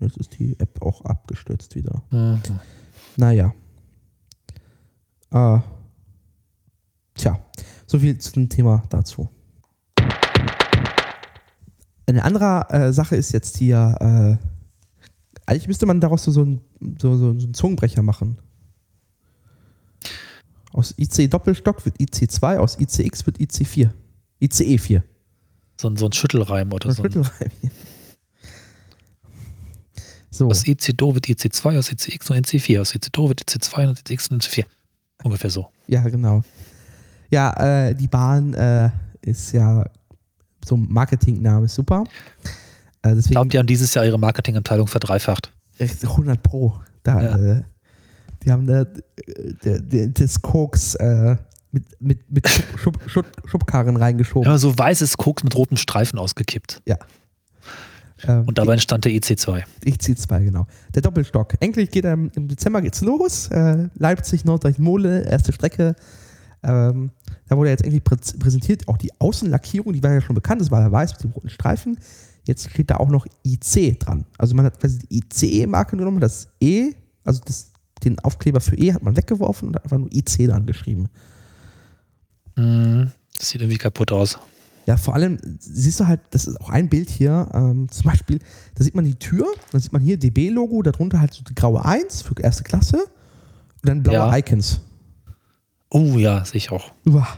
Jetzt 0.00 0.16
ist 0.16 0.38
die 0.38 0.58
App 0.58 0.82
auch 0.82 1.04
abgestürzt 1.04 1.74
wieder. 1.76 2.02
Mhm. 2.10 2.40
Naja. 3.16 3.54
Äh, 5.30 5.60
tja, 7.14 7.38
so 7.86 7.98
viel 7.98 8.18
zu 8.18 8.32
dem 8.32 8.48
Thema 8.48 8.82
dazu. 8.90 9.28
Eine 12.06 12.24
andere 12.24 12.66
äh, 12.70 12.92
Sache 12.92 13.16
ist 13.16 13.32
jetzt 13.32 13.56
hier, 13.56 13.96
äh, 14.00 14.36
eigentlich 15.46 15.68
müsste 15.68 15.86
man 15.86 16.00
daraus 16.00 16.24
so, 16.24 16.32
so, 16.32 16.42
ein, 16.44 16.60
so, 17.00 17.16
so, 17.16 17.38
so 17.38 17.46
einen 17.46 17.54
Zungenbrecher 17.54 18.02
machen. 18.02 18.38
Aus 20.72 20.94
IC 20.98 21.30
Doppelstock 21.30 21.84
wird 21.84 21.98
IC2, 21.98 22.56
aus 22.56 22.78
ICX 22.78 23.24
wird 23.26 23.38
IC4. 23.38 23.90
ICE 24.42 24.78
4. 24.78 25.02
So, 25.80 25.88
ein- 25.88 25.96
so 25.96 26.06
ein 26.06 26.12
Schüttelreim 26.12 26.72
oder 26.72 26.88
Das 26.94 26.96
so. 26.96 27.04
Hier. 27.08 27.22
So. 30.30 30.48
Aus 30.48 30.66
IC-Do 30.66 31.14
wird 31.14 31.26
IC2, 31.26 31.78
aus 31.78 31.92
ICX 31.92 32.30
und 32.30 32.36
IC4. 32.46 32.80
Aus 32.80 32.94
IC-Do 32.94 33.28
wird 33.28 33.42
IC2 33.42 33.88
und 33.88 33.98
ICX 34.00 34.28
und 34.28 34.42
IC4. 34.44 34.64
Ungefähr 35.24 35.50
so. 35.50 35.68
Ja, 35.88 36.02
genau. 36.08 36.42
Ja, 37.30 37.52
äh, 37.88 37.94
die 37.94 38.08
Bahn 38.08 38.54
äh, 38.54 38.90
ist 39.20 39.52
ja 39.52 39.84
so 40.64 40.76
ein 40.76 40.86
Marketingname, 40.90 41.68
super. 41.68 42.04
Äh, 43.02 43.18
Ich 43.18 43.26
glaube, 43.26 43.48
die 43.48 43.58
haben 43.58 43.66
dieses 43.66 43.92
Jahr 43.94 44.04
ihre 44.06 44.18
Marketingabteilung 44.18 44.86
verdreifacht. 44.86 45.52
echt 45.78 46.02
100 46.02 46.42
Pro. 46.42 46.80
Da, 47.02 47.22
Ja. 47.22 47.36
äh, 47.58 47.62
die 48.44 48.50
haben 48.52 48.66
da 48.66 48.82
äh, 48.82 50.08
das 50.10 50.40
Koks 50.40 50.94
äh, 50.94 51.36
mit, 51.72 51.84
mit, 52.00 52.30
mit 52.30 52.48
Schub, 52.48 52.64
Schub, 52.78 52.98
Schub, 53.06 53.26
Schubkarren 53.46 53.96
reingeschoben. 53.96 54.46
Immer 54.46 54.58
so 54.58 54.76
weißes 54.76 55.16
Koks 55.16 55.42
mit 55.42 55.56
rotem 55.56 55.76
Streifen 55.76 56.18
ausgekippt. 56.18 56.82
Ähm, 58.24 58.44
Und 58.46 58.58
dabei 58.58 58.74
entstand 58.74 59.04
der 59.04 59.12
IC2. 59.12 59.64
Ich 59.84 59.98
ziehe 59.98 60.16
zwei, 60.16 60.44
genau. 60.44 60.66
Der 60.94 61.02
Doppelstock. 61.02 61.54
Endlich 61.60 61.90
geht 61.90 62.04
er 62.04 62.12
im, 62.12 62.30
Dezember 62.48 62.82
geht's 62.82 63.00
los. 63.00 63.48
Äh, 63.48 63.88
Leipzig, 63.96 64.44
Nordrhein-Mole, 64.44 65.24
erste 65.24 65.52
Strecke. 65.52 65.96
Ähm, 66.62 67.10
da 67.48 67.56
wurde 67.56 67.70
jetzt 67.70 67.82
endlich 67.82 68.04
prä 68.04 68.16
präsentiert. 68.38 68.86
Auch 68.86 68.98
die 68.98 69.10
Außenlackierung, 69.18 69.92
die 69.92 70.02
war 70.02 70.12
ja 70.12 70.20
schon 70.20 70.34
bekannt. 70.34 70.60
Das 70.60 70.70
war 70.70 70.82
ja 70.82 70.92
weiß 70.92 71.12
mit 71.14 71.24
dem 71.24 71.30
roten 71.32 71.48
Streifen. 71.48 71.98
Jetzt 72.46 72.70
steht 72.70 72.90
da 72.90 72.96
auch 72.96 73.08
noch 73.08 73.26
IC 73.44 73.98
dran. 74.00 74.24
Also 74.38 74.54
man 74.54 74.66
hat 74.66 74.78
quasi 74.78 74.98
die 74.98 75.18
ICE-Marke 75.18 75.96
genommen, 75.96 76.20
das 76.20 76.48
E, 76.60 76.92
also 77.24 77.40
das, 77.44 77.70
den 78.04 78.18
Aufkleber 78.18 78.60
für 78.60 78.76
E 78.76 78.92
hat 78.92 79.02
man 79.02 79.16
weggeworfen 79.16 79.68
und 79.68 79.76
hat 79.76 79.84
einfach 79.84 79.98
nur 79.98 80.12
IC 80.12 80.48
dran 80.48 80.66
geschrieben. 80.66 81.08
Mhm. 82.56 83.12
Das 83.38 83.48
sieht 83.50 83.60
irgendwie 83.60 83.78
kaputt 83.78 84.12
aus. 84.12 84.38
Ja, 84.86 84.96
vor 84.96 85.14
allem 85.14 85.38
siehst 85.60 86.00
du 86.00 86.06
halt, 86.08 86.20
das 86.30 86.46
ist 86.46 86.60
auch 86.60 86.70
ein 86.70 86.88
Bild 86.88 87.08
hier, 87.08 87.48
ähm, 87.54 87.88
zum 87.88 88.10
Beispiel, 88.10 88.40
da 88.74 88.82
sieht 88.82 88.94
man 88.96 89.04
die 89.04 89.14
Tür, 89.14 89.46
dann 89.70 89.80
sieht 89.80 89.92
man 89.92 90.02
hier 90.02 90.16
DB-Logo, 90.18 90.82
darunter 90.82 91.20
halt 91.20 91.32
so 91.32 91.44
die 91.44 91.54
graue 91.54 91.84
1 91.84 92.22
für 92.22 92.34
erste 92.40 92.64
Klasse 92.64 92.96
und 92.96 93.88
dann 93.88 94.02
blaue 94.02 94.16
Ja. 94.16 94.36
Icons. 94.36 94.80
Oh 95.90 96.18
ja, 96.18 96.44
sehe 96.44 96.56
ich 96.58 96.70
auch. 96.72 96.92
Uah. 97.06 97.28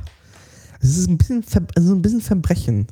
Es 0.80 0.96
ist 0.96 1.08
ein 1.08 1.18
bisschen, 1.18 1.42
Ver 1.42 1.62
also 1.76 1.94
ein 1.94 2.00
bisschen 2.02 2.20
Verbrechen. 2.22 2.86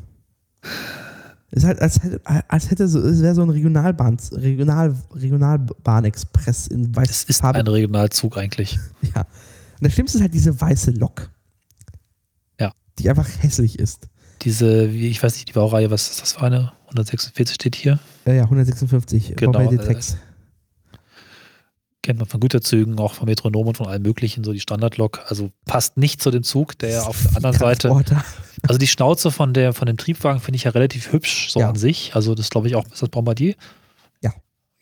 Es 1.50 1.62
ist 1.62 1.64
halt, 1.64 1.80
als 1.80 2.02
hätte, 2.02 2.20
als 2.48 2.70
hätte 2.70 2.88
so, 2.88 2.98
es 3.00 3.20
wäre 3.22 3.34
so 3.34 3.42
ein 3.42 3.50
Regionalbahn, 3.50 4.18
Regional, 4.32 4.94
Regionalbahnexpress 5.14 6.68
in 6.68 6.94
weiß 6.94 7.08
Das 7.08 7.24
ist 7.24 7.40
Farbe. 7.40 7.58
ein 7.58 7.66
Regionalzug 7.66 8.36
eigentlich. 8.38 8.78
Ja. 9.14 9.22
Und 9.22 9.86
das 9.86 9.92
Schlimmste 9.94 10.18
ist 10.18 10.22
halt 10.22 10.34
diese 10.34 10.58
weiße 10.60 10.92
Lok. 10.92 11.30
Ja. 12.98 13.04
die 13.04 13.10
einfach 13.10 13.28
hässlich 13.42 13.78
ist. 13.78 14.08
Diese, 14.42 14.92
wie, 14.92 15.08
ich 15.08 15.22
weiß 15.22 15.34
nicht, 15.34 15.48
die 15.48 15.52
Baureihe, 15.52 15.90
was 15.90 16.10
ist 16.10 16.22
das 16.22 16.32
für 16.32 16.42
eine? 16.42 16.72
146 16.88 17.54
steht 17.54 17.76
hier. 17.76 17.98
Äh, 18.26 18.36
ja, 18.38 18.42
156. 18.44 19.34
Genau, 19.36 19.52
Bombay 19.52 19.74
äh, 19.74 19.78
Detex. 19.78 20.16
Kennt 22.02 22.18
man 22.18 22.26
von 22.28 22.40
Güterzügen, 22.40 22.98
auch 22.98 23.14
von 23.14 23.26
Metronom 23.26 23.68
und 23.68 23.76
von 23.76 23.86
allem 23.86 24.02
möglichen, 24.02 24.42
so 24.42 24.52
die 24.52 24.58
Standardlok. 24.58 25.20
Also 25.28 25.52
passt 25.66 25.96
nicht 25.96 26.20
zu 26.20 26.32
dem 26.32 26.42
Zug, 26.42 26.76
der 26.78 26.90
ja 26.90 27.02
auf 27.04 27.22
der 27.22 27.36
anderen 27.36 27.56
Seite. 27.58 27.88
Also 28.64 28.78
die 28.78 28.86
Schnauze 28.86 29.32
von, 29.32 29.54
der, 29.54 29.72
von 29.72 29.86
dem 29.86 29.96
Triebwagen 29.96 30.40
finde 30.40 30.54
ich 30.54 30.62
ja 30.64 30.70
relativ 30.70 31.10
hübsch, 31.12 31.50
so 31.50 31.58
Ja. 31.58 31.70
an 31.70 31.74
sich. 31.74 32.14
Also 32.14 32.36
das 32.36 32.48
glaube 32.48 32.68
ich 32.68 32.76
auch, 32.76 32.84
ist 32.92 33.02
das 33.02 33.08
Bombardier? 33.08 33.56
Ja. 34.20 34.32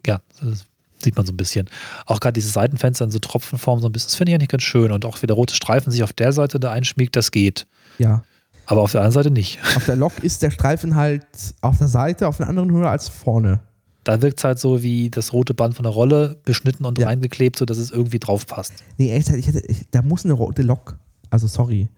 Ja, 0.07 0.21
das 0.43 0.67
sieht 1.03 1.17
man 1.17 1.25
so 1.25 1.33
ein 1.33 1.39
bisschen. 1.39 1.67
Auch 2.05 2.21
gerade 2.21 2.35
diese 2.35 2.51
Seitenfenster 2.51 3.07
in 3.07 3.11
so 3.11 3.19
Tropfenform 3.21 3.81
so 3.81 3.89
ein 3.89 3.93
bisschen, 3.93 4.09
das 4.09 4.17
finde 4.17 4.33
ich 4.33 4.35
eigentlich 4.35 4.51
ganz 4.51 4.65
schön. 4.65 4.93
Und 4.93 5.07
auch 5.07 5.23
wie 5.23 5.27
der 5.27 5.35
rote 5.35 5.55
Streifen 5.55 5.91
sich 5.91 6.03
auf 6.03 6.13
der 6.13 6.33
Seite 6.35 6.61
da 6.61 6.73
einschmiegt, 6.73 7.17
das 7.17 7.31
geht. 7.31 7.67
Ja. 8.01 8.23
Aber 8.67 8.83
auf 8.83 8.93
der 8.93 9.01
anderen 9.03 9.13
Seite 9.25 9.31
nicht. 9.31 9.59
Auf 9.77 9.85
der 9.87 9.97
Lok 9.97 10.23
ist 10.23 10.43
der 10.43 10.51
Streifen 10.51 10.95
halt 10.95 11.27
auf 11.61 11.79
der 11.79 11.89
Seite 11.89 12.29
auf 12.29 12.41
einer 12.41 12.49
anderen 12.49 12.71
Höhe 12.71 12.89
als 12.89 13.09
vorne. 13.09 13.61
Da 14.05 14.23
wirkt 14.23 14.39
es 14.39 14.45
halt 14.45 14.59
so 14.59 14.83
wie 14.83 15.11
das 15.11 15.33
rote 15.33 15.55
Band 15.55 15.75
von 15.75 15.83
der 15.83 15.93
Rolle 15.93 16.41
beschnitten 16.45 16.85
und 16.87 16.99
Ja. 16.99 17.09
reingeklebt, 17.09 17.59
sodass 17.59 17.77
es 17.79 17.91
irgendwie 17.91 18.19
drauf 18.19 18.47
passt. 18.47 18.73
Nee, 18.97 19.13
echt, 19.13 19.29
ich 19.29 19.47
hätte, 19.47 19.61
ich, 19.67 19.87
da 19.91 20.03
muss 20.03 20.25
eine 20.25 20.35
rote 20.35 20.63
Lok. 20.63 20.99
Also 21.31 21.47
sorry. 21.47 21.89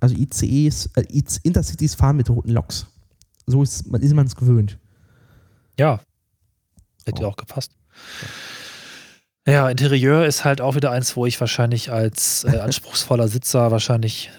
Also 0.00 0.14
ICEs, 0.16 0.90
äh, 0.96 1.04
Intercities 1.44 1.94
fahren 1.94 2.16
mit 2.16 2.28
roten 2.28 2.50
Loks. 2.50 2.86
So 3.46 3.62
ist 3.62 3.86
man 3.90 4.02
ist 4.02 4.12
man 4.12 4.26
es 4.26 4.36
gewöhnt. 4.36 4.78
Ja. 5.78 6.00
Hätte 7.06 7.22
Oh. 7.24 7.28
auch 7.28 7.36
gepasst. 7.36 7.70
Ja, 9.46 9.68
Interieur 9.70 10.26
ist 10.26 10.44
halt 10.44 10.60
auch 10.60 10.74
wieder 10.74 10.90
eins, 10.90 11.16
wo 11.16 11.24
ich 11.24 11.40
wahrscheinlich 11.40 11.92
als 11.92 12.42
äh, 12.44 12.58
anspruchsvoller 12.58 13.28
Sitzer 13.28 13.70
wahrscheinlich, 13.70 14.30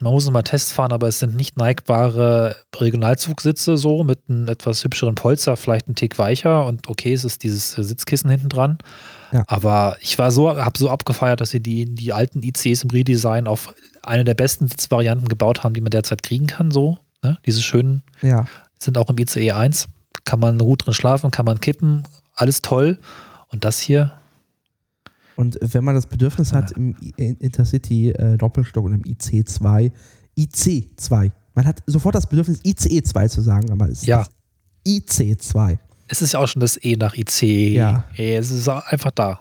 man 0.00 0.12
muss 0.12 0.30
mal 0.30 0.42
Test 0.42 0.72
fahren, 0.72 0.92
aber 0.92 1.08
es 1.08 1.18
sind 1.18 1.34
nicht 1.34 1.56
neigbare 1.56 2.56
Regionalzugsitze 2.74 3.76
so 3.76 4.04
mit 4.04 4.20
einem 4.28 4.48
etwas 4.48 4.84
hübscheren 4.84 5.16
Polster, 5.16 5.56
vielleicht 5.56 5.88
ein 5.88 5.94
Tick 5.96 6.18
weicher 6.18 6.66
und 6.66 6.88
okay, 6.88 7.12
es 7.12 7.24
ist 7.24 7.42
dieses 7.42 7.76
äh, 7.76 7.82
Sitzkissen 7.82 8.30
hinten 8.30 8.48
dran. 8.48 8.78
Ja. 9.32 9.44
Aber 9.46 9.96
ich 10.00 10.18
war 10.18 10.30
so, 10.30 10.56
habe 10.56 10.78
so 10.78 10.88
abgefeiert, 10.88 11.40
dass 11.40 11.50
sie 11.50 11.60
die, 11.60 11.84
die 11.84 12.12
alten 12.12 12.42
ICs 12.42 12.84
im 12.84 12.90
Redesign 12.90 13.46
auf 13.46 13.74
eine 14.02 14.24
der 14.24 14.34
besten 14.34 14.68
Sitzvarianten 14.68 15.28
gebaut 15.28 15.64
haben, 15.64 15.74
die 15.74 15.80
man 15.80 15.90
derzeit 15.90 16.22
kriegen 16.22 16.46
kann, 16.46 16.70
so. 16.70 16.98
Ne? 17.22 17.36
Diese 17.44 17.60
schönen 17.60 18.02
Ja. 18.22 18.46
sind 18.78 18.96
auch 18.96 19.10
im 19.10 19.18
ICE 19.18 19.50
1. 19.52 19.88
Kann 20.24 20.40
man 20.40 20.58
gut 20.58 20.86
drin 20.86 20.94
schlafen, 20.94 21.30
kann 21.30 21.44
man 21.44 21.60
kippen, 21.60 22.04
alles 22.34 22.62
toll. 22.62 22.98
Und 23.48 23.64
das 23.64 23.80
hier, 23.80 24.12
Und 25.38 25.56
wenn 25.60 25.84
man 25.84 25.94
das 25.94 26.08
Bedürfnis 26.08 26.52
hat, 26.52 26.72
im 26.72 26.96
Intercity 27.16 28.10
äh, 28.10 28.36
Doppelstock 28.36 28.84
und 28.84 28.92
im 28.94 29.02
IC2, 29.02 29.92
IC2, 30.36 31.30
man 31.54 31.64
hat 31.64 31.80
sofort 31.86 32.16
das 32.16 32.26
Bedürfnis, 32.26 32.60
ICE2 32.64 33.28
zu 33.28 33.40
sagen, 33.40 33.70
aber 33.70 33.88
es 33.88 34.00
ist 34.00 34.06
Ja. 34.06 34.24
das 34.24 34.30
IC2. 34.84 35.78
es 36.08 36.22
ist 36.22 36.32
ja 36.32 36.40
auch 36.40 36.48
schon 36.48 36.58
das 36.58 36.76
E 36.82 36.96
nach 36.96 37.14
ICE. 37.16 37.72
Ja. 37.72 38.04
Es 38.16 38.50
ist 38.50 38.68
einfach 38.68 39.12
da. 39.12 39.38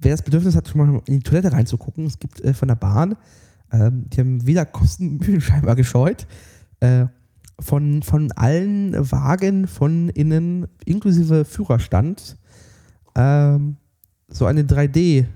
Wer 0.00 0.10
das 0.10 0.22
Bedürfnis 0.22 0.56
hat, 0.56 0.66
schon 0.66 0.80
mal 0.80 1.00
in 1.06 1.18
die 1.18 1.22
Toilette 1.22 1.52
reinzugucken, 1.52 2.04
es 2.06 2.18
gibt 2.18 2.40
äh, 2.40 2.52
von 2.52 2.66
der 2.66 2.74
Bahn, 2.74 3.14
ähm, 3.70 4.06
die 4.10 4.18
haben 4.18 4.46
weder 4.48 4.64
Kosten 4.66 5.18
Mühen 5.18 5.40
scheinbar 5.40 5.76
gescheut, 5.76 6.26
äh, 6.80 7.06
von, 7.60 8.02
von 8.02 8.32
allen 8.32 8.94
Wagen 9.12 9.68
von 9.68 10.08
innen, 10.08 10.66
inklusive 10.84 11.44
Führerstand, 11.44 12.36
ähm, 13.14 13.76
so 14.28 14.46
eine 14.46 14.62
3D, 14.62 15.26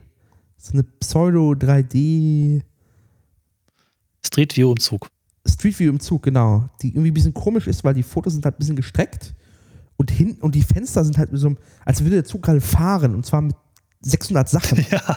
so 0.56 0.72
eine 0.72 0.82
Pseudo-3D 0.82 2.62
Street 4.24 4.56
View 4.56 4.70
im 4.72 4.80
Zug. 4.80 5.08
Street 5.46 5.78
View 5.78 5.90
im 5.90 6.00
Zug, 6.00 6.22
genau, 6.22 6.68
die 6.82 6.88
irgendwie 6.88 7.10
ein 7.10 7.14
bisschen 7.14 7.34
komisch 7.34 7.66
ist, 7.66 7.82
weil 7.84 7.94
die 7.94 8.02
Fotos 8.02 8.34
sind 8.34 8.44
halt 8.44 8.56
ein 8.56 8.58
bisschen 8.58 8.76
gestreckt 8.76 9.34
und 9.96 10.10
hinten 10.10 10.42
und 10.42 10.54
die 10.54 10.62
Fenster 10.62 11.04
sind 11.04 11.18
halt 11.18 11.30
so, 11.32 11.46
einem- 11.48 11.58
als 11.84 12.00
würde 12.02 12.16
der 12.16 12.24
Zug 12.24 12.42
gerade 12.42 12.60
fahren 12.60 13.14
und 13.14 13.24
zwar 13.24 13.40
mit 13.42 13.56
600 14.02 14.48
Sachen. 14.48 14.84
ja, 14.90 15.16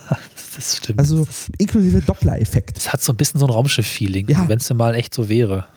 das 0.56 0.78
stimmt. 0.78 1.00
Also 1.00 1.28
inklusive 1.58 2.02
Doppler-Effekt. 2.02 2.78
es 2.78 2.92
hat 2.92 3.02
so 3.02 3.14
ein 3.14 3.18
bisschen 3.18 3.40
so 3.40 3.46
ein 3.48 3.52
Raumschiff-Feeling, 3.52 4.28
Ja. 4.30 4.48
wenn 4.48 4.58
es 4.60 4.68
denn 4.68 4.78
mal 4.78 4.96
echt 4.96 5.14
so 5.14 5.28
wäre. 5.30 5.68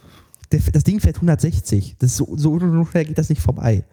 Der, 0.53 0.61
das 0.73 0.85
Ding 0.85 1.01
fährt 1.01 1.17
160. 1.17 1.97
Das 1.99 2.17
so, 2.17 2.37
so, 2.37 2.59
so 2.59 2.85
schnell 2.85 3.05
geht 3.05 3.19
das 3.19 3.29
nicht 3.29 3.43
vorbei. 3.43 3.85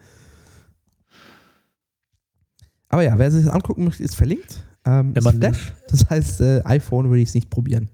Aber 2.94 3.02
ja, 3.02 3.18
wer 3.18 3.28
sich 3.32 3.44
das 3.44 3.52
angucken 3.52 3.82
möchte, 3.82 4.04
ist 4.04 4.14
verlinkt. 4.14 4.62
Ähm, 4.86 5.16
Wenn 5.16 5.24
man- 5.24 5.38
Flash, 5.38 5.72
das 5.88 6.08
heißt, 6.08 6.40
äh, 6.42 6.62
iPhone 6.64 7.08
würde 7.10 7.22
ich 7.22 7.30
es 7.30 7.34
nicht 7.34 7.50
probieren. 7.50 7.88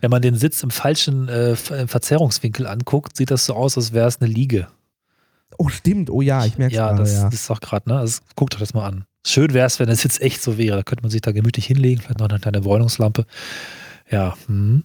Wenn 0.00 0.10
man 0.10 0.22
den 0.22 0.36
Sitz 0.36 0.62
im 0.62 0.70
falschen 0.70 1.28
äh, 1.28 1.54
Ver- 1.54 1.86
Verzerrungswinkel 1.86 2.66
anguckt, 2.66 3.14
sieht 3.14 3.30
das 3.30 3.44
so 3.44 3.52
aus, 3.54 3.76
als 3.76 3.92
wäre 3.92 4.08
es 4.08 4.22
eine 4.22 4.30
Liege. 4.32 4.68
Oh, 5.58 5.68
stimmt. 5.68 6.08
Oh 6.08 6.22
ja, 6.22 6.46
ich 6.46 6.56
merke 6.56 6.72
es 6.72 6.78
Ja, 6.78 6.86
gerade. 6.88 7.02
das, 7.02 7.12
Ja. 7.12 7.24
das 7.26 7.34
ist 7.34 7.50
auch 7.50 7.60
gerade, 7.60 7.90
ne? 7.90 7.98
Also, 7.98 8.22
guckt 8.36 8.54
euch 8.54 8.60
das 8.60 8.72
mal 8.72 8.86
an. 8.86 9.04
Schön 9.26 9.52
wäre 9.52 9.66
es, 9.66 9.78
wenn 9.80 9.88
der 9.88 9.96
Sitz 9.96 10.18
echt 10.18 10.40
so 10.40 10.56
wäre. 10.56 10.78
Da 10.78 10.82
könnte 10.82 11.02
man 11.02 11.10
sich 11.10 11.20
da 11.20 11.32
gemütlich 11.32 11.66
hinlegen, 11.66 12.00
vielleicht 12.00 12.20
noch 12.20 12.28
eine 12.30 12.38
kleine 12.40 12.62
Bräunungslampe. 12.62 13.26
Ja, 14.10 14.34
hm. 14.46 14.84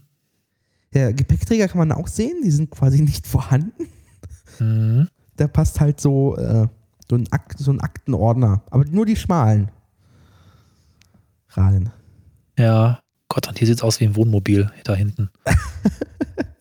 ja, 0.93 1.11
Gepäckträger 1.14 1.70
kann 1.70 1.78
man 1.78 1.93
auch 1.93 2.07
sehen. 2.09 2.41
Die 2.43 2.51
sind 2.51 2.70
quasi 2.70 3.01
nicht 3.01 3.26
vorhanden. 3.28 3.88
Hm. 4.57 5.07
Da 5.38 5.47
passt 5.47 5.80
halt 5.80 6.01
so, 6.01 6.36
äh, 6.36 6.68
so, 7.10 7.16
ein 7.16 7.32
Akt, 7.32 7.60
so 7.60 7.72
ein 7.72 7.82
Aktenordner. 7.82 8.62
Aber 8.70 8.86
nur 8.86 9.06
die 9.06 9.16
schmalen. 9.16 9.72
Rahmen. 11.49 11.91
Ja, 12.58 12.99
Gott, 13.30 13.47
und 13.47 13.58
hier 13.58 13.68
sieht 13.68 13.78
es 13.78 13.84
aus 13.84 13.99
wie 13.99 14.06
ein 14.06 14.16
Wohnmobil 14.16 14.72
da 14.84 14.95
hinten. 14.95 15.30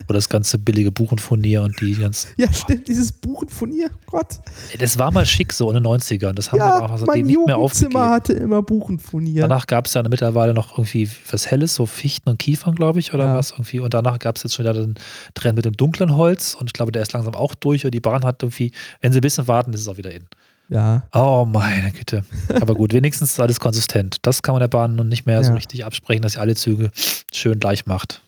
Wo 0.07 0.13
das 0.13 0.29
ganze 0.29 0.57
billige 0.57 0.91
Buchenfurnier 0.91 1.61
und 1.63 1.79
die 1.81 1.93
ganz. 1.95 2.27
Ja, 2.37 2.51
stimmt. 2.51 2.87
Dieses 2.87 3.11
Buchen 3.11 3.49
von 3.49 3.71
ihr. 3.71 3.89
Gott. 4.05 4.39
Das 4.79 4.97
war 4.99 5.11
mal 5.11 5.25
schick 5.25 5.53
so 5.53 5.69
in 5.69 5.75
den 5.75 5.85
90ern. 5.85 6.33
Das 6.33 6.51
haben 6.51 6.59
wir 6.59 6.65
Ja, 6.65 6.79
auch 6.85 6.97
seitdem 6.97 7.27
nicht 7.27 7.45
mehr 7.45 7.57
aufgegeben. 7.57 7.99
hatte 7.99 8.33
immer 8.33 8.61
Buchen 8.61 8.99
von 8.99 9.25
ihr. 9.25 9.41
Danach 9.41 9.67
gab 9.67 9.85
es 9.87 9.93
ja 9.93 10.03
mittlerweile 10.03 10.53
noch 10.53 10.77
irgendwie 10.77 11.09
was 11.31 11.47
Helles, 11.49 11.75
so 11.75 11.85
Fichten 11.85 12.29
und 12.29 12.39
Kiefern, 12.39 12.75
glaube 12.75 12.99
ich, 12.99 13.13
oder 13.13 13.25
Ja. 13.25 13.35
was 13.37 13.51
irgendwie. 13.51 13.79
Und 13.79 13.93
danach 13.93 14.19
gab 14.19 14.35
es 14.37 14.43
jetzt 14.43 14.55
schon 14.55 14.65
wieder 14.65 14.73
den 14.73 14.95
Trend 15.33 15.55
mit 15.55 15.65
dem 15.65 15.77
dunklen 15.77 16.15
Holz 16.15 16.55
und 16.59 16.67
ich 16.67 16.73
glaube, 16.73 16.91
der 16.91 17.01
ist 17.01 17.13
langsam 17.13 17.35
auch 17.35 17.55
durch 17.55 17.85
und 17.85 17.91
die 17.93 17.99
Bahn 17.99 18.23
hat 18.25 18.43
irgendwie, 18.43 18.71
wenn 19.01 19.11
sie 19.11 19.19
ein 19.19 19.21
bisschen 19.21 19.47
warten, 19.47 19.73
ist 19.73 19.81
es 19.81 19.87
auch 19.87 19.97
wieder 19.97 20.11
in. 20.11 20.25
Ja. 20.69 21.03
Oh 21.13 21.45
meine 21.45 21.91
Güte. 21.91 22.23
Aber 22.61 22.73
gut, 22.73 22.93
wenigstens 22.93 23.31
ist 23.31 23.39
alles 23.39 23.59
konsistent. 23.59 24.17
Das 24.21 24.41
kann 24.41 24.53
man 24.53 24.61
der 24.61 24.69
Bahn 24.69 24.95
nun 24.95 25.09
nicht 25.09 25.25
mehr 25.25 25.43
so 25.43 25.49
Ja. 25.49 25.55
richtig 25.55 25.85
absprechen, 25.85 26.21
dass 26.23 26.33
sie 26.33 26.39
alle 26.39 26.55
Züge 26.55 26.89
schön 27.31 27.59
gleich 27.59 27.85
macht. 27.85 28.21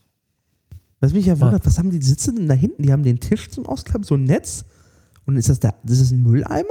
Was 1.06 1.14
mich 1.14 1.26
ja 1.28 1.40
wundert, 1.40 1.66
was 1.66 1.78
haben 1.78 1.92
die 1.92 2.02
Sitze 2.02 2.34
denn 2.34 2.48
da 2.48 2.54
hinten? 2.56 2.82
Die 2.84 2.92
haben 2.92 3.04
den 3.04 3.20
Tisch 3.20 3.50
zum 3.50 3.66
Ausklappen, 3.68 4.04
so 4.04 4.16
ein 4.16 4.24
Netz. 4.24 4.66
Und 5.26 5.38
ist 5.38 5.50
das 5.50 5.60
da, 5.60 5.74
das 5.84 6.00
ist 6.00 6.12
ein 6.12 6.22
Mülleimer? 6.24 6.66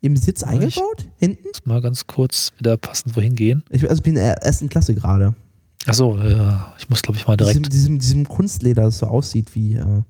Im 0.00 0.16
Sitz 0.16 0.40
Ja, 0.40 0.48
eingebaut? 0.48 1.06
Hinten? 1.16 1.46
Muss 1.48 1.66
mal 1.66 1.80
ganz 1.82 2.06
kurz 2.06 2.52
wieder 2.58 2.76
passend 2.78 3.14
wohin 3.16 3.34
gehen. 3.34 3.62
Ich 3.68 3.88
also 3.88 4.02
bin 4.02 4.16
in 4.16 4.22
der 4.22 4.38
ersten 4.42 4.68
Klasse 4.70 4.94
gerade. 4.94 5.34
Achso, 5.86 6.16
ja, 6.18 6.74
ich 6.78 6.88
muss 6.88 7.02
glaube 7.02 7.18
ich 7.18 7.26
mal 7.26 7.36
direkt. 7.36 7.56
Diesem, 7.58 7.68
diesem, 7.70 7.98
diesem 7.98 8.28
Kunstleder, 8.28 8.82
das 8.84 8.98
so 8.98 9.06
aussieht 9.06 9.54
wie, 9.54 9.74
äh, 9.74 10.02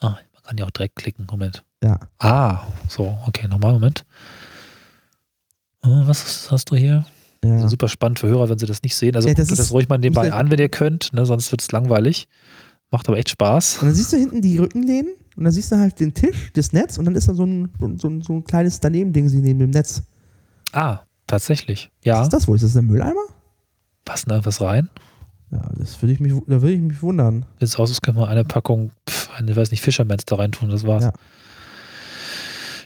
Ah, 0.00 0.10
man 0.32 0.42
kann 0.42 0.56
ja 0.58 0.64
auch 0.66 0.70
direkt 0.70 0.96
klicken. 0.96 1.26
Moment. 1.30 1.62
ja. 1.82 2.00
Ah, 2.18 2.66
so, 2.88 3.18
okay, 3.26 3.48
nochmal, 3.48 3.72
Moment. 3.74 4.04
Äh, 5.82 5.88
Was 6.06 6.50
hast 6.50 6.70
du 6.70 6.76
hier? 6.76 7.04
Ja. 7.44 7.54
Also 7.54 7.68
super 7.68 7.88
spannend 7.88 8.18
für 8.18 8.28
Hörer, 8.28 8.48
wenn 8.48 8.58
sie 8.58 8.66
das 8.66 8.82
nicht 8.82 8.94
sehen. 8.96 9.14
Also 9.16 9.28
Ja, 9.28 9.34
guckt 9.34 9.40
das 9.40 9.52
euch 9.52 9.56
das 9.58 9.66
ist- 9.66 9.72
ruhig 9.72 9.88
mal 9.88 9.98
nebenbei 9.98 10.32
an, 10.32 10.50
wenn 10.50 10.58
ihr 10.58 10.68
könnt, 10.68 11.12
ne? 11.12 11.24
sonst 11.26 11.50
wird 11.52 11.60
es 11.62 11.70
langweilig. 11.72 12.28
Macht 12.90 13.08
aber 13.08 13.18
echt 13.18 13.30
Spaß. 13.30 13.78
Und 13.78 13.88
dann 13.88 13.94
siehst 13.94 14.12
du 14.12 14.16
hinten 14.16 14.40
die 14.40 14.58
Rückenlehnen 14.58 15.14
und 15.36 15.44
dann 15.44 15.52
siehst 15.52 15.72
du 15.72 15.76
halt 15.78 15.98
den 16.00 16.14
Tisch, 16.14 16.52
das 16.54 16.72
Netz 16.72 16.96
und 16.98 17.04
dann 17.06 17.14
ist 17.16 17.28
da 17.28 17.34
so 17.34 17.44
ein, 17.44 17.70
so, 17.98 18.08
ein- 18.08 18.20
so, 18.22 18.32
ein, 18.34 18.44
kleines 18.44 18.78
Daneben-Ding 18.80 19.28
sie 19.28 19.38
neben 19.40 19.58
dem 19.58 19.70
Netz. 19.70 20.02
Ah, 20.72 21.00
tatsächlich. 21.26 21.90
Was 21.98 22.04
Ja, 22.06 22.22
ist 22.22 22.28
das 22.32 22.46
wohl? 22.48 22.56
Ist 22.56 22.62
das 22.64 22.76
ein 22.76 22.86
Mülleimer? 22.86 23.20
passt 24.04 24.30
da 24.30 24.44
was 24.44 24.60
rein? 24.60 24.90
Ja, 25.50 25.62
das 25.78 26.00
würde 26.02 26.12
ich 26.12 26.20
mich, 26.20 26.32
da 26.46 26.60
würde 26.62 26.72
ich 26.72 26.80
mich 26.80 27.00
wundern. 27.02 27.46
Jetzt 27.58 27.78
aus, 27.78 27.88
als 27.90 28.00
können 28.02 28.18
wir 28.18 28.28
eine 28.28 28.44
Packung, 28.44 28.90
pf, 29.08 29.30
eine, 29.36 29.56
weiß 29.56 29.70
nicht, 29.70 29.80
Fischermans 29.80 30.24
da 30.26 30.36
rein 30.36 30.52
tun, 30.52 30.68
das 30.68 30.86
war's. 30.86 31.04
Ja. 31.04 31.12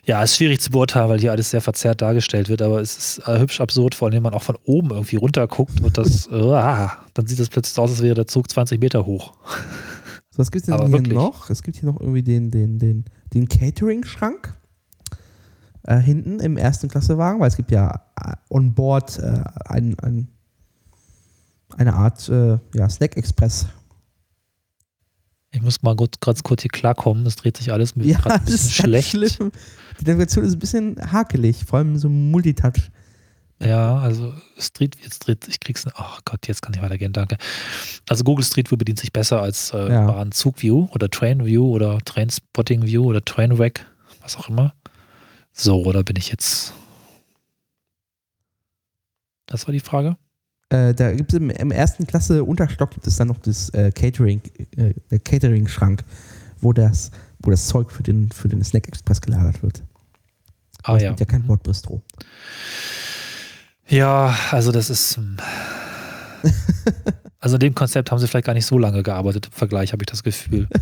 Ja. 0.09 0.23
ist 0.23 0.37
schwierig 0.37 0.61
zu 0.61 0.71
beurteilen, 0.71 1.09
weil 1.09 1.21
hier 1.21 1.33
alles 1.33 1.51
sehr 1.51 1.61
verzerrt 1.61 2.01
dargestellt 2.03 2.49
wird, 2.49 2.63
aber 2.63 2.81
es 2.81 2.97
ist 2.97 3.29
äh, 3.29 3.39
hübsch 3.39 3.61
absurd, 3.61 3.95
vor 3.95 4.07
allem 4.07 4.17
wenn 4.17 4.23
man 4.23 4.35
auch 4.35 4.43
von 4.43 4.57
oben 4.65 4.91
irgendwie 4.91 5.17
runter 5.17 5.47
guckt 5.47 5.81
und 5.81 5.97
das, 5.99 6.27
äh, 6.33 6.35
ah, 6.35 6.99
dann 7.15 7.27
sieht 7.27 7.39
das 7.39 7.49
plötzlich 7.49 7.79
aus, 7.79 7.91
als 7.91 8.03
wäre 8.03 8.15
der 8.15 8.27
Zug 8.27 8.51
20 8.51 8.81
Meter 8.81 9.07
hoch. 9.07 9.35
So, 10.31 10.39
was 10.39 10.51
gibt 10.51 10.63
es 10.63 10.75
denn 10.75 10.81
hier 10.81 10.93
wirklich. 10.93 11.15
noch? 11.15 11.51
Es 11.51 11.63
gibt 11.63 11.77
hier 11.77 11.89
noch 11.91 12.01
irgendwie 12.01 12.23
den, 12.23 12.51
den, 12.51 12.79
den, 12.79 13.05
den 13.35 13.49
Catering-Schrank 13.49 14.55
äh, 15.85 15.99
hinten 15.99 16.41
im 16.41 16.57
ersten 16.57 16.89
Klassewagen, 16.89 17.41
weil 17.41 17.49
es 17.49 17.57
gibt 17.57 17.71
ja 17.71 18.03
äh, 18.21 18.35
on 18.51 18.75
board 18.75 19.19
äh, 19.19 19.43
ein, 19.67 19.99
ein, 20.01 20.29
eine 21.77 21.95
Art 21.95 22.29
äh, 22.29 22.59
ja, 22.75 22.89
Snack-Express. 22.89 23.69
Ich 25.51 25.63
muss 25.63 25.83
mal 25.83 25.97
gut, 25.97 26.21
ganz 26.21 26.43
kurz 26.43 26.63
hier 26.63 26.71
klarkommen, 26.71 27.25
das 27.25 27.37
dreht 27.37 27.57
sich 27.57 27.73
alles 27.73 27.97
mir 27.97 28.05
Ja, 28.05 28.19
ein 28.25 28.41
bisschen 28.45 28.55
ist 28.55 28.63
ganz 28.79 29.07
schlecht. 29.09 29.35
schlimm. 29.37 29.53
Die 30.01 30.05
Navigation 30.05 30.45
ist 30.45 30.53
ein 30.55 30.59
bisschen 30.59 31.13
hakelig, 31.13 31.65
vor 31.65 31.79
allem 31.79 31.97
so 31.97 32.09
Multitouch. 32.09 32.91
Ja, 33.61 33.97
also 33.99 34.35
Street, 34.59 34.97
jetzt 35.03 35.21
dreht, 35.21 35.49
ich 35.49 35.59
krieg's, 35.59 35.85
ach 35.95 36.21
Gott, 36.25 36.47
jetzt 36.47 36.63
kann 36.63 36.75
ich 36.75 36.83
weitergehen, 36.83 37.13
danke. 37.13 37.39
Also 38.09 38.23
Google 38.23 38.45
Street 38.45 38.71
View 38.71 38.77
bedient 38.77 39.01
sich 39.01 39.13
besser 39.13 39.43
als 39.43 39.73
äh, 39.73 39.91
Ja. 39.91 40.07
Bahnzug-View 40.07 40.89
oder 40.93 41.11
Train-View 41.11 41.65
oder 41.67 41.99
Trainspotting-View 42.05 43.03
oder 43.05 43.25
Trainwreck, 43.25 43.85
was 44.21 44.37
auch 44.37 44.49
immer. 44.49 44.75
So, 45.53 45.83
oder 45.85 46.05
bin 46.05 46.15
ich 46.17 46.29
jetzt. 46.29 46.73
Das 49.47 49.67
war 49.67 49.73
die 49.73 49.81
Frage? 49.81 50.17
Äh, 50.71 50.95
da 50.95 51.13
gibt 51.13 51.33
es 51.33 51.39
im, 51.39 51.51
im 51.51 51.71
ersten 51.71 52.07
Klasse 52.07 52.45
Unterstock 52.45 52.91
gibt 52.91 53.07
es 53.07 53.17
dann 53.17 53.29
noch 53.29 53.39
das 53.39 53.71
äh, 53.71 53.91
Catering, 53.91 54.43
äh, 54.77 54.93
der 55.11 55.19
Catering-Schrank, 55.19 56.05
wo 56.61 56.73
das, 56.73 57.11
wo 57.41 57.51
das 57.51 57.67
Zeug 57.67 57.91
für 57.91 58.03
den, 58.03 58.31
für 58.31 58.49
den 58.49 58.63
Snack 58.63 58.89
Express 58.89 59.21
gelagert 59.21 59.63
wird. 59.63 59.83
Ah 60.83 60.97
es 60.97 61.03
ja. 61.03 61.09
gibt 61.11 61.21
ja 61.21 61.27
kein 61.27 61.47
Bordbistro. 61.47 62.03
Ja, 63.89 64.37
also 64.51 64.71
das 64.73 64.91
ist. 64.91 65.17
hm. 65.17 65.37
Also 67.41 67.55
in 67.55 67.61
dem 67.61 67.75
Konzept 67.75 68.11
haben 68.11 68.19
sie 68.19 68.27
vielleicht 68.27 68.47
gar 68.47 68.53
nicht 68.53 68.67
so 68.67 68.79
lange 68.79 69.05
gearbeitet 69.05 69.47
im 69.47 69.53
Vergleich, 69.53 69.93
habe 69.93 70.03
ich 70.03 70.07
das 70.07 70.23
Gefühl. 70.23 70.69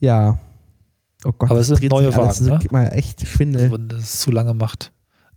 Ja. 0.00 0.40
Oh 1.24 1.30
Gott, 1.30 1.48
Aber 1.48 1.60
es 1.60 1.68
sich 1.68 1.88
neue 1.88 2.12
Wagen, 2.16 2.26
Das 2.26 2.40
ne? 2.40 2.58
mal 2.72 2.88
echt 2.88 3.24
Schwindel. 3.24 3.70
Wenn 3.70 3.88
das 3.88 4.18
zu 4.18 4.32
lange 4.32 4.52
macht. 4.52 4.90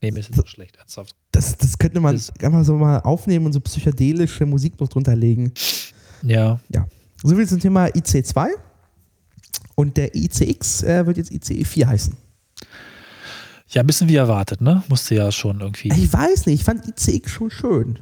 Nee, 0.05 0.11
mir 0.11 0.19
ist 0.19 0.29
nicht 0.29 0.39
so 0.39 0.45
schlecht, 0.45 0.75
ernsthaft. 0.75 1.15
Das, 1.31 1.57
das 1.57 1.77
könnte 1.79 1.99
man 1.99 2.13
Das- 2.15 2.31
einfach 2.39 2.63
so 2.63 2.75
mal 2.77 2.99
aufnehmen 2.99 3.47
und 3.47 3.53
so 3.53 3.59
psychedelische 3.59 4.45
Musik 4.45 4.79
noch 4.79 4.87
drunter 4.87 5.15
legen. 5.15 5.51
Ja, 6.21 6.59
So 7.23 7.35
viel 7.35 7.47
zum 7.47 7.59
Thema 7.59 7.85
IC2. 7.87 8.49
Und 9.73 9.97
der 9.97 10.13
ICX 10.15 10.83
äh, 10.83 11.05
wird 11.07 11.17
jetzt 11.17 11.31
ICE4 11.31 11.87
heißen. 11.87 12.15
ja, 13.69 13.81
ein 13.81 13.87
bisschen 13.87 14.07
wie 14.09 14.15
erwartet, 14.15 14.61
ne? 14.61 14.83
Musste 14.89 15.15
ja 15.15 15.31
schon 15.31 15.59
irgendwie. 15.59 15.89
Ich 15.89 16.13
weiß 16.13 16.45
nicht, 16.45 16.59
ich 16.61 16.63
fand 16.63 16.87
ICX 16.87 17.31
schon 17.31 17.49
schön. 17.49 17.99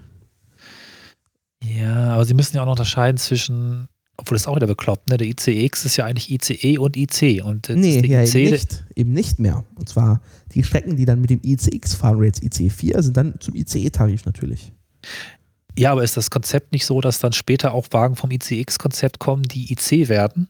Ja, 1.64 2.14
aber 2.16 2.26
sie 2.26 2.34
müssen 2.34 2.56
ja 2.58 2.62
auch 2.62 2.66
noch 2.66 2.74
unterscheiden 2.74 3.18
zwischen, 3.18 3.88
obwohl 4.18 4.36
das 4.36 4.44
ist 4.44 4.48
auch 4.48 4.56
wieder 4.56 4.68
bekloppt, 4.68 5.10
ne? 5.10 5.18
Der 5.18 5.28
ICX 5.28 5.86
ist 5.86 5.98
ja 5.98 6.06
eigentlich 6.06 6.30
ICE 6.32 6.78
und 6.78 6.96
IC. 6.96 7.44
Und 7.44 7.70
Nee, 7.70 8.06
ja, 8.06 8.22
IC, 8.22 8.36
eben 8.36 8.52
nicht. 8.52 8.86
Eben 8.96 9.14
nicht 9.14 9.40
mehr. 9.40 9.66
Und 9.76 9.90
zwar 9.90 10.22
die 10.54 10.64
Strecken, 10.64 10.96
die 10.96 11.06
dann 11.06 11.20
mit 11.20 11.32
dem 11.32 11.42
ICX 11.44 11.96
fahren, 11.96 12.18
oder 12.18 12.28
jetzt 12.28 12.44
ICE4, 12.44 13.02
sind 13.02 13.18
dann 13.18 13.40
zum 13.40 13.56
ICE-Tarif 13.56 14.26
natürlich. 14.26 14.72
Ja, 15.78 15.92
aber 15.92 16.04
ist 16.04 16.16
das 16.16 16.30
Konzept 16.30 16.72
nicht 16.72 16.86
so, 16.86 17.02
dass 17.02 17.20
dann 17.20 17.34
später 17.34 17.74
auch 17.74 17.88
Wagen 17.92 18.16
vom 18.16 18.30
ICX-Konzept 18.30 19.18
kommen, 19.18 19.44
die 19.44 19.72
IC 19.72 20.08
werden? 20.10 20.48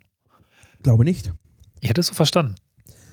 Glaube 0.82 1.06
nicht. 1.06 1.32
Ich 1.80 1.90
hätte 1.90 2.02
es 2.02 2.08
so 2.08 2.14
verstanden. 2.14 2.56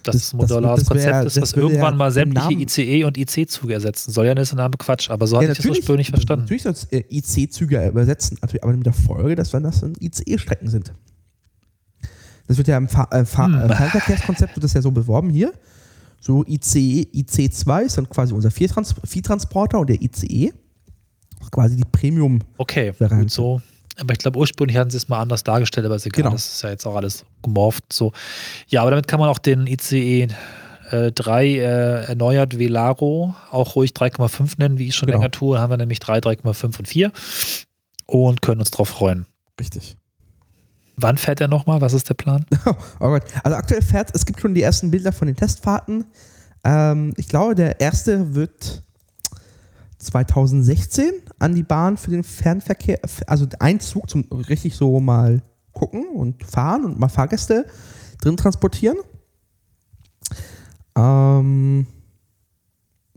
Dass 0.02 0.14
Das- 0.16 0.22
das, 0.30 0.32
modulares 0.34 0.80
das 0.80 0.88
Konzept 0.88 1.26
ist, 1.26 1.36
das 1.36 1.52
irgendwann 1.52 1.92
ja 1.94 1.96
mal 1.98 2.10
sämtliche 2.10 2.52
ICE 2.54 3.04
und 3.04 3.18
IC-Züge 3.18 3.74
ersetzen 3.74 4.12
soll. 4.12 4.26
Ja, 4.26 4.34
das 4.34 4.48
ist 4.48 4.54
ein 4.54 4.56
Name 4.56 4.74
Quatsch, 4.78 5.10
aber 5.10 5.26
so 5.26 5.36
hatte 5.36 5.52
ich 5.52 5.58
das 5.58 5.66
ursprünglich 5.66 6.10
verstanden. 6.10 6.44
Natürlich 6.44 6.62
soll 6.62 6.72
es 6.72 6.84
äh, 6.84 7.04
IC-Züge 7.10 7.86
übersetzen, 7.88 8.38
aber 8.40 8.72
mit 8.72 8.86
der 8.86 8.92
Folge, 8.94 9.34
dass 9.36 9.52
wenn 9.52 9.62
das 9.62 9.82
ICE-Strecken 10.00 10.68
sind. 10.68 10.92
Das 12.46 12.56
wird 12.56 12.66
ja 12.68 12.76
im 12.78 12.88
Fahr 12.88 13.12
äh, 13.12 13.24
Fahr 13.24 13.46
Hm. 13.46 13.70
äh, 13.70 13.74
Fernverkehrskonzept 13.76 14.56
wird 14.56 14.64
das 14.64 14.72
ja 14.72 14.82
so 14.82 14.90
beworben 14.90 15.30
hier. 15.30 15.52
So 16.20 16.44
ICE, 16.46 17.06
IC2 17.14 17.82
ist 17.82 17.96
dann 17.96 18.08
quasi 18.08 18.34
unser 18.34 18.50
Viertrans 18.50 18.94
Viertransporter 19.04 19.78
und 19.78 19.88
der 19.88 20.02
ICE 20.02 20.52
ist 21.40 21.50
quasi 21.50 21.76
die 21.76 21.84
Premium. 21.90 22.40
Okay, 22.58 22.92
gut 22.98 23.30
so. 23.30 23.62
Aber 24.00 24.12
ich 24.12 24.18
glaube, 24.18 24.38
ursprünglich 24.38 24.76
hatten 24.76 24.90
sie 24.90 24.96
es 24.96 25.08
mal 25.08 25.20
anders 25.20 25.42
dargestellt, 25.44 25.84
aber 25.86 25.96
ist 25.96 26.06
egal. 26.06 26.22
Genau. 26.22 26.32
Das 26.34 26.46
ist 26.54 26.62
ja 26.62 26.70
jetzt 26.70 26.86
auch 26.86 26.96
alles 26.96 27.24
gemorpht. 27.42 27.92
So. 27.92 28.12
Ja, 28.68 28.80
aber 28.82 28.90
damit 28.90 29.06
kann 29.08 29.20
man 29.20 29.28
auch 29.28 29.38
den 29.38 29.66
ICE 29.66 30.28
äh, 30.90 31.12
3 31.12 31.46
äh, 31.46 31.60
erneuert 32.06 32.58
Velaro 32.58 33.34
auch 33.50 33.76
ruhig 33.76 33.92
3,5 33.92 34.54
nennen, 34.58 34.78
wie 34.78 34.88
ich 34.88 34.96
schon 34.96 35.06
Genau. 35.06 35.18
länger 35.20 35.30
tue. 35.30 35.58
Haben 35.60 35.70
wir 35.70 35.76
nämlich 35.76 36.00
3, 36.00 36.18
3,5 36.18 36.78
und 36.78 36.88
4 36.88 37.12
und 38.06 38.42
können 38.42 38.60
uns 38.60 38.70
drauf 38.70 38.88
freuen. 38.88 39.26
Richtig. 39.60 39.96
Wann 40.96 41.16
fährt 41.16 41.40
er 41.40 41.48
nochmal? 41.48 41.80
Was 41.80 41.92
ist 41.92 42.08
der 42.08 42.14
Plan? 42.14 42.44
Oh 43.00 43.08
Gott. 43.08 43.22
Also 43.44 43.56
aktuell 43.56 43.82
fährt, 43.82 44.10
es 44.14 44.26
gibt 44.26 44.40
schon 44.40 44.54
die 44.54 44.62
ersten 44.62 44.90
Bilder 44.90 45.12
von 45.12 45.26
den 45.26 45.36
Testfahrten. 45.36 46.04
Ähm, 46.64 47.12
ich 47.16 47.28
glaube, 47.28 47.54
der 47.54 47.80
erste 47.80 48.34
wird 48.34 48.82
2016 50.00 51.12
an 51.38 51.54
die 51.54 51.62
Bahn 51.62 51.96
für 51.96 52.10
den 52.10 52.24
Fernverkehr, 52.24 53.00
also 53.26 53.46
ein 53.58 53.80
Zug 53.80 54.08
zum 54.08 54.22
richtig 54.32 54.74
so 54.74 54.98
mal 54.98 55.42
gucken 55.72 56.08
und 56.14 56.44
fahren 56.44 56.84
und 56.84 56.98
mal 56.98 57.08
Fahrgäste 57.08 57.66
drin 58.20 58.36
transportieren. 58.36 58.96
Ähm, 60.96 61.86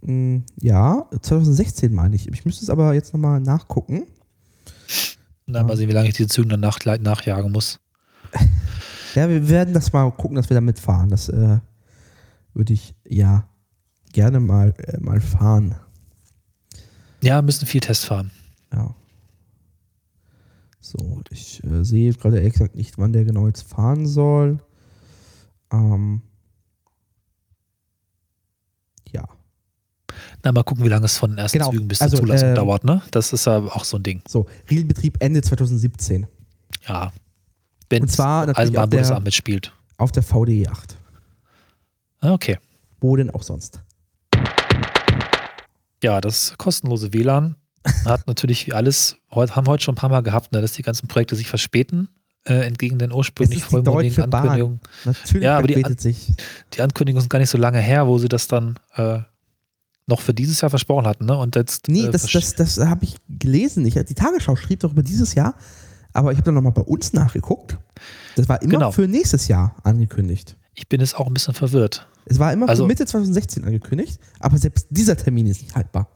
mh, 0.02 0.42
ja, 0.60 1.06
2016 1.22 1.94
meine 1.94 2.16
ich. 2.16 2.28
Ich 2.28 2.46
müsste 2.46 2.64
es 2.64 2.70
aber 2.70 2.94
jetzt 2.94 3.14
nochmal 3.14 3.40
nachgucken. 3.40 4.04
Na, 5.46 5.64
mal 5.64 5.78
sehen, 5.78 5.90
wie 5.90 5.94
lange 5.94 6.10
ich 6.10 6.16
diese 6.16 6.30
Züge 6.30 6.50
dann 6.50 6.60
nach, 6.60 6.80
nachjagen 6.84 7.52
muss. 7.52 7.80
Ja, 9.16 9.30
wir 9.30 9.48
werden 9.48 9.76
das 9.76 9.94
mal 9.94 10.10
gucken, 10.10 10.38
dass 10.38 10.50
wir 10.50 10.56
da 10.56 10.62
mitfahren. 10.62 11.12
Das 11.12 11.30
äh, 11.30 11.60
würde 12.56 12.74
ich 12.74 12.96
ja 13.08 13.48
gerne 14.12 14.40
mal, 14.40 14.74
äh, 14.80 15.00
mal 15.00 15.22
fahren. 15.22 15.76
Ja, 17.24 17.41
müssen 17.41 17.65
viel 17.65 17.80
Test 17.82 18.05
fahren. 18.05 18.32
Ja. 18.74 18.93
So, 20.82 21.21
ich 21.30 21.63
äh, 21.63 21.84
sehe 21.86 22.13
gerade 22.13 22.38
ehrlich 22.38 22.53
gesagt 22.53 22.76
nicht, 22.76 22.97
wann 22.97 23.13
der 23.13 23.24
genau 23.24 23.47
jetzt 23.47 23.61
fahren 23.61 24.05
soll. 24.05 24.59
Ähm, 25.71 26.21
ja. 29.09 29.24
Na, 30.43 30.51
mal 30.51 30.63
gucken, 30.63 30.84
wie 30.84 30.89
lange 30.89 31.05
es 31.05 31.17
von 31.17 31.32
den 31.32 31.38
ersten 31.38 31.57
Genau, 31.57 31.71
Zügen 31.71 31.88
bis 31.88 32.01
also, 32.01 32.17
zur 32.17 32.26
Zulassung 32.26 32.49
ähm, 32.49 32.55
dauert, 32.55 32.84
ne? 32.84 33.01
Das 33.11 33.32
ist 33.32 33.45
ja 33.45 33.59
auch 33.59 33.86
so 33.86 33.97
ein 33.97 34.03
Ding. 34.03 34.21
So, 34.28 34.45
Regelbetrieb 34.69 35.15
Ende 35.21 35.41
2017. 35.41 36.28
Ja. 36.88 37.13
Wenn 37.89 38.03
Und 38.03 38.09
zwar 38.09 38.55
Eisenbahnbundesamt 38.57 39.24
mitspielt. 39.24 39.74
Auf 39.95 40.11
der 40.11 40.24
VDE 40.24 40.67
8. 40.67 40.97
Ah, 42.19 42.34
Okay. 42.34 42.57
Wo 42.99 43.15
denn 43.15 43.30
auch 43.30 43.43
sonst? 43.43 43.82
Ja, 46.04 46.22
das 46.22 46.54
kostenlose 46.58 47.13
WLAN 47.13 47.55
hat 48.05 48.28
natürlich 48.28 48.67
wie 48.67 48.74
alles, 48.74 49.17
heute, 49.32 49.55
haben 49.55 49.67
heute 49.67 49.84
schon 49.84 49.93
ein 49.93 49.97
paar 49.97 50.09
Mal 50.09 50.21
gehabt, 50.21 50.51
ne, 50.51 50.62
dass 50.62 50.74
die 50.74 50.84
ganzen 50.84 51.08
Projekte 51.08 51.36
sich 51.36 51.47
verspäten, 51.47 52.09
äh, 52.46 52.66
entgegen 52.66 53.00
den 53.00 53.12
ursprünglich 53.12 53.59
ist 53.59 53.66
vollmundigen. 53.66 54.32
Ankündigungen. 54.34 54.80
Natürlich 55.05 55.43
Ja, 55.43 55.58
aber 55.58 55.67
die 55.67 55.74
verspätet 55.74 56.01
sich. 56.01 56.34
Die 56.74 56.82
Ankündigungen 56.82 57.21
sind 57.21 57.30
gar 57.30 57.39
nicht 57.39 57.50
so 57.50 57.58
lange 57.58 57.80
her, 57.80 58.05
wo 58.08 58.17
sie 58.20 58.28
das 58.30 58.47
dann 58.47 58.78
äh, 58.96 59.20
noch 60.08 60.20
für 60.21 60.34
dieses 60.34 60.59
Jahr 60.62 60.70
versprochen 60.70 61.08
hatten, 61.08 61.25
ne? 61.25 61.38
Und 61.38 61.55
jetzt. 61.55 61.88
Nee, 61.88 62.05
äh, 62.05 62.12
das, 62.12 62.24
das, 62.28 62.55
das 62.55 62.78
habe 62.80 63.05
ich 63.05 63.16
gelesen. 63.30 63.86
Ich, 63.86 63.93
die 63.96 64.13
Tagesschau 64.13 64.55
schrieb 64.58 64.82
doch 64.82 64.92
über 64.92 65.04
dieses 65.04 65.34
Jahr, 65.36 65.55
aber 66.12 66.32
ich 66.32 66.38
habe 66.38 66.46
dann 66.46 66.55
nochmal 66.55 66.74
bei 66.74 66.82
uns 66.82 67.13
nachgeguckt. 67.13 67.78
Das 68.36 68.50
war 68.50 68.62
immer 68.62 68.71
Genau. 68.74 68.92
für 68.92 69.08
nächstes 69.08 69.47
Jahr 69.47 69.75
angekündigt. 69.84 70.58
ich 70.75 70.89
bin 70.89 71.00
jetzt 71.00 71.16
auch 71.17 71.28
ein 71.28 71.34
bisschen 71.34 71.54
verwirrt. 71.54 72.08
Es 72.25 72.39
war 72.39 72.54
immer 72.54 72.70
Also- 72.70 72.83
für 72.83 72.87
Mitte 72.87 73.05
2016 73.05 73.63
angekündigt, 73.66 74.20
aber 74.39 74.58
selbst 74.58 74.87
dieser 74.89 75.16
Termin 75.17 75.47
ist 75.47 75.62
nicht 75.62 75.75
haltbar. 75.75 76.08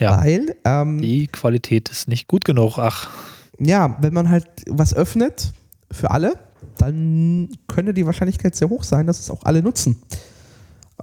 Ja. 0.00 0.20
Weil, 0.20 0.54
ähm, 0.64 1.00
Die 1.00 1.26
Qualität 1.26 1.88
ist 1.88 2.08
nicht 2.08 2.28
gut 2.28 2.44
genug. 2.44 2.78
Ach, 2.78 3.10
ja, 3.58 3.96
wenn 4.00 4.14
man 4.14 4.28
halt 4.30 4.46
was 4.68 4.94
öffnet 4.94 5.52
für 5.90 6.10
alle, 6.12 6.34
dann 6.76 7.48
könnte 7.66 7.92
die 7.94 8.06
Wahrscheinlichkeit 8.06 8.54
sehr 8.54 8.68
hoch 8.68 8.84
sein, 8.84 9.06
dass 9.06 9.18
es 9.18 9.30
auch 9.30 9.42
alle 9.44 9.62
nutzen. 9.62 9.96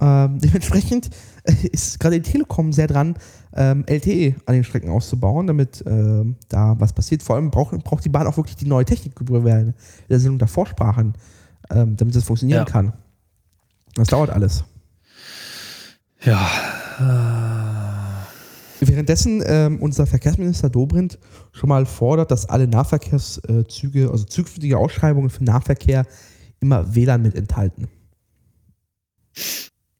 Ähm, 0.00 0.38
dementsprechend 0.40 1.10
ist 1.72 2.00
gerade 2.00 2.20
die 2.20 2.30
Telekom 2.30 2.72
sehr 2.72 2.86
dran, 2.86 3.16
ähm, 3.54 3.84
LTE 3.86 4.34
an 4.46 4.54
den 4.54 4.64
Strecken 4.64 4.90
auszubauen, 4.90 5.46
damit 5.46 5.82
ähm, 5.86 6.36
da 6.48 6.76
was 6.78 6.92
passiert. 6.92 7.22
Vor 7.22 7.36
allem 7.36 7.50
braucht, 7.50 7.72
braucht 7.84 8.04
die 8.04 8.08
Bahn 8.10 8.26
auch 8.26 8.36
wirklich 8.36 8.56
die 8.56 8.66
neue 8.66 8.84
Technik, 8.86 9.12
worüber 9.20 9.44
wir 9.44 9.58
in 9.60 9.74
der 10.08 10.20
Sendung 10.20 10.38
davor 10.38 10.66
sprachen, 10.66 11.14
ähm, 11.70 11.96
damit 11.96 12.14
das 12.16 12.24
funktionieren 12.24 12.60
Ja. 12.60 12.64
kann. 12.64 12.92
Das 13.96 14.08
dauert 14.08 14.30
alles. 14.30 14.64
ja. 16.24 16.48
Währenddessen 18.80 19.42
ähm, 19.46 19.80
unser 19.80 20.06
Verkehrsminister 20.06 20.68
Dobrindt 20.68 21.18
schon 21.52 21.68
mal 21.68 21.86
fordert, 21.86 22.30
dass 22.30 22.48
alle 22.48 22.68
Nahverkehrszüge, 22.68 24.10
also 24.10 24.24
zukünftige 24.24 24.78
Ausschreibungen 24.78 25.30
für 25.30 25.44
Nahverkehr 25.44 26.06
immer 26.60 26.94
WLAN 26.94 27.22
mit 27.22 27.34
enthalten. 27.34 27.88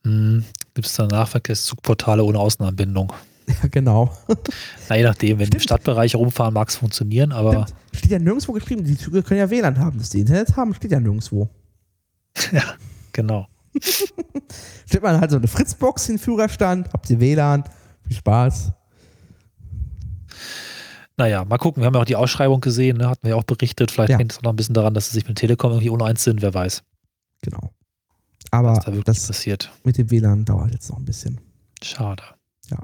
Hm, 0.04 0.44
Gibt 0.74 0.86
es 0.86 0.94
da 0.94 1.06
Nahverkehrszugportale 1.06 2.22
ohne 2.22 2.38
Außenanbindung? 2.38 3.12
Ja, 3.48 3.68
genau. 3.70 4.10
Na, 4.88 4.96
je 4.96 5.04
nachdem, 5.04 5.38
wenn 5.38 5.44
im 5.44 5.46
Stimmt. 5.46 5.62
Stadtbereich 5.62 6.16
rumfahren, 6.16 6.52
mag 6.52 6.68
es 6.68 6.74
funktionieren, 6.74 7.30
aber 7.30 7.68
Stimmt. 7.68 7.74
Steht 7.92 8.10
ja 8.10 8.18
nirgendwo 8.18 8.52
geschrieben, 8.52 8.82
die 8.82 8.98
Züge 8.98 9.22
können 9.22 9.38
ja 9.38 9.48
WLAN 9.48 9.78
haben. 9.78 9.98
Dass 9.98 10.10
die 10.10 10.18
Internet 10.18 10.56
haben, 10.56 10.74
steht 10.74 10.90
ja 10.90 10.98
nirgendwo. 10.98 11.48
genau. 13.12 13.46
Stellt 14.86 15.02
man 15.02 15.20
halt 15.20 15.30
so 15.30 15.36
eine 15.36 15.48
Fritzbox 15.48 16.08
in 16.08 16.16
den 16.16 16.20
Führerstand, 16.22 16.92
habt 16.92 17.08
ihr 17.10 17.20
WLAN, 17.20 17.64
viel 18.06 18.16
Spaß. 18.16 18.72
Naja, 21.18 21.44
mal 21.44 21.56
gucken. 21.58 21.82
Wir 21.82 21.86
haben 21.86 21.94
ja 21.94 22.00
auch 22.00 22.04
die 22.04 22.16
Ausschreibung 22.16 22.60
gesehen, 22.60 22.98
ne? 22.98 23.08
hatten 23.08 23.22
wir 23.22 23.30
ja 23.30 23.36
auch 23.36 23.44
berichtet. 23.44 23.90
Vielleicht 23.90 24.10
Ja. 24.10 24.18
hängt 24.18 24.32
es 24.32 24.38
auch 24.38 24.42
noch 24.42 24.52
ein 24.52 24.56
bisschen 24.56 24.74
daran, 24.74 24.92
dass 24.94 25.06
sie 25.10 25.14
sich 25.14 25.26
mit 25.26 25.38
Telekom 25.38 25.70
irgendwie 25.72 25.90
ohne 25.90 26.04
eins 26.04 26.22
sind, 26.24 26.42
wer 26.42 26.52
weiß, 26.52 26.82
Genau. 27.42 27.72
Aber 28.50 28.74
da 28.84 28.90
das 28.92 29.26
passiert. 29.26 29.72
mit 29.84 29.98
dem 29.98 30.10
WLAN 30.10 30.44
dauert 30.44 30.72
jetzt 30.72 30.88
noch 30.90 30.98
ein 30.98 31.04
bisschen. 31.04 31.40
Schade. 31.82 32.22
Ja. 32.70 32.78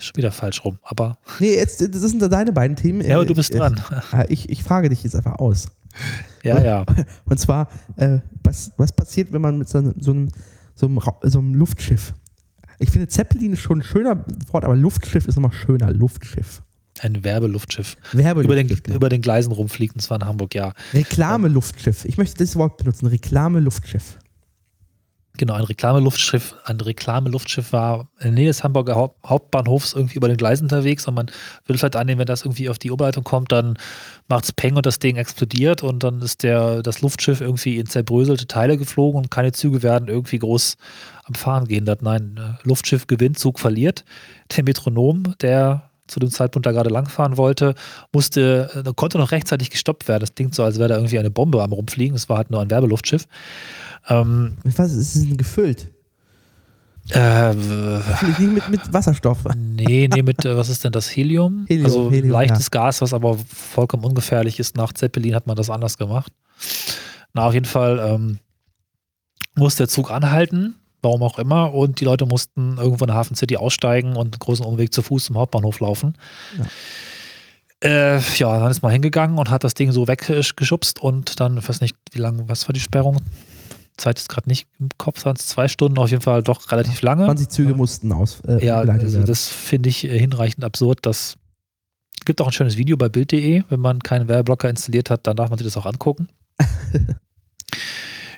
Schon 0.00 0.16
wieder 0.16 0.32
falsch 0.32 0.64
rum, 0.64 0.78
aber. 0.82 1.18
Nee, 1.38 1.54
jetzt, 1.54 1.80
das 1.80 2.00
sind 2.02 2.20
deine 2.20 2.52
beiden 2.52 2.76
Themen. 2.76 3.02
Ja, 3.02 3.16
aber 3.16 3.26
du 3.26 3.34
bist 3.34 3.52
Äh, 3.54 3.58
dran. 3.58 3.80
äh, 4.12 4.26
Ich, 4.32 4.48
ich 4.48 4.64
frage 4.64 4.88
dich 4.88 5.04
jetzt 5.04 5.14
einfach 5.14 5.36
aus. 5.38 5.66
Ja, 6.42 6.62
ja. 6.62 6.84
Und 7.24 7.38
zwar, 7.38 7.68
äh, 7.96 8.18
was, 8.42 8.72
was 8.76 8.92
passiert, 8.92 9.32
wenn 9.32 9.42
man 9.42 9.58
mit 9.58 9.68
so 9.68 9.78
einem, 9.78 9.94
so 9.98 10.10
einem, 10.12 10.28
so 10.74 10.86
einem, 10.86 11.00
so 11.22 11.38
einem 11.38 11.54
Luftschiff. 11.54 12.14
Ich 12.78 12.90
finde, 12.90 13.08
Zeppelin 13.08 13.52
ist 13.52 13.60
schon 13.60 13.80
ein 13.80 13.84
schöner 13.84 14.24
Wort, 14.50 14.64
aber 14.64 14.74
Luftschiff 14.74 15.26
ist 15.28 15.36
nochmal 15.36 15.52
schöner. 15.52 15.92
Luftschiff. 15.92 16.62
Ein 17.00 17.24
Werbeluftschiff. 17.24 17.96
Werbe 18.12 18.42
Über 18.42 18.54
den, 18.54 18.68
genau. 18.68 18.96
über 18.96 19.08
den 19.08 19.22
Gleisen 19.22 19.52
rumfliegt, 19.52 19.94
und 19.94 20.00
zwar 20.00 20.20
in 20.20 20.26
Hamburg, 20.26 20.54
ja. 20.54 20.72
Reklame-Luftschiff. 20.92 22.04
Ich 22.04 22.18
möchte 22.18 22.38
das 22.38 22.56
Wort 22.56 22.76
benutzen. 22.76 23.06
Reklame-Luftschiff. 23.06 24.18
Genau, 25.38 25.54
ein 25.54 25.64
Reklameluftschiff, 25.64 26.54
ein 26.64 26.78
Reklameluftschiff 26.78 27.72
war 27.72 28.08
in 28.18 28.24
der 28.24 28.32
Nähe 28.32 28.46
des 28.48 28.62
Hamburger 28.62 28.96
Haupt 28.96 29.26
Hauptbahnhofs 29.26 29.94
irgendwie 29.94 30.16
über 30.16 30.28
den 30.28 30.36
Gleisen 30.36 30.64
unterwegs 30.64 31.08
und 31.08 31.14
man 31.14 31.30
würde 31.64 31.78
vielleicht 31.78 31.96
annehmen, 31.96 32.18
wenn 32.18 32.26
das 32.26 32.44
irgendwie 32.44 32.68
auf 32.68 32.78
die 32.78 32.90
Oberleitung 32.90 33.24
kommt, 33.24 33.50
dann 33.50 33.78
macht 34.28 34.44
es 34.44 34.52
Peng 34.52 34.76
und 34.76 34.84
das 34.84 34.98
Ding 34.98 35.16
explodiert 35.16 35.82
und 35.82 36.04
dann 36.04 36.20
ist 36.20 36.42
der, 36.42 36.82
das 36.82 37.00
Luftschiff 37.00 37.40
irgendwie 37.40 37.78
in 37.78 37.86
zerbröselte 37.86 38.46
Teile 38.46 38.76
geflogen 38.76 39.22
und 39.22 39.30
keine 39.30 39.52
Züge 39.52 39.82
werden 39.82 40.08
irgendwie 40.08 40.38
groß 40.38 40.76
am 41.24 41.34
Fahren 41.34 41.66
gehindert. 41.66 42.02
Nein, 42.02 42.38
äh, 42.38 42.68
Luftschiff 42.68 43.06
gewinnt, 43.06 43.38
Zug 43.38 43.58
verliert. 43.58 44.04
Der 44.54 44.64
Metronom, 44.64 45.34
der 45.40 45.91
zu 46.12 46.20
dem 46.20 46.30
Zeitpunkt 46.30 46.66
da 46.66 46.72
gerade 46.72 46.90
langfahren 46.90 47.36
wollte, 47.36 47.74
musste, 48.12 48.84
äh, 48.86 48.92
konnte 48.94 49.18
noch 49.18 49.32
rechtzeitig 49.32 49.70
gestoppt 49.70 50.06
werden. 50.08 50.20
Das 50.20 50.34
klingt 50.34 50.54
so, 50.54 50.62
als 50.62 50.78
wäre 50.78 50.88
da 50.88 50.96
irgendwie 50.96 51.18
eine 51.18 51.30
Bombe 51.30 51.62
am 51.62 51.72
rumfliegen. 51.72 52.14
Es 52.14 52.28
war 52.28 52.36
halt 52.36 52.50
nur 52.50 52.60
ein 52.60 52.70
Werbeluftschiff. 52.70 53.26
Ähm, 54.08 54.58
was 54.64 54.92
ist 54.92 55.16
es 55.16 55.26
denn 55.26 55.36
gefüllt? 55.36 55.90
äh, 57.10 57.54
Nicht 57.54 58.40
mit, 58.40 58.68
mit 58.68 58.92
Wasserstoff. 58.92 59.38
Nee, 59.56 60.08
nee, 60.12 60.22
mit, 60.22 60.44
äh, 60.44 60.56
was 60.56 60.68
ist 60.68 60.84
denn 60.84 60.92
das? 60.92 61.14
Helium? 61.14 61.64
Helium, 61.68 61.86
also 61.86 62.10
Helium, 62.10 62.30
leichtes 62.30 62.70
Gas, 62.70 63.00
was 63.00 63.12
aber 63.12 63.36
vollkommen 63.38 64.04
ungefährlich 64.04 64.60
ist. 64.60 64.76
Nach 64.76 64.92
Zeppelin 64.92 65.34
hat 65.34 65.46
man 65.46 65.56
das 65.56 65.70
anders 65.70 65.98
gemacht. 65.98 66.32
Na, 67.32 67.46
auf 67.46 67.54
jeden 67.54 67.66
Fall 67.66 67.98
ähm, 67.98 68.38
muss 69.54 69.76
der 69.76 69.88
Zug 69.88 70.10
anhalten, 70.10 70.76
warum 71.02 71.22
auch 71.22 71.38
immer, 71.38 71.74
und 71.74 72.00
die 72.00 72.04
Leute 72.04 72.26
mussten 72.26 72.78
irgendwo 72.78 73.04
in 73.04 73.08
der 73.08 73.16
Hafen 73.16 73.36
City 73.36 73.56
aussteigen 73.56 74.16
und 74.16 74.34
einen 74.34 74.38
großen 74.38 74.64
Umweg 74.64 74.92
zu 74.94 75.02
Fuß 75.02 75.24
zum 75.26 75.36
Hauptbahnhof 75.36 75.80
laufen. 75.80 76.14
Ja. 76.58 76.64
Äh, 77.84 78.20
ja, 78.36 78.58
dann 78.60 78.70
ist 78.70 78.82
man 78.82 78.92
hingegangen 78.92 79.38
und 79.38 79.50
hat 79.50 79.64
das 79.64 79.74
Ding 79.74 79.90
so 79.90 80.06
weggeschubst 80.06 81.00
und 81.00 81.40
dann, 81.40 81.58
ich 81.58 81.68
weiß 81.68 81.80
nicht, 81.80 81.96
wie 82.12 82.20
lange, 82.20 82.48
was 82.48 82.68
war 82.68 82.72
die 82.72 82.80
Sperrung? 82.80 83.16
Zeit 83.96 84.18
ist 84.18 84.28
gerade 84.28 84.48
nicht 84.48 84.68
im 84.78 84.88
Kopf, 84.98 85.24
waren 85.24 85.36
es 85.36 85.46
zwei 85.48 85.68
Stunden, 85.68 85.98
auf 85.98 86.10
jeden 86.10 86.22
Fall 86.22 86.42
doch 86.42 86.70
relativ 86.72 87.02
lange. 87.02 87.24
20 87.24 87.48
Züge 87.48 87.74
mussten 87.74 88.12
aus. 88.12 88.40
Äh, 88.46 88.64
Ja, 88.64 88.78
also 88.78 89.12
werden. 89.12 89.26
das 89.26 89.48
finde 89.48 89.88
ich 89.88 90.04
äh, 90.04 90.18
hinreichend 90.18 90.64
absurd. 90.64 91.00
Das 91.02 91.34
gibt 92.24 92.40
auch 92.40 92.46
ein 92.46 92.52
schönes 92.52 92.76
Video 92.76 92.96
bei 92.96 93.08
Bild.de. 93.08 93.64
Wenn 93.68 93.80
man 93.80 93.98
keinen 94.00 94.28
Werbeblocker 94.28 94.70
installiert 94.70 95.10
hat, 95.10 95.26
dann 95.26 95.36
darf 95.36 95.50
man 95.50 95.58
sich 95.58 95.66
das 95.66 95.76
auch 95.76 95.86
angucken. 95.86 96.28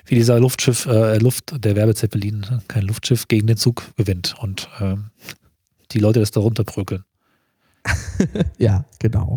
Wie 0.05 0.15
dieser 0.15 0.39
Luftschiff, 0.39 0.85
äh, 0.85 1.17
Luft, 1.17 1.53
der 1.63 1.75
Werbezeppelin, 1.75 2.61
kein 2.67 2.83
Luftschiff, 2.83 3.27
gegen 3.27 3.47
den 3.47 3.57
Zug 3.57 3.83
gewinnt 3.97 4.35
und 4.39 4.69
ähm, 4.79 5.09
die 5.91 5.99
Leute 5.99 6.19
das 6.19 6.31
da 6.31 6.39
runterbrökeln. 6.39 7.03
ja, 8.57 8.85
genau. 8.99 9.35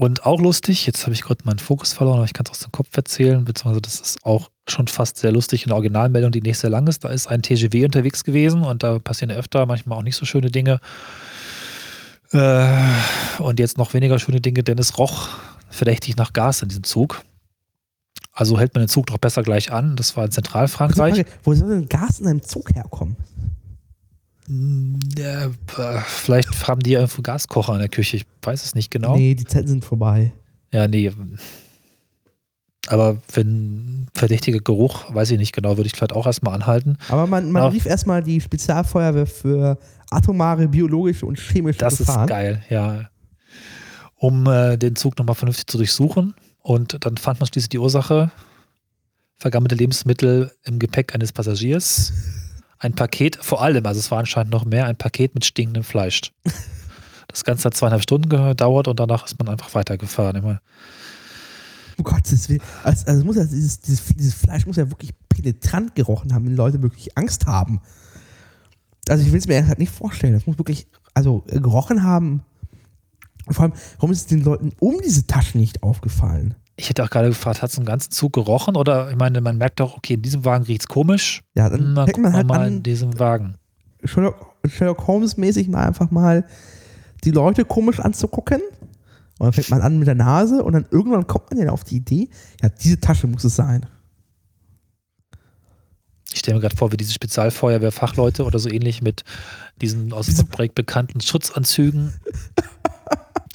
Und 0.00 0.24
auch 0.24 0.40
lustig, 0.40 0.86
jetzt 0.86 1.02
habe 1.04 1.12
ich 1.12 1.20
gerade 1.20 1.44
meinen 1.44 1.58
Fokus 1.58 1.92
verloren, 1.92 2.16
aber 2.16 2.24
ich 2.24 2.32
kann 2.32 2.46
es 2.46 2.52
aus 2.52 2.60
dem 2.60 2.72
Kopf 2.72 2.96
erzählen, 2.96 3.44
beziehungsweise 3.44 3.82
das 3.82 4.00
ist 4.00 4.24
auch 4.24 4.50
schon 4.66 4.88
fast 4.88 5.18
sehr 5.18 5.30
lustig 5.30 5.64
in 5.64 5.68
der 5.68 5.76
Originalmeldung, 5.76 6.32
die 6.32 6.40
nicht 6.40 6.58
sehr 6.58 6.70
lang 6.70 6.86
ist. 6.86 7.04
Da 7.04 7.10
ist 7.10 7.26
ein 7.26 7.42
TGW 7.42 7.84
unterwegs 7.84 8.24
gewesen 8.24 8.62
und 8.62 8.82
da 8.82 8.98
passieren 8.98 9.30
öfter 9.30 9.66
manchmal 9.66 9.98
auch 9.98 10.02
nicht 10.02 10.16
so 10.16 10.24
schöne 10.24 10.50
Dinge. 10.50 10.80
Äh, 12.32 12.78
und 13.40 13.58
jetzt 13.58 13.76
noch 13.76 13.92
weniger 13.92 14.18
schöne 14.18 14.40
Dinge, 14.40 14.62
denn 14.62 14.78
es 14.78 14.96
roch 14.96 15.28
verdächtig 15.68 16.16
nach 16.16 16.32
Gas 16.32 16.62
in 16.62 16.68
diesem 16.68 16.84
Zug. 16.84 17.22
Also 18.32 18.58
hält 18.58 18.74
man 18.74 18.84
den 18.84 18.88
Zug 18.88 19.06
doch 19.06 19.18
besser 19.18 19.42
gleich 19.42 19.72
an. 19.72 19.96
Das 19.96 20.16
war 20.16 20.24
in 20.24 20.30
Zentralfrankreich. 20.30 21.14
Frage, 21.14 21.28
wo 21.42 21.54
soll 21.54 21.68
denn 21.68 21.88
Gas 21.88 22.20
in 22.20 22.26
einem 22.28 22.42
Zug 22.42 22.74
herkommen? 22.74 23.16
Ja, 25.16 25.46
äh, 25.46 26.00
vielleicht 26.06 26.66
haben 26.66 26.80
die 26.80 26.90
ja 26.90 27.00
irgendwo 27.00 27.22
Gaskocher 27.22 27.72
in 27.74 27.78
der 27.80 27.88
Küche. 27.88 28.16
Ich 28.16 28.26
weiß 28.42 28.64
es 28.64 28.74
nicht 28.74 28.90
genau. 28.90 29.16
Nee, 29.16 29.34
die 29.34 29.44
Zeiten 29.44 29.68
sind 29.68 29.84
vorbei. 29.84 30.32
Ja, 30.72 30.88
nee. 30.88 31.12
Aber 32.88 33.18
wenn 33.32 34.06
verdächtiger 34.14 34.58
Geruch, 34.58 35.14
weiß 35.14 35.30
ich 35.32 35.38
nicht 35.38 35.52
genau, 35.52 35.76
würde 35.76 35.86
ich 35.86 35.92
vielleicht 35.94 36.14
auch 36.14 36.26
erstmal 36.26 36.54
anhalten. 36.54 36.96
Aber 37.08 37.26
man, 37.26 37.52
man 37.52 37.70
rief 37.70 37.86
erstmal 37.86 38.22
die 38.22 38.40
Spezialfeuerwehr 38.40 39.26
für 39.26 39.78
atomare, 40.10 40.66
biologische 40.66 41.26
und 41.26 41.38
chemische 41.38 41.78
Das 41.78 41.98
Gefahren. 41.98 42.24
ist 42.24 42.28
geil, 42.30 42.64
ja. 42.70 43.08
Um 44.16 44.46
äh, 44.46 44.76
den 44.76 44.96
Zug 44.96 45.16
nochmal 45.18 45.36
vernünftig 45.36 45.66
zu 45.66 45.76
durchsuchen. 45.78 46.34
Und 46.62 47.04
dann 47.04 47.16
fand 47.16 47.40
man 47.40 47.46
schließlich 47.46 47.70
die 47.70 47.78
Ursache: 47.78 48.30
vergammelte 49.38 49.74
Lebensmittel 49.74 50.52
im 50.64 50.78
Gepäck 50.78 51.14
eines 51.14 51.32
Passagiers. 51.32 52.12
Ein 52.78 52.94
Paket, 52.94 53.36
vor 53.36 53.62
allem, 53.62 53.84
also 53.84 54.00
es 54.00 54.10
war 54.10 54.18
anscheinend 54.18 54.52
noch 54.52 54.64
mehr, 54.64 54.86
ein 54.86 54.96
Paket 54.96 55.34
mit 55.34 55.44
stinkendem 55.44 55.84
Fleisch. 55.84 56.32
Das 57.28 57.44
Ganze 57.44 57.66
hat 57.66 57.76
zweieinhalb 57.76 58.02
Stunden 58.02 58.28
gedauert 58.28 58.88
und 58.88 58.98
danach 58.98 59.24
ist 59.26 59.38
man 59.38 59.48
einfach 59.48 59.72
weitergefahren. 59.74 60.36
Immer. 60.36 60.60
Um 61.96 62.04
Gottes 62.04 62.48
Willen. 62.48 62.62
Also, 62.82 63.06
also 63.06 63.24
muss 63.24 63.36
ja, 63.36 63.44
dieses, 63.44 63.80
dieses, 63.80 64.06
dieses 64.06 64.34
Fleisch 64.34 64.66
muss 64.66 64.76
ja 64.76 64.90
wirklich 64.90 65.12
penetrant 65.28 65.94
gerochen 65.94 66.34
haben, 66.34 66.46
wenn 66.46 66.56
Leute 66.56 66.82
wirklich 66.82 67.16
Angst 67.16 67.46
haben. 67.46 67.80
Also 69.08 69.24
ich 69.24 69.32
will 69.32 69.38
es 69.38 69.46
mir 69.46 69.66
halt 69.66 69.78
nicht 69.78 69.92
vorstellen. 69.92 70.32
Das 70.32 70.46
muss 70.46 70.58
wirklich, 70.58 70.86
also 71.14 71.44
äh, 71.48 71.60
gerochen 71.60 72.02
haben. 72.02 72.42
Und 73.50 73.54
vor 73.54 73.64
allem, 73.64 73.72
warum 73.96 74.12
ist 74.12 74.18
es 74.18 74.26
den 74.26 74.44
Leuten 74.44 74.70
um 74.78 75.00
diese 75.04 75.26
Taschen 75.26 75.60
nicht 75.60 75.82
aufgefallen? 75.82 76.54
Ich 76.76 76.88
hätte 76.88 77.02
auch 77.02 77.10
gerade 77.10 77.30
gefragt, 77.30 77.62
hat 77.62 77.70
es 77.70 77.78
im 77.78 77.84
ganzen 77.84 78.12
Zug 78.12 78.32
gerochen? 78.32 78.76
Oder 78.76 79.10
ich 79.10 79.16
meine, 79.16 79.40
man 79.40 79.58
merkt 79.58 79.80
doch, 79.80 79.96
okay, 79.96 80.14
in 80.14 80.22
diesem 80.22 80.44
Wagen 80.44 80.62
riecht 80.66 80.82
es 80.82 80.86
komisch. 80.86 81.42
Ja, 81.56 81.68
dann 81.68 81.94
Na, 81.94 82.06
man 82.16 82.32
halt 82.32 82.46
mal 82.46 82.68
in 82.68 82.76
an, 82.76 82.82
diesem 82.84 83.18
Wagen. 83.18 83.56
Sherlock, 84.04 84.54
Sherlock 84.68 85.04
Holmes-mäßig 85.04 85.68
mal 85.68 85.84
einfach 85.84 86.12
mal 86.12 86.46
die 87.24 87.32
Leute 87.32 87.64
komisch 87.64 87.98
anzugucken. 87.98 88.60
Und 89.40 89.46
dann 89.46 89.52
fängt 89.52 89.70
man 89.70 89.80
an 89.80 89.98
mit 89.98 90.06
der 90.06 90.14
Nase 90.14 90.62
und 90.62 90.74
dann 90.74 90.86
irgendwann 90.92 91.26
kommt 91.26 91.50
man 91.50 91.58
ja 91.58 91.72
auf 91.72 91.82
die 91.82 91.96
Idee, 91.96 92.28
ja, 92.62 92.68
diese 92.68 93.00
Tasche 93.00 93.26
muss 93.26 93.42
es 93.42 93.56
sein. 93.56 93.84
Ich 96.32 96.38
stelle 96.38 96.54
mir 96.54 96.60
gerade 96.60 96.76
vor, 96.76 96.92
wie 96.92 96.96
diese 96.96 97.12
Spezialfeuerwehrfachleute 97.12 98.44
oder 98.44 98.60
so 98.60 98.70
ähnlich 98.70 99.02
mit 99.02 99.24
diesen 99.80 100.12
aus 100.12 100.28
dem 100.28 100.46
Projekt 100.46 100.76
bekannten 100.76 101.20
Schutzanzügen 101.20 102.14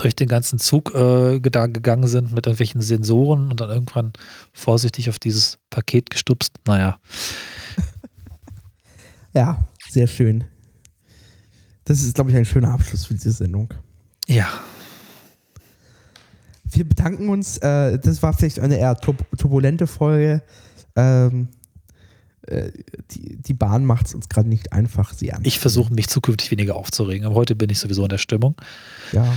durch 0.06 0.16
den 0.16 0.28
ganzen 0.28 0.60
Zug 0.60 0.94
äh, 0.94 1.40
gegangen 1.40 2.08
sind 2.08 2.32
mit 2.32 2.46
irgendwelchen 2.46 2.82
Sensoren 2.82 3.50
und 3.50 3.60
dann 3.60 3.72
irgendwann 3.72 4.14
vorsichtig 4.54 5.10
auf 5.10 5.18
dieses 5.18 5.58
Paket 5.72 6.12
gestupst. 6.12 6.54
Naja, 6.68 7.00
Ja, 9.34 9.68
sehr 9.90 10.06
schön. 10.06 10.44
Das 11.86 12.04
ist, 12.04 12.14
glaube 12.14 12.30
ich, 12.30 12.38
ein 12.38 12.46
schöner 12.46 12.70
Abschluss 12.70 13.08
für 13.08 13.16
diese 13.16 13.32
Sendung. 13.32 13.74
ja, 14.28 14.48
Wir 16.66 16.88
bedanken 16.88 17.30
uns. 17.30 17.58
Äh, 17.58 17.98
das 17.98 18.22
war 18.22 18.32
vielleicht 18.34 18.60
eine 18.60 18.78
eher 18.78 18.96
tur 18.98 19.16
turbulente 19.38 19.88
Folge. 19.88 20.44
Ähm, 20.96 21.48
äh, 22.44 22.72
die, 23.10 23.38
die 23.38 23.54
Bahn 23.56 23.86
macht 23.86 24.06
es 24.06 24.14
uns 24.14 24.30
gerade 24.30 24.48
nicht 24.48 24.72
einfach, 24.72 25.14
sie 25.14 25.34
an. 25.34 25.42
ich 25.44 25.58
versuche 25.58 25.92
mich 25.92 26.10
zukünftig 26.10 26.52
weniger 26.52 26.76
aufzuregen, 26.76 27.26
aber 27.26 27.36
heute 27.36 27.56
bin 27.56 27.72
ich 27.72 27.80
sowieso 27.80 28.04
in 28.04 28.10
der 28.10 28.20
Stimmung. 28.20 28.56
Ja, 29.12 29.36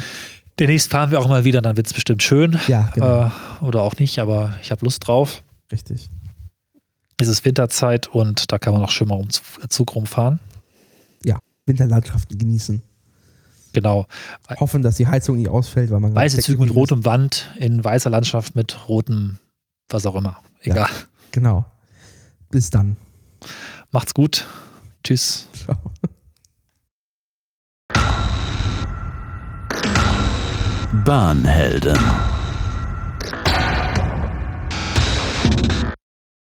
Demnächst 0.58 0.90
fahren 0.90 1.10
wir 1.10 1.20
auch 1.20 1.28
mal 1.28 1.44
wieder, 1.44 1.62
dann 1.62 1.76
wird 1.76 1.86
es 1.86 1.94
bestimmt 1.94 2.22
schön. 2.22 2.58
ja 2.66 2.90
genau. 2.94 3.26
Äh, 3.26 3.64
oder 3.64 3.82
auch 3.82 3.96
nicht, 3.96 4.18
aber 4.18 4.54
ich 4.62 4.70
habe 4.70 4.84
Lust 4.84 5.06
drauf. 5.06 5.42
richtig. 5.72 6.08
Es 7.20 7.26
ist 7.26 7.44
Winterzeit 7.44 8.06
und 8.06 8.52
da 8.52 8.58
kann 8.58 8.72
man 8.72 8.82
auch 8.84 8.90
schön 8.90 9.08
mal 9.08 9.16
um 9.16 9.28
Zug 9.30 9.94
rumfahren. 9.96 10.38
Winterlandschaften 11.68 12.36
genießen. 12.36 12.82
Genau. 13.72 14.06
Hoffen, 14.58 14.82
dass 14.82 14.96
die 14.96 15.06
Heizung 15.06 15.36
nicht 15.36 15.48
ausfällt, 15.48 15.90
weil 15.90 16.00
man 16.00 16.14
Weiße 16.14 16.38
Züge 16.38 16.64
mit 16.64 16.74
rotem 16.74 17.04
Wand 17.04 17.52
in 17.58 17.84
weißer 17.84 18.10
Landschaft 18.10 18.56
mit 18.56 18.88
rotem, 18.88 19.38
was 19.88 20.06
auch 20.06 20.16
immer. 20.16 20.42
Ja. 20.64 20.72
Egal. 20.72 20.88
ist. 20.90 21.08
Genau. 21.30 21.64
Bis 22.50 22.70
dann. 22.70 22.96
Macht's 23.92 24.14
gut. 24.14 24.46
Tschüss. 25.04 25.46
Ciao. 25.52 25.76
Bahnhelden. 30.92 31.98